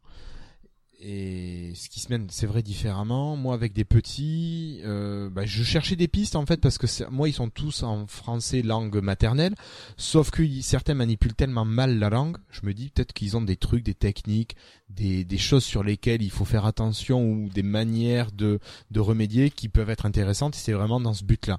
Et 1.04 1.72
ce 1.74 1.88
qui 1.88 1.98
se 1.98 2.10
mène, 2.10 2.28
c'est 2.30 2.46
vrai, 2.46 2.62
différemment. 2.62 3.36
Moi, 3.36 3.54
avec 3.54 3.72
des 3.72 3.84
petits, 3.84 4.80
euh, 4.84 5.28
bah, 5.30 5.44
je 5.44 5.64
cherchais 5.64 5.96
des 5.96 6.06
pistes 6.06 6.36
en 6.36 6.46
fait 6.46 6.60
parce 6.60 6.78
que 6.78 6.86
moi, 7.10 7.28
ils 7.28 7.32
sont 7.32 7.50
tous 7.50 7.82
en 7.82 8.06
français 8.06 8.62
langue 8.62 9.02
maternelle, 9.02 9.56
sauf 9.96 10.30
que 10.30 10.48
certains 10.60 10.94
manipulent 10.94 11.34
tellement 11.34 11.64
mal 11.64 11.98
la 11.98 12.08
langue. 12.08 12.36
Je 12.50 12.60
me 12.64 12.72
dis 12.72 12.88
peut-être 12.88 13.12
qu'ils 13.12 13.36
ont 13.36 13.42
des 13.42 13.56
trucs, 13.56 13.82
des 13.82 13.94
techniques, 13.94 14.54
des, 14.90 15.24
des 15.24 15.38
choses 15.38 15.64
sur 15.64 15.82
lesquelles 15.82 16.22
il 16.22 16.30
faut 16.30 16.44
faire 16.44 16.66
attention 16.66 17.28
ou 17.28 17.48
des 17.48 17.64
manières 17.64 18.30
de, 18.30 18.60
de 18.92 19.00
remédier 19.00 19.50
qui 19.50 19.68
peuvent 19.68 19.90
être 19.90 20.06
intéressantes. 20.06 20.54
C'est 20.54 20.72
vraiment 20.72 21.00
dans 21.00 21.14
ce 21.14 21.24
but-là. 21.24 21.58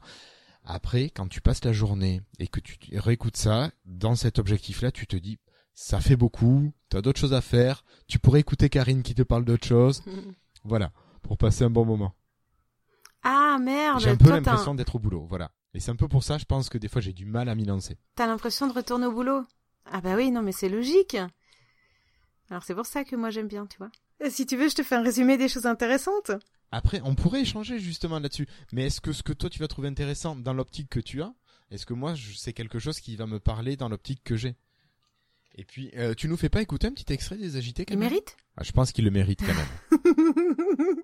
Après, 0.63 1.09
quand 1.09 1.27
tu 1.27 1.41
passes 1.41 1.65
la 1.65 1.73
journée 1.73 2.21
et 2.39 2.47
que 2.47 2.61
tu 2.61 2.77
réécoutes 2.93 3.35
ça, 3.35 3.71
dans 3.85 4.15
cet 4.15 4.39
objectif-là, 4.39 4.91
tu 4.91 5.05
te 5.05 5.17
dis, 5.17 5.37
ça 5.74 5.99
fait 5.99 6.15
beaucoup, 6.15 6.71
t'as 6.89 7.01
d'autres 7.01 7.19
choses 7.19 7.34
à 7.34 7.41
faire, 7.41 7.84
tu 8.07 8.19
pourrais 8.19 8.39
écouter 8.41 8.69
Karine 8.69 9.03
qui 9.03 9.15
te 9.15 9.21
parle 9.24 9.45
d'autres 9.45 9.67
choses. 9.67 10.03
voilà, 10.63 10.91
pour 11.21 11.38
passer 11.38 11.63
un 11.63 11.69
bon 11.69 11.86
moment. 11.86 12.13
Ah 13.24 13.57
merde, 13.59 13.99
J'ai 14.01 14.09
un 14.09 14.17
peu 14.17 14.30
l'impression 14.30 14.76
d'être 14.76 14.95
au 14.95 14.99
boulot, 14.99 15.26
voilà. 15.30 15.51
Et 15.74 15.80
c'est 15.80 15.91
un 15.91 15.95
peu 15.95 16.07
pour 16.07 16.24
ça, 16.24 16.38
je 16.38 16.45
pense 16.45 16.69
que 16.69 16.78
des 16.78 16.88
fois 16.89 17.01
j'ai 17.01 17.13
du 17.13 17.26
mal 17.26 17.49
à 17.49 17.55
m'y 17.55 17.65
lancer. 17.65 17.97
T'as 18.15 18.28
l'impression 18.28 18.67
de 18.67 18.74
retourner 18.74 19.05
au 19.07 19.11
boulot? 19.11 19.45
Ah 19.86 20.01
bah 20.01 20.15
oui, 20.15 20.30
non 20.32 20.41
mais 20.41 20.51
c'est 20.51 20.69
logique. 20.69 21.17
Alors 22.49 22.63
c'est 22.63 22.76
pour 22.76 22.86
ça 22.86 23.03
que 23.03 23.15
moi 23.15 23.30
j'aime 23.30 23.47
bien, 23.47 23.65
tu 23.65 23.78
vois. 23.78 23.89
Si 24.30 24.45
tu 24.45 24.55
veux, 24.57 24.69
je 24.69 24.76
te 24.76 24.84
fais 24.84 24.95
un 24.95 25.01
résumé 25.01 25.38
des 25.38 25.47
choses 25.49 25.65
intéressantes. 25.65 26.32
Après, 26.71 27.01
on 27.03 27.15
pourrait 27.15 27.41
échanger 27.41 27.80
justement 27.80 28.19
là-dessus. 28.19 28.47
Mais 28.71 28.86
est-ce 28.88 29.01
que 29.01 29.11
ce 29.11 29.24
que 29.24 29.34
toi 29.34 29.49
tu 29.49 29.59
vas 29.59 29.67
trouver 29.67 29.88
intéressant 29.88 30.36
dans 30.36 30.53
l'optique 30.53 30.89
que 30.89 30.99
tu 30.99 31.21
as, 31.21 31.34
est-ce 31.71 31.86
que 31.86 31.93
moi 31.93 32.13
je- 32.15 32.34
c'est 32.34 32.53
quelque 32.53 32.80
chose 32.80 32.99
qui 32.99 33.15
va 33.15 33.26
me 33.26 33.39
parler 33.39 33.76
dans 33.78 33.89
l'optique 33.89 34.24
que 34.24 34.36
j'ai? 34.36 34.55
Et 35.55 35.65
puis, 35.65 35.91
euh, 35.97 36.13
tu 36.15 36.27
nous 36.27 36.37
fais 36.37 36.49
pas 36.49 36.61
écouter 36.61 36.87
un 36.87 36.91
petit 36.91 37.11
extrait 37.13 37.37
des 37.37 37.55
agités 37.57 37.85
quand 37.85 37.93
Il 37.93 37.99
même 37.99 38.09
mérite? 38.09 38.35
Ah, 38.57 38.63
Je 38.63 38.71
pense 38.71 38.91
qu'il 38.91 39.05
le 39.05 39.11
mérite 39.11 39.41
quand 39.45 39.53
même. 39.53 40.95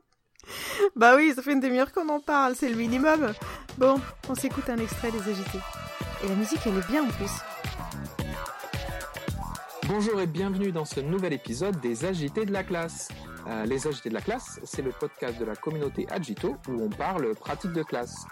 Bah 0.95 1.15
oui, 1.15 1.31
ça 1.35 1.43
fait 1.43 1.53
une 1.53 1.59
demi-heure 1.59 1.91
qu'on 1.91 2.09
en 2.09 2.19
parle, 2.19 2.55
c'est 2.55 2.69
le 2.69 2.75
minimum. 2.75 3.33
Bon, 3.77 4.01
on 4.29 4.33
s'écoute 4.33 4.67
un 4.69 4.77
extrait 4.79 5.11
des 5.11 5.19
agités. 5.29 5.59
Et 6.23 6.27
la 6.27 6.33
musique, 6.33 6.59
elle 6.65 6.75
est 6.77 6.87
bien 6.87 7.03
en 7.03 7.07
plus. 7.09 7.29
Bonjour 9.87 10.19
et 10.21 10.25
bienvenue 10.25 10.71
dans 10.71 10.85
ce 10.85 10.99
nouvel 11.01 11.33
épisode 11.33 11.79
des 11.81 12.05
Agités 12.05 12.45
de 12.45 12.51
la 12.51 12.63
classe. 12.63 13.09
Euh, 13.47 13.65
les 13.65 13.85
Agités 13.85 14.09
de 14.09 14.15
la 14.15 14.21
classe, 14.21 14.59
c'est 14.63 14.81
le 14.81 14.91
podcast 14.91 15.39
de 15.39 15.45
la 15.45 15.55
communauté 15.55 16.07
Agito 16.09 16.57
où 16.67 16.81
on 16.81 16.89
parle 16.89 17.35
pratique 17.35 17.73
de 17.73 17.83
classe. 17.83 18.25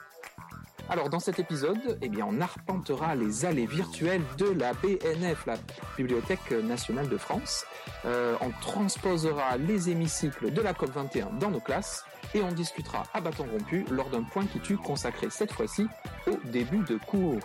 Alors 0.90 1.10
dans 1.10 1.20
cet 1.20 1.38
épisode, 1.40 1.98
eh 2.02 2.08
bien, 2.08 2.26
on 2.30 2.40
arpentera 2.40 3.14
les 3.16 3.44
allées 3.44 3.66
virtuelles 3.66 4.22
de 4.38 4.46
la 4.46 4.74
BNF, 4.74 5.46
la 5.46 5.56
Bibliothèque 5.98 6.52
nationale 6.52 7.10
de 7.10 7.18
France. 7.18 7.66
Euh, 8.06 8.36
on 8.40 8.52
transposera 8.62 9.58
les 9.58 9.90
hémicycles 9.90 10.52
de 10.52 10.62
la 10.62 10.72
COP21 10.72 11.38
dans 11.40 11.52
nos 11.52 11.60
classes 11.60 12.06
et 12.34 12.42
on 12.42 12.54
discutera 12.54 13.04
à 13.14 13.20
bâton 13.20 13.46
rompu 13.52 13.86
lors 13.92 14.10
d'un 14.10 14.24
point 14.24 14.46
qui 14.46 14.62
tue 14.62 14.78
consacré 14.78 15.28
cette 15.30 15.52
fois-ci 15.52 15.88
au 16.26 16.38
début 16.46 16.84
de 16.86 16.98
cours. 16.98 17.40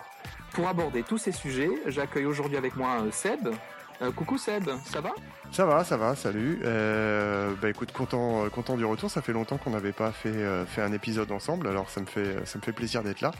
Pour 0.53 0.67
aborder 0.69 1.03
tous 1.03 1.17
ces 1.17 1.33
sujets, 1.33 1.71
j'accueille 1.87 2.25
aujourd'hui 2.25 2.57
avec 2.57 2.77
moi 2.77 3.01
euh, 3.01 3.11
Seb. 3.11 3.49
Euh, 4.01 4.11
coucou 4.11 4.37
Seb, 4.37 4.69
ça 4.85 5.01
va? 5.01 5.11
Ça 5.51 5.65
va, 5.65 5.83
ça 5.83 5.97
va, 5.97 6.15
salut. 6.15 6.59
Euh, 6.63 7.53
bah 7.61 7.69
écoute, 7.69 7.91
content, 7.91 8.45
euh, 8.45 8.49
content 8.49 8.75
du 8.75 8.85
retour. 8.85 9.09
Ça 9.09 9.21
fait 9.21 9.33
longtemps 9.33 9.57
qu'on 9.57 9.69
n'avait 9.69 9.91
pas 9.93 10.11
fait, 10.11 10.29
euh, 10.29 10.65
fait 10.65 10.81
un 10.81 10.91
épisode 10.91 11.31
ensemble, 11.31 11.67
alors 11.67 11.89
ça 11.89 12.01
me 12.01 12.05
fait, 12.05 12.45
ça 12.45 12.57
me 12.57 12.63
fait 12.63 12.73
plaisir 12.73 13.03
d'être 13.03 13.21
là. 13.21 13.31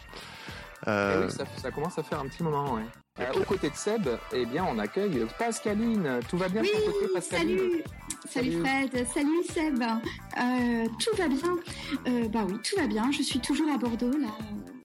Eh 0.86 0.90
Euh, 0.90 1.26
oui, 1.28 1.32
ça, 1.32 1.46
ça 1.58 1.72
commence 1.72 1.98
à 1.98 2.04
faire 2.04 2.20
un 2.20 2.28
petit 2.28 2.44
moment, 2.44 2.74
ouais. 2.76 2.84
Euh, 3.20 3.40
aux 3.40 3.44
côtés 3.44 3.70
de 3.70 3.76
Seb, 3.76 4.08
eh 4.32 4.46
bien, 4.46 4.66
on 4.68 4.80
accueille 4.80 5.26
Pascaline. 5.38 6.20
Tout 6.30 6.38
va 6.38 6.50
bien 6.50 6.62
de 6.62 6.68
ton 6.68 6.92
côté, 6.92 7.14
Pascaline? 7.14 7.82
Salut, 8.30 8.60
Fred, 8.60 9.08
salut 9.14 9.44
Seb. 9.50 9.82
Euh, 9.84 10.86
tout 11.00 11.16
va 11.18 11.28
bien 11.28 11.58
Euh, 12.08 12.28
Bah 12.30 12.40
oui, 12.48 12.58
tout 12.64 12.76
va 12.80 12.88
bien. 12.88 13.12
Je 13.12 13.22
suis 13.22 13.40
toujours 13.40 13.68
à 13.74 13.78
Bordeaux 13.78 14.18
là. 14.18 14.30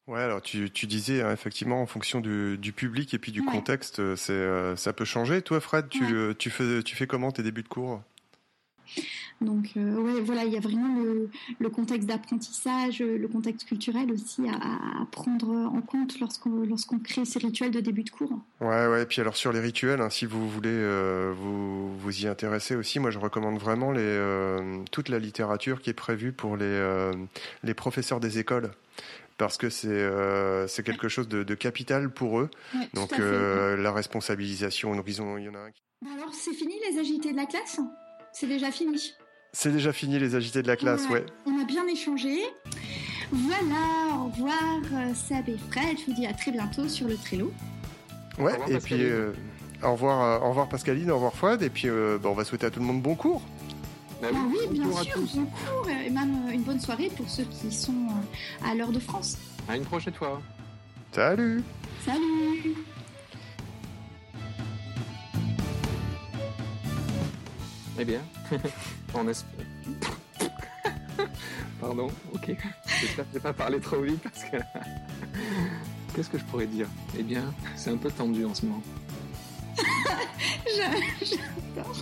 Ouais, 0.08 0.20
alors 0.22 0.40
tu, 0.40 0.70
tu 0.70 0.86
disais 0.86 1.20
hein, 1.20 1.30
effectivement 1.32 1.82
en 1.82 1.86
fonction 1.86 2.20
du, 2.20 2.56
du 2.56 2.72
public 2.72 3.12
et 3.12 3.18
puis 3.18 3.30
du 3.30 3.42
contexte, 3.44 4.00
euh, 4.00 4.16
c'est 4.16 4.32
euh, 4.32 4.74
ça 4.74 4.94
peut 4.94 5.04
changer. 5.04 5.42
Toi, 5.42 5.60
Fred, 5.60 5.90
tu, 5.90 6.02
euh, 6.02 6.32
tu 6.32 6.48
fais 6.48 6.82
tu 6.82 6.96
fais 6.96 7.06
comment 7.06 7.30
tes 7.30 7.42
débuts 7.42 7.62
de 7.62 7.68
cours? 7.68 8.00
Donc 9.42 9.72
euh, 9.76 9.96
ouais, 9.96 10.20
voilà, 10.22 10.44
il 10.44 10.52
y 10.52 10.56
a 10.56 10.60
vraiment 10.60 10.98
le, 10.98 11.28
le 11.58 11.68
contexte 11.68 12.08
d'apprentissage, 12.08 13.00
le 13.00 13.28
contexte 13.28 13.68
culturel 13.68 14.10
aussi 14.10 14.48
à, 14.48 15.02
à 15.02 15.06
prendre 15.12 15.50
en 15.50 15.82
compte 15.82 16.18
lorsqu'on 16.20 16.64
lorsqu'on 16.64 16.98
crée 16.98 17.26
ces 17.26 17.38
rituels 17.38 17.70
de 17.70 17.80
début 17.80 18.02
de 18.02 18.10
cours. 18.10 18.32
Ouais, 18.62 18.86
ouais. 18.86 19.02
Et 19.02 19.06
puis 19.06 19.20
alors 19.20 19.36
sur 19.36 19.52
les 19.52 19.60
rituels, 19.60 20.00
hein, 20.00 20.08
si 20.08 20.24
vous 20.24 20.48
voulez 20.48 20.70
euh, 20.72 21.34
vous 21.36 21.94
vous 21.98 22.22
y 22.22 22.26
intéresser 22.26 22.76
aussi, 22.76 22.98
moi 22.98 23.10
je 23.10 23.18
recommande 23.18 23.58
vraiment 23.58 23.92
les 23.92 24.00
euh, 24.02 24.78
toute 24.90 25.10
la 25.10 25.18
littérature 25.18 25.82
qui 25.82 25.90
est 25.90 25.92
prévue 25.92 26.32
pour 26.32 26.56
les 26.56 27.12
les 27.62 27.74
professeurs 27.74 28.20
des 28.20 28.38
écoles. 28.38 28.70
Parce 29.38 29.56
que 29.56 29.70
c'est 29.70 29.88
euh, 29.88 30.66
c'est 30.66 30.82
quelque 30.84 31.08
chose 31.08 31.28
de, 31.28 31.44
de 31.44 31.54
capital 31.54 32.10
pour 32.10 32.40
eux. 32.40 32.50
Ouais, 32.74 32.88
Donc 32.92 33.12
euh, 33.18 33.76
la 33.76 33.92
responsabilisation. 33.92 34.94
Donc 34.96 35.04
ils 35.06 35.22
ont 35.22 35.38
il 35.38 35.44
y 35.44 35.48
en 35.48 35.54
a 35.54 35.58
un 35.60 35.70
qui- 35.70 35.82
Bah 36.02 36.10
alors 36.16 36.34
c'est 36.34 36.52
fini 36.52 36.74
les 36.90 36.98
agités 36.98 37.30
de 37.32 37.36
la 37.36 37.46
classe? 37.46 37.78
C'est 38.32 38.48
déjà 38.48 38.70
fini? 38.72 39.12
C'est 39.52 39.70
déjà 39.72 39.92
fini 39.92 40.18
les 40.18 40.34
agités 40.34 40.60
de 40.62 40.66
la 40.66 40.76
classe, 40.76 41.08
ouais. 41.08 41.24
On 41.46 41.58
a 41.60 41.64
bien 41.64 41.86
échangé. 41.86 42.36
Voilà, 43.30 44.16
au 44.16 44.24
revoir 44.28 44.62
euh, 44.92 45.14
Seb 45.14 45.48
et 45.48 45.56
Fred. 45.70 45.98
Je 45.98 46.06
vous 46.06 46.12
dis 46.14 46.26
à 46.26 46.32
très 46.32 46.50
bientôt 46.50 46.88
sur 46.88 47.06
le 47.08 47.16
Trello. 47.16 47.52
Ouais, 48.38 48.52
revoir, 48.52 48.70
et 48.70 48.74
Pascaline. 48.74 49.04
puis 49.06 49.10
euh, 49.10 49.32
au 49.82 49.92
revoir, 49.92 50.22
euh, 50.42 50.44
au 50.46 50.48
revoir 50.50 50.68
Pascaline, 50.68 51.10
au 51.10 51.14
revoir 51.14 51.34
Fred, 51.34 51.62
et 51.62 51.70
puis 51.70 51.88
euh, 51.88 52.18
bah, 52.22 52.28
on 52.30 52.34
va 52.34 52.44
souhaiter 52.44 52.66
à 52.66 52.70
tout 52.70 52.80
le 52.80 52.86
monde 52.86 53.02
bon 53.02 53.14
cours. 53.14 53.42
Ah 54.22 54.26
oui, 54.50 54.58
bien 54.70 54.92
sûr, 55.02 55.20
bon 55.34 55.46
cours 55.46 55.88
et 55.88 56.10
même 56.10 56.48
euh, 56.48 56.52
une 56.52 56.62
bonne 56.62 56.80
soirée 56.80 57.10
pour 57.16 57.28
ceux 57.28 57.44
qui 57.44 57.70
sont 57.70 57.92
euh, 57.92 58.68
à 58.68 58.74
l'heure 58.74 58.90
de 58.90 58.98
France. 58.98 59.38
À 59.68 59.76
une 59.76 59.84
prochaine 59.84 60.14
fois. 60.14 60.40
Salut 61.12 61.62
Salut 62.04 62.74
Eh 68.00 68.04
bien, 68.04 68.20
on 69.14 69.26
espère. 69.28 69.66
Pardon, 71.80 72.08
ok. 72.32 72.56
J'espère 73.00 73.24
que 73.24 73.30
j'ai 73.34 73.40
pas 73.40 73.52
parlé 73.52 73.80
trop 73.80 74.00
vite 74.00 74.20
parce 74.22 74.44
que. 74.44 74.56
Qu'est-ce 76.14 76.30
que 76.30 76.38
je 76.38 76.44
pourrais 76.44 76.66
dire? 76.66 76.88
Eh 77.16 77.22
bien, 77.22 77.54
c'est 77.76 77.90
un 77.90 77.96
peu 77.96 78.10
tendu 78.10 78.44
en 78.44 78.54
ce 78.54 78.66
moment. 78.66 78.82
J'adore. 81.24 81.94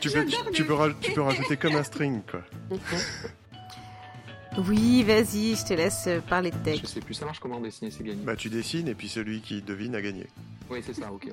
Tu 0.00 0.10
peux, 0.10 0.24
tu, 0.24 0.30
J'adore 0.30 0.50
tu 0.52 0.62
le- 0.62 0.68
peux, 0.68 0.74
raj- 0.74 0.96
tu 1.00 1.12
peux 1.12 1.22
rajouter 1.22 1.56
comme 1.56 1.76
un 1.76 1.82
string, 1.84 2.22
quoi. 2.30 2.42
Oui, 4.68 5.02
vas-y, 5.02 5.54
je 5.56 5.64
te 5.66 5.74
laisse 5.74 6.08
parler 6.28 6.50
de 6.50 6.56
tech. 6.58 6.80
Je 6.80 6.86
sais 6.86 7.00
plus, 7.00 7.14
ça 7.14 7.26
marche 7.26 7.40
comment 7.40 7.60
dessiner, 7.60 7.90
c'est 7.90 8.02
gagné. 8.04 8.22
Bah 8.24 8.36
tu 8.36 8.48
dessines, 8.48 8.88
et 8.88 8.94
puis 8.94 9.08
celui 9.08 9.40
qui 9.42 9.60
devine 9.62 9.94
a 9.94 10.00
gagné. 10.00 10.26
Oui, 10.70 10.80
c'est 10.84 10.94
ça, 10.94 11.12
ok. 11.12 11.28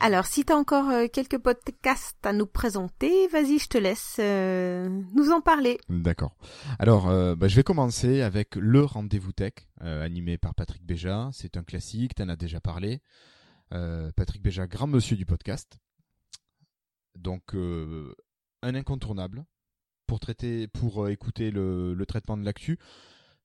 Alors, 0.00 0.26
si 0.26 0.44
t'as 0.44 0.54
encore 0.54 0.88
euh, 0.90 1.06
quelques 1.12 1.38
podcasts 1.38 2.24
à 2.24 2.32
nous 2.32 2.46
présenter, 2.46 3.26
vas-y, 3.28 3.58
je 3.58 3.66
te 3.68 3.78
laisse 3.78 4.16
euh, 4.20 4.88
nous 5.14 5.30
en 5.32 5.40
parler. 5.40 5.78
D'accord. 5.88 6.36
Alors, 6.78 7.08
euh, 7.08 7.34
bah, 7.34 7.48
je 7.48 7.56
vais 7.56 7.64
commencer 7.64 8.20
avec 8.22 8.54
le 8.54 8.84
rendez-vous 8.84 9.32
tech, 9.32 9.54
euh, 9.82 10.04
animé 10.04 10.38
par 10.38 10.54
Patrick 10.54 10.84
Béja. 10.84 11.30
C'est 11.32 11.56
un 11.56 11.64
classique, 11.64 12.14
t'en 12.14 12.28
as 12.28 12.36
déjà 12.36 12.60
parlé. 12.60 13.00
Euh, 13.72 14.10
Patrick 14.16 14.42
Béja, 14.42 14.66
grand 14.66 14.86
monsieur 14.86 15.16
du 15.16 15.26
podcast. 15.26 15.78
Donc, 17.14 17.54
euh, 17.54 18.14
un 18.62 18.74
incontournable 18.74 19.44
pour 20.06 20.20
traiter, 20.20 20.68
pour 20.68 21.04
euh, 21.04 21.10
écouter 21.10 21.50
le, 21.50 21.94
le 21.94 22.06
traitement 22.06 22.36
de 22.36 22.44
l'actu. 22.44 22.78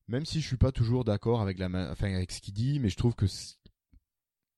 Même 0.08 0.26
si 0.26 0.42
je 0.42 0.48
suis 0.48 0.58
pas 0.58 0.72
toujours 0.72 1.04
d'accord 1.04 1.42
avec 1.42 1.58
la, 1.58 1.68
enfin 1.92 2.14
avec 2.14 2.32
ce 2.32 2.42
qu'il 2.42 2.54
dit, 2.54 2.80
mais 2.80 2.90
je 2.90 2.98
trouve 2.98 3.16
que 3.16 3.26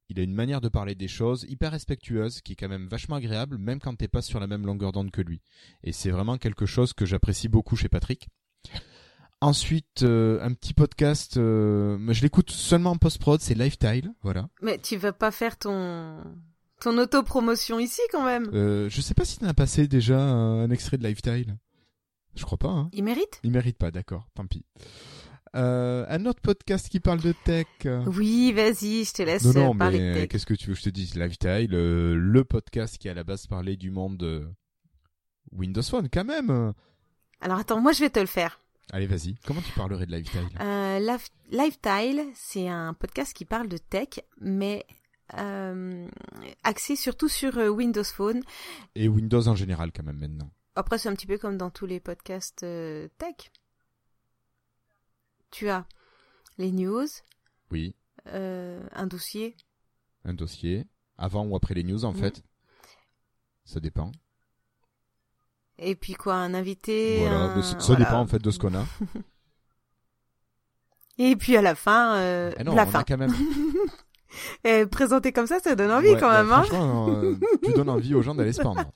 il 0.09 0.19
a 0.19 0.23
une 0.23 0.33
manière 0.33 0.61
de 0.61 0.69
parler 0.69 0.93
des 0.93 1.07
choses 1.07 1.45
hyper 1.49 1.71
respectueuse, 1.71 2.41
qui 2.41 2.53
est 2.53 2.55
quand 2.55 2.69
même 2.69 2.87
vachement 2.87 3.15
agréable, 3.15 3.57
même 3.57 3.79
quand 3.79 3.95
t'es 3.95 4.07
pas 4.07 4.21
sur 4.21 4.39
la 4.39 4.47
même 4.47 4.65
longueur 4.65 4.91
d'onde 4.91 5.11
que 5.11 5.21
lui. 5.21 5.41
Et 5.83 5.91
c'est 5.91 6.11
vraiment 6.11 6.37
quelque 6.37 6.67
chose 6.67 6.93
que 6.93 7.05
j'apprécie 7.05 7.47
beaucoup 7.47 7.75
chez 7.75 7.89
Patrick. 7.89 8.27
Ensuite, 9.45 10.01
euh, 10.01 10.39
un 10.41 10.53
petit 10.53 10.73
podcast, 10.73 11.37
euh, 11.37 11.97
mais 11.99 12.15
je 12.15 12.23
l'écoute 12.23 12.49
seulement 12.49 12.89
en 12.89 12.97
post-prod, 12.97 13.39
c'est 13.39 13.53
Lifestyle, 13.53 14.11
voilà. 14.23 14.49
Mais 14.63 14.79
tu 14.79 14.97
vas 14.97 15.13
pas 15.13 15.29
faire 15.29 15.55
ton 15.59 16.17
ton 16.81 16.97
autopromotion 16.97 17.77
ici 17.77 18.01
quand 18.11 18.25
même? 18.25 18.49
Euh, 18.55 18.89
je 18.89 19.01
sais 19.01 19.13
pas 19.13 19.23
si 19.23 19.37
t'en 19.37 19.45
as 19.45 19.53
passé 19.53 19.87
déjà 19.87 20.19
un 20.19 20.71
extrait 20.71 20.97
de 20.97 21.03
Lifestyle. 21.07 21.57
Je 22.33 22.43
crois 22.43 22.57
pas, 22.57 22.69
hein. 22.69 22.89
Il 22.91 23.03
mérite? 23.03 23.39
Il 23.43 23.51
mérite 23.51 23.77
pas, 23.77 23.91
d'accord, 23.91 24.27
tant 24.33 24.47
pis. 24.47 24.65
Euh, 25.55 26.07
un 26.09 26.25
autre 26.25 26.41
podcast 26.41 26.89
qui 26.89 26.99
parle 26.99 27.21
de 27.21 27.35
tech. 27.43 27.67
Oui, 28.07 28.51
vas-y, 28.51 29.03
je 29.05 29.13
te 29.13 29.21
laisse 29.21 29.45
Non, 29.45 29.75
non, 29.75 29.75
de 29.75 29.91
mais 29.91 30.13
tech. 30.21 30.29
qu'est-ce 30.29 30.47
que 30.47 30.55
tu 30.55 30.69
veux 30.69 30.73
que 30.73 30.79
je 30.79 30.85
te 30.85 30.89
dise? 30.89 31.13
Lifestyle, 31.13 31.69
euh, 31.75 32.15
le 32.15 32.43
podcast 32.45 32.97
qui 32.97 33.09
à 33.09 33.13
la 33.13 33.23
base 33.23 33.45
parlait 33.45 33.77
du 33.77 33.91
monde 33.91 34.51
Windows 35.51 35.83
Phone, 35.83 36.09
quand 36.11 36.25
même. 36.25 36.73
Alors 37.41 37.59
attends, 37.59 37.79
moi 37.79 37.91
je 37.91 37.99
vais 37.99 38.09
te 38.09 38.19
le 38.19 38.25
faire. 38.25 38.59
Allez, 38.91 39.07
vas-y. 39.07 39.35
Comment 39.45 39.61
tu 39.61 39.71
parlerais 39.73 40.05
de 40.05 40.11
Lifestyle? 40.15 40.47
Euh, 40.61 40.99
Lif- 40.99 41.31
Lifestyle, 41.49 42.23
c'est 42.35 42.67
un 42.67 42.93
podcast 42.93 43.33
qui 43.33 43.43
parle 43.45 43.67
de 43.67 43.77
tech, 43.77 44.19
mais 44.39 44.85
euh, 45.37 46.07
axé 46.63 46.95
surtout 46.95 47.27
sur 47.27 47.57
euh, 47.57 47.67
Windows 47.69 48.03
Phone. 48.03 48.41
Et 48.93 49.07
Windows 49.07 49.47
en 49.47 49.55
général, 49.55 49.91
quand 49.91 50.03
même, 50.03 50.19
maintenant. 50.19 50.51
Après, 50.75 50.97
c'est 50.97 51.09
un 51.09 51.15
petit 51.15 51.25
peu 51.27 51.37
comme 51.37 51.57
dans 51.57 51.71
tous 51.71 51.85
les 51.85 51.99
podcasts 51.99 52.63
euh, 52.63 53.07
tech. 53.17 53.51
Tu 55.51 55.69
as 55.69 55.87
les 56.57 56.71
news, 56.71 57.07
Oui, 57.71 57.95
un 58.25 59.07
dossier, 59.07 59.55
un 60.25 60.33
dossier. 60.33 60.85
Avant 61.17 61.45
ou 61.45 61.55
après 61.55 61.73
les 61.73 61.83
news, 61.83 62.03
en 62.03 62.11
Mhm. 62.11 62.19
fait? 62.19 62.43
Ça 63.63 63.79
dépend. 63.79 64.11
Et 65.77 65.95
puis 65.95 66.13
quoi, 66.13 66.35
un 66.35 66.53
invité. 66.53 67.19
Voilà, 67.19 67.43
un- 67.53 67.61
ça 67.61 67.77
voilà. 67.79 68.05
dépend 68.05 68.19
en 68.19 68.27
fait 68.27 68.39
de 68.39 68.51
ce 68.51 68.59
qu'on 68.59 68.73
a. 68.75 68.85
Et 71.17 71.37
puis 71.37 71.55
à 71.55 71.61
la 71.61 71.75
fin, 71.75 72.15
euh, 72.17 72.51
Eh 72.59 72.63
non, 72.65 72.75
la 72.75 72.83
on 72.83 72.87
a 72.87 72.91
fin. 72.91 73.03
quand 73.03 73.17
même- 73.17 73.33
Et 74.65 74.85
présenté 74.85 75.31
comme 75.31 75.47
ça, 75.47 75.59
ça 75.61 75.73
donne 75.75 75.91
envie 75.91 76.09
Ouais, 76.09 76.19
quand 76.19 76.29
même. 76.29 76.51
hein. 76.51 76.63
franchement, 76.63 77.07
euh, 77.09 77.35
tu 77.63 77.71
donnes 77.73 77.87
envie 77.89 78.13
aux 78.15 78.21
gens 78.21 78.35
d'aller 78.35 78.51
se 78.51 78.61
pendre. 78.61 78.83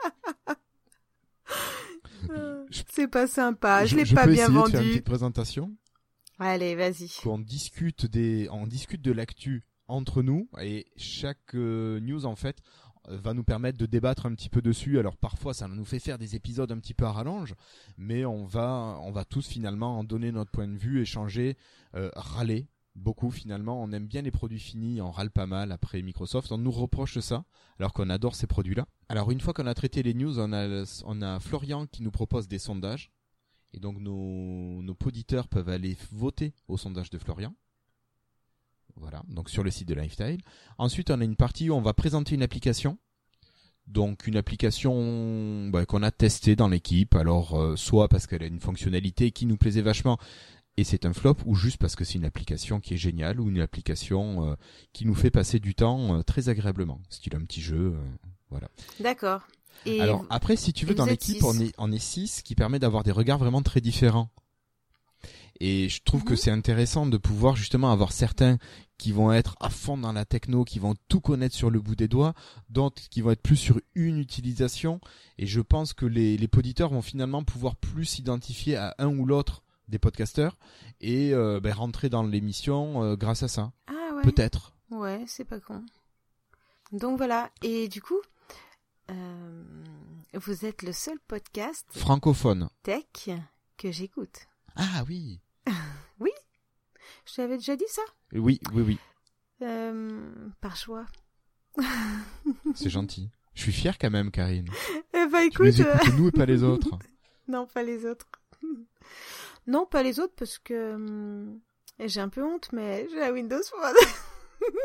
C'est 2.92 3.08
pas 3.08 3.28
sympa, 3.28 3.86
je, 3.86 3.96
l'ai 3.96 4.06
je 4.06 4.14
pas 4.14 4.26
peux 4.26 4.34
bien 4.34 4.44
essayer 4.46 4.58
de 4.58 4.62
faire 4.68 4.68
une 4.68 4.76
vendu. 4.84 4.90
petite 4.92 5.06
présentation. 5.06 5.72
Allez, 6.40 6.76
vas-y. 6.76 7.10
qu'on 7.24 7.40
discute 7.40 8.06
des, 8.06 8.48
on 8.52 8.68
discute 8.68 9.02
de 9.02 9.12
l'actu 9.12 9.64
entre 9.88 10.22
nous 10.22 10.48
et 10.62 10.86
chaque 10.98 11.56
euh, 11.56 12.00
news 12.02 12.26
en 12.26 12.36
fait 12.36 12.58
euh, 12.60 12.89
va 13.10 13.34
nous 13.34 13.44
permettre 13.44 13.78
de 13.78 13.86
débattre 13.86 14.26
un 14.26 14.34
petit 14.34 14.50
peu 14.50 14.62
dessus. 14.62 15.00
Alors 15.00 15.18
parfois 15.18 15.54
ça 15.54 15.68
nous 15.68 15.86
fait 15.86 16.00
faire 16.00 16.18
des 16.18 16.36
épisodes 16.36 16.72
un 16.72 16.80
petit 16.80 16.94
peu 16.94 17.06
à 17.06 17.12
rallonge, 17.12 17.56
mais 17.98 18.26
on 18.26 18.46
va, 18.46 19.00
on 19.04 19.12
va 19.12 19.26
tous 19.26 19.48
finalement 19.48 20.00
en 20.00 20.04
donner 20.04 20.32
notre 20.32 20.52
point 20.52 20.68
de 20.68 20.78
vue, 20.78 21.02
échanger, 21.02 21.58
euh, 21.96 22.10
râler 22.16 22.68
beaucoup 22.96 23.32
finalement. 23.32 23.82
On 23.82 23.92
aime 23.92 24.08
bien 24.08 24.22
les 24.22 24.32
produits 24.32 24.60
finis, 24.60 25.02
on 25.02 25.12
râle 25.12 25.32
pas 25.32 25.46
mal 25.46 25.72
après 25.72 26.02
Microsoft. 26.02 26.52
On 26.52 26.58
nous 26.58 26.72
reproche 26.72 27.20
ça 27.20 27.46
alors 27.80 27.94
qu'on 27.94 28.10
adore 28.10 28.36
ces 28.36 28.48
produits-là. 28.48 28.86
Alors 29.08 29.32
une 29.32 29.40
fois 29.40 29.54
qu'on 29.54 29.68
a 29.68 29.74
traité 29.74 30.04
les 30.04 30.14
news, 30.14 30.40
on 30.40 30.52
a, 31.22 31.40
Florian 31.40 31.88
qui 31.88 32.04
nous 32.04 32.12
propose 32.12 32.48
des 32.48 32.60
sondages. 32.60 33.12
Et 33.74 33.80
donc 33.80 34.00
nos 34.00 34.82
auditeurs 35.06 35.48
peuvent 35.48 35.70
aller 35.70 35.96
voter 36.12 36.54
au 36.68 36.78
sondage 36.78 37.10
de 37.10 37.18
Florian. 37.18 37.54
Voilà, 39.00 39.24
donc 39.30 39.50
sur 39.50 39.64
le 39.64 39.72
site 39.72 39.88
de 39.88 39.94
Lifestyle. 39.94 40.42
Ensuite, 40.78 41.10
on 41.10 41.22
a 41.22 41.24
une 41.24 41.36
partie 41.36 41.70
où 41.70 41.74
on 41.74 41.82
va 41.82 41.94
présenter 41.94 42.36
une 42.36 42.44
application. 42.44 42.98
Donc 43.88 44.28
une 44.28 44.38
application 44.38 45.68
bah, 45.70 45.86
qu'on 45.86 46.04
a 46.04 46.12
testée 46.12 46.56
dans 46.56 46.68
l'équipe. 46.68 47.16
Alors 47.16 47.60
euh, 47.60 47.76
soit 47.76 48.08
parce 48.08 48.28
qu'elle 48.28 48.44
a 48.44 48.48
une 48.48 48.60
fonctionnalité 48.60 49.32
qui 49.32 49.46
nous 49.46 49.58
plaisait 49.58 49.82
vachement 49.82 50.20
et 50.78 50.84
c'est 50.84 51.06
un 51.06 51.12
flop, 51.12 51.38
ou 51.46 51.56
juste 51.56 51.78
parce 51.78 51.96
que 51.96 52.06
c'est 52.06 52.14
une 52.14 52.26
application 52.26 52.80
qui 52.80 52.94
est 52.94 52.98
géniale 52.98 53.42
ou 53.42 53.50
une 53.50 53.60
application 53.60 54.46
euh, 54.46 54.56
qui 54.94 55.06
nous 55.06 55.16
fait 55.16 55.32
passer 55.32 55.60
du 55.60 55.76
temps 55.76 56.18
euh, 56.18 56.24
très 56.24 56.48
agréablement. 56.48 57.02
Style 57.10 57.36
un 57.36 57.44
petit 57.44 57.62
jeu, 57.62 57.96
voilà. 58.50 58.70
D'accord. 59.00 59.42
Et 59.86 60.00
Alors 60.02 60.26
après, 60.30 60.56
si 60.56 60.72
tu 60.72 60.86
veux, 60.86 60.96
dans 60.96 61.06
l'équipe, 61.06 61.44
on 61.44 61.58
est, 61.60 61.74
on 61.78 61.92
est 61.92 62.00
six, 62.00 62.28
ce 62.28 62.44
qui 62.44 62.56
permet 62.56 62.80
d'avoir 62.80 63.04
des 63.04 63.12
regards 63.12 63.40
vraiment 63.40 63.62
très 63.62 63.82
différents. 63.82 64.30
Et 65.60 65.90
je 65.90 66.02
trouve 66.04 66.24
que 66.24 66.36
c'est 66.36 66.52
intéressant 66.52 67.06
de 67.06 67.18
pouvoir 67.18 67.56
justement 67.56 67.92
avoir 67.92 68.12
certains 68.12 68.58
qui 69.00 69.12
vont 69.12 69.32
être 69.32 69.56
à 69.60 69.72
fond 69.72 69.98
dans 69.98 70.12
la 70.14 70.26
techno, 70.26 70.64
qui 70.64 70.78
vont 70.78 70.94
tout 71.08 71.22
connaître 71.22 71.56
sur 71.56 71.72
le 71.72 71.80
bout 71.80 71.96
des 71.96 72.08
doigts, 72.08 72.36
d'autres 72.70 73.02
qui 73.10 73.22
vont 73.22 73.32
être 73.32 73.42
plus 73.42 73.56
sur 73.56 73.80
une 73.96 74.20
utilisation. 74.20 75.00
Et 75.40 75.48
je 75.48 75.62
pense 75.62 75.94
que 75.94 76.06
les, 76.06 76.38
les 76.38 76.48
poditeurs 76.48 76.92
vont 76.92 77.02
finalement 77.02 77.44
pouvoir 77.44 77.76
plus 77.78 78.06
s'identifier 78.06 78.76
à 78.76 78.94
un 79.00 79.08
ou 79.08 79.26
l'autre 79.26 79.64
des 79.88 79.98
podcasteurs 79.98 80.58
et 81.02 81.34
euh, 81.34 81.60
ben, 81.60 81.74
rentrer 81.74 82.10
dans 82.10 82.24
l'émission 82.24 83.04
euh, 83.04 83.16
grâce 83.16 83.42
à 83.42 83.48
ça. 83.48 83.72
Ah 83.88 84.16
ouais. 84.16 84.22
Peut-être. 84.22 84.74
Ouais, 84.92 85.24
c'est 85.26 85.46
pas 85.46 85.60
con. 85.60 85.84
Donc 86.92 87.18
voilà. 87.18 87.50
Et 87.64 87.88
du 87.88 88.02
coup, 88.02 88.20
euh, 89.10 89.64
vous 90.34 90.66
êtes 90.66 90.84
le 90.84 90.92
seul 90.92 91.18
podcast 91.28 91.86
Francophone. 91.92 92.70
tech 92.84 93.30
que 93.78 93.92
j'écoute. 93.92 94.48
Ah 94.76 95.04
oui. 95.08 95.40
T'avais 97.36 97.58
déjà 97.58 97.76
dit 97.76 97.88
ça? 97.88 98.02
Oui, 98.34 98.60
oui, 98.74 98.84
oui. 98.86 99.00
Euh, 99.62 100.30
Par 100.62 100.76
choix. 100.76 101.06
C'est 102.76 102.90
gentil. 102.90 103.30
Je 103.54 103.64
suis 103.64 103.72
fier 103.72 103.98
quand 103.98 104.10
même, 104.10 104.32
Karine. 104.32 104.70
Eh 105.14 105.26
ben 105.28 105.40
écoute. 105.42 105.78
nous 105.78 105.86
euh, 105.86 105.96
écoutes 105.96 106.18
nous 106.18 106.28
et 106.30 106.32
pas 106.32 106.46
les 106.46 106.64
autres. 106.64 106.98
non, 107.48 107.68
pas 107.68 107.84
les 107.84 108.06
autres. 108.06 108.26
non, 109.68 109.86
pas 109.86 110.04
les 110.04 110.20
autres 110.20 110.34
parce 110.38 110.60
que 110.60 110.94
hum, 110.94 111.60
j'ai 112.00 112.22
un 112.22 112.30
peu 112.30 112.44
honte, 112.44 112.70
mais 112.72 113.08
j'ai 113.10 113.20
la 113.20 113.32
Windows 113.32 113.62
Phone. 113.70 113.96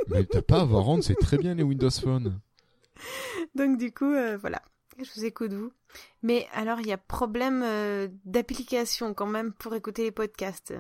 Mais 0.09 0.25
t'as 0.25 0.43
pas 0.43 0.59
à 0.59 0.63
avoir 0.63 0.89
honte, 0.89 1.03
c'est 1.03 1.15
très 1.15 1.39
bien 1.39 1.55
les 1.55 1.63
Windows 1.63 1.91
Phone. 1.91 2.41
Donc 3.55 3.79
du 3.79 3.93
coup, 3.93 4.13
euh, 4.13 4.37
voilà, 4.37 4.63
je 4.99 5.09
vous 5.15 5.25
écoute 5.25 5.53
vous. 5.53 5.73
Mais 6.23 6.49
alors, 6.53 6.81
il 6.81 6.87
y 6.87 6.93
a 6.93 6.99
problème 6.99 7.63
euh, 7.65 8.09
d'application 8.25 9.15
quand 9.15 9.27
même 9.27 9.53
pour 9.53 9.75
écouter 9.75 10.03
les 10.03 10.13
podcasts. 10.13 10.75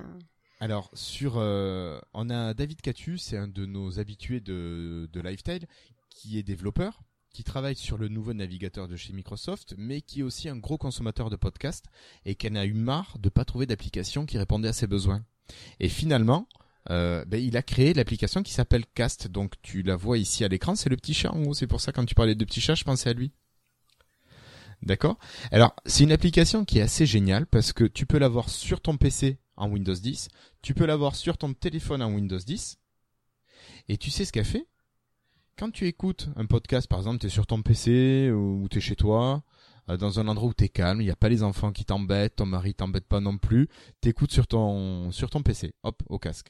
Alors, 0.61 0.91
sur, 0.95 1.35
euh, 1.37 1.99
on 2.13 2.31
a 2.31 2.55
David 2.55 2.81
Catu, 2.81 3.19
c'est 3.19 3.37
un 3.37 3.49
de 3.49 3.67
nos 3.67 3.99
habitués 3.99 4.41
de, 4.41 5.09
de 5.13 5.23
qui 6.11 6.39
est 6.39 6.43
développeur, 6.43 7.03
qui 7.31 7.43
travaille 7.43 7.75
sur 7.77 7.99
le 7.99 8.09
nouveau 8.09 8.33
navigateur 8.33 8.87
de 8.87 8.97
chez 8.97 9.13
Microsoft, 9.13 9.75
mais 9.77 10.01
qui 10.01 10.21
est 10.21 10.23
aussi 10.23 10.49
un 10.49 10.57
gros 10.57 10.79
consommateur 10.79 11.29
de 11.29 11.37
podcasts 11.37 11.87
et 12.25 12.37
qui 12.37 12.49
en 12.49 12.55
a 12.55 12.65
eu 12.65 12.73
marre 12.73 13.19
de 13.19 13.29
pas 13.29 13.45
trouver 13.45 13.67
d'application 13.67 14.25
qui 14.25 14.39
répondait 14.39 14.69
à 14.69 14.73
ses 14.73 14.87
besoins. 14.87 15.25
Et 15.81 15.89
finalement, 15.89 16.49
euh, 16.91 17.25
ben, 17.27 17.43
il 17.43 17.57
a 17.57 17.63
créé 17.63 17.93
l'application 17.93 18.43
qui 18.43 18.53
s'appelle 18.53 18.85
Cast. 18.95 19.29
Donc, 19.29 19.55
tu 19.63 19.83
la 19.83 19.97
vois 19.97 20.19
ici 20.19 20.45
à 20.45 20.49
l'écran, 20.49 20.77
c'est 20.77 20.89
le 20.89 20.97
petit 20.97 21.15
chat 21.15 21.33
en 21.33 21.43
haut. 21.43 21.55
C'est 21.55 21.67
pour 21.67 21.81
ça 21.81 21.93
quand 21.93 22.05
tu 22.05 22.15
parlais 22.15 22.37
de 22.37 22.45
petit 22.45 22.61
chat, 22.61 22.77
je 22.77 22.85
pensais 22.85 23.11
à 23.11 23.15
lui. 23.15 23.33
D'accord? 24.83 25.19
Alors, 25.51 25.75
c'est 25.87 26.05
une 26.05 26.13
application 26.13 26.65
qui 26.65 26.79
est 26.79 26.83
assez 26.83 27.07
géniale 27.07 27.47
parce 27.47 27.73
que 27.73 27.85
tu 27.85 28.07
peux 28.07 28.19
l'avoir 28.19 28.49
sur 28.49 28.81
ton 28.81 28.97
PC 28.97 29.39
en 29.57 29.69
Windows 29.69 29.95
10, 29.95 30.29
tu 30.63 30.75
peux 30.75 30.87
l'avoir 30.87 31.15
sur 31.15 31.39
ton 31.39 31.53
téléphone 31.55 32.03
en 32.03 32.13
Windows 32.13 32.39
10, 32.39 32.79
et 33.89 33.97
tu 33.97 34.11
sais 34.11 34.25
ce 34.25 34.33
qu'elle 34.33 34.45
fait? 34.45 34.67
Quand 35.57 35.71
tu 35.71 35.87
écoutes 35.87 36.29
un 36.37 36.47
podcast, 36.47 36.89
par 36.89 36.99
exemple, 36.99 37.19
tu 37.19 37.27
es 37.27 37.31
sur 37.31 37.47
ton 37.47 37.63
PC 37.63 38.31
ou 38.33 38.67
tu 38.69 38.79
es 38.79 38.81
chez 38.81 38.97
toi, 38.97 39.45
euh, 39.89 39.97
dans 39.97 40.19
un 40.19 40.29
endroit 40.29 40.49
où 40.49 40.55
tu 40.55 40.65
es 40.65 40.69
calme, 40.69 41.01
il 41.01 41.05
n'y 41.05 41.11
a 41.11 41.17
pas 41.17 41.29
les 41.29 41.43
enfants 41.43 41.73
qui 41.73 41.85
t'embêtent, 41.85 42.37
ton 42.37 42.47
mari 42.47 42.75
t'embête 42.75 43.07
pas 43.07 43.21
non 43.21 43.39
plus, 43.39 43.69
t'écoutes 44.01 44.33
sur 44.33 44.47
ton, 44.47 45.11
sur 45.11 45.31
ton 45.31 45.43
PC, 45.43 45.75
hop, 45.83 46.03
au 46.09 46.19
casque. 46.19 46.49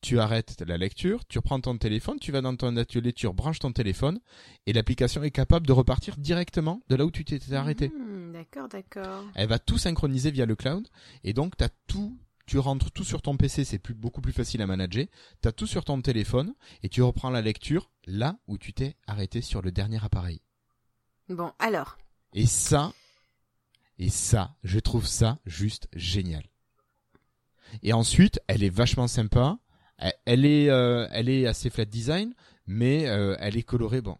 Tu 0.00 0.20
arrêtes 0.20 0.62
la 0.64 0.78
lecture, 0.78 1.26
tu 1.26 1.38
reprends 1.38 1.60
ton 1.60 1.76
téléphone, 1.76 2.20
tu 2.20 2.30
vas 2.30 2.40
dans 2.40 2.54
ton 2.54 2.76
atelier, 2.76 3.12
tu 3.12 3.26
rebranches 3.26 3.58
ton 3.58 3.72
téléphone, 3.72 4.20
et 4.66 4.72
l'application 4.72 5.24
est 5.24 5.32
capable 5.32 5.66
de 5.66 5.72
repartir 5.72 6.16
directement 6.16 6.80
de 6.88 6.94
là 6.94 7.04
où 7.04 7.10
tu 7.10 7.24
t'étais 7.24 7.54
arrêté. 7.54 7.88
Hmm, 7.88 8.32
d'accord, 8.32 8.68
d'accord. 8.68 9.24
Elle 9.34 9.48
va 9.48 9.58
tout 9.58 9.78
synchroniser 9.78 10.30
via 10.30 10.46
le 10.46 10.54
cloud 10.54 10.86
et 11.24 11.32
donc 11.32 11.56
t'as 11.56 11.70
tout, 11.88 12.16
tu 12.48 12.58
rentres 12.58 12.90
tout 12.90 13.04
sur 13.04 13.20
ton 13.20 13.36
PC, 13.36 13.64
c'est 13.64 13.78
plus 13.78 13.94
beaucoup 13.94 14.22
plus 14.22 14.32
facile 14.32 14.62
à 14.62 14.66
manager. 14.66 15.04
T'as 15.42 15.52
tout 15.52 15.66
sur 15.66 15.84
ton 15.84 16.00
téléphone 16.00 16.54
et 16.82 16.88
tu 16.88 17.02
reprends 17.02 17.28
la 17.28 17.42
lecture 17.42 17.90
là 18.06 18.38
où 18.48 18.56
tu 18.56 18.72
t'es 18.72 18.96
arrêté 19.06 19.42
sur 19.42 19.60
le 19.60 19.70
dernier 19.70 20.02
appareil. 20.02 20.40
Bon, 21.28 21.52
alors. 21.58 21.98
Et 22.32 22.46
ça, 22.46 22.94
et 23.98 24.08
ça, 24.08 24.56
je 24.64 24.78
trouve 24.78 25.06
ça 25.06 25.38
juste 25.44 25.88
génial. 25.92 26.44
Et 27.82 27.92
ensuite, 27.92 28.40
elle 28.46 28.62
est 28.62 28.70
vachement 28.70 29.08
sympa. 29.08 29.58
Elle, 29.98 30.14
elle 30.24 30.46
est, 30.46 30.70
euh, 30.70 31.06
elle 31.12 31.28
est 31.28 31.46
assez 31.46 31.68
flat 31.68 31.84
design, 31.84 32.34
mais 32.66 33.08
euh, 33.08 33.36
elle 33.40 33.58
est 33.58 33.62
colorée, 33.62 34.00
bon. 34.00 34.16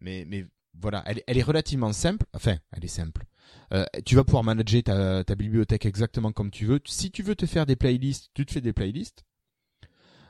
Mais, 0.00 0.24
mais 0.26 0.46
voilà, 0.74 1.04
elle, 1.06 1.22
elle 1.28 1.38
est 1.38 1.44
relativement 1.44 1.92
simple. 1.92 2.26
Enfin, 2.34 2.56
elle 2.72 2.84
est 2.84 2.88
simple. 2.88 3.24
Euh, 3.72 3.84
tu 4.04 4.14
vas 4.14 4.24
pouvoir 4.24 4.44
manager 4.44 4.82
ta, 4.82 5.24
ta 5.24 5.34
bibliothèque 5.34 5.86
exactement 5.86 6.32
comme 6.32 6.50
tu 6.50 6.66
veux. 6.66 6.80
Si 6.84 7.10
tu 7.10 7.22
veux 7.22 7.34
te 7.34 7.46
faire 7.46 7.66
des 7.66 7.76
playlists, 7.76 8.30
tu 8.34 8.46
te 8.46 8.52
fais 8.52 8.60
des 8.60 8.72
playlists. 8.72 9.24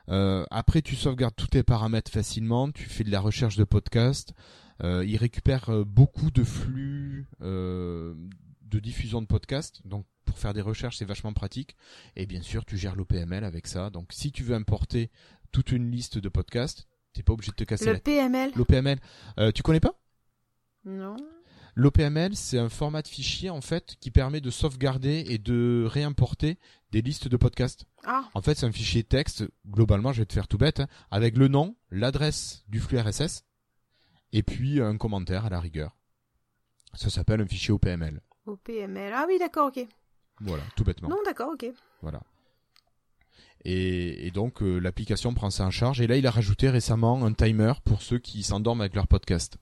Euh, 0.09 0.45
après, 0.51 0.81
tu 0.81 0.95
sauvegardes 0.95 1.35
tous 1.35 1.47
tes 1.47 1.63
paramètres 1.63 2.11
facilement. 2.11 2.71
Tu 2.71 2.83
fais 2.83 3.03
de 3.03 3.11
la 3.11 3.19
recherche 3.19 3.57
de 3.57 3.63
podcasts. 3.63 4.33
Euh, 4.83 5.03
il 5.05 5.17
récupère 5.17 5.69
euh, 5.69 5.83
beaucoup 5.83 6.31
de 6.31 6.43
flux 6.43 7.27
euh, 7.41 8.13
de 8.61 8.79
diffusion 8.79 9.21
de 9.21 9.27
podcasts. 9.27 9.85
Donc, 9.85 10.05
pour 10.25 10.37
faire 10.37 10.53
des 10.53 10.61
recherches, 10.61 10.97
c'est 10.97 11.05
vachement 11.05 11.33
pratique. 11.33 11.75
Et 12.15 12.25
bien 12.25 12.41
sûr, 12.41 12.65
tu 12.65 12.77
gères 12.77 12.95
l'OPML 12.95 13.43
avec 13.43 13.67
ça. 13.67 13.89
Donc, 13.89 14.09
si 14.11 14.31
tu 14.31 14.43
veux 14.43 14.55
importer 14.55 15.09
toute 15.51 15.71
une 15.71 15.89
liste 15.91 16.17
de 16.17 16.29
podcasts, 16.29 16.87
t'es 17.13 17.23
pas 17.23 17.33
obligé 17.33 17.51
de 17.51 17.55
te 17.55 17.63
casser 17.63 17.85
Le 17.85 17.93
la 17.93 17.99
PML 17.99 18.51
L'OPML. 18.55 18.99
Euh, 19.39 19.51
tu 19.51 19.63
connais 19.63 19.79
pas? 19.79 19.99
Non. 20.85 21.15
L'OPML, 21.79 22.35
c'est 22.35 22.57
un 22.57 22.69
format 22.69 23.03
de 23.03 23.07
fichier 23.07 23.51
en 23.51 23.61
fait 23.61 23.97
qui 23.99 24.09
permet 24.09 24.41
de 24.41 24.49
sauvegarder 24.49 25.25
et 25.27 25.37
de 25.37 25.85
réimporter 25.87 26.57
des 26.89 27.03
listes 27.03 27.27
de 27.27 27.37
podcasts. 27.37 27.85
Ah. 28.03 28.27
En 28.33 28.41
fait, 28.41 28.55
c'est 28.55 28.65
un 28.65 28.71
fichier 28.71 29.03
texte. 29.03 29.47
Globalement, 29.69 30.11
je 30.11 30.23
vais 30.23 30.25
te 30.25 30.33
faire 30.33 30.47
tout 30.47 30.57
bête, 30.57 30.79
hein, 30.79 30.87
avec 31.11 31.37
le 31.37 31.47
nom, 31.47 31.75
l'adresse 31.91 32.63
du 32.67 32.79
flux 32.79 32.97
RSS, 32.97 33.45
et 34.33 34.41
puis 34.41 34.81
un 34.81 34.97
commentaire 34.97 35.45
à 35.45 35.49
la 35.49 35.59
rigueur. 35.59 35.95
Ça 36.95 37.11
s'appelle 37.11 37.41
un 37.41 37.45
fichier 37.45 37.71
OPML. 37.75 38.21
Au 38.47 38.57
PML. 38.57 39.13
Ah 39.15 39.25
oui, 39.27 39.37
d'accord, 39.37 39.67
ok. 39.67 39.85
Voilà, 40.41 40.63
tout 40.75 40.83
bêtement. 40.83 41.09
Non, 41.09 41.19
d'accord, 41.25 41.51
ok. 41.53 41.67
Voilà. 42.01 42.23
Et, 43.65 44.25
et 44.25 44.31
donc 44.31 44.63
euh, 44.63 44.79
l'application 44.79 45.31
prend 45.35 45.51
ça 45.51 45.67
en 45.67 45.71
charge. 45.71 46.01
Et 46.01 46.07
là, 46.07 46.17
il 46.17 46.25
a 46.25 46.31
rajouté 46.31 46.71
récemment 46.71 47.23
un 47.23 47.33
timer 47.33 47.73
pour 47.85 48.01
ceux 48.01 48.17
qui 48.17 48.41
s'endorment 48.41 48.81
avec 48.81 48.95
leur 48.95 49.05
podcast. 49.05 49.59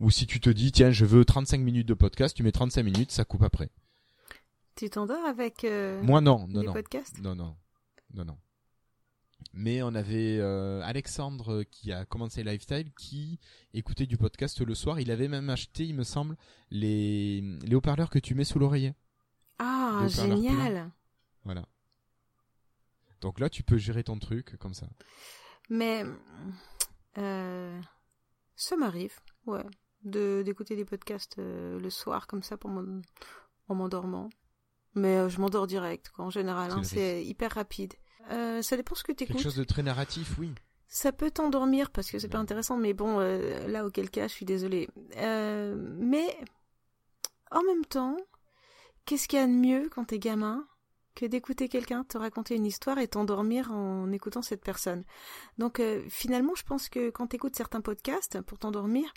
Ou 0.00 0.10
si 0.10 0.26
tu 0.26 0.40
te 0.40 0.50
dis, 0.50 0.70
tiens, 0.72 0.90
je 0.90 1.04
veux 1.04 1.24
35 1.24 1.60
minutes 1.60 1.88
de 1.88 1.94
podcast, 1.94 2.36
tu 2.36 2.42
mets 2.42 2.52
35 2.52 2.82
minutes, 2.82 3.10
ça 3.12 3.24
coupe 3.24 3.42
après. 3.42 3.70
Tu 4.76 4.88
t'endors 4.90 5.24
avec 5.24 5.64
euh, 5.64 6.00
Moi 6.02 6.20
non, 6.20 6.46
non, 6.48 6.60
les 6.60 6.66
non. 6.68 6.72
podcasts? 6.72 7.18
Non, 7.20 7.34
non, 7.34 7.56
non, 8.14 8.24
non. 8.24 8.38
Mais 9.52 9.82
on 9.82 9.94
avait 9.94 10.38
euh, 10.38 10.80
Alexandre 10.82 11.64
qui 11.64 11.90
a 11.92 12.04
commencé 12.04 12.44
Lifestyle 12.44 12.92
qui 12.94 13.40
écoutait 13.74 14.06
du 14.06 14.16
podcast 14.16 14.60
le 14.60 14.74
soir. 14.74 15.00
Il 15.00 15.10
avait 15.10 15.26
même 15.28 15.50
acheté, 15.50 15.84
il 15.84 15.94
me 15.94 16.04
semble, 16.04 16.36
les, 16.70 17.40
les 17.62 17.74
haut-parleurs 17.74 18.10
que 18.10 18.18
tu 18.20 18.34
mets 18.34 18.44
sous 18.44 18.58
l'oreiller. 18.58 18.94
Ah, 19.58 20.06
génial. 20.08 20.90
Voilà. 21.44 21.66
Donc 23.20 23.40
là, 23.40 23.48
tu 23.50 23.64
peux 23.64 23.78
gérer 23.78 24.04
ton 24.04 24.18
truc 24.18 24.56
comme 24.58 24.74
ça. 24.74 24.88
Mais 25.70 26.04
euh, 27.16 27.80
ça 28.54 28.76
m'arrive, 28.76 29.18
ouais, 29.46 29.64
de 30.02 30.42
d'écouter 30.44 30.76
des 30.76 30.84
podcasts 30.84 31.38
euh, 31.38 31.78
le 31.78 31.90
soir 31.90 32.26
comme 32.26 32.42
ça 32.42 32.56
pour 32.56 32.70
en 32.70 33.74
m'endormant. 33.74 34.30
Mais 34.94 35.16
euh, 35.18 35.28
je 35.28 35.40
m'endors 35.40 35.66
direct, 35.66 36.10
quoi, 36.10 36.24
en 36.24 36.30
général. 36.30 36.70
C'est 36.70 36.76
hein, 36.78 36.82
c'est 36.84 37.24
hyper 37.24 37.52
rapide. 37.52 37.94
Euh, 38.30 38.62
ça 38.62 38.76
dépend 38.76 38.94
ce 38.94 39.02
que 39.04 39.12
tu 39.12 39.18
Quelque 39.18 39.30
écoutes. 39.32 39.42
chose 39.42 39.56
de 39.56 39.64
très 39.64 39.82
narratif, 39.82 40.36
oui. 40.38 40.54
Ça 40.86 41.12
peut 41.12 41.30
t'endormir 41.30 41.90
parce 41.90 42.10
que 42.10 42.18
c'est 42.18 42.28
pas 42.28 42.38
intéressant, 42.38 42.76
mais 42.78 42.94
bon, 42.94 43.18
là, 43.18 43.84
auquel 43.84 44.08
cas, 44.08 44.26
je 44.26 44.32
suis 44.32 44.46
désolée. 44.46 44.88
Mais 45.16 46.36
en 47.50 47.62
même 47.62 47.84
temps, 47.84 48.16
qu'est-ce 49.04 49.28
qu'il 49.28 49.38
y 49.38 49.42
a 49.42 49.46
de 49.46 49.52
mieux 49.52 49.88
quand 49.90 50.06
t'es 50.06 50.18
gamin 50.18 50.66
que 51.14 51.26
d'écouter 51.26 51.68
quelqu'un 51.68 52.04
te 52.04 52.16
raconter 52.16 52.54
une 52.54 52.66
histoire 52.66 52.98
et 52.98 53.08
t'endormir 53.08 53.72
en 53.72 54.10
écoutant 54.12 54.42
cette 54.42 54.62
personne? 54.62 55.04
Donc 55.58 55.80
euh, 55.80 56.02
finalement, 56.08 56.54
je 56.54 56.62
pense 56.62 56.88
que 56.88 57.10
quand 57.10 57.28
t'écoutes 57.28 57.56
certains 57.56 57.80
podcasts 57.80 58.40
pour 58.42 58.58
t'endormir, 58.58 59.12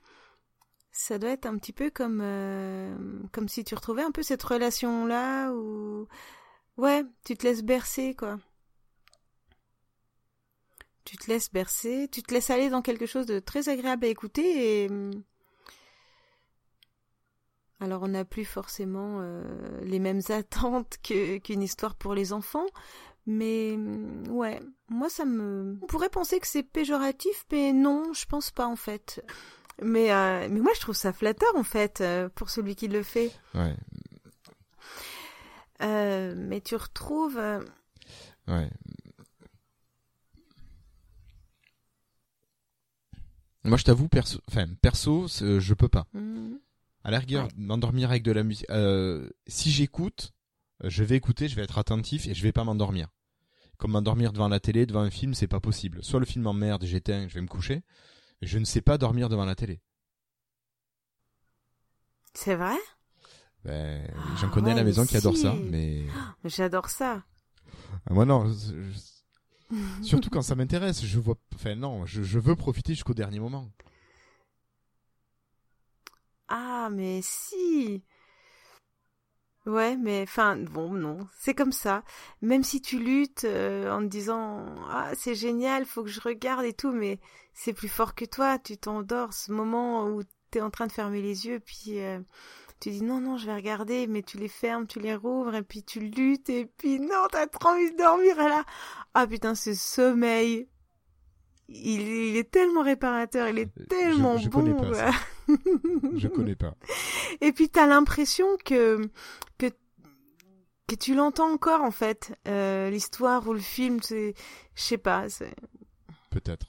ça 0.92 1.18
doit 1.18 1.32
être 1.32 1.46
un 1.46 1.58
petit 1.58 1.74
peu 1.74 1.90
comme 1.90 2.20
euh, 2.22 2.96
comme 3.32 3.48
si 3.48 3.64
tu 3.64 3.76
retrouvais 3.76 4.04
un 4.04 4.12
peu 4.12 4.24
cette 4.24 4.44
relation 4.44 5.06
là 5.06 5.52
où 5.52 6.08
ouais, 6.78 7.04
tu 7.26 7.36
te 7.38 7.48
laisses 7.48 7.64
bercer 7.64 8.16
quoi 8.16 8.38
tu 11.04 11.18
te 11.18 11.28
laisses 11.28 11.52
bercer, 11.52 12.08
tu 12.12 12.22
te 12.22 12.34
laisses 12.34 12.52
aller 12.52 12.70
dans 12.70 12.82
quelque 12.82 13.06
chose 13.06 13.26
de 13.26 13.40
très 13.40 13.70
agréable 13.70 14.06
à 14.06 14.10
écouter 14.10 14.88
hum, 14.90 15.12
alors 17.80 18.04
on 18.04 18.10
n'a 18.10 18.26
plus 18.26 18.46
forcément 18.46 19.18
euh, 19.22 19.44
les 19.82 20.00
mêmes 20.00 20.22
attentes 20.30 20.98
que 21.04 21.40
qu'une 21.40 21.64
histoire 21.64 21.96
pour 21.96 22.14
les 22.14 22.32
enfants, 22.32 22.68
mais 23.26 23.74
hum, 23.74 24.24
ouais, 24.30 24.60
moi 24.90 25.10
ça 25.10 25.26
me 25.26 25.78
on 25.82 25.88
pourrait 25.88 26.10
penser 26.10 26.40
que 26.40 26.48
c'est 26.48 26.64
péjoratif, 26.64 27.46
mais 27.52 27.74
non, 27.74 28.14
je 28.14 28.26
pense 28.26 28.52
pas 28.52 28.68
en 28.68 28.76
fait. 28.76 29.26
Mais 29.82 30.12
euh, 30.12 30.48
mais 30.50 30.60
moi 30.60 30.72
je 30.76 30.82
trouve 30.82 30.96
ça 30.96 31.14
flatteur 31.14 31.50
en 31.56 31.64
fait 31.64 32.02
euh, 32.02 32.30
pour 32.30 32.50
celui 32.50 32.76
qui 32.76 32.88
le 32.88 33.04
fait. 33.04 33.32
Ouais. 33.54 33.76
Euh, 35.82 36.36
mais 36.38 36.62
tu 36.62 36.76
retrouves 36.76 37.40
Ouais. 38.48 38.70
Moi, 43.64 43.78
je 43.78 43.84
t'avoue, 43.84 44.08
perso, 44.08 44.40
enfin, 44.48 44.66
perso, 44.82 45.28
je 45.28 45.74
peux 45.76 45.88
pas. 45.88 46.08
Mhm. 46.14 46.60
À 47.04 47.12
la 47.12 47.20
rigueur, 47.20 47.48
m'endormir 47.56 48.10
avec 48.10 48.24
de 48.24 48.32
la 48.32 48.44
musique. 48.44 48.66
Si 49.48 49.72
j'écoute, 49.72 50.34
je 50.84 51.04
vais 51.04 51.16
écouter, 51.16 51.48
je 51.48 51.56
vais 51.56 51.64
être 51.64 51.78
attentif 51.78 52.28
et 52.28 52.34
je 52.34 52.42
vais 52.42 52.52
pas 52.52 52.64
m'endormir. 52.64 53.10
Comme 53.78 53.92
m'endormir 53.92 54.34
devant 54.34 54.48
la 54.48 54.60
télé, 54.60 54.86
devant 54.86 55.02
un 55.02 55.10
film, 55.12 55.34
c'est 55.34 55.48
pas 55.48 55.60
possible. 55.60 56.04
Soit 56.04 56.20
le 56.20 56.26
film 56.26 56.44
m'emmerde, 56.44 56.86
j'éteins, 56.86 57.28
je 57.28 57.36
vais 57.36 57.42
me 57.42 57.48
coucher. 57.48 57.84
Je 58.42 58.60
ne 58.60 58.66
sais 58.66 58.82
pas 58.82 58.98
dormir 59.00 59.30
devant 59.30 59.46
la 59.46 59.56
télé. 59.56 59.82
C'est 62.34 62.56
vrai? 62.56 62.78
Ben, 63.64 64.08
j'en 64.34 64.50
connais 64.50 64.72
à 64.72 64.74
la 64.74 64.84
maison 64.84 65.06
qui 65.06 65.18
adore 65.18 65.38
ça, 65.38 65.60
mais 65.62 66.18
J'adore 66.44 66.90
ça. 66.90 67.24
Ah, 68.06 68.14
moi 68.14 68.26
non. 68.26 68.46
je- 68.52 68.74
Surtout 70.02 70.30
quand 70.30 70.42
ça 70.42 70.56
m'intéresse, 70.56 71.06
je 71.06 71.20
vois. 71.20 71.36
Enfin 71.56 71.76
non, 71.76 72.06
je, 72.06 72.24
je 72.24 72.40
veux 72.40 72.56
profiter 72.56 72.94
jusqu'au 72.94 73.14
dernier 73.14 73.40
moment. 73.40 73.70
Ah, 76.50 76.90
mais 76.92 77.22
si. 77.24 78.04
Ouais, 79.68 79.96
mais 79.96 80.24
enfin, 80.24 80.58
bon, 80.58 80.90
non, 80.92 81.28
c'est 81.40 81.54
comme 81.54 81.72
ça. 81.72 82.04
Même 82.42 82.64
si 82.64 82.82
tu 82.82 82.98
luttes 83.00 83.44
euh, 83.44 83.92
en 83.92 84.00
te 84.02 84.08
disant 84.08 84.66
ah 84.90 85.12
c'est 85.16 85.36
génial, 85.36 85.86
faut 85.86 86.04
que 86.04 86.10
je 86.10 86.20
regarde 86.20 86.66
et 86.66 86.74
tout, 86.74 86.92
mais 86.92 87.20
c'est 87.54 87.74
plus 87.74 87.88
fort 87.90 88.16
que 88.16 88.26
toi. 88.26 88.60
Tu 88.60 88.78
t'endors, 88.78 89.34
ce 89.34 89.52
moment 89.52 90.08
où 90.08 90.22
t'es 90.52 90.62
en 90.62 90.70
train 90.70 90.88
de 90.88 90.92
fermer 90.92 91.22
les 91.22 91.48
yeux, 91.48 91.60
puis 91.60 92.00
euh, 92.02 92.20
tu 92.80 92.90
dis 92.92 93.04
non 93.04 93.22
non, 93.22 93.38
je 93.38 93.46
vais 93.46 93.56
regarder, 93.56 94.08
mais 94.08 94.22
tu 94.22 94.38
les 94.38 94.48
fermes, 94.50 94.88
tu 94.88 95.00
les 95.00 95.16
rouvres, 95.16 95.56
et 95.56 95.62
puis 95.64 95.84
tu 95.84 96.00
luttes, 96.00 96.50
et 96.50 96.66
puis 96.66 97.00
non, 97.00 97.28
t'as 97.32 97.48
trop 97.48 97.70
envie 97.70 97.92
de 97.92 97.98
dormir, 97.98 98.40
et 98.40 98.50
là, 98.50 98.66
ah 99.14 99.28
putain, 99.28 99.56
ce 99.56 99.74
sommeil. 99.74 100.68
Il, 101.74 102.02
il 102.02 102.36
est 102.36 102.52
tellement 102.52 102.82
réparateur, 102.84 103.48
il 103.48 103.60
est 103.60 103.88
tellement 103.88 104.34
Euh, 104.34 104.38
je 104.40 104.50
bon. 104.50 104.60
connais 104.60 104.74
pas. 104.92 105.12
Je 106.18 106.28
connais 106.28 106.56
pas. 106.56 106.76
Et 107.42 107.54
puis 107.54 107.70
t'as 107.70 107.88
l'impression 107.88 108.58
que 108.66 109.10
que 109.58 109.68
que 110.88 110.96
tu 110.96 111.16
l'entends 111.16 111.50
encore 111.54 111.82
en 111.82 111.92
fait, 111.92 112.38
euh, 112.50 112.90
l'histoire 112.90 113.48
ou 113.48 113.54
le 113.54 113.60
film, 113.62 114.00
c'est, 114.02 114.34
je 114.76 114.82
sais 114.82 114.98
pas. 114.98 115.28
Peut-être. 116.30 116.68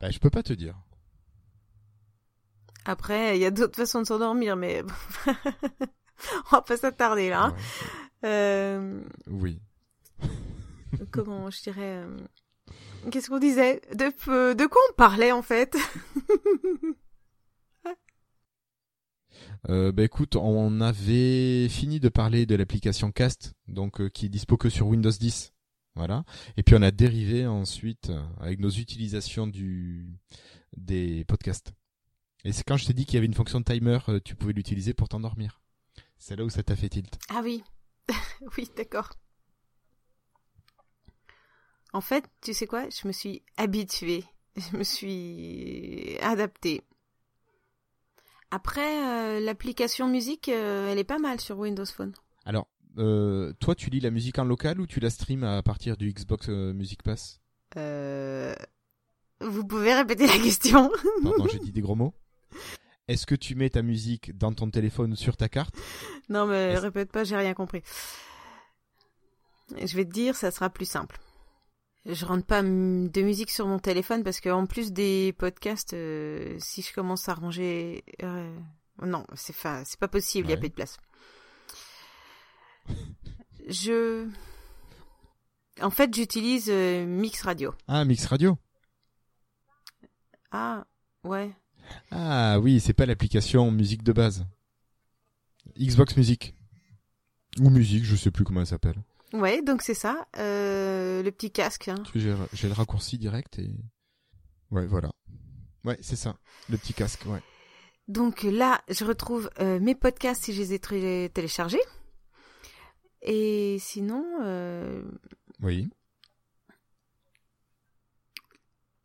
Bah, 0.00 0.10
je 0.10 0.18
peux 0.18 0.30
pas 0.30 0.42
te 0.42 0.52
dire. 0.52 0.76
Après, 2.84 3.36
il 3.36 3.40
y 3.40 3.46
a 3.46 3.50
d'autres 3.50 3.76
façons 3.76 4.00
de 4.02 4.06
s'endormir, 4.06 4.56
mais 4.56 4.82
on 5.26 6.50
va 6.52 6.62
pas 6.62 6.76
s'attarder 6.76 7.30
là. 7.30 7.46
hein. 7.46 7.56
Euh, 8.24 9.02
Oui. 9.28 9.60
comment 11.10 11.50
je 11.50 11.62
dirais 11.62 12.04
euh, 12.04 12.16
Qu'est-ce 13.10 13.28
qu'on 13.28 13.38
disait? 13.38 13.80
De, 13.92 14.54
de 14.54 14.66
quoi 14.66 14.80
on 14.90 14.94
parlait 14.94 15.32
en 15.32 15.42
fait? 15.42 15.76
Euh, 19.68 19.90
bah 19.90 20.04
écoute, 20.04 20.36
on 20.36 20.80
avait 20.80 21.68
fini 21.68 21.98
de 21.98 22.08
parler 22.08 22.46
de 22.46 22.54
l'application 22.54 23.10
Cast, 23.10 23.54
donc 23.66 24.00
euh, 24.00 24.08
qui 24.08 24.26
est 24.26 24.28
dispo 24.28 24.56
que 24.56 24.68
sur 24.70 24.86
Windows 24.86 25.10
10. 25.10 25.52
Voilà. 25.96 26.24
Et 26.58 26.62
puis 26.62 26.74
on 26.74 26.82
a 26.82 26.90
dérivé 26.90 27.46
ensuite 27.46 28.10
euh, 28.10 28.22
avec 28.38 28.60
nos 28.60 28.68
utilisations 28.68 29.46
du 29.46 30.06
des 30.76 31.24
podcasts. 31.24 31.72
Et 32.44 32.52
c'est 32.52 32.62
quand 32.64 32.76
je 32.76 32.86
t'ai 32.86 32.92
dit 32.92 33.06
qu'il 33.06 33.14
y 33.14 33.16
avait 33.16 33.26
une 33.26 33.34
fonction 33.34 33.60
de 33.60 33.64
timer, 33.64 33.98
euh, 34.08 34.20
tu 34.22 34.36
pouvais 34.36 34.52
l'utiliser 34.52 34.94
pour 34.94 35.08
t'endormir. 35.08 35.60
C'est 36.18 36.36
là 36.36 36.44
où 36.44 36.50
ça 36.50 36.62
t'a 36.62 36.76
fait 36.76 36.90
tilt. 36.90 37.18
Ah 37.30 37.40
oui, 37.42 37.64
oui, 38.58 38.68
d'accord. 38.76 39.14
En 41.92 42.02
fait, 42.02 42.24
tu 42.42 42.52
sais 42.52 42.66
quoi? 42.66 42.88
Je 42.90 43.08
me 43.08 43.12
suis 43.12 43.42
habituée. 43.56 44.24
Je 44.56 44.76
me 44.76 44.84
suis 44.84 46.18
adaptée. 46.20 46.82
Après, 48.50 49.04
euh, 49.04 49.40
l'application 49.40 50.08
musique, 50.08 50.48
euh, 50.48 50.92
elle 50.92 50.98
est 50.98 51.04
pas 51.04 51.18
mal 51.18 51.40
sur 51.40 51.58
Windows 51.58 51.86
Phone. 51.86 52.14
Alors, 52.44 52.68
euh, 52.98 53.52
toi, 53.60 53.74
tu 53.74 53.90
lis 53.90 54.00
la 54.00 54.10
musique 54.10 54.38
en 54.38 54.44
local 54.44 54.80
ou 54.80 54.86
tu 54.86 55.00
la 55.00 55.10
streams 55.10 55.44
à 55.44 55.62
partir 55.62 55.96
du 55.96 56.12
Xbox 56.12 56.46
euh, 56.48 56.72
Music 56.72 57.02
Pass 57.02 57.40
Euh... 57.76 58.54
Vous 59.40 59.66
pouvez 59.66 59.92
répéter 59.94 60.26
la 60.26 60.38
question 60.38 60.90
Pardon, 61.22 61.46
j'ai 61.52 61.58
dit 61.58 61.72
des 61.72 61.82
gros 61.82 61.94
mots. 61.94 62.14
Est-ce 63.08 63.26
que 63.26 63.34
tu 63.34 63.54
mets 63.54 63.70
ta 63.70 63.82
musique 63.82 64.36
dans 64.36 64.52
ton 64.52 64.70
téléphone 64.70 65.12
ou 65.12 65.16
sur 65.16 65.36
ta 65.36 65.48
carte? 65.48 65.74
Non, 66.28 66.46
mais 66.46 66.76
répète 66.78 67.12
pas, 67.12 67.22
j'ai 67.22 67.36
rien 67.36 67.54
compris. 67.54 67.82
Je 69.76 69.96
vais 69.96 70.04
te 70.04 70.10
dire, 70.10 70.34
ça 70.34 70.50
sera 70.50 70.70
plus 70.70 70.86
simple. 70.88 71.18
Je 72.04 72.24
rentre 72.24 72.46
pas 72.46 72.62
de 72.62 73.22
musique 73.22 73.50
sur 73.50 73.66
mon 73.66 73.78
téléphone 73.78 74.22
parce 74.24 74.40
que 74.40 74.48
en 74.48 74.66
plus 74.66 74.92
des 74.92 75.34
podcasts, 75.38 75.92
euh, 75.92 76.56
si 76.58 76.82
je 76.82 76.92
commence 76.94 77.28
à 77.28 77.34
ranger, 77.34 78.04
non, 79.02 79.24
c'est 79.34 79.56
pas 79.60 80.08
possible, 80.08 80.46
il 80.48 80.50
y 80.50 80.52
a 80.52 80.56
Ouais. 80.56 80.62
pas 80.62 80.68
de 80.68 80.72
place. 80.72 80.96
Je, 83.68 84.28
en 85.80 85.90
fait, 85.90 86.14
j'utilise 86.14 86.68
euh, 86.70 87.04
Mix 87.06 87.42
Radio. 87.42 87.74
Ah, 87.88 88.04
Mix 88.04 88.24
Radio. 88.26 88.58
Ah, 90.50 90.86
ouais. 91.24 91.50
Ah 92.10 92.58
oui, 92.60 92.80
c'est 92.80 92.92
pas 92.94 93.06
l'application 93.06 93.70
musique 93.70 94.02
de 94.02 94.12
base. 94.12 94.46
Xbox 95.78 96.16
Music. 96.16 96.54
Ou 97.60 97.70
musique, 97.70 98.04
je 98.04 98.16
sais 98.16 98.30
plus 98.30 98.44
comment 98.44 98.60
elle 98.60 98.66
s'appelle. 98.66 99.02
Ouais, 99.32 99.62
donc 99.62 99.82
c'est 99.82 99.94
ça, 99.94 100.28
euh, 100.38 101.22
le 101.22 101.30
petit 101.32 101.50
casque. 101.50 101.88
hein. 101.88 102.02
J'ai 102.14 102.68
le 102.68 102.72
raccourci 102.74 103.18
direct 103.18 103.58
et... 103.58 103.70
Ouais, 104.70 104.86
voilà. 104.86 105.10
Ouais, 105.84 105.98
c'est 106.00 106.16
ça. 106.16 106.36
Le 106.68 106.76
petit 106.76 106.94
casque, 106.94 107.24
ouais. 107.26 107.40
Donc 108.08 108.44
là, 108.44 108.82
je 108.88 109.04
retrouve 109.04 109.50
euh, 109.60 109.80
mes 109.80 109.94
podcasts 109.94 110.44
si 110.44 110.52
je 110.52 110.60
les 110.62 110.74
ai 110.74 111.28
téléchargés. 111.28 111.80
Et 113.26 113.76
sinon, 113.80 114.24
euh, 114.42 115.02
Oui. 115.62 115.90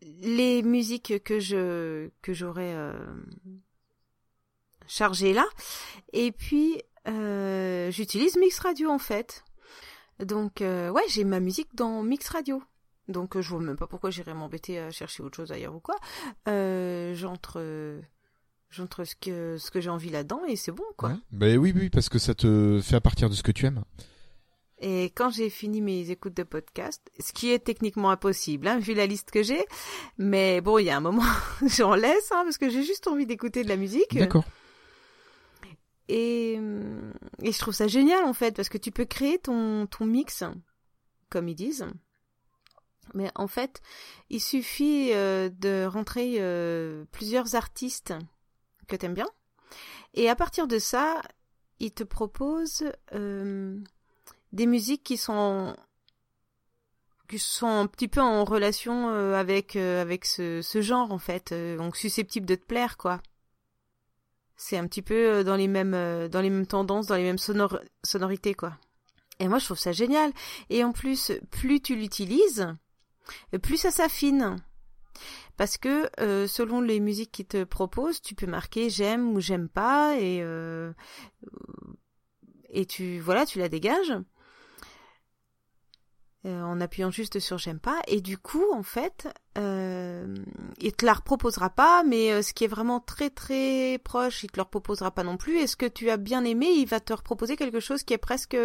les 0.01 0.61
musiques 0.63 1.23
que 1.23 1.39
je 1.39 2.09
que 2.21 2.33
j'aurais 2.33 2.73
euh, 2.73 2.93
chargées 4.87 5.33
là. 5.33 5.45
Et 6.13 6.31
puis, 6.31 6.81
euh, 7.07 7.91
j'utilise 7.91 8.37
Mix 8.37 8.59
Radio 8.59 8.89
en 8.89 8.99
fait. 8.99 9.43
Donc, 10.19 10.57
ouais, 10.61 11.01
j'ai 11.09 11.23
ma 11.23 11.39
musique 11.39 11.73
dans 11.75 12.03
Mix 12.03 12.29
Radio. 12.29 12.61
Donc, 13.07 13.39
je 13.39 13.49
vois 13.49 13.59
même 13.59 13.75
pas 13.75 13.87
pourquoi 13.87 14.11
j'irais 14.11 14.35
m'embêter 14.35 14.77
à 14.79 14.91
chercher 14.91 15.23
autre 15.23 15.35
chose 15.37 15.51
ailleurs 15.51 15.75
ou 15.75 15.79
quoi. 15.79 15.95
Euh, 16.47 17.15
j'entre, 17.15 17.59
j'entre 18.69 19.03
ce 19.03 19.15
que 19.15 19.57
ce 19.57 19.71
que 19.71 19.81
j'ai 19.81 19.89
envie 19.89 20.11
là-dedans 20.11 20.43
et 20.47 20.55
c'est 20.55 20.71
bon 20.71 20.83
quoi. 20.95 21.09
Ouais. 21.09 21.15
Ben 21.31 21.57
oui, 21.57 21.73
oui, 21.75 21.89
parce 21.89 22.07
que 22.09 22.19
ça 22.19 22.35
te 22.35 22.79
fait 22.83 22.95
à 22.95 23.01
partir 23.01 23.29
de 23.29 23.33
ce 23.33 23.41
que 23.41 23.51
tu 23.51 23.65
aimes. 23.65 23.83
Et 24.81 25.05
quand 25.15 25.29
j'ai 25.29 25.51
fini 25.51 25.79
mes 25.79 26.09
écoutes 26.09 26.33
de 26.33 26.41
podcast, 26.43 27.11
ce 27.19 27.33
qui 27.33 27.51
est 27.51 27.59
techniquement 27.59 28.09
impossible, 28.09 28.67
hein, 28.67 28.79
vu 28.79 28.95
la 28.95 29.05
liste 29.05 29.29
que 29.29 29.43
j'ai, 29.43 29.63
mais 30.17 30.59
bon, 30.59 30.79
il 30.79 30.85
y 30.85 30.89
a 30.89 30.97
un 30.97 31.01
moment, 31.01 31.23
j'en 31.67 31.93
laisse, 31.93 32.31
hein, 32.31 32.41
parce 32.43 32.57
que 32.57 32.67
j'ai 32.67 32.83
juste 32.83 33.07
envie 33.07 33.27
d'écouter 33.27 33.63
de 33.63 33.69
la 33.69 33.77
musique. 33.77 34.17
D'accord. 34.17 34.43
Et, 36.07 36.55
hum, 36.57 37.13
et 37.43 37.51
je 37.51 37.59
trouve 37.59 37.75
ça 37.75 37.87
génial, 37.87 38.25
en 38.25 38.33
fait, 38.33 38.55
parce 38.55 38.69
que 38.69 38.79
tu 38.79 38.91
peux 38.91 39.05
créer 39.05 39.37
ton, 39.37 39.85
ton 39.85 40.05
mix, 40.05 40.43
comme 41.29 41.47
ils 41.47 41.55
disent. 41.55 41.85
Mais 43.13 43.29
en 43.35 43.47
fait, 43.47 43.81
il 44.29 44.41
suffit 44.41 45.11
euh, 45.13 45.49
de 45.49 45.85
rentrer 45.85 46.37
euh, 46.39 47.05
plusieurs 47.11 47.55
artistes 47.55 48.13
que 48.87 48.95
t'aimes 48.95 49.13
bien. 49.13 49.29
Et 50.13 50.27
à 50.27 50.35
partir 50.35 50.67
de 50.67 50.79
ça, 50.79 51.21
ils 51.79 51.91
te 51.91 52.03
proposent 52.03 52.91
euh, 53.13 53.79
des 54.51 54.65
musiques 54.65 55.03
qui 55.03 55.17
sont 55.17 55.75
qui 57.31 57.39
sont 57.39 57.67
un 57.67 57.87
petit 57.87 58.09
peu 58.09 58.19
en 58.19 58.43
relation 58.43 59.09
euh, 59.09 59.35
avec 59.35 59.77
euh, 59.77 60.17
ce, 60.61 60.81
genre 60.81 61.11
en 61.13 61.17
fait, 61.17 61.53
euh, 61.53 61.77
donc 61.77 61.95
susceptibles 61.95 62.45
de 62.45 62.55
te 62.55 62.65
plaire 62.65 62.97
quoi. 62.97 63.21
C'est 64.57 64.77
un 64.77 64.85
petit 64.85 65.01
peu 65.01 65.43
dans 65.43 65.55
les 65.55 65.67
mêmes 65.67 66.27
dans 66.27 66.41
les 66.41 66.49
mêmes 66.49 66.67
tendances, 66.67 67.07
dans 67.07 67.15
les 67.15 67.23
mêmes 67.23 67.37
sonor- 67.37 67.81
sonorités 68.03 68.53
quoi. 68.53 68.77
Et 69.39 69.47
moi 69.47 69.57
je 69.57 69.65
trouve 69.65 69.79
ça 69.79 69.91
génial. 69.91 70.31
Et 70.69 70.83
en 70.83 70.91
plus, 70.91 71.31
plus 71.49 71.81
tu 71.81 71.95
l'utilises, 71.95 72.67
plus 73.63 73.77
ça 73.77 73.89
s'affine. 73.89 74.57
Parce 75.57 75.77
que 75.77 76.11
selon 76.47 76.81
les 76.81 76.99
musiques 76.99 77.31
qu'ils 77.31 77.47
te 77.47 77.63
proposent, 77.63 78.21
tu 78.21 78.35
peux 78.35 78.45
marquer 78.45 78.91
j'aime 78.91 79.33
ou 79.35 79.39
j'aime 79.39 79.67
pas 79.67 80.15
et 80.19 80.45
et 82.69 82.85
tu 82.85 83.19
voilà, 83.19 83.47
tu 83.47 83.57
la 83.57 83.67
dégages 83.67 84.13
euh, 86.45 86.61
en 86.63 86.81
appuyant 86.81 87.11
juste 87.11 87.39
sur 87.39 87.57
j'aime 87.57 87.79
pas. 87.79 88.01
Et 88.07 88.21
du 88.21 88.37
coup 88.37 88.65
en 88.73 88.83
fait 88.83 89.27
euh, 89.57 90.35
il 90.79 90.93
te 90.93 91.05
la 91.05 91.13
reproposera 91.13 91.69
pas 91.69 92.03
mais 92.03 92.31
euh, 92.31 92.41
ce 92.41 92.53
qui 92.53 92.63
est 92.63 92.67
vraiment 92.67 92.99
très 92.99 93.29
très 93.29 93.99
proche 94.03 94.43
il 94.43 94.49
te 94.49 94.57
le 94.57 94.63
reproposera 94.63 95.11
pas 95.11 95.23
non 95.23 95.37
plus. 95.37 95.57
Et 95.57 95.67
ce 95.67 95.75
que 95.75 95.85
tu 95.85 96.09
as 96.09 96.17
bien 96.17 96.43
aimé? 96.43 96.67
Il 96.67 96.87
va 96.87 96.99
te 96.99 97.13
reproposer 97.13 97.55
quelque 97.57 97.79
chose 97.79 98.03
qui 98.03 98.13
est 98.13 98.17
presque 98.17 98.57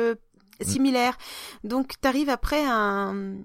similaire. 0.63 1.19
Donc 1.65 1.95
tu 2.01 2.09
arrives 2.09 2.31
après 2.31 2.65
à, 2.65 2.75
un- 2.75 3.37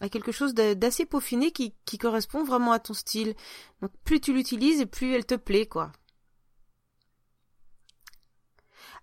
à 0.00 0.08
quelque 0.08 0.32
chose 0.32 0.52
d'assez 0.52 1.06
peaufiné 1.06 1.52
qui, 1.52 1.74
qui 1.84 1.96
correspond 1.96 2.42
vraiment 2.44 2.72
à 2.72 2.80
ton 2.80 2.92
style. 2.92 3.34
Donc 3.82 3.92
plus 4.04 4.20
tu 4.20 4.32
l'utilises 4.32 4.80
et 4.80 4.86
plus 4.86 5.14
elle 5.14 5.26
te 5.26 5.36
plaît 5.36 5.66
quoi. 5.66 5.92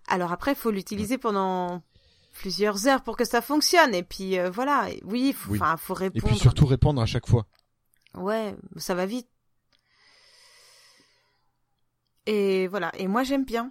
Alors 0.06 0.30
après 0.32 0.52
il 0.52 0.56
faut 0.56 0.70
l'utiliser 0.70 1.16
pendant 1.16 1.82
plusieurs 2.34 2.86
heures 2.88 3.02
pour 3.02 3.16
que 3.16 3.24
ça 3.24 3.40
fonctionne 3.40 3.94
et 3.94 4.02
puis 4.02 4.38
euh, 4.38 4.50
voilà 4.50 4.88
oui 5.04 5.32
faut, 5.32 5.52
Oui. 5.52 5.58
faut 5.78 5.94
Et 5.94 5.98
répondre 5.98 6.26
puis 6.28 6.38
surtout 6.38 6.66
répondre 6.66 7.00
à 7.00 7.06
chaque 7.06 7.26
fois. 7.26 7.46
ouais 8.14 8.54
ça 8.76 8.94
va 8.94 9.06
vite 9.06 9.28
Et 12.26 12.68
voilà. 12.68 12.90
Et 12.96 13.06
moi, 13.06 13.22
j'aime 13.22 13.44
bien. 13.44 13.70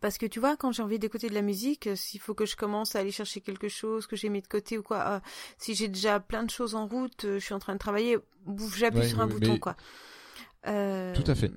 Parce 0.00 0.18
que 0.18 0.26
tu 0.26 0.40
vois, 0.40 0.56
quand 0.56 0.72
j'ai 0.72 0.82
envie 0.82 0.98
d'écouter 0.98 1.28
de 1.28 1.34
la 1.34 1.42
musique, 1.42 1.86
euh, 1.86 1.96
s'il 1.96 2.20
faut 2.20 2.34
que 2.34 2.44
je 2.46 2.56
commence 2.56 2.94
à 2.94 3.00
aller 3.00 3.10
chercher 3.10 3.40
quelque 3.40 3.68
chose 3.68 4.06
que 4.06 4.16
j'ai 4.16 4.28
mis 4.28 4.42
de 4.42 4.46
côté 4.46 4.76
ou 4.78 4.82
quoi, 4.82 5.00
euh, 5.08 5.20
si 5.58 5.74
j'ai 5.74 5.88
déjà 5.88 6.20
plein 6.20 6.42
de 6.42 6.50
choses 6.50 6.74
en 6.74 6.86
route, 6.86 7.24
euh, 7.24 7.38
je 7.38 7.44
suis 7.44 7.54
en 7.54 7.58
train 7.58 7.72
de 7.74 7.78
travailler, 7.78 8.18
j'appuie 8.76 9.00
Ouais, 9.00 9.08
sur 9.08 9.20
un 9.20 9.26
bouton, 9.26 9.52
mais- 9.52 9.60
quoi. 9.60 9.76
Euh, 10.66 11.14
Tout 11.14 11.30
à 11.30 11.34
fait. 11.34 11.50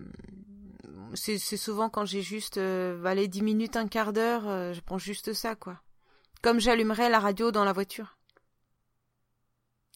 C'est 1.13 1.37
souvent 1.37 1.89
quand 1.89 2.05
j'ai 2.05 2.21
juste, 2.21 2.57
euh, 2.57 3.03
allez, 3.05 3.27
10 3.27 3.41
minutes, 3.41 3.75
un 3.75 3.87
quart 3.87 4.13
d'heure, 4.13 4.47
euh, 4.47 4.73
je 4.73 4.81
prends 4.81 4.97
juste 4.97 5.33
ça, 5.33 5.55
quoi. 5.55 5.81
Comme 6.41 6.59
j'allumerais 6.59 7.09
la 7.09 7.19
radio 7.19 7.51
dans 7.51 7.63
la 7.63 7.73
voiture. 7.73 8.17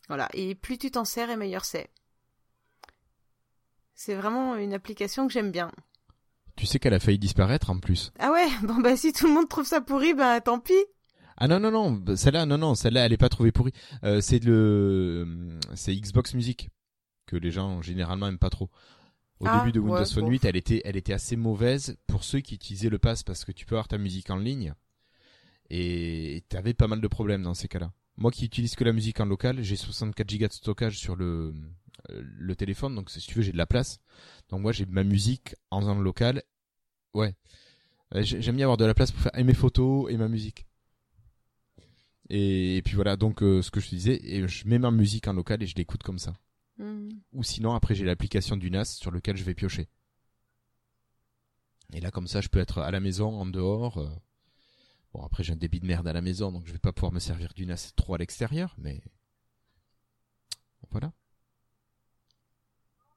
Voilà. 0.07 0.29
Et 0.33 0.55
plus 0.55 0.77
tu 0.77 0.91
t'en 0.91 1.05
sers, 1.05 1.29
et 1.29 1.37
meilleur 1.37 1.65
c'est. 1.65 1.89
C'est 3.93 4.15
vraiment 4.15 4.55
une 4.55 4.73
application 4.73 5.27
que 5.27 5.33
j'aime 5.33 5.51
bien. 5.51 5.71
Tu 6.55 6.65
sais 6.65 6.79
qu'elle 6.79 6.93
a 6.93 6.99
failli 6.99 7.19
disparaître 7.19 7.69
en 7.69 7.79
plus. 7.79 8.11
Ah 8.19 8.31
ouais, 8.31 8.47
bon 8.63 8.79
bah 8.81 8.97
si 8.97 9.13
tout 9.13 9.27
le 9.27 9.33
monde 9.33 9.47
trouve 9.47 9.65
ça 9.65 9.81
pourri, 9.81 10.13
bah 10.13 10.41
tant 10.41 10.59
pis. 10.59 10.73
Ah 11.37 11.47
non 11.47 11.59
non 11.59 11.71
non, 11.71 11.91
bah, 11.91 12.15
celle-là 12.15 12.45
non 12.45 12.57
non, 12.57 12.75
celle-là 12.75 13.05
elle 13.05 13.13
est 13.13 13.17
pas 13.17 13.29
trouvée 13.29 13.51
pourrie. 13.51 13.73
Euh, 14.03 14.21
c'est 14.21 14.43
le 14.43 15.25
euh, 15.27 15.59
c'est 15.75 15.95
Xbox 15.95 16.33
Music 16.33 16.69
que 17.25 17.35
les 17.35 17.51
gens 17.51 17.81
généralement 17.81 18.27
aiment 18.27 18.37
pas 18.37 18.49
trop. 18.49 18.69
Au 19.41 19.47
Ah, 19.47 19.59
début 19.59 19.71
de 19.71 19.79
Windows 19.79 19.95
ouais, 19.99 20.05
Phone 20.05 20.25
bon. 20.25 20.31
8, 20.31 20.45
elle 20.45 20.55
était 20.55 20.81
elle 20.85 20.95
était 20.97 21.13
assez 21.13 21.35
mauvaise 21.35 21.97
pour 22.07 22.23
ceux 22.23 22.39
qui 22.41 22.55
utilisaient 22.55 22.89
le 22.89 22.99
pass 22.99 23.23
parce 23.23 23.43
que 23.43 23.51
tu 23.51 23.65
peux 23.65 23.75
avoir 23.75 23.87
ta 23.87 23.97
musique 23.97 24.29
en 24.29 24.37
ligne 24.37 24.73
et 25.69 26.43
t'avais 26.49 26.73
pas 26.73 26.87
mal 26.87 27.01
de 27.01 27.07
problèmes 27.07 27.43
dans 27.43 27.53
ces 27.53 27.67
cas-là. 27.67 27.91
Moi 28.17 28.29
qui 28.31 28.45
utilise 28.45 28.75
que 28.75 28.83
la 28.83 28.93
musique 28.93 29.19
en 29.19 29.25
local, 29.25 29.61
j'ai 29.63 29.75
64 29.75 30.37
Go 30.37 30.47
de 30.47 30.53
stockage 30.53 30.97
sur 30.97 31.15
le 31.15 31.53
euh, 32.09 32.21
le 32.23 32.55
téléphone 32.55 32.95
donc 32.95 33.09
si 33.09 33.19
tu 33.19 33.35
veux 33.35 33.41
j'ai 33.41 33.51
de 33.51 33.57
la 33.57 33.65
place. 33.65 33.99
Donc 34.49 34.61
moi 34.61 34.71
j'ai 34.71 34.85
ma 34.85 35.03
musique 35.03 35.55
en 35.71 35.87
en 35.87 35.95
local. 35.99 36.43
Ouais. 37.13 37.33
J'ai- 38.15 38.41
J'aime 38.41 38.57
bien 38.57 38.65
avoir 38.65 38.77
de 38.77 38.85
la 38.85 38.93
place 38.93 39.11
pour 39.11 39.21
faire 39.21 39.37
et 39.37 39.43
mes 39.43 39.53
photos 39.53 40.11
et 40.11 40.17
ma 40.17 40.27
musique. 40.27 40.65
Et, 42.29 42.77
et 42.77 42.81
puis 42.81 42.95
voilà, 42.95 43.17
donc 43.17 43.43
euh, 43.43 43.61
ce 43.61 43.71
que 43.71 43.79
je 43.81 43.89
te 43.89 43.95
disais, 43.95 44.19
et 44.23 44.47
je 44.47 44.67
mets 44.67 44.79
ma 44.79 44.91
musique 44.91 45.27
en 45.27 45.33
local 45.33 45.61
et 45.63 45.67
je 45.67 45.75
l'écoute 45.75 46.03
comme 46.03 46.19
ça. 46.19 46.33
Mhm. 46.81 47.09
Ou 47.33 47.43
sinon, 47.43 47.73
après, 47.73 47.95
j'ai 47.95 48.05
l'application 48.05 48.57
du 48.57 48.69
NAS 48.71 48.85
sur 48.85 49.11
lequel 49.11 49.37
je 49.37 49.43
vais 49.43 49.53
piocher. 49.53 49.87
Et 51.93 52.01
là, 52.01 52.09
comme 52.11 52.27
ça, 52.27 52.41
je 52.41 52.47
peux 52.49 52.59
être 52.59 52.79
à 52.79 52.89
la 52.91 52.99
maison, 52.99 53.39
en 53.39 53.45
dehors. 53.45 53.97
euh. 53.99 54.09
Bon, 55.13 55.23
après, 55.23 55.43
j'ai 55.43 55.53
un 55.53 55.57
débit 55.57 55.79
de 55.81 55.85
merde 55.85 56.07
à 56.07 56.13
la 56.13 56.21
maison, 56.21 56.51
donc 56.51 56.65
je 56.65 56.71
vais 56.71 56.79
pas 56.79 56.93
pouvoir 56.93 57.11
me 57.11 57.19
servir 57.19 57.53
du 57.53 57.65
NAS 57.65 57.91
trop 57.95 58.15
à 58.15 58.17
l'extérieur, 58.17 58.73
mais 58.77 59.01
voilà. 60.89 61.11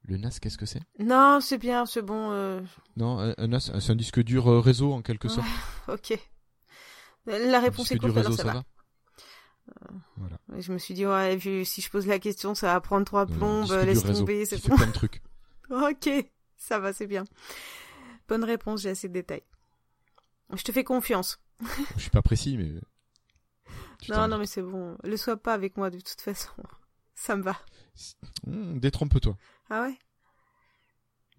Le 0.03 0.19
NAS, 0.19 0.39
qu'est-ce 0.41 0.59
que 0.59 0.66
c'est? 0.66 0.82
Non, 0.99 1.39
c'est 1.41 1.57
bien, 1.59 1.86
c'est 1.86 2.03
bon. 2.03 2.31
euh, 2.32 2.61
Non, 2.97 3.19
un, 3.20 3.35
un 3.39 3.47
NAS, 3.47 3.70
c'est 3.81 3.91
un 3.91 3.97
disque 3.97 4.23
dur 4.23 4.49
euh, 4.51 4.61
réseau 4.61 4.93
en 4.93 5.03
quelque 5.03 5.28
sorte. 5.28 5.47
ok. 5.89 6.19
La 7.27 7.61
réponse 7.61 7.91
est 7.93 7.99
courte, 7.99 8.16
alors 8.19 8.32
ça, 8.32 8.43
ça 8.43 8.45
va. 8.45 8.53
va? 8.55 8.65
Voilà. 10.16 10.39
Je 10.59 10.72
me 10.72 10.78
suis 10.78 10.94
dit, 10.94 11.06
ouais, 11.06 11.36
vu, 11.36 11.64
si 11.64 11.81
je 11.81 11.90
pose 11.90 12.06
la 12.06 12.18
question, 12.18 12.55
ça 12.55 12.72
va 12.72 12.81
prendre 12.81 13.05
trois 13.05 13.26
non, 13.26 13.36
plombes, 13.36 13.72
laisse 13.85 14.02
tomber, 14.02 14.44
c'est 14.47 14.66
bon. 14.68 14.76
plein 14.76 14.86
de 14.86 14.93
trucs. 14.93 15.22
ok, 15.70 16.10
ça 16.56 16.78
va, 16.78 16.93
c'est 16.93 17.06
bien. 17.06 17.24
Bonne 18.28 18.44
réponse, 18.44 18.82
j'ai 18.82 18.90
assez 18.90 19.09
de 19.09 19.14
détails. 19.14 19.43
Je 20.52 20.62
te 20.62 20.72
fais 20.72 20.85
confiance. 20.85 21.40
Je 21.97 22.01
suis 22.01 22.10
pas 22.10 22.22
précis, 22.22 22.56
mais 22.56 22.81
non, 24.09 24.28
non, 24.28 24.39
mais 24.39 24.47
c'est 24.47 24.62
bon. 24.62 24.97
Le 25.02 25.16
sois 25.16 25.36
pas 25.36 25.55
avec 25.55 25.76
moi 25.76 25.90
de 25.90 25.98
toute 25.98 26.20
façon. 26.20 26.51
Ça 27.14 27.36
me 27.36 27.43
va. 27.43 27.56
Hum, 28.47 28.78
détrompe-toi. 28.81 29.36
Ah 29.70 29.82
ouais? 29.82 29.98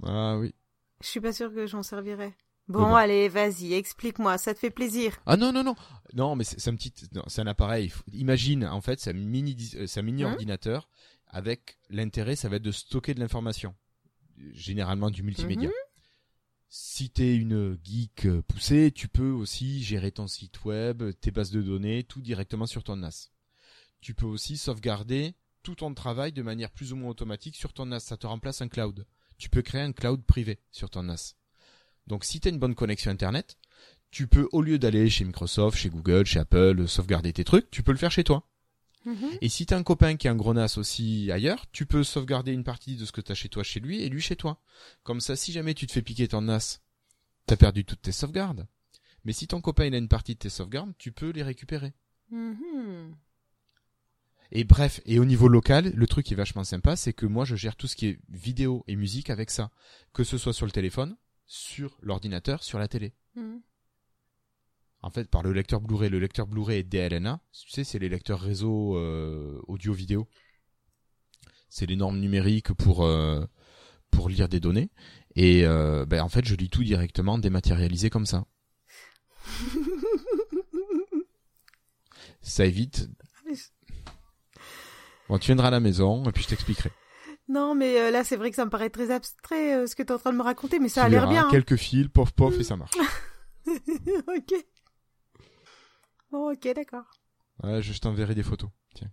Ah 0.04 0.38
oui. 0.38 0.56
Je 1.02 1.08
suis 1.08 1.20
pas 1.20 1.34
sûre 1.34 1.54
que 1.54 1.68
j'en 1.68 1.84
servirais. 1.84 2.34
Mais 2.68 2.74
Bon, 2.74 2.82
bon. 2.90 2.96
allez, 2.96 3.30
vas-y, 3.30 3.74
explique-moi, 3.74 4.38
ça 4.38 4.54
te 4.54 4.60
fait 4.60 4.72
plaisir. 4.72 5.18
Ah 5.26 5.38
non 5.38 5.52
non 5.52 5.64
non 5.64 5.76
non 6.14 6.36
mais 6.36 6.44
c'est 6.44 6.68
un 6.70 6.76
petit 6.76 6.94
c'est 7.28 7.42
un 7.42 7.48
appareil. 7.48 7.92
Imagine 8.14 8.66
en 8.66 8.82
fait 8.82 9.00
c'est 9.00 9.12
un 9.12 9.14
mini 9.14 9.56
euh, 9.76 9.86
c'est 9.88 10.00
un 10.00 10.04
mini 10.04 10.24
Hein 10.24 10.32
ordinateur 10.32 10.90
avec 11.28 11.78
l'intérêt 11.90 12.36
ça 12.36 12.50
va 12.50 12.56
être 12.56 12.64
de 12.64 12.72
stocker 12.72 13.14
de 13.14 13.20
l'information, 13.20 13.76
généralement 14.54 15.12
du 15.12 15.24
multimédia. 15.24 15.68
Mhm. 15.70 15.74
Si 16.70 17.10
t'es 17.10 17.36
une 17.36 17.78
geek 17.84 18.26
euh, 18.26 18.42
poussée, 18.42 18.92
tu 18.94 19.08
peux 19.08 19.30
aussi 19.30 19.84
gérer 19.84 20.12
ton 20.12 20.28
site 20.28 20.66
web, 20.66 21.04
tes 21.22 21.32
bases 21.32 21.52
de 21.52 21.62
données, 21.62 22.04
tout 22.04 22.22
directement 22.22 22.66
sur 22.66 22.84
ton 22.84 22.96
NAS. 22.98 23.30
Tu 24.02 24.14
peux 24.14 24.26
aussi 24.26 24.58
sauvegarder 24.58 25.36
tout 25.64 25.76
ton 25.76 25.94
travail 25.94 26.32
de 26.32 26.42
manière 26.42 26.72
plus 26.72 26.92
ou 26.92 26.96
moins 26.96 27.10
automatique 27.12 27.56
sur 27.56 27.72
ton 27.74 27.86
NAS. 27.86 28.00
Ça 28.02 28.18
te 28.18 28.28
remplace 28.28 28.62
un 28.62 28.68
cloud. 28.68 29.06
Tu 29.38 29.50
peux 29.50 29.62
créer 29.62 29.82
un 29.82 29.94
cloud 29.94 30.24
privé 30.26 30.60
sur 30.72 30.90
ton 30.90 31.04
NAS. 31.04 31.36
Donc 32.08 32.24
si 32.24 32.40
tu 32.40 32.48
as 32.48 32.52
une 32.52 32.60
bonne 32.60 32.76
connexion 32.76 33.12
Internet, 33.12 33.58
tu 34.12 34.28
peux, 34.28 34.48
au 34.52 34.62
lieu 34.62 34.80
d'aller 34.80 35.10
chez 35.10 35.26
Microsoft, 35.26 35.78
chez 35.78 35.90
Google, 35.90 36.26
chez 36.26 36.40
Apple, 36.40 36.88
sauvegarder 36.88 37.34
tes 37.34 37.44
trucs, 37.44 37.70
tu 37.72 37.84
peux 37.84 37.92
le 37.92 37.98
faire 37.98 38.12
chez 38.12 38.24
toi. 38.24 38.48
Mhm. 39.06 39.38
Et 39.42 39.50
si 39.50 39.66
t'as 39.66 39.78
un 39.78 39.84
copain 39.84 40.16
qui 40.16 40.28
a 40.28 40.32
un 40.32 40.36
gros 40.36 40.54
NAS 40.54 40.78
aussi 40.78 41.32
ailleurs, 41.32 41.66
tu 41.72 41.86
peux 41.86 42.04
sauvegarder 42.04 42.52
une 42.52 42.64
partie 42.64 42.96
de 42.96 43.06
ce 43.06 43.12
que 43.12 43.22
t'as 43.22 43.36
chez 43.36 43.50
toi 43.50 43.64
chez 43.64 43.80
lui 43.80 44.02
et 44.02 44.10
lui 44.10 44.22
chez 44.22 44.36
toi. 44.36 44.60
Comme 45.04 45.22
ça, 45.22 45.36
si 45.36 45.52
jamais 45.52 45.74
tu 45.74 45.86
te 45.86 45.92
fais 45.92 46.02
piquer 46.02 46.28
ton 46.28 46.42
NAS, 46.42 46.80
t'as 47.46 47.56
perdu 47.56 47.86
toutes 47.86 48.02
tes 48.02 48.12
sauvegardes. 48.12 48.68
Mais 49.26 49.34
si 49.34 49.48
ton 49.48 49.62
copain 49.62 49.86
il 49.86 49.94
a 49.94 49.98
une 49.98 50.08
partie 50.08 50.34
de 50.34 50.40
tes 50.40 50.50
sauvegardes, 50.50 50.94
tu 50.98 51.12
peux 51.12 51.30
les 51.32 51.44
récupérer. 51.44 51.94
Mhm. 52.32 53.16
Et 54.52 54.64
bref, 54.64 55.02
et 55.06 55.20
au 55.20 55.26
niveau 55.26 55.48
local, 55.48 55.92
le 55.94 56.08
truc 56.08 56.26
qui 56.26 56.34
est 56.34 56.38
vachement 56.38 56.64
sympa, 56.64 56.96
c'est 56.96 57.14
que 57.14 57.26
moi 57.26 57.46
je 57.46 57.56
gère 57.56 57.76
tout 57.76 57.88
ce 57.88 57.96
qui 57.96 58.08
est 58.08 58.20
vidéo 58.30 58.84
et 58.88 58.96
musique 58.96 59.30
avec 59.30 59.50
ça. 59.50 59.72
Que 60.14 60.24
ce 60.24 60.38
soit 60.38 60.54
sur 60.54 60.66
le 60.66 60.72
téléphone, 60.72 61.16
sur 61.46 61.98
l'ordinateur, 62.02 62.64
sur 62.64 62.80
la 62.80 62.88
télé. 62.88 63.14
Mhm. 63.36 63.62
En 65.02 65.10
fait, 65.12 65.30
par 65.30 65.44
le 65.44 65.54
lecteur 65.54 65.82
Blu-ray, 65.82 66.10
le 66.10 66.18
lecteur 66.18 66.48
Blu-ray 66.48 66.80
est 66.80 66.84
DLNA. 66.84 67.40
Tu 67.52 67.70
sais, 67.70 67.84
c'est 67.84 68.00
les 68.00 68.10
lecteurs 68.10 68.40
réseau 68.40 68.98
euh, 68.98 69.62
audio-vidéo. 69.68 70.28
C'est 71.70 71.86
les 71.86 71.96
normes 71.96 72.20
numériques 72.20 72.74
pour 72.74 73.06
euh, 73.06 73.46
pour 74.10 74.30
lire 74.30 74.50
des 74.50 74.60
données. 74.60 74.90
Et 75.36 75.64
euh, 75.66 76.08
ben, 76.08 76.22
en 76.22 76.30
fait, 76.30 76.44
je 76.46 76.56
lis 76.56 76.70
tout 76.70 76.84
directement 76.84 77.38
dématérialisé 77.38 78.10
comme 78.10 78.26
ça. 78.26 78.46
Ça 82.42 82.66
évite. 82.66 83.08
Bon, 85.30 85.38
tu 85.38 85.48
viendras 85.48 85.68
à 85.68 85.72
la 85.72 85.80
maison 85.80 86.24
et 86.28 86.32
puis 86.32 86.44
je 86.44 86.50
t'expliquerai. 86.50 86.92
Non, 87.48 87.76
mais 87.76 88.00
euh, 88.00 88.10
là, 88.12 88.24
c'est 88.24 88.38
vrai 88.38 88.50
que 88.50 88.56
ça 88.56 88.66
me 88.66 88.72
paraît 88.72 88.90
très 88.90 89.12
abstrait 89.12 89.76
euh, 89.76 89.88
ce 89.88 89.96
que 89.96 90.02
tu 90.04 90.10
es 90.10 90.12
en 90.12 90.18
train 90.20 90.32
de 90.32 90.38
me 90.38 90.44
raconter, 90.44 90.80
mais 90.80 90.90
ça 90.90 91.02
Tu 91.02 91.06
a 91.06 91.10
l'air 91.10 91.28
bien. 91.30 91.46
hein. 91.48 91.52
Quelques 91.52 91.76
fils, 91.76 92.08
pof 92.08 92.32
pof 92.34 92.60
et 92.60 92.64
ça 92.64 92.76
marche. 92.76 92.96
ok. 93.68 94.54
Bon, 96.32 96.52
ok, 96.52 96.74
d'accord. 96.74 97.06
Ouais, 97.64 97.82
je 97.84 97.98
t'enverrai 98.00 98.34
des 98.36 98.44
photos. 98.44 98.70
Tiens. 98.96 99.12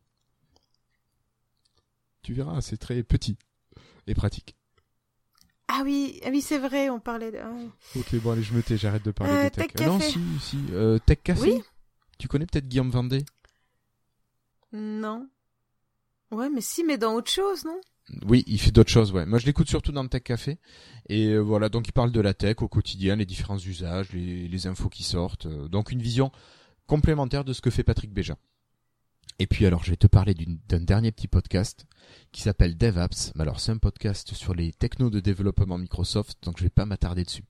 Tu 2.23 2.33
verras, 2.35 2.61
c'est 2.63 2.79
très 2.79 3.03
petit 3.03 3.37
et 4.07 4.15
pratique. 4.15 4.57
Ah 5.69 5.83
oui, 5.85 6.21
ah 6.25 6.29
oui, 6.31 6.41
c'est 6.43 6.59
vrai, 6.59 6.91
on 6.91 7.01
parlait 7.01 7.31
de. 7.33 7.39
ah. 7.39 7.53
Ok, 7.97 8.15
bon, 8.17 8.33
allez, 8.33 8.43
je 8.43 8.53
me 8.55 8.63
tais, 8.63 8.77
j'arrête 8.77 9.05
de 9.05 9.11
parler 9.11 9.33
Euh, 9.33 9.45
de 9.45 9.49
tech. 9.51 9.73
Tech 9.73 9.87
Euh, 9.87 9.91
non, 9.91 9.99
Café. 9.99 10.11
si, 10.11 10.21
si. 10.41 10.59
Euh, 10.73 10.99
tech 10.99 11.19
Café 11.23 11.41
Oui. 11.53 11.63
Tu 12.19 12.29
connais 12.29 12.47
peut-être 12.47 12.69
Guillaume 12.69 12.91
Vendée? 12.91 13.25
Non. 14.73 15.29
Ouais, 16.31 16.49
mais 16.51 16.61
si, 16.61 16.83
mais 16.85 16.99
dans 16.99 17.15
autre 17.15 17.31
chose, 17.31 17.65
non? 17.65 17.81
Oui, 18.27 18.45
il 18.47 18.61
fait 18.61 18.73
d'autres 18.73 18.91
choses, 18.91 19.13
ouais. 19.13 19.25
Moi, 19.27 19.39
je 19.39 19.47
l'écoute 19.47 19.69
surtout 19.69 19.93
dans 19.93 20.03
le 20.03 20.09
Tech 20.09 20.23
Café. 20.23 20.59
Et 21.09 21.29
euh, 21.29 21.39
voilà, 21.39 21.69
donc 21.69 21.89
il 21.89 21.93
parle 21.93 22.13
de 22.13 22.21
la 22.21 22.35
tech 22.35 22.57
au 22.61 22.69
quotidien, 22.69 23.17
les 23.17 23.27
différents 23.27 23.59
usages, 23.59 24.13
les, 24.13 24.49
les 24.49 24.67
infos 24.67 24.89
qui 24.89 25.03
sortent. 25.03 25.47
euh, 25.47 25.69
donc 25.69 25.93
une 25.93 26.03
vision 26.03 26.31
complémentaire 26.87 27.45
de 27.45 27.53
ce 27.53 27.61
que 27.61 27.71
fait 27.71 27.85
Patrick 27.85 28.13
Béja. 28.13 28.37
Et 29.39 29.47
puis 29.47 29.67
alors, 29.67 29.83
je 29.85 29.91
vais 29.91 29.97
te 29.97 30.07
parler 30.07 30.35
d'un 30.69 30.81
dernier 30.81 31.11
petit 31.11 31.27
podcast 31.29 31.87
qui 32.33 32.43
s'appelle 32.43 32.77
DevApps. 32.77 33.33
Mais 33.35 33.43
alors, 33.43 33.61
c'est 33.61 33.73
un 33.73 33.79
podcast 33.79 34.35
sur 34.35 34.55
les 34.55 34.73
technos 34.73 35.09
de 35.11 35.21
développement 35.21 35.79
Microsoft, 35.79 36.39
donc 36.43 36.59
je 36.59 36.65
vais 36.65 36.71
pas 36.71 36.85
m'attarder 36.87 37.25
dessus. 37.25 37.45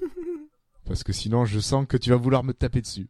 Parce 0.84 1.02
que 1.04 1.12
sinon, 1.12 1.44
je 1.44 1.60
sens 1.60 1.86
que 1.86 1.96
tu 1.96 2.10
vas 2.10 2.16
vouloir 2.16 2.44
me 2.44 2.54
taper 2.54 2.80
dessus. 2.80 3.08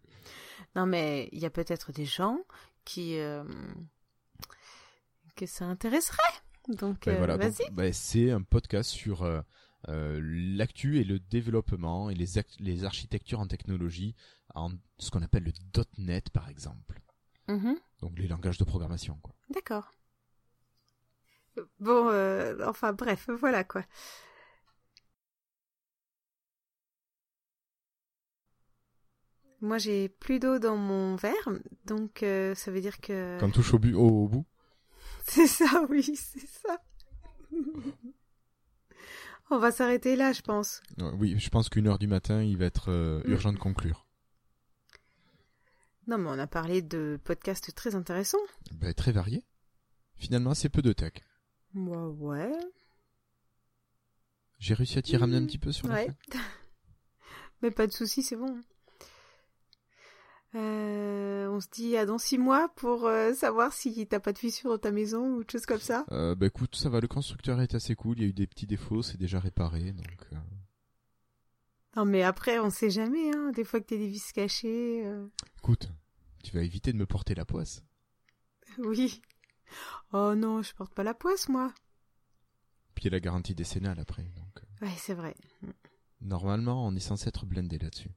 Non, 0.75 0.87
mais 0.87 1.29
il 1.33 1.39
y 1.39 1.47
a 1.47 1.51
peut-être 1.51 1.93
des 1.93 2.05
gens 2.05 2.39
qui. 2.85 3.19
euh, 3.19 3.45
que 5.39 5.47
ça 5.47 5.65
intéresserait. 5.67 6.17
Donc, 6.69 7.07
Ben 7.07 7.15
euh, 7.15 7.19
voilà, 7.19 7.37
vas-y. 7.37 7.71
ben, 7.73 7.93
c'est 7.93 8.31
un 8.31 8.43
podcast 8.43 8.91
sur 8.91 9.23
euh, 9.23 9.41
euh, 9.89 10.21
l'actu 10.23 10.99
et 10.99 11.05
le 11.05 11.19
développement 11.19 12.11
et 12.11 12.15
les, 12.15 12.27
les 12.59 12.85
architectures 12.85 13.41
en 13.41 13.47
technologie 13.47 14.15
en 14.55 14.71
ce 14.99 15.11
qu'on 15.11 15.23
appelle 15.23 15.45
le 15.45 15.53
.NET 15.99 16.31
par 16.31 16.49
exemple. 16.49 17.01
Mhm. 17.49 17.77
Donc 18.01 18.19
les 18.19 18.29
langages 18.29 18.59
de 18.59 18.65
programmation. 18.65 19.19
Quoi. 19.23 19.35
D'accord. 19.51 19.93
Bon, 21.81 22.09
euh, 22.11 22.57
enfin 22.69 22.93
bref, 22.93 23.29
voilà 23.31 23.65
quoi. 23.65 23.85
Moi, 29.61 29.79
j'ai 29.79 30.09
plus 30.09 30.39
d'eau 30.39 30.59
dans 30.61 30.77
mon 30.77 31.17
verre, 31.17 31.49
donc 31.85 32.23
euh, 32.23 32.55
ça 32.55 32.71
veut 32.71 32.81
dire 32.81 33.01
que. 33.01 33.39
Quand 33.41 33.49
on 33.49 33.51
touche 33.51 33.75
au, 33.75 33.79
bu- 33.81 33.95
au, 33.95 34.07
au 34.07 34.29
bout? 34.29 34.47
C'est 35.31 35.47
ça, 35.47 35.85
oui, 35.91 36.03
c'est 36.03 36.47
ça. 36.47 36.83
On 39.51 39.59
va 39.59 39.71
s'arrêter 39.71 40.17
là, 40.17 40.33
je 40.33 40.43
pense. 40.43 40.83
Oui, 40.99 41.39
je 41.39 41.49
pense 41.49 41.69
qu'une 41.69 41.87
heure 41.87 41.99
du 41.99 42.07
matin, 42.07 42.43
il 42.43 42.57
va 42.59 42.65
être 42.67 42.91
euh, 42.91 43.23
Mm. 43.25 43.31
urgent 43.33 43.53
de 43.53 43.59
conclure. 43.59 44.07
Non, 46.07 46.17
mais 46.19 46.29
on 46.31 46.39
a 46.39 46.47
parlé 46.47 46.81
de 46.83 47.19
podcasts 47.25 47.75
très 47.75 47.95
intéressants. 47.95 48.39
Ben, 48.73 48.93
très 48.95 49.13
varié. 49.13 49.45
Finalement, 50.17 50.55
c'est 50.55 50.69
peu 50.71 50.83
de 50.83 50.93
tech. 50.93 51.13
Ouais, 51.75 51.97
ouais. 51.97 52.53
J'ai 54.59 54.75
réussi 54.75 54.99
à 54.99 55.03
t'y 55.03 55.17
ramener 55.17 55.37
un 55.39 55.47
petit 55.47 55.59
peu 55.59 55.73
sur 55.73 55.87
la 55.89 55.95
Ouais. 55.95 56.07
fin. 56.33 56.39
mais 57.63 57.71
pas 57.71 57.87
de 57.87 57.93
soucis, 57.93 58.23
c'est 58.23 58.37
bon. 58.37 58.63
Euh, 60.55 61.08
on 61.59 61.61
se 61.61 61.69
dit 61.73 61.97
à 61.97 62.07
dans 62.07 62.19
six 62.19 62.39
mois 62.39 62.69
pour 62.77 63.07
euh, 63.07 63.35
savoir 63.35 63.73
si 63.73 64.07
t'as 64.07 64.21
pas 64.21 64.33
de 64.33 64.39
fissure 64.39 64.71
dans 64.71 64.79
ta 64.79 64.93
maison 64.93 65.35
ou 65.35 65.41
autre 65.41 65.51
chose 65.51 65.67
comme 65.67 65.81
ça. 65.81 66.05
Euh, 66.13 66.37
bah 66.37 66.47
écoute, 66.47 66.77
ça 66.77 66.89
va, 66.89 67.01
le 67.01 67.09
constructeur 67.09 67.61
est 67.61 67.75
assez 67.75 67.97
cool, 67.97 68.17
il 68.19 68.23
y 68.23 68.27
a 68.27 68.29
eu 68.29 68.33
des 68.33 68.47
petits 68.47 68.67
défauts, 68.69 69.03
c'est 69.03 69.17
déjà 69.19 69.41
réparé, 69.41 69.91
donc... 69.91 70.07
euh, 70.33 70.37
Non, 71.97 72.05
mais 72.05 72.23
après, 72.23 72.61
on 72.61 72.71
sait 72.71 72.91
jamais, 72.91 73.35
hein. 73.35 73.51
Des 73.51 73.65
fois 73.65 73.81
que 73.81 73.87
t'as 73.87 73.97
des 73.97 74.07
vis 74.07 74.33
cachées. 74.33 75.03
Écoute, 75.59 75.91
tu 76.45 76.53
vas 76.55 76.63
éviter 76.63 76.93
de 76.93 76.99
me 76.99 77.07
porter 77.07 77.35
la 77.35 77.45
poisse. 77.45 77.83
Oui. 78.79 79.21
Oh 80.13 80.35
non, 80.37 80.63
je 80.63 80.73
porte 80.75 80.95
pas 80.95 81.03
la 81.03 81.13
poisse, 81.15 81.49
moi. 81.49 81.73
Puis 82.95 83.03
il 83.03 83.07
y 83.07 83.09
a 83.09 83.17
la 83.17 83.21
garantie 83.21 83.55
décennale 83.55 83.99
après, 83.99 84.23
donc... 84.37 84.63
Ouais, 84.81 84.95
c'est 84.97 85.15
vrai. 85.15 85.35
Normalement, 86.21 86.87
on 86.87 86.95
est 86.95 87.01
censé 87.01 87.29
être 87.29 87.47
blindé 87.47 87.79
là-dessus. 87.79 88.11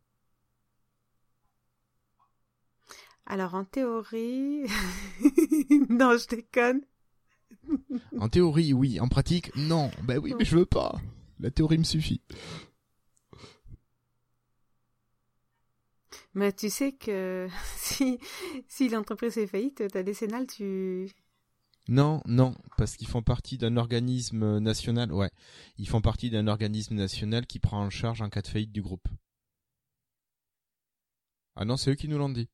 Alors, 3.32 3.56
en 3.56 3.64
théorie. 3.64 4.64
non, 5.90 6.18
je 6.18 6.28
déconne. 6.28 6.82
En 8.20 8.28
théorie, 8.28 8.74
oui. 8.74 9.00
En 9.00 9.08
pratique, 9.08 9.56
non. 9.56 9.90
Bah 10.04 10.18
oui, 10.18 10.34
mais 10.38 10.44
je 10.44 10.58
veux 10.58 10.66
pas. 10.66 11.00
La 11.40 11.50
théorie 11.50 11.78
me 11.78 11.86
suffit. 11.86 12.22
Mais 16.34 16.52
tu 16.52 16.70
sais 16.70 16.92
que 16.92 17.48
si, 17.78 18.20
si 18.68 18.90
l'entreprise 18.90 19.38
est 19.38 19.48
faillite, 19.48 19.88
ta 19.88 20.04
décennale, 20.04 20.46
tu. 20.48 21.10
Non, 21.88 22.22
non, 22.26 22.54
parce 22.76 22.98
qu'ils 22.98 23.08
font 23.08 23.24
partie 23.24 23.58
d'un 23.58 23.78
organisme 23.78 24.60
national. 24.60 25.14
Ouais, 25.14 25.32
ils 25.78 25.88
font 25.88 26.02
partie 26.02 26.32
d'un 26.32 26.48
organisme 26.48 26.96
national 26.96 27.48
qui 27.48 27.60
prend 27.60 27.82
en 27.82 27.90
charge 27.90 28.22
en 28.22 28.30
cas 28.30 28.42
de 28.42 28.48
faillite 28.48 28.74
du 28.74 28.82
groupe. 28.82 29.08
Ah 31.56 31.64
non, 31.64 31.78
c'est 31.78 31.92
eux 31.92 31.96
qui 31.96 32.10
nous 32.10 32.18
l'ont 32.18 32.28
dit. 32.28 32.50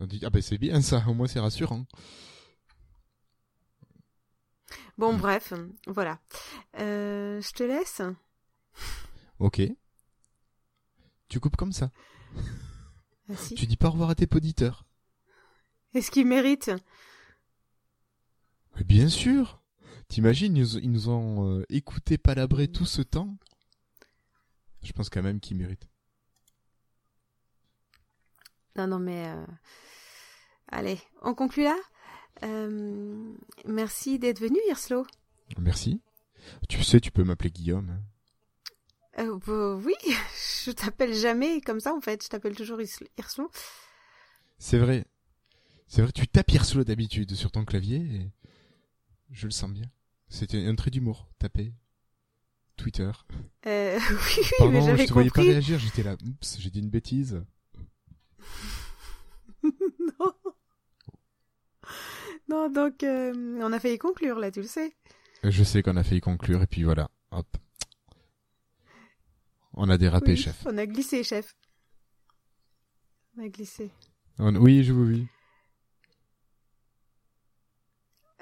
On 0.00 0.06
dit 0.06 0.20
ah 0.24 0.30
ben 0.30 0.42
c'est 0.42 0.58
bien 0.58 0.80
ça, 0.82 1.04
au 1.06 1.14
moins 1.14 1.26
c'est 1.28 1.40
rassurant. 1.40 1.86
Bon, 4.98 5.16
bref, 5.16 5.52
voilà. 5.86 6.18
Euh, 6.78 7.40
je 7.40 7.50
te 7.52 7.62
laisse. 7.62 8.02
Ok. 9.38 9.60
Tu 11.28 11.40
coupes 11.40 11.56
comme 11.56 11.72
ça. 11.72 11.90
Ah, 13.30 13.36
si. 13.36 13.54
Tu 13.54 13.66
dis 13.66 13.76
pas 13.76 13.88
au 13.88 13.92
revoir 13.92 14.10
à 14.10 14.14
tes 14.14 14.28
auditeurs. 14.34 14.86
Est-ce 15.94 16.10
qu'ils 16.10 16.26
méritent? 16.26 16.70
Mais 18.76 18.84
bien 18.84 19.08
sûr. 19.08 19.60
T'imagines, 20.08 20.56
ils, 20.56 20.62
nous- 20.62 20.78
ils 20.78 20.90
nous 20.90 21.08
ont 21.08 21.48
euh, 21.58 21.64
écouté 21.70 22.18
palabrer 22.18 22.68
tout 22.68 22.84
ce 22.86 23.02
temps. 23.02 23.36
Je 24.82 24.92
pense 24.92 25.08
quand 25.10 25.22
même 25.22 25.40
qu'ils 25.40 25.56
méritent. 25.56 25.88
Non, 28.76 28.86
non, 28.86 28.98
mais. 28.98 29.26
euh, 29.28 29.44
Allez, 30.68 30.98
on 31.22 31.34
conclut 31.34 31.64
là 31.64 31.76
Euh, 32.44 33.32
Merci 33.66 34.18
d'être 34.18 34.40
venu, 34.40 34.58
Hirslo. 34.68 35.06
Merci. 35.58 36.00
Tu 36.68 36.82
sais, 36.82 37.00
tu 37.00 37.10
peux 37.10 37.24
m'appeler 37.24 37.50
Guillaume. 37.50 37.90
hein. 37.90 38.02
Euh, 39.18 39.38
bah, 39.46 39.74
oui, 39.84 39.94
je 40.64 40.70
t'appelle 40.70 41.12
jamais 41.14 41.60
comme 41.60 41.80
ça 41.80 41.92
en 41.94 42.00
fait, 42.00 42.24
je 42.24 42.28
t'appelle 42.30 42.56
toujours 42.56 42.80
Hirslo. 43.18 43.50
C'est 44.58 44.78
vrai. 44.78 45.04
C'est 45.86 46.00
vrai, 46.00 46.12
tu 46.12 46.26
tapes 46.26 46.50
Hirslo 46.50 46.82
d'habitude 46.84 47.34
sur 47.34 47.50
ton 47.50 47.66
clavier 47.66 47.98
et 47.98 48.30
je 49.30 49.44
le 49.46 49.50
sens 49.50 49.70
bien. 49.70 49.90
C'était 50.30 50.64
un 50.66 50.74
trait 50.74 50.90
d'humour, 50.90 51.28
taper. 51.38 51.74
Twitter. 52.78 53.10
Euh, 53.66 53.98
oui, 54.10 54.16
oui, 54.38 54.44
Pardon, 54.58 54.72
mais 54.72 54.96
je 55.02 55.04
te 55.08 55.12
voyais 55.12 55.30
pas 55.30 55.42
réagir, 55.42 55.78
j'étais 55.78 56.02
là. 56.02 56.16
Oups, 56.26 56.56
j'ai 56.58 56.70
dit 56.70 56.80
une 56.80 56.88
bêtise. 56.88 57.44
non. 60.20 60.32
Non, 62.48 62.68
donc 62.70 63.02
euh, 63.02 63.32
on 63.62 63.72
a 63.72 63.80
failli 63.80 63.98
conclure 63.98 64.38
là, 64.38 64.50
tu 64.50 64.60
le 64.60 64.66
sais. 64.66 64.94
Je 65.44 65.64
sais 65.64 65.82
qu'on 65.82 65.96
a 65.96 66.04
failli 66.04 66.20
conclure 66.20 66.62
et 66.62 66.66
puis 66.66 66.84
voilà, 66.84 67.10
hop. 67.30 67.46
On 69.74 69.88
a 69.88 69.96
dérapé, 69.98 70.32
Oui, 70.32 70.36
chef. 70.36 70.62
On 70.66 70.76
a 70.78 70.86
glissé, 70.86 71.24
chef. 71.24 71.56
On 73.36 73.42
a 73.44 73.48
glissé. 73.48 73.90
On- 74.38 74.54
Oui, 74.56 74.84
je 74.84 74.92
vous 74.92 75.04
oui. 75.06 75.26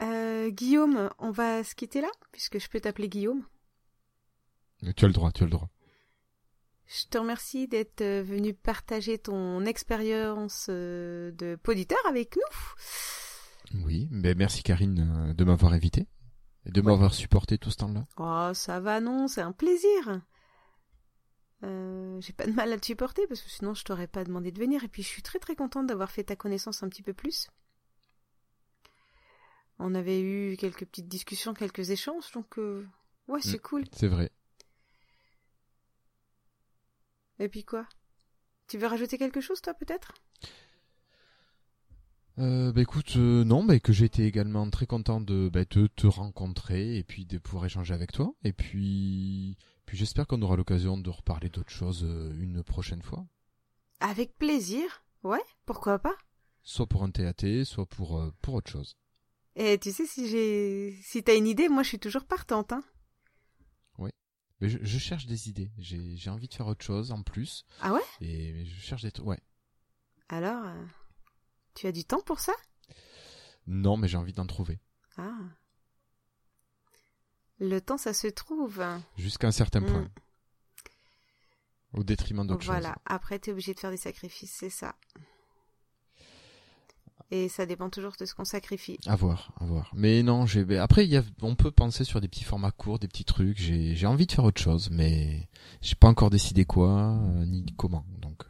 Euh, 0.03 0.51
Guillaume, 0.51 1.11
on 1.19 1.31
va 1.31 1.63
se 1.63 1.75
quitter 1.75 2.01
là, 2.01 2.11
puisque 2.33 2.59
je 2.59 2.69
peux 2.69 2.81
t'appeler 2.81 3.09
Guillaume. 3.09 3.45
Tu 4.97 5.05
as 5.05 5.09
le 5.09 5.13
droit, 5.15 5.31
tu 5.31 5.43
as 5.43 5.47
le 5.47 5.51
droit. 5.53 5.69
Je 6.93 7.07
te 7.09 7.19
remercie 7.19 7.69
d'être 7.69 8.01
euh, 8.01 8.23
venu 8.23 8.53
partager 8.53 9.17
ton 9.19 9.65
expérience 9.65 10.67
euh, 10.69 11.31
de 11.33 11.55
poditeur 11.55 11.99
avec 12.09 12.37
nous. 12.37 13.83
Oui, 13.85 14.09
ben 14.11 14.37
merci 14.37 14.65
Karine 14.65 15.29
euh, 15.31 15.35
de 15.35 15.45
m'avoir 15.45 15.73
invité 15.73 16.09
et 16.67 16.73
de 16.73 16.81
m'avoir 16.81 17.15
supporté 17.15 17.59
tout 17.59 17.71
ce 17.71 17.77
temps-là. 17.77 18.07
Oh, 18.17 18.53
ça 18.55 18.81
va, 18.81 19.01
non, 19.01 19.29
c'est 19.29 19.41
un 19.41 19.53
plaisir. 19.53 20.21
Euh, 21.63 22.21
J'ai 22.21 22.33
pas 22.33 22.47
de 22.47 22.53
mal 22.53 22.73
à 22.73 22.79
te 22.79 22.87
supporter 22.87 23.25
parce 23.29 23.41
que 23.41 23.51
sinon 23.51 23.73
je 23.75 23.85
t'aurais 23.85 24.09
pas 24.09 24.25
demandé 24.25 24.51
de 24.51 24.59
venir. 24.59 24.83
Et 24.83 24.89
puis 24.89 25.03
je 25.05 25.09
suis 25.09 25.23
très 25.23 25.39
très 25.39 25.55
contente 25.55 25.87
d'avoir 25.87 26.11
fait 26.11 26.25
ta 26.25 26.35
connaissance 26.35 26.83
un 26.83 26.89
petit 26.89 27.03
peu 27.05 27.13
plus. 27.15 27.49
On 29.79 29.95
avait 29.95 30.21
eu 30.21 30.57
quelques 30.59 30.85
petites 30.87 31.09
discussions, 31.09 31.55
quelques 31.55 31.91
échanges, 31.91 32.33
donc 32.33 32.59
euh, 32.59 32.85
ouais, 33.29 33.41
c'est 33.41 33.59
Mm, 33.59 33.63
cool. 33.63 33.85
C'est 33.93 34.09
vrai. 34.09 34.31
Et 37.41 37.49
puis 37.49 37.65
quoi? 37.65 37.87
Tu 38.69 38.79
veux 38.79 38.87
rajouter 38.87 39.19
quelque 39.19 39.41
chose, 39.41 39.61
toi, 39.63 39.75
peut-être? 39.75 40.13
Euh, 42.39 42.71
bah 42.71 42.83
écoute, 42.83 43.17
euh, 43.17 43.45
non, 43.45 43.65
bah, 43.65 43.81
que 43.81 43.93
j'ai 43.93 44.05
été 44.05 44.25
également 44.25 44.69
très 44.71 44.87
content 44.87 45.21
de 45.21 45.49
bah, 45.53 45.65
te, 45.65 45.87
te 45.89 46.07
rencontrer 46.07 46.97
et 46.97 47.03
puis 47.03 47.25
de 47.25 47.39
pouvoir 47.39 47.65
échanger 47.65 47.95
avec 47.95 48.13
toi. 48.13 48.35
Et 48.45 48.53
puis, 48.53 49.57
puis 49.87 49.97
j'espère 49.97 50.27
qu'on 50.27 50.41
aura 50.43 50.57
l'occasion 50.57 50.99
de 50.99 51.11
reparler 51.11 51.49
d'autres 51.49 51.73
choses 51.73 52.05
euh, 52.05 52.33
une 52.39 52.63
prochaine 52.63 53.03
fois. 53.03 53.27
Avec 54.01 54.37
plaisir. 54.37 55.03
Ouais, 55.23 55.43
pourquoi 55.67 55.99
pas? 55.99 56.15
Soit 56.63 56.87
pour 56.87 57.03
un 57.03 57.11
TAT, 57.11 57.65
soit 57.65 57.87
pour, 57.87 58.19
euh, 58.19 58.31
pour 58.43 58.55
autre 58.55 58.71
chose. 58.71 58.97
Et 59.57 59.79
tu 59.79 59.93
sais, 59.93 60.07
si 60.07 60.29
j'ai, 60.29 60.97
si 61.03 61.23
t'as 61.23 61.37
une 61.37 61.47
idée, 61.47 61.69
moi 61.69 61.83
je 61.83 61.89
suis 61.89 61.99
toujours 61.99 62.25
partante. 62.27 62.73
Hein. 62.73 62.85
Mais 64.61 64.69
je, 64.69 64.79
je 64.83 64.99
cherche 64.99 65.27
des 65.27 65.49
idées. 65.49 65.71
J'ai 65.79 66.31
envie 66.31 66.49
de 66.49 66.55
faire 66.55 66.67
autre 66.67 66.85
chose 66.85 67.13
en 67.13 67.23
plus. 67.23 67.65
Ah 67.81 67.93
ouais? 67.93 68.01
Et 68.21 68.65
je 68.67 68.81
cherche 68.81 69.03
des 69.03 69.11
trucs. 69.13 69.27
Ouais. 69.27 69.41
Alors, 70.29 70.65
euh, 70.67 70.85
tu 71.75 71.87
as 71.87 71.93
du 71.93 72.05
temps 72.05 72.21
pour 72.21 72.41
ça? 72.41 72.53
Non, 73.67 73.97
mais 73.97 74.07
j'ai 74.09 74.17
envie 74.19 74.33
d'en 74.33 74.47
trouver. 74.47 74.79
Ah. 75.17 75.39
Le 77.59 77.81
temps, 77.81 77.99
ça 77.99 78.15
se 78.15 78.27
trouve. 78.27 78.83
Jusqu'à 79.17 79.49
un 79.49 79.53
certain 79.53 79.81
Mm. 79.81 79.87
point. 79.87 80.11
Au 81.93 82.05
détriment 82.05 82.47
d'autres 82.47 82.65
Voilà, 82.67 82.91
choses. 82.91 83.03
après 83.07 83.39
t'es 83.41 83.51
obligé 83.51 83.75
de 83.75 83.81
faire 83.81 83.91
des 83.91 83.97
sacrifices, 83.97 84.53
c'est 84.53 84.71
ça. 84.71 84.95
Et 87.33 87.49
ça 87.49 87.65
dépend 87.65 87.91
toujours 87.91 88.15
de 88.19 88.25
ce 88.27 88.35
qu'on 88.35 88.45
sacrifie. 88.45 88.99
À 89.07 89.15
voir, 89.15 89.53
à 89.61 89.65
voir. 89.65 89.93
Mais 89.95 90.23
non, 90.25 90.47
j'ai. 90.47 90.79
Après, 90.79 91.07
y 91.07 91.17
a... 91.17 91.23
on 91.43 91.55
peut 91.55 91.71
penser 91.71 92.03
sur 92.05 92.21
des 92.21 92.27
petits 92.27 92.43
formats 92.45 92.73
courts, 92.73 92.99
des 92.99 93.07
petits 93.07 93.25
trucs. 93.25 93.57
J'ai 93.59 93.95
j'ai 93.95 94.07
envie 94.07 94.27
de 94.27 94.33
faire 94.33 94.45
autre 94.45 94.61
chose, 94.61 94.91
mais 94.91 95.49
j'ai 95.81 95.95
pas 95.95 96.09
encore 96.09 96.31
décidé 96.31 96.65
quoi 96.65 97.13
euh, 97.13 97.45
ni 97.47 97.65
comment. 97.77 98.05
Donc, 98.21 98.43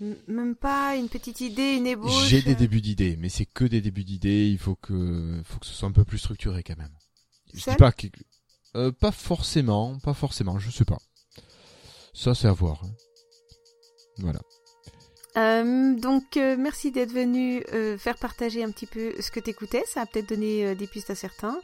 euh, 0.00 0.14
Même 0.26 0.56
pas 0.56 0.96
une 0.96 1.08
petite 1.08 1.40
idée, 1.40 1.74
une 1.76 1.86
ébauche. 1.86 2.26
j'ai 2.26 2.42
des 2.42 2.56
débuts 2.56 2.80
d'idées, 2.80 3.16
mais 3.20 3.28
c'est 3.28 3.46
que 3.46 3.64
des 3.64 3.80
débuts 3.80 4.04
d'idées. 4.04 4.48
Il 4.50 4.58
faut 4.58 4.74
que, 4.74 5.40
faut 5.44 5.60
que 5.60 5.66
ce 5.66 5.72
soit 5.72 5.88
un 5.88 5.92
peu 5.92 6.04
plus 6.04 6.18
structuré 6.18 6.64
quand 6.64 6.76
même. 6.78 6.92
Je 7.54 7.70
dis 7.70 7.76
pas 7.76 7.92
que, 7.92 8.08
euh, 8.74 8.90
pas 8.90 9.12
forcément, 9.12 9.98
pas 10.00 10.12
forcément. 10.14 10.58
Je 10.58 10.70
sais 10.72 10.84
pas. 10.84 10.98
Ça, 12.12 12.34
c'est 12.34 12.48
à 12.48 12.52
voir. 12.52 12.82
hein. 12.84 12.90
Voilà. 14.18 14.40
Euh, 15.36 15.94
donc 15.94 16.36
euh, 16.36 16.56
merci 16.58 16.90
d'être 16.90 17.12
venu 17.12 17.62
euh, 17.74 17.98
faire 17.98 18.16
partager 18.16 18.64
un 18.64 18.70
petit 18.70 18.86
peu 18.86 19.12
ce 19.20 19.30
que 19.30 19.40
t'écoutais. 19.40 19.84
Ça 19.86 20.02
a 20.02 20.06
peut-être 20.06 20.28
donné 20.28 20.74
des 20.74 20.86
pistes 20.86 21.10
à 21.10 21.14
certains. 21.14 21.60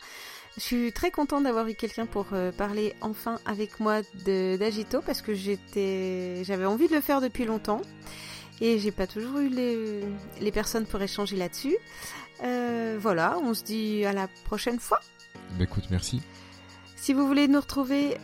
Je 0.56 0.62
suis 0.62 0.92
très 0.92 1.10
contente 1.10 1.44
d'avoir 1.44 1.66
eu 1.66 1.74
quelqu'un 1.74 2.04
pour 2.04 2.26
parler 2.58 2.94
enfin 3.00 3.38
avec 3.46 3.80
moi 3.80 4.02
d'Agito 4.26 5.00
parce 5.00 5.22
que 5.22 5.32
j'étais, 5.32 6.44
j'avais 6.44 6.66
envie 6.66 6.88
de 6.88 6.94
le 6.94 7.00
faire 7.00 7.22
depuis 7.22 7.46
longtemps 7.46 7.80
et 8.60 8.78
j'ai 8.78 8.92
pas 8.92 9.06
toujours 9.06 9.38
eu 9.38 9.48
les, 9.48 10.02
les 10.42 10.52
personnes 10.52 10.84
pour 10.84 11.00
échanger 11.00 11.36
là-dessus. 11.36 11.78
Voilà, 12.98 13.38
on 13.42 13.54
se 13.54 13.64
dit 13.64 14.04
à 14.04 14.12
la 14.12 14.28
prochaine 14.44 14.78
fois. 14.78 15.00
Bah 15.56 15.64
écoute, 15.64 15.84
merci. 15.90 16.20
Si 16.96 17.14
vous 17.14 17.26
voulez 17.26 17.48
nous 17.48 17.60
retrouver, 17.60 18.18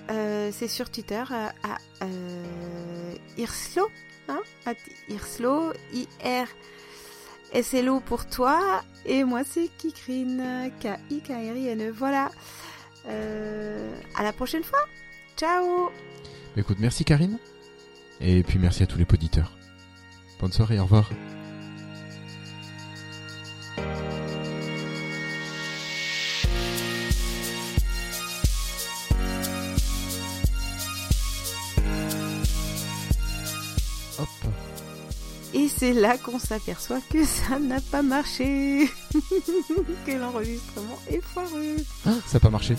c'est 0.52 0.68
sur 0.68 0.90
Twitter 0.90 1.24
à 1.30 1.78
euh, 2.02 3.14
Irslo, 3.36 3.88
hein, 4.28 4.40
at 4.66 4.76
Irslo, 5.08 5.72
I-R-S-L-O 5.92 6.50
pour 8.00 8.26
toi, 8.26 8.82
et 9.04 9.24
moi 9.24 9.42
c'est 9.44 9.68
Kikrine, 9.78 10.70
K-I-K-R-I-N-E. 10.80 11.90
Voilà. 11.90 12.30
Euh, 13.06 13.94
à 14.16 14.22
la 14.22 14.32
prochaine 14.32 14.64
fois. 14.64 14.80
Ciao 15.36 15.90
Écoute, 16.56 16.78
merci 16.80 17.04
Karine. 17.04 17.38
Et 18.20 18.42
puis 18.42 18.58
merci 18.58 18.82
à 18.82 18.86
tous 18.86 18.98
les 18.98 19.04
auditeurs. 19.04 19.56
Bonne 20.40 20.52
soirée, 20.52 20.78
au 20.78 20.84
revoir. 20.84 21.10
C'est 35.78 35.92
là 35.92 36.18
qu'on 36.18 36.40
s'aperçoit 36.40 37.00
que 37.08 37.24
ça 37.24 37.60
n'a 37.60 37.80
pas 37.80 38.02
marché. 38.02 38.88
que 40.06 40.12
l'enregistrement 40.12 40.98
est 41.08 41.20
foireux. 41.20 41.76
Ah, 42.04 42.14
ça 42.26 42.34
n'a 42.34 42.40
pas 42.40 42.50
marché. 42.50 42.74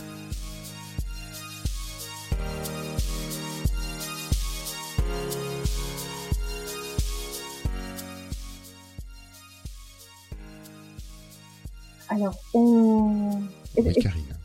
Alors, 12.09 12.35
on... 12.53 13.41
Oui, 13.77 13.93
Karine. 14.01 14.25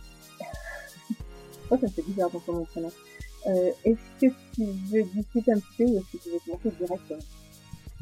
Oh, 1.70 1.78
ça 1.81 1.86
me 1.86 1.93
fait 1.93 2.02
bizarre 2.02 2.31
d'entendre 2.31 2.59
mon 2.59 2.64
prénom. 2.66 2.93
Euh, 3.47 3.70
est-ce 3.85 4.26
que 4.26 4.32
tu 4.55 4.64
veux 4.93 5.02
discuter 5.14 5.52
un 5.52 5.59
petit 5.59 5.76
peu 5.78 5.85
ou 5.85 5.98
est-ce 5.98 6.18
que 6.18 6.22
tu 6.22 6.28
veux 6.28 6.39
commencer 6.47 6.76
directement? 6.78 7.44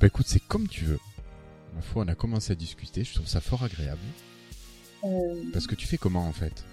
Bah 0.02 0.08
écoute, 0.08 0.26
c'est 0.26 0.40
comme 0.40 0.66
tu 0.66 0.84
veux. 0.84 0.98
Ma 1.76 1.80
foi, 1.80 2.02
on 2.04 2.08
a 2.08 2.16
commencé 2.16 2.50
à 2.50 2.56
discuter, 2.56 3.04
je 3.04 3.14
trouve 3.14 3.28
ça 3.28 3.40
fort 3.40 3.62
agréable. 3.62 4.00
euh, 5.04 5.44
Parce 5.52 5.68
que 5.68 5.76
tu 5.76 5.86
fais 5.86 5.96
comment 5.96 6.26
en 6.26 6.32
fait 6.32 6.64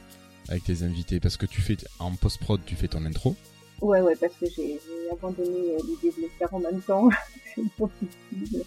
Avec 0.48 0.64
tes 0.64 0.82
invités? 0.82 1.20
Parce 1.20 1.38
que 1.38 1.46
tu 1.46 1.62
fais 1.62 1.78
en 2.00 2.16
post-prod, 2.16 2.60
tu 2.66 2.76
fais 2.76 2.88
ton 2.88 3.06
intro. 3.06 3.36
Ouais, 3.82 4.02
ouais, 4.02 4.16
parce 4.16 4.34
que 4.34 4.48
j'ai 4.50 4.80
abandonné 5.12 5.76
euh, 5.76 5.78
l'idée 5.86 6.12
de 6.18 6.24
le 6.24 6.30
faire 6.40 6.52
en 6.52 6.60
même 6.60 6.82
temps. 6.82 7.08
c'est 7.56 7.62
pas 7.78 7.88
possible. 7.88 8.66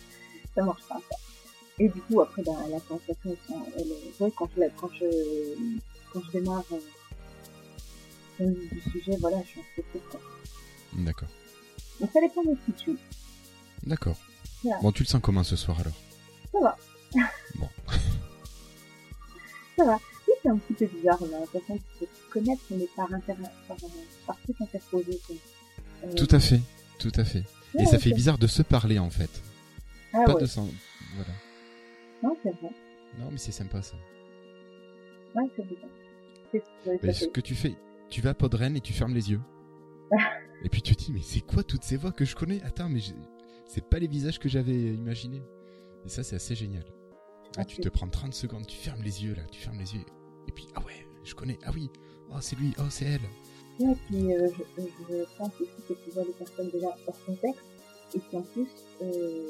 Ça 0.55 0.62
marche 0.62 0.82
pas, 0.89 1.01
ça. 1.10 1.16
Et 1.80 1.89
du 1.89 2.01
coup, 2.01 2.20
après, 2.20 2.44
bah, 2.44 2.52
la 2.70 2.78
conversation, 2.78 3.36
elle, 3.76 3.89
ouais, 4.20 4.32
quand, 4.36 4.48
je, 4.56 4.62
quand 4.80 4.90
je, 4.94 5.06
quand 6.12 6.22
je 6.24 6.39
démarre 6.39 6.64
euh, 8.40 8.47
du 8.70 8.80
sujet, 8.93 9.16
voilà, 9.20 9.43
je 9.43 9.48
suis 9.48 9.60
un 9.60 9.82
peu. 9.93 9.98
D'accord. 11.02 11.28
Donc 12.01 12.10
ça 12.12 12.20
dépend 12.20 12.44
de 12.44 12.56
qui 12.64 12.72
tu. 12.74 12.97
D'accord. 13.82 14.16
Voilà. 14.62 14.80
Bon, 14.82 14.93
tu 14.93 15.02
le 15.02 15.09
sens 15.09 15.20
comment 15.22 15.43
ce 15.43 15.56
soir 15.56 15.78
alors? 15.80 15.93
Ça 16.52 16.60
va. 16.60 16.76
Bon. 17.56 17.68
ça 19.76 19.84
va. 19.84 19.94
Oui, 20.28 20.34
c'est 20.43 20.48
un 20.48 20.56
petit 20.56 20.74
peu 20.74 20.86
bizarre, 20.86 21.18
on 21.20 21.36
a 21.36 21.40
l'impression 21.40 21.74
de 21.74 21.80
se 22.06 22.32
connaître, 22.32 22.62
mais 22.70 22.86
par, 22.97 23.12
inter... 23.12 23.34
par, 23.68 23.76
par 24.26 24.36
truc 24.43 24.60
interposé. 24.60 25.20
Euh, 26.05 26.12
Tout 26.14 26.28
à 26.30 26.40
fait, 26.40 26.60
tout 26.98 27.12
à 27.16 27.24
fait. 27.24 27.44
Ouais, 27.74 27.82
Et 27.82 27.86
ça 27.86 27.98
fait 27.98 28.12
bizarre 28.12 28.39
de 28.39 28.47
se 28.47 28.62
parler 28.62 28.98
en 28.98 29.10
fait. 29.10 29.30
Ah 30.12 30.24
Pas 30.24 30.34
ouais. 30.34 30.43
de 30.43 30.47
s'en... 30.47 30.68
Voilà. 31.16 31.32
Non, 32.22 32.36
c'est 32.43 32.51
vrai. 32.51 32.70
Non, 33.18 33.28
mais 33.30 33.39
c'est 33.39 33.52
sympa 33.52 33.82
ça. 33.82 33.97
Ouais, 35.34 35.44
c'est 35.56 35.66
bizarre. 35.66 35.89
Mais 37.02 37.12
ce 37.12 37.26
que 37.26 37.40
tu 37.40 37.55
fais, 37.55 37.74
tu 38.10 38.20
vas 38.20 38.30
à 38.30 38.34
Podren 38.34 38.76
et 38.76 38.80
tu 38.80 38.93
fermes 38.93 39.14
les 39.14 39.30
yeux. 39.30 39.40
et 40.64 40.68
puis 40.68 40.82
tu 40.82 40.94
te 40.94 41.05
dis, 41.05 41.12
mais 41.12 41.22
c'est 41.22 41.40
quoi 41.40 41.62
toutes 41.62 41.84
ces 41.84 41.97
voix 41.97 42.12
que 42.12 42.24
je 42.24 42.36
connais? 42.36 42.62
Attends, 42.62 42.89
mais 42.89 43.01
c'est 43.73 43.89
pas 43.89 43.99
les 43.99 44.07
visages 44.07 44.39
que 44.39 44.49
j'avais 44.49 44.74
imaginés. 44.94 45.43
Et 46.05 46.09
ça, 46.09 46.23
c'est 46.23 46.36
assez 46.36 46.55
génial. 46.55 46.85
Ah, 47.57 47.65
tu 47.65 47.81
te 47.81 47.89
prends 47.89 48.09
30 48.09 48.35
secondes, 48.35 48.66
tu 48.66 48.77
fermes 48.77 49.03
les 49.03 49.24
yeux 49.24 49.35
là, 49.35 49.43
tu 49.51 49.61
fermes 49.61 49.78
les 49.78 49.94
yeux. 49.94 50.05
Et 50.49 50.53
puis, 50.53 50.66
ah 50.74 50.81
ouais, 50.85 51.07
je 51.24 51.35
connais, 51.35 51.59
ah 51.65 51.70
oui, 51.74 51.90
oh 52.31 52.36
c'est 52.40 52.57
lui, 52.57 52.73
oh 52.78 52.82
c'est 52.90 53.05
elle. 53.07 53.20
Ouais, 53.78 53.94
puis 54.09 54.35
euh, 54.35 54.49
je, 54.78 54.82
je 55.09 55.24
pense 55.39 55.51
aussi 55.61 55.70
que 55.89 55.93
tu 56.05 56.11
vois 56.12 56.24
les 56.24 56.32
personnes 56.32 56.70
déjà 56.70 56.89
hors 57.07 57.24
contexte 57.27 57.62
et 58.15 58.20
qui 58.20 58.36
en 58.36 58.43
plus, 58.43 58.69
euh, 59.03 59.47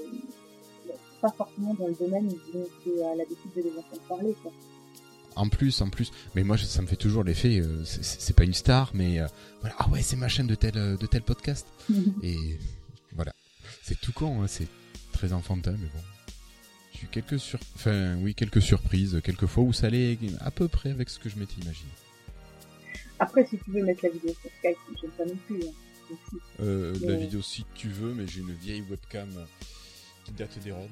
pas 1.20 1.31
forcément 1.31 1.74
dans 1.74 1.86
le 1.89 1.94
domaine 1.94 2.28
dont 2.53 2.66
tu 2.82 2.90
as 3.03 3.15
l'habitude 3.15 3.53
de 3.57 3.62
les 3.62 3.70
entendre 3.78 4.03
parler. 4.09 4.35
Quoi. 4.43 4.53
En 5.36 5.49
plus, 5.49 5.81
en 5.81 5.89
plus, 5.89 6.11
mais 6.35 6.43
moi 6.44 6.59
ça 6.59 6.82
me 6.82 6.86
fait 6.86 6.97
toujours 6.97 7.24
l'effet, 7.24 7.61
euh, 7.61 7.85
c'est- 7.85 8.35
pas 8.36 8.44
une 8.44 8.53
star, 8.53 8.90
mais 8.94 9.20
euh, 9.20 9.27
voilà, 9.61 9.77
ah 9.78 9.89
ouais, 9.90 10.03
c'est 10.03 10.16
machin 10.16 10.44
de 10.44 10.55
tel, 10.55 10.77
euh, 10.77 10.97
de 10.97 11.07
tel 11.07 11.23
podcast. 11.23 11.66
et 12.23 12.59
c'est 13.93 14.01
tout 14.01 14.12
con, 14.12 14.43
hein, 14.43 14.47
c'est 14.47 14.69
très 15.12 15.32
enfantin, 15.32 15.73
mais 15.73 15.89
bon. 15.89 16.01
J'ai 16.94 17.05
eu 17.05 17.09
quelques 17.09 17.39
sur... 17.39 17.59
enfin, 17.74 18.16
oui, 18.20 18.35
quelques 18.35 18.62
surprises, 18.62 19.20
quelques 19.23 19.47
fois 19.47 19.64
où 19.64 19.73
ça 19.73 19.89
allait 19.89 20.19
à 20.40 20.51
peu 20.51 20.69
près 20.69 20.90
avec 20.90 21.10
ce 21.10 21.19
que 21.19 21.28
je 21.28 21.36
m'étais 21.36 21.60
imaginé. 21.60 21.90
Après, 23.19 23.47
si 23.47 23.59
tu 23.59 23.70
veux 23.70 23.85
mettre 23.85 24.01
la 24.05 24.10
vidéo 24.10 24.35
sur 24.40 24.51
Skype, 24.59 24.78
j'aime 25.01 25.10
pas 25.10 25.27
non 25.27 25.36
plus. 25.47 25.60
Hein. 25.62 26.16
Euh, 26.60 26.94
la 27.02 27.16
vidéo 27.16 27.43
si 27.43 27.64
tu 27.74 27.89
veux, 27.89 28.14
mais 28.14 28.27
j'ai 28.27 28.40
une 28.40 28.52
vieille 28.52 28.82
webcam 28.89 29.28
qui 30.24 30.32
date 30.32 30.59
des 30.62 30.73
rods. 30.73 30.89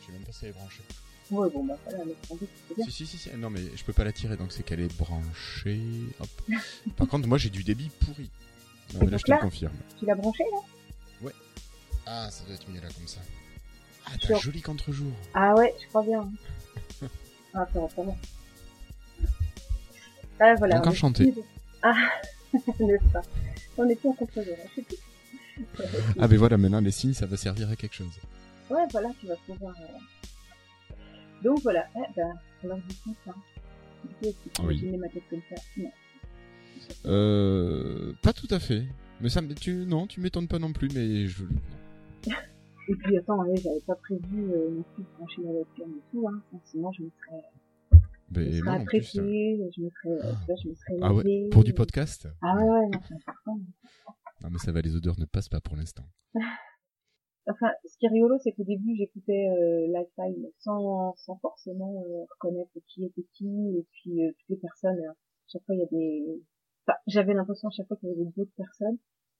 Je 0.00 0.06
sais 0.06 0.12
même 0.12 0.22
pas 0.22 0.32
si 0.32 0.44
elle 0.44 0.50
est 0.50 0.54
branchée. 0.54 0.82
Ouais, 1.30 1.48
bon, 1.50 1.64
bah 1.64 1.78
voilà, 1.84 2.04
mais 2.04 2.14
sans 2.28 2.36
doute, 2.36 2.48
c'est 2.68 2.76
bien. 2.76 2.84
Si, 2.84 2.92
si, 2.92 3.06
si, 3.06 3.18
si. 3.18 3.30
Non, 3.36 3.50
mais 3.50 3.62
je 3.74 3.84
peux 3.84 3.92
pas 3.92 4.04
la 4.04 4.12
tirer, 4.12 4.36
donc 4.36 4.52
c'est 4.52 4.62
qu'elle 4.62 4.80
est 4.80 4.96
branchée. 4.96 5.80
Hop. 6.20 6.28
Par 6.96 7.08
contre, 7.08 7.26
moi 7.26 7.38
j'ai 7.38 7.50
du 7.50 7.64
débit 7.64 7.90
pourri. 8.00 8.30
Non, 8.94 9.00
mais 9.04 9.10
là, 9.10 9.18
je 9.18 9.24
te 9.24 9.32
le 9.32 9.38
confirme. 9.38 9.74
Tu 9.98 10.06
l'as 10.06 10.14
branché 10.14 10.44
là? 10.52 10.58
Ah, 12.06 12.28
ça 12.30 12.44
doit 12.44 12.54
être 12.54 12.68
mieux 12.70 12.80
là 12.80 12.88
comme 12.96 13.08
ça. 13.08 13.20
Ah, 14.06 14.10
t'as 14.20 14.36
un 14.36 14.38
joli 14.38 14.60
contre-jour. 14.60 15.12
Ah 15.32 15.54
ouais, 15.54 15.74
je 15.82 15.86
crois 15.88 16.02
bien. 16.02 16.30
ah, 17.54 17.66
ça 17.72 17.80
va, 17.80 17.88
ça 17.88 18.02
va. 18.02 18.14
Ah, 20.40 20.54
voilà. 20.56 20.76
Donc, 20.76 20.86
enchanté. 20.88 21.32
plus- 21.32 21.42
Ah, 21.82 21.94
n'est-ce 22.52 23.12
pas? 23.12 23.22
On 23.78 23.88
est 23.88 23.96
plus 23.96 24.08
en 24.08 24.12
contre-jour, 24.12 24.54
hein, 24.62 24.68
je 24.70 24.74
sais 24.76 24.82
plus. 24.82 24.96
Ah, 26.18 26.26
ben 26.28 26.36
voilà, 26.36 26.56
maintenant 26.58 26.80
les 26.80 26.90
signes, 26.90 27.14
ça 27.14 27.26
va 27.26 27.36
servir 27.36 27.70
à 27.70 27.76
quelque 27.76 27.94
chose. 27.94 28.12
Ouais, 28.70 28.84
voilà, 28.90 29.10
tu 29.20 29.26
vas 29.26 29.36
pouvoir. 29.36 29.74
euh, 29.80 30.94
Donc 31.42 31.60
voilà, 31.62 31.86
eh 31.96 32.12
ben, 32.16 32.34
alors 32.64 32.78
du 32.78 32.94
coup, 32.96 33.14
ça. 33.24 33.32
Du 34.04 34.14
coup, 34.14 34.24
est-ce 34.26 34.50
que 34.50 34.54
tu 34.60 34.62
Oui. 34.66 34.96
ma 34.98 35.08
tête 35.08 35.22
comme 35.30 35.40
ça 35.48 35.56
Non. 35.76 35.92
Euh. 37.06 38.12
Pas 38.22 38.32
tout 38.32 38.48
à 38.50 38.58
fait. 38.58 38.84
Mais 39.20 39.28
ça 39.28 39.40
me. 39.40 39.54
Tu... 39.54 39.72
Non, 39.86 40.06
tu 40.06 40.20
m'étonnes 40.20 40.48
pas 40.48 40.58
non 40.58 40.72
plus, 40.72 40.88
mais 40.94 41.26
je. 41.28 41.44
Et 42.88 42.94
puis 42.96 43.16
attends, 43.16 43.38
ouais, 43.44 43.56
j'avais 43.56 43.80
pas 43.86 43.94
prévu 43.96 44.52
euh, 44.52 44.70
non 44.70 44.82
plus 44.94 45.02
de 45.04 45.08
brancher 45.16 45.42
la 45.42 45.50
webcam 45.52 45.90
et 45.90 46.02
tout, 46.10 46.28
hein. 46.28 46.42
Sinon, 46.64 46.92
je 46.92 47.02
me 47.04 47.10
serais, 47.10 47.42
Ben, 48.30 48.52
je 48.52 48.62
me 48.62 48.84
serais 48.84 49.00
je 49.00 49.80
me 49.80 49.90
serais, 49.90 50.20
tu 50.20 50.46
vois, 50.46 50.54
je 50.62 50.68
me 50.68 50.74
serais 50.74 50.96
Ah 51.02 51.14
ouais, 51.14 51.48
pour 51.50 51.64
du 51.64 51.72
podcast? 51.72 52.28
Ah 52.42 52.56
ouais, 52.56 52.62
ouais, 52.62 52.86
non, 52.92 53.00
c'est 53.08 53.14
important. 53.14 53.58
Non, 54.42 54.50
mais 54.50 54.58
ça 54.58 54.72
va, 54.72 54.80
les 54.82 54.94
odeurs 54.94 55.18
ne 55.18 55.24
passent 55.24 55.48
pas 55.48 55.60
pour 55.60 55.76
l'instant. 55.76 56.04
Enfin, 57.46 57.70
ce 57.84 57.98
qui 57.98 58.06
est 58.06 58.08
rigolo, 58.08 58.38
c'est 58.42 58.52
qu'au 58.52 58.64
début, 58.64 58.96
j'écoutais 58.96 59.48
euh, 59.50 59.86
Lifetime 59.88 60.46
sans, 60.60 61.14
sans 61.16 61.36
forcément 61.36 62.02
euh, 62.06 62.24
reconnaître 62.30 62.70
qui 62.86 63.04
était 63.04 63.26
qui, 63.34 63.46
et 63.76 63.86
puis 63.92 64.24
euh, 64.24 64.30
toutes 64.38 64.48
les 64.48 64.56
personnes. 64.56 64.98
euh, 64.98 65.12
chaque 65.52 65.62
fois, 65.66 65.74
il 65.74 65.80
y 65.80 65.82
a 65.82 65.86
des... 65.86 66.42
Enfin, 66.86 66.96
j'avais 67.06 67.34
l'impression 67.34 67.68
à 67.68 67.70
chaque 67.70 67.86
fois 67.86 67.98
qu'il 67.98 68.08
y 68.08 68.12
avait 68.12 68.30
d'autres 68.34 68.54
personnes. 68.56 68.96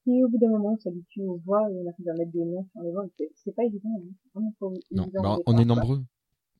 Et 0.07 0.23
au 0.23 0.29
bout 0.29 0.39
d'un 0.39 0.51
moment, 0.51 0.75
on 0.75 0.79
s'habitue 0.79 1.23
aux 1.23 1.39
voix 1.39 1.63
et 1.71 1.75
on 1.75 1.89
arrive 1.89 2.09
à 2.09 2.15
mettre 2.15 2.31
des 2.33 2.45
noms 2.45 2.67
sur 2.73 2.83
les 2.83 2.91
voix. 2.93 3.07
C'est- 3.35 3.53
pas 3.53 3.65
évident, 3.65 3.89
hein. 4.37 4.43
Non, 4.91 5.11
bah, 5.23 5.39
on 5.47 5.57
est 5.59 5.65
nombreux. 5.65 6.05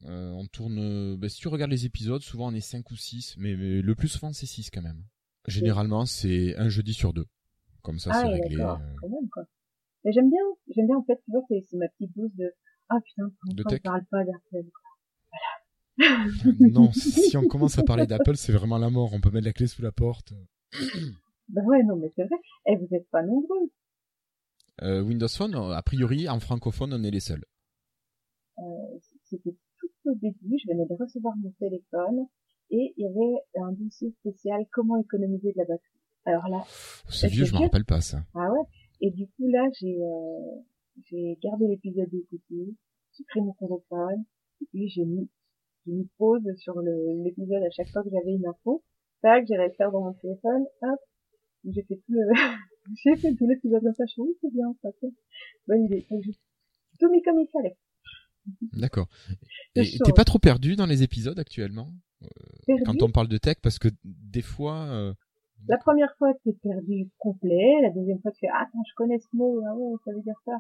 Euh, 0.07 0.31
on 0.33 0.47
tourne. 0.47 0.79
euh, 0.79 1.17
bah, 1.17 1.29
si 1.29 1.41
tu 1.41 1.49
regardes 1.49 1.71
les 1.71 1.87
épisodes, 1.87 2.23
souvent 2.23 2.49
on 2.49 2.55
est 2.55 2.61
5 2.61 2.91
ou 2.91 2.97
6, 2.97 3.37
mais, 3.39 3.57
mais 3.57 3.81
le 3.81 3.95
plus 3.95 4.09
souvent 4.09 4.33
c'est 4.33 4.47
6 4.47 4.71
quand 4.71 4.83
même. 4.83 5.03
Généralement, 5.47 6.05
c'est 6.07 6.57
un 6.57 6.69
jeudi 6.69 6.95
sur 6.95 7.13
deux. 7.13 7.27
Comme 7.83 7.99
ça, 7.99 8.11
ah 8.15 8.21
c'est 8.23 8.29
ouais, 8.29 8.41
réglé. 8.41 8.63
euh, 8.63 8.77
quand 9.01 9.09
même, 9.09 9.29
quoi. 9.31 9.45
Mais 10.05 10.13
j'aime 10.13 10.31
bien, 10.31 10.41
j'aime 10.75 10.87
bien, 10.87 10.97
en 10.97 11.05
fait, 11.05 11.21
tu 11.25 11.31
vois, 11.31 11.43
c'est 11.49 11.77
ma 11.77 11.89
petite 11.89 12.17
dose 12.17 12.31
de, 12.35 12.51
ah 12.89 12.97
putain, 13.05 13.31
on 13.49 13.79
parle 13.83 14.05
pas 14.11 14.25
d'Apple, 14.25 14.67
quoi. 15.99 16.07
non, 16.61 16.93
si 16.93 17.37
on 17.37 17.45
commence 17.45 17.79
à 17.79 17.83
parler 17.83 18.07
d'Apple, 18.07 18.37
c'est 18.37 18.53
vraiment 18.53 18.79
la 18.79 18.91
mort. 18.91 19.13
On 19.13 19.21
peut 19.21 19.31
mettre 19.31 19.47
la 19.47 19.53
clé 19.53 19.67
sous 19.67 19.83
la 19.83 19.93
porte. 19.93 20.33
Bah 21.49 21.63
ouais, 21.65 21.83
non, 21.83 21.97
mais 21.97 22.11
c'est 22.17 22.25
vrai. 22.25 22.37
Eh, 22.67 22.77
vous 22.77 22.89
êtes 22.95 23.09
pas 23.11 23.23
nombreux. 23.23 23.71
Euh, 24.83 25.03
Windows 25.03 25.29
Phone, 25.29 25.55
a 25.55 25.83
priori, 25.83 26.29
en 26.29 26.41
francophone, 26.41 26.93
on 26.95 27.03
est 27.05 27.11
les 27.11 27.21
seuls. 27.21 27.45
Euh, 28.59 28.99
c'était 29.25 29.55
tout 29.81 30.11
au 30.11 30.15
début, 30.15 30.59
je 30.65 30.71
venais 30.73 30.87
de 30.87 30.95
recevoir 30.95 31.35
mon 31.37 31.51
téléphone 31.59 32.27
et 32.71 32.95
il 32.97 33.03
y 33.03 33.07
avait 33.07 33.67
un 33.67 33.73
dossier 33.73 34.11
spécial 34.21 34.65
comment 34.73 34.97
économiser 34.97 35.53
de 35.53 35.59
la 35.59 35.65
batterie. 35.65 36.01
Alors 36.25 36.49
là, 36.49 36.65
C'est 37.09 37.27
euh, 37.27 37.31
vieux, 37.31 37.45
je 37.45 37.53
me 37.55 37.59
rappelle 37.59 37.85
pas 37.85 38.01
ça. 38.01 38.23
Ah 38.35 38.51
ouais. 38.53 38.61
Et 39.01 39.11
du 39.11 39.27
coup 39.27 39.49
là, 39.49 39.69
j'ai 39.81 39.99
euh, 40.01 40.61
j'ai 41.05 41.37
gardé 41.43 41.67
l'épisode 41.67 42.09
d'écouter, 42.11 42.75
j'ai 43.19 43.25
pris 43.25 43.41
mon 43.41 43.53
téléphone 43.55 44.25
et 44.63 44.67
puis 44.67 44.89
j'ai 44.89 45.05
mis 45.05 45.29
j'ai 45.85 45.93
mis 45.93 46.09
pause 46.17 46.43
sur 46.57 46.75
le- 46.81 47.23
l'épisode 47.25 47.63
à 47.63 47.71
chaque 47.71 47.89
fois 47.91 48.03
que 48.05 48.11
j'avais 48.11 48.33
une 48.35 48.47
info. 48.47 48.83
Tac, 49.21 49.47
j'allais 49.49 49.69
le 49.69 49.75
faire 49.75 49.91
dans 49.91 50.03
mon 50.03 50.13
téléphone, 50.15 50.65
hop, 50.83 51.01
J'ai 51.73 51.83
fait 51.83 51.97
tout 51.97 52.13
le... 52.13 52.21
j'ai 53.05 53.17
fait 53.17 53.35
tout 53.35 53.47
l'épisode 53.49 53.83
de 53.83 53.93
fashion. 53.97 54.25
Oui, 54.25 54.35
c'est 54.41 54.53
bien, 54.53 54.75
ça. 54.83 54.89
c'est- 55.01 55.13
Bonne 55.67 55.85
idée. 55.85 56.07
Donc, 56.11 56.23
j'ai 56.23 56.33
tout 57.01 57.11
mis 57.11 57.23
comme 57.23 57.39
il 57.41 57.49
fallait. 57.53 57.77
D'accord. 58.75 59.09
Et 59.75 59.83
t'es 60.05 60.13
pas 60.15 60.25
trop 60.25 60.39
perdu 60.39 60.77
dans 60.77 60.85
les 60.87 61.03
épisodes 61.03 61.39
actuellement 61.39 61.91
euh, 62.23 62.27
Perdu? 62.67 62.83
Quand 62.85 63.03
on 63.03 63.11
parle 63.11 63.29
de 63.29 63.39
tech, 63.39 63.57
parce 63.63 63.79
que 63.79 63.89
des 64.05 64.43
fois, 64.43 64.85
euh, 64.91 65.15
La 65.69 65.79
première 65.79 66.15
fois, 66.19 66.33
t'es 66.45 66.53
perdu 66.53 67.09
complet. 67.19 67.81
La 67.83 67.91
deuxième 67.91 68.21
fois, 68.21 68.31
tu 68.33 68.41
fais, 68.41 68.49
ah, 68.53 68.65
attends, 68.69 68.83
je 68.87 68.95
connais 68.97 69.19
ce 69.19 69.27
mot. 69.33 69.63
Ah 69.67 69.75
ouais, 69.75 69.97
ça 70.05 70.13
veut 70.13 70.21
dire 70.23 70.39
ça. 70.45 70.53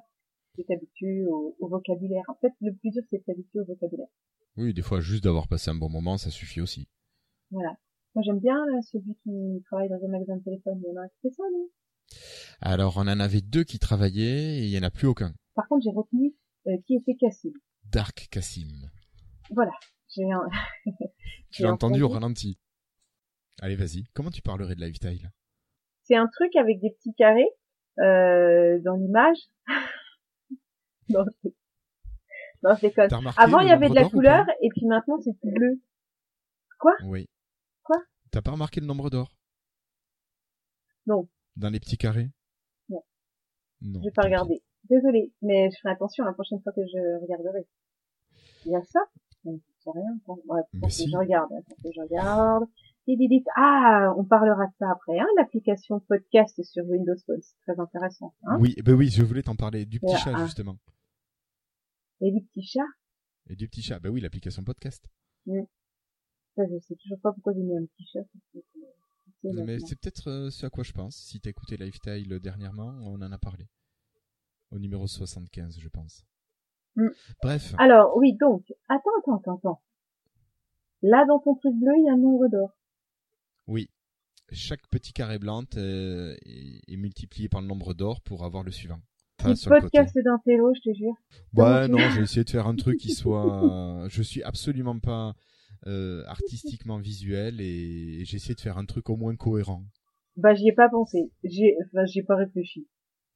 Tu 0.56 0.64
t'habitues 0.64 1.26
au, 1.26 1.55
au 1.59 1.68
vocabulaire. 1.68 2.24
En 2.28 2.35
fait, 2.36 2.52
le 2.62 2.72
plus 2.74 2.90
dur, 2.90 3.02
c'est 3.10 3.18
de 3.18 3.22
t'habituer 3.24 3.60
au 3.60 3.64
vocabulaire. 3.66 4.09
oui, 4.56 4.72
des 4.72 4.82
fois, 4.82 5.01
juste 5.01 5.24
d'avoir 5.24 5.47
passé 5.48 5.70
un 5.70 5.74
bon 5.74 5.90
moment, 5.90 6.16
ça 6.16 6.31
suffit 6.31 6.62
aussi. 6.62 6.89
Voilà. 7.51 7.76
Moi, 8.14 8.22
j'aime 8.24 8.38
bien, 8.40 8.64
là, 8.66 8.80
celui 8.82 9.16
qui 9.22 9.62
travaille 9.66 9.88
dans 9.88 10.02
un 10.04 10.08
magasin 10.08 10.36
de 10.36 10.42
téléphone. 10.44 10.80
Il 10.84 10.88
y 10.94 10.98
en 10.98 11.02
a 11.02 11.08
qui 11.08 11.16
fait 11.22 11.30
ça, 11.30 11.42
non? 11.52 11.68
Alors, 12.60 12.96
on 12.96 13.00
en 13.08 13.18
avait 13.20 13.40
deux 13.40 13.64
qui 13.64 13.78
travaillaient 13.78 14.58
et 14.58 14.64
il 14.64 14.70
y 14.70 14.78
en 14.78 14.82
a 14.82 14.90
plus 14.90 15.06
aucun. 15.08 15.32
Par 15.54 15.66
contre, 15.68 15.84
j'ai 15.84 15.90
retenu 15.90 16.34
euh, 16.68 16.76
qui 16.86 16.94
était 16.96 17.14
Cassim. 17.16 17.52
Dark 17.90 18.28
Cassim. 18.30 18.68
Voilà. 19.50 19.72
J'ai 20.08 20.30
un... 20.30 20.48
Tu 21.50 21.62
l'as 21.62 21.72
entendu 21.72 22.02
au 22.02 22.08
ralenti. 22.08 22.58
Allez, 23.60 23.76
vas-y. 23.76 24.04
Comment 24.14 24.30
tu 24.30 24.42
parlerais 24.42 24.74
de 24.74 24.80
Lifestyle? 24.80 25.30
C'est 26.02 26.16
un 26.16 26.26
truc 26.28 26.54
avec 26.56 26.80
des 26.80 26.90
petits 26.90 27.14
carrés 27.14 27.48
euh, 28.00 28.78
dans 28.80 28.94
l'image. 28.96 29.38
non, 31.08 31.24
c'est- 31.42 31.54
non, 32.62 32.74
je 32.76 32.80
déconne. 32.80 33.12
Remarqué 33.12 33.40
Avant, 33.42 33.60
il 33.60 33.68
y 33.68 33.72
avait 33.72 33.88
de 33.88 33.94
la 33.94 34.08
couleur 34.08 34.44
et 34.62 34.68
puis 34.70 34.86
maintenant, 34.86 35.20
c'est 35.20 35.32
tout 35.40 35.50
bleu. 35.50 35.80
Quoi? 36.78 36.92
Oui. 37.04 37.28
Quoi? 37.85 38.02
T'as 38.31 38.43
pas 38.43 38.51
remarqué 38.51 38.81
le 38.81 38.86
nombre 38.86 39.11
d'or? 39.11 39.36
Non, 41.06 41.28
dans 41.56 41.70
les 41.70 41.81
petits 41.81 41.98
carrés? 41.98 42.31
Non, 42.89 43.02
Non. 43.82 44.01
je 44.01 44.09
vais 44.09 44.12
pas 44.12 44.23
regarder. 44.23 44.62
Désolée, 44.85 45.32
mais 45.43 45.70
je 45.70 45.78
ferai 45.81 45.93
attention 45.94 46.24
la 46.24 46.32
prochaine 46.32 46.61
fois 46.62 46.73
que 46.73 46.81
je 46.82 47.23
regarderai. 47.23 47.66
Il 48.66 48.73
y 48.73 48.77
a 48.77 48.82
ça? 48.85 49.01
Non, 49.44 49.61
c'est 49.78 49.90
rien. 49.90 50.19
Ouais, 50.27 50.62
que 50.82 50.89
si. 50.89 51.11
je 51.11 51.16
regarde. 51.16 51.51
Que 51.82 51.90
je 51.94 52.01
regarde. 52.01 52.65
Ah, 53.56 54.15
on 54.16 54.24
parlera 54.24 54.66
de 54.66 54.73
ça 54.78 54.90
après. 54.90 55.19
Hein, 55.19 55.27
L'application 55.36 56.01
podcast 56.01 56.62
sur 56.62 56.85
Windows 56.86 57.16
Phone, 57.27 57.40
c'est 57.43 57.56
très 57.66 57.78
intéressant. 57.81 58.35
Hein 58.44 58.56
Oui, 58.59 58.74
ben 58.82 58.94
oui, 58.94 59.09
je 59.11 59.23
voulais 59.23 59.43
t'en 59.43 59.56
parler 59.56 59.85
du 59.85 60.01
petit 60.01 60.15
Et, 60.15 60.19
chat 60.19 60.32
ah. 60.35 60.44
justement. 60.44 60.78
Et 62.20 62.31
du 62.32 62.43
petit 62.47 62.62
chat? 62.66 62.86
Et 63.51 63.56
du 63.56 63.69
petit 63.69 63.82
chat. 63.82 64.01
Ben 64.01 64.11
oui, 64.11 64.20
l'application 64.20 64.65
podcast. 64.65 65.05
Mm. 65.47 65.65
Ça, 66.56 66.62
je 66.70 66.78
sais 66.78 66.94
toujours 66.94 67.20
pas 67.20 67.32
pourquoi 67.32 67.52
j'ai 67.52 67.62
mis 67.62 67.76
un 67.76 67.85
petit 67.85 68.06
chat. 68.12 68.24
Mais 69.43 69.78
c'est 69.81 69.98
peut-être 69.98 70.31
euh, 70.31 70.51
ce 70.51 70.66
à 70.66 70.70
quoi 70.70 70.85
je 70.85 70.93
pense. 70.93 71.16
Si 71.16 71.40
t'as 71.40 71.51
écouté 71.51 71.76
Lifestyle 71.76 72.39
dernièrement, 72.40 72.94
on 73.02 73.20
en 73.20 73.32
a 73.32 73.39
parlé. 73.39 73.68
Au 74.70 74.78
numéro 74.78 75.06
75, 75.06 75.78
je 75.78 75.89
pense. 75.89 76.24
Mm. 76.97 77.09
Bref. 77.43 77.74
Alors, 77.78 78.16
oui, 78.16 78.35
donc, 78.35 78.64
attends, 78.89 79.10
attends, 79.18 79.36
attends, 79.36 79.56
attends. 79.56 79.82
Là, 81.02 81.24
dans 81.26 81.39
ton 81.40 81.55
truc 81.56 81.74
bleu, 81.74 81.93
il 81.98 82.06
y 82.06 82.09
a 82.09 82.14
un 82.14 82.18
nombre 82.18 82.48
d'or. 82.48 82.70
Oui. 83.66 83.90
Chaque 84.51 84.86
petit 84.89 85.12
carré 85.12 85.39
blanc 85.39 85.64
euh, 85.76 86.36
est, 86.44 86.93
est 86.93 86.97
multiplié 86.97 87.48
par 87.48 87.60
le 87.60 87.66
nombre 87.66 87.94
d'or 87.94 88.20
pour 88.22 88.44
avoir 88.44 88.62
le 88.62 88.70
suivant. 88.70 89.01
Petit 89.39 89.56
sur 89.56 89.70
podcast 89.70 90.16
d'un 90.18 90.39
télo, 90.44 90.72
je 90.74 90.90
te 90.90 90.97
jure. 90.97 91.14
Ouais, 91.55 91.86
Comment 91.86 91.89
non, 91.89 91.98
j'ai 92.14 92.22
essayé 92.22 92.44
de 92.44 92.51
faire 92.51 92.66
un 92.66 92.76
truc 92.76 92.98
qui 92.98 93.12
soit. 93.12 94.06
je 94.09 94.22
suis 94.22 94.43
absolument 94.43 94.98
pas 94.98 95.35
euh, 95.86 96.24
artistiquement 96.27 96.98
visuel 96.98 97.61
et 97.61 98.24
j'ai 98.24 98.36
essayé 98.36 98.55
de 98.55 98.61
faire 98.61 98.78
un 98.78 98.85
truc 98.86 99.11
au 99.11 99.16
moins 99.16 99.36
cohérent. 99.36 99.85
Bah, 100.36 100.55
j'y 100.55 100.69
ai 100.69 100.73
pas 100.73 100.89
pensé. 100.89 101.31
J'ai, 101.44 101.77
enfin, 101.86 102.05
j'y 102.06 102.20
ai 102.20 102.23
pas 102.23 102.36
réfléchi. 102.36 102.89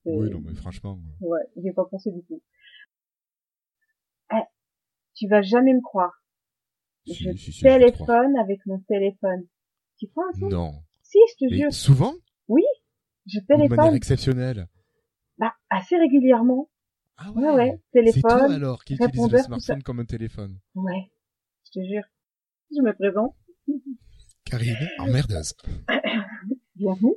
C'est- 0.05 0.11
Oui, 0.11 0.31
non, 0.31 0.41
mais 0.41 0.55
franchement. 0.55 0.99
Ouais, 1.20 1.41
j'y 1.57 1.69
ai 1.69 1.73
pas 1.73 1.85
pensé 1.85 2.11
du 2.11 2.23
tout. 2.25 2.43
Eh, 4.33 4.37
tu 5.15 5.29
vas 5.29 5.43
jamais 5.43 5.73
me 5.75 5.81
croire. 5.81 6.12
Si, 7.07 7.15
je 7.15 7.31
si, 7.33 7.39
si, 7.39 7.53
je 7.53 7.65
vais 7.65 7.79
te 7.79 7.85
téléphone 7.85 8.37
avec 8.39 8.65
mon 8.66 8.81
téléphone. 8.81 9.47
Tu 9.99 10.09
crois 10.09 10.31
ça? 10.39 10.47
Non. 10.47 10.73
Si, 11.03 11.19
je 11.31 11.47
te 11.47 11.55
jure. 11.55 11.73
souvent? 11.73 12.15
Oui, 12.49 12.62
je 13.27 13.39
De 13.41 13.45
manière 13.49 13.69
téléphone. 13.69 13.95
exceptionnelle. 13.95 14.69
Bah, 15.39 15.55
assez 15.70 15.97
régulièrement. 15.97 16.69
Ah 17.16 17.33
ouais, 17.33 17.51
ouais, 17.53 17.81
C'est 17.95 18.01
téléphone. 18.01 18.20
toi 18.23 18.53
alors 18.53 18.85
qui 18.85 18.95
utilise 18.95 19.31
le 19.31 19.39
smartphone 19.39 19.83
comme 19.83 20.01
un 20.01 20.05
téléphone. 20.05 20.59
Ouais, 20.75 21.11
je 21.65 21.81
te 21.81 21.85
jure. 21.85 22.05
Je 22.70 22.82
me 22.82 22.93
présente. 22.93 23.35
Karine, 24.45 24.89
emmerdeuse. 24.99 25.55
Bienvenue. 26.77 27.16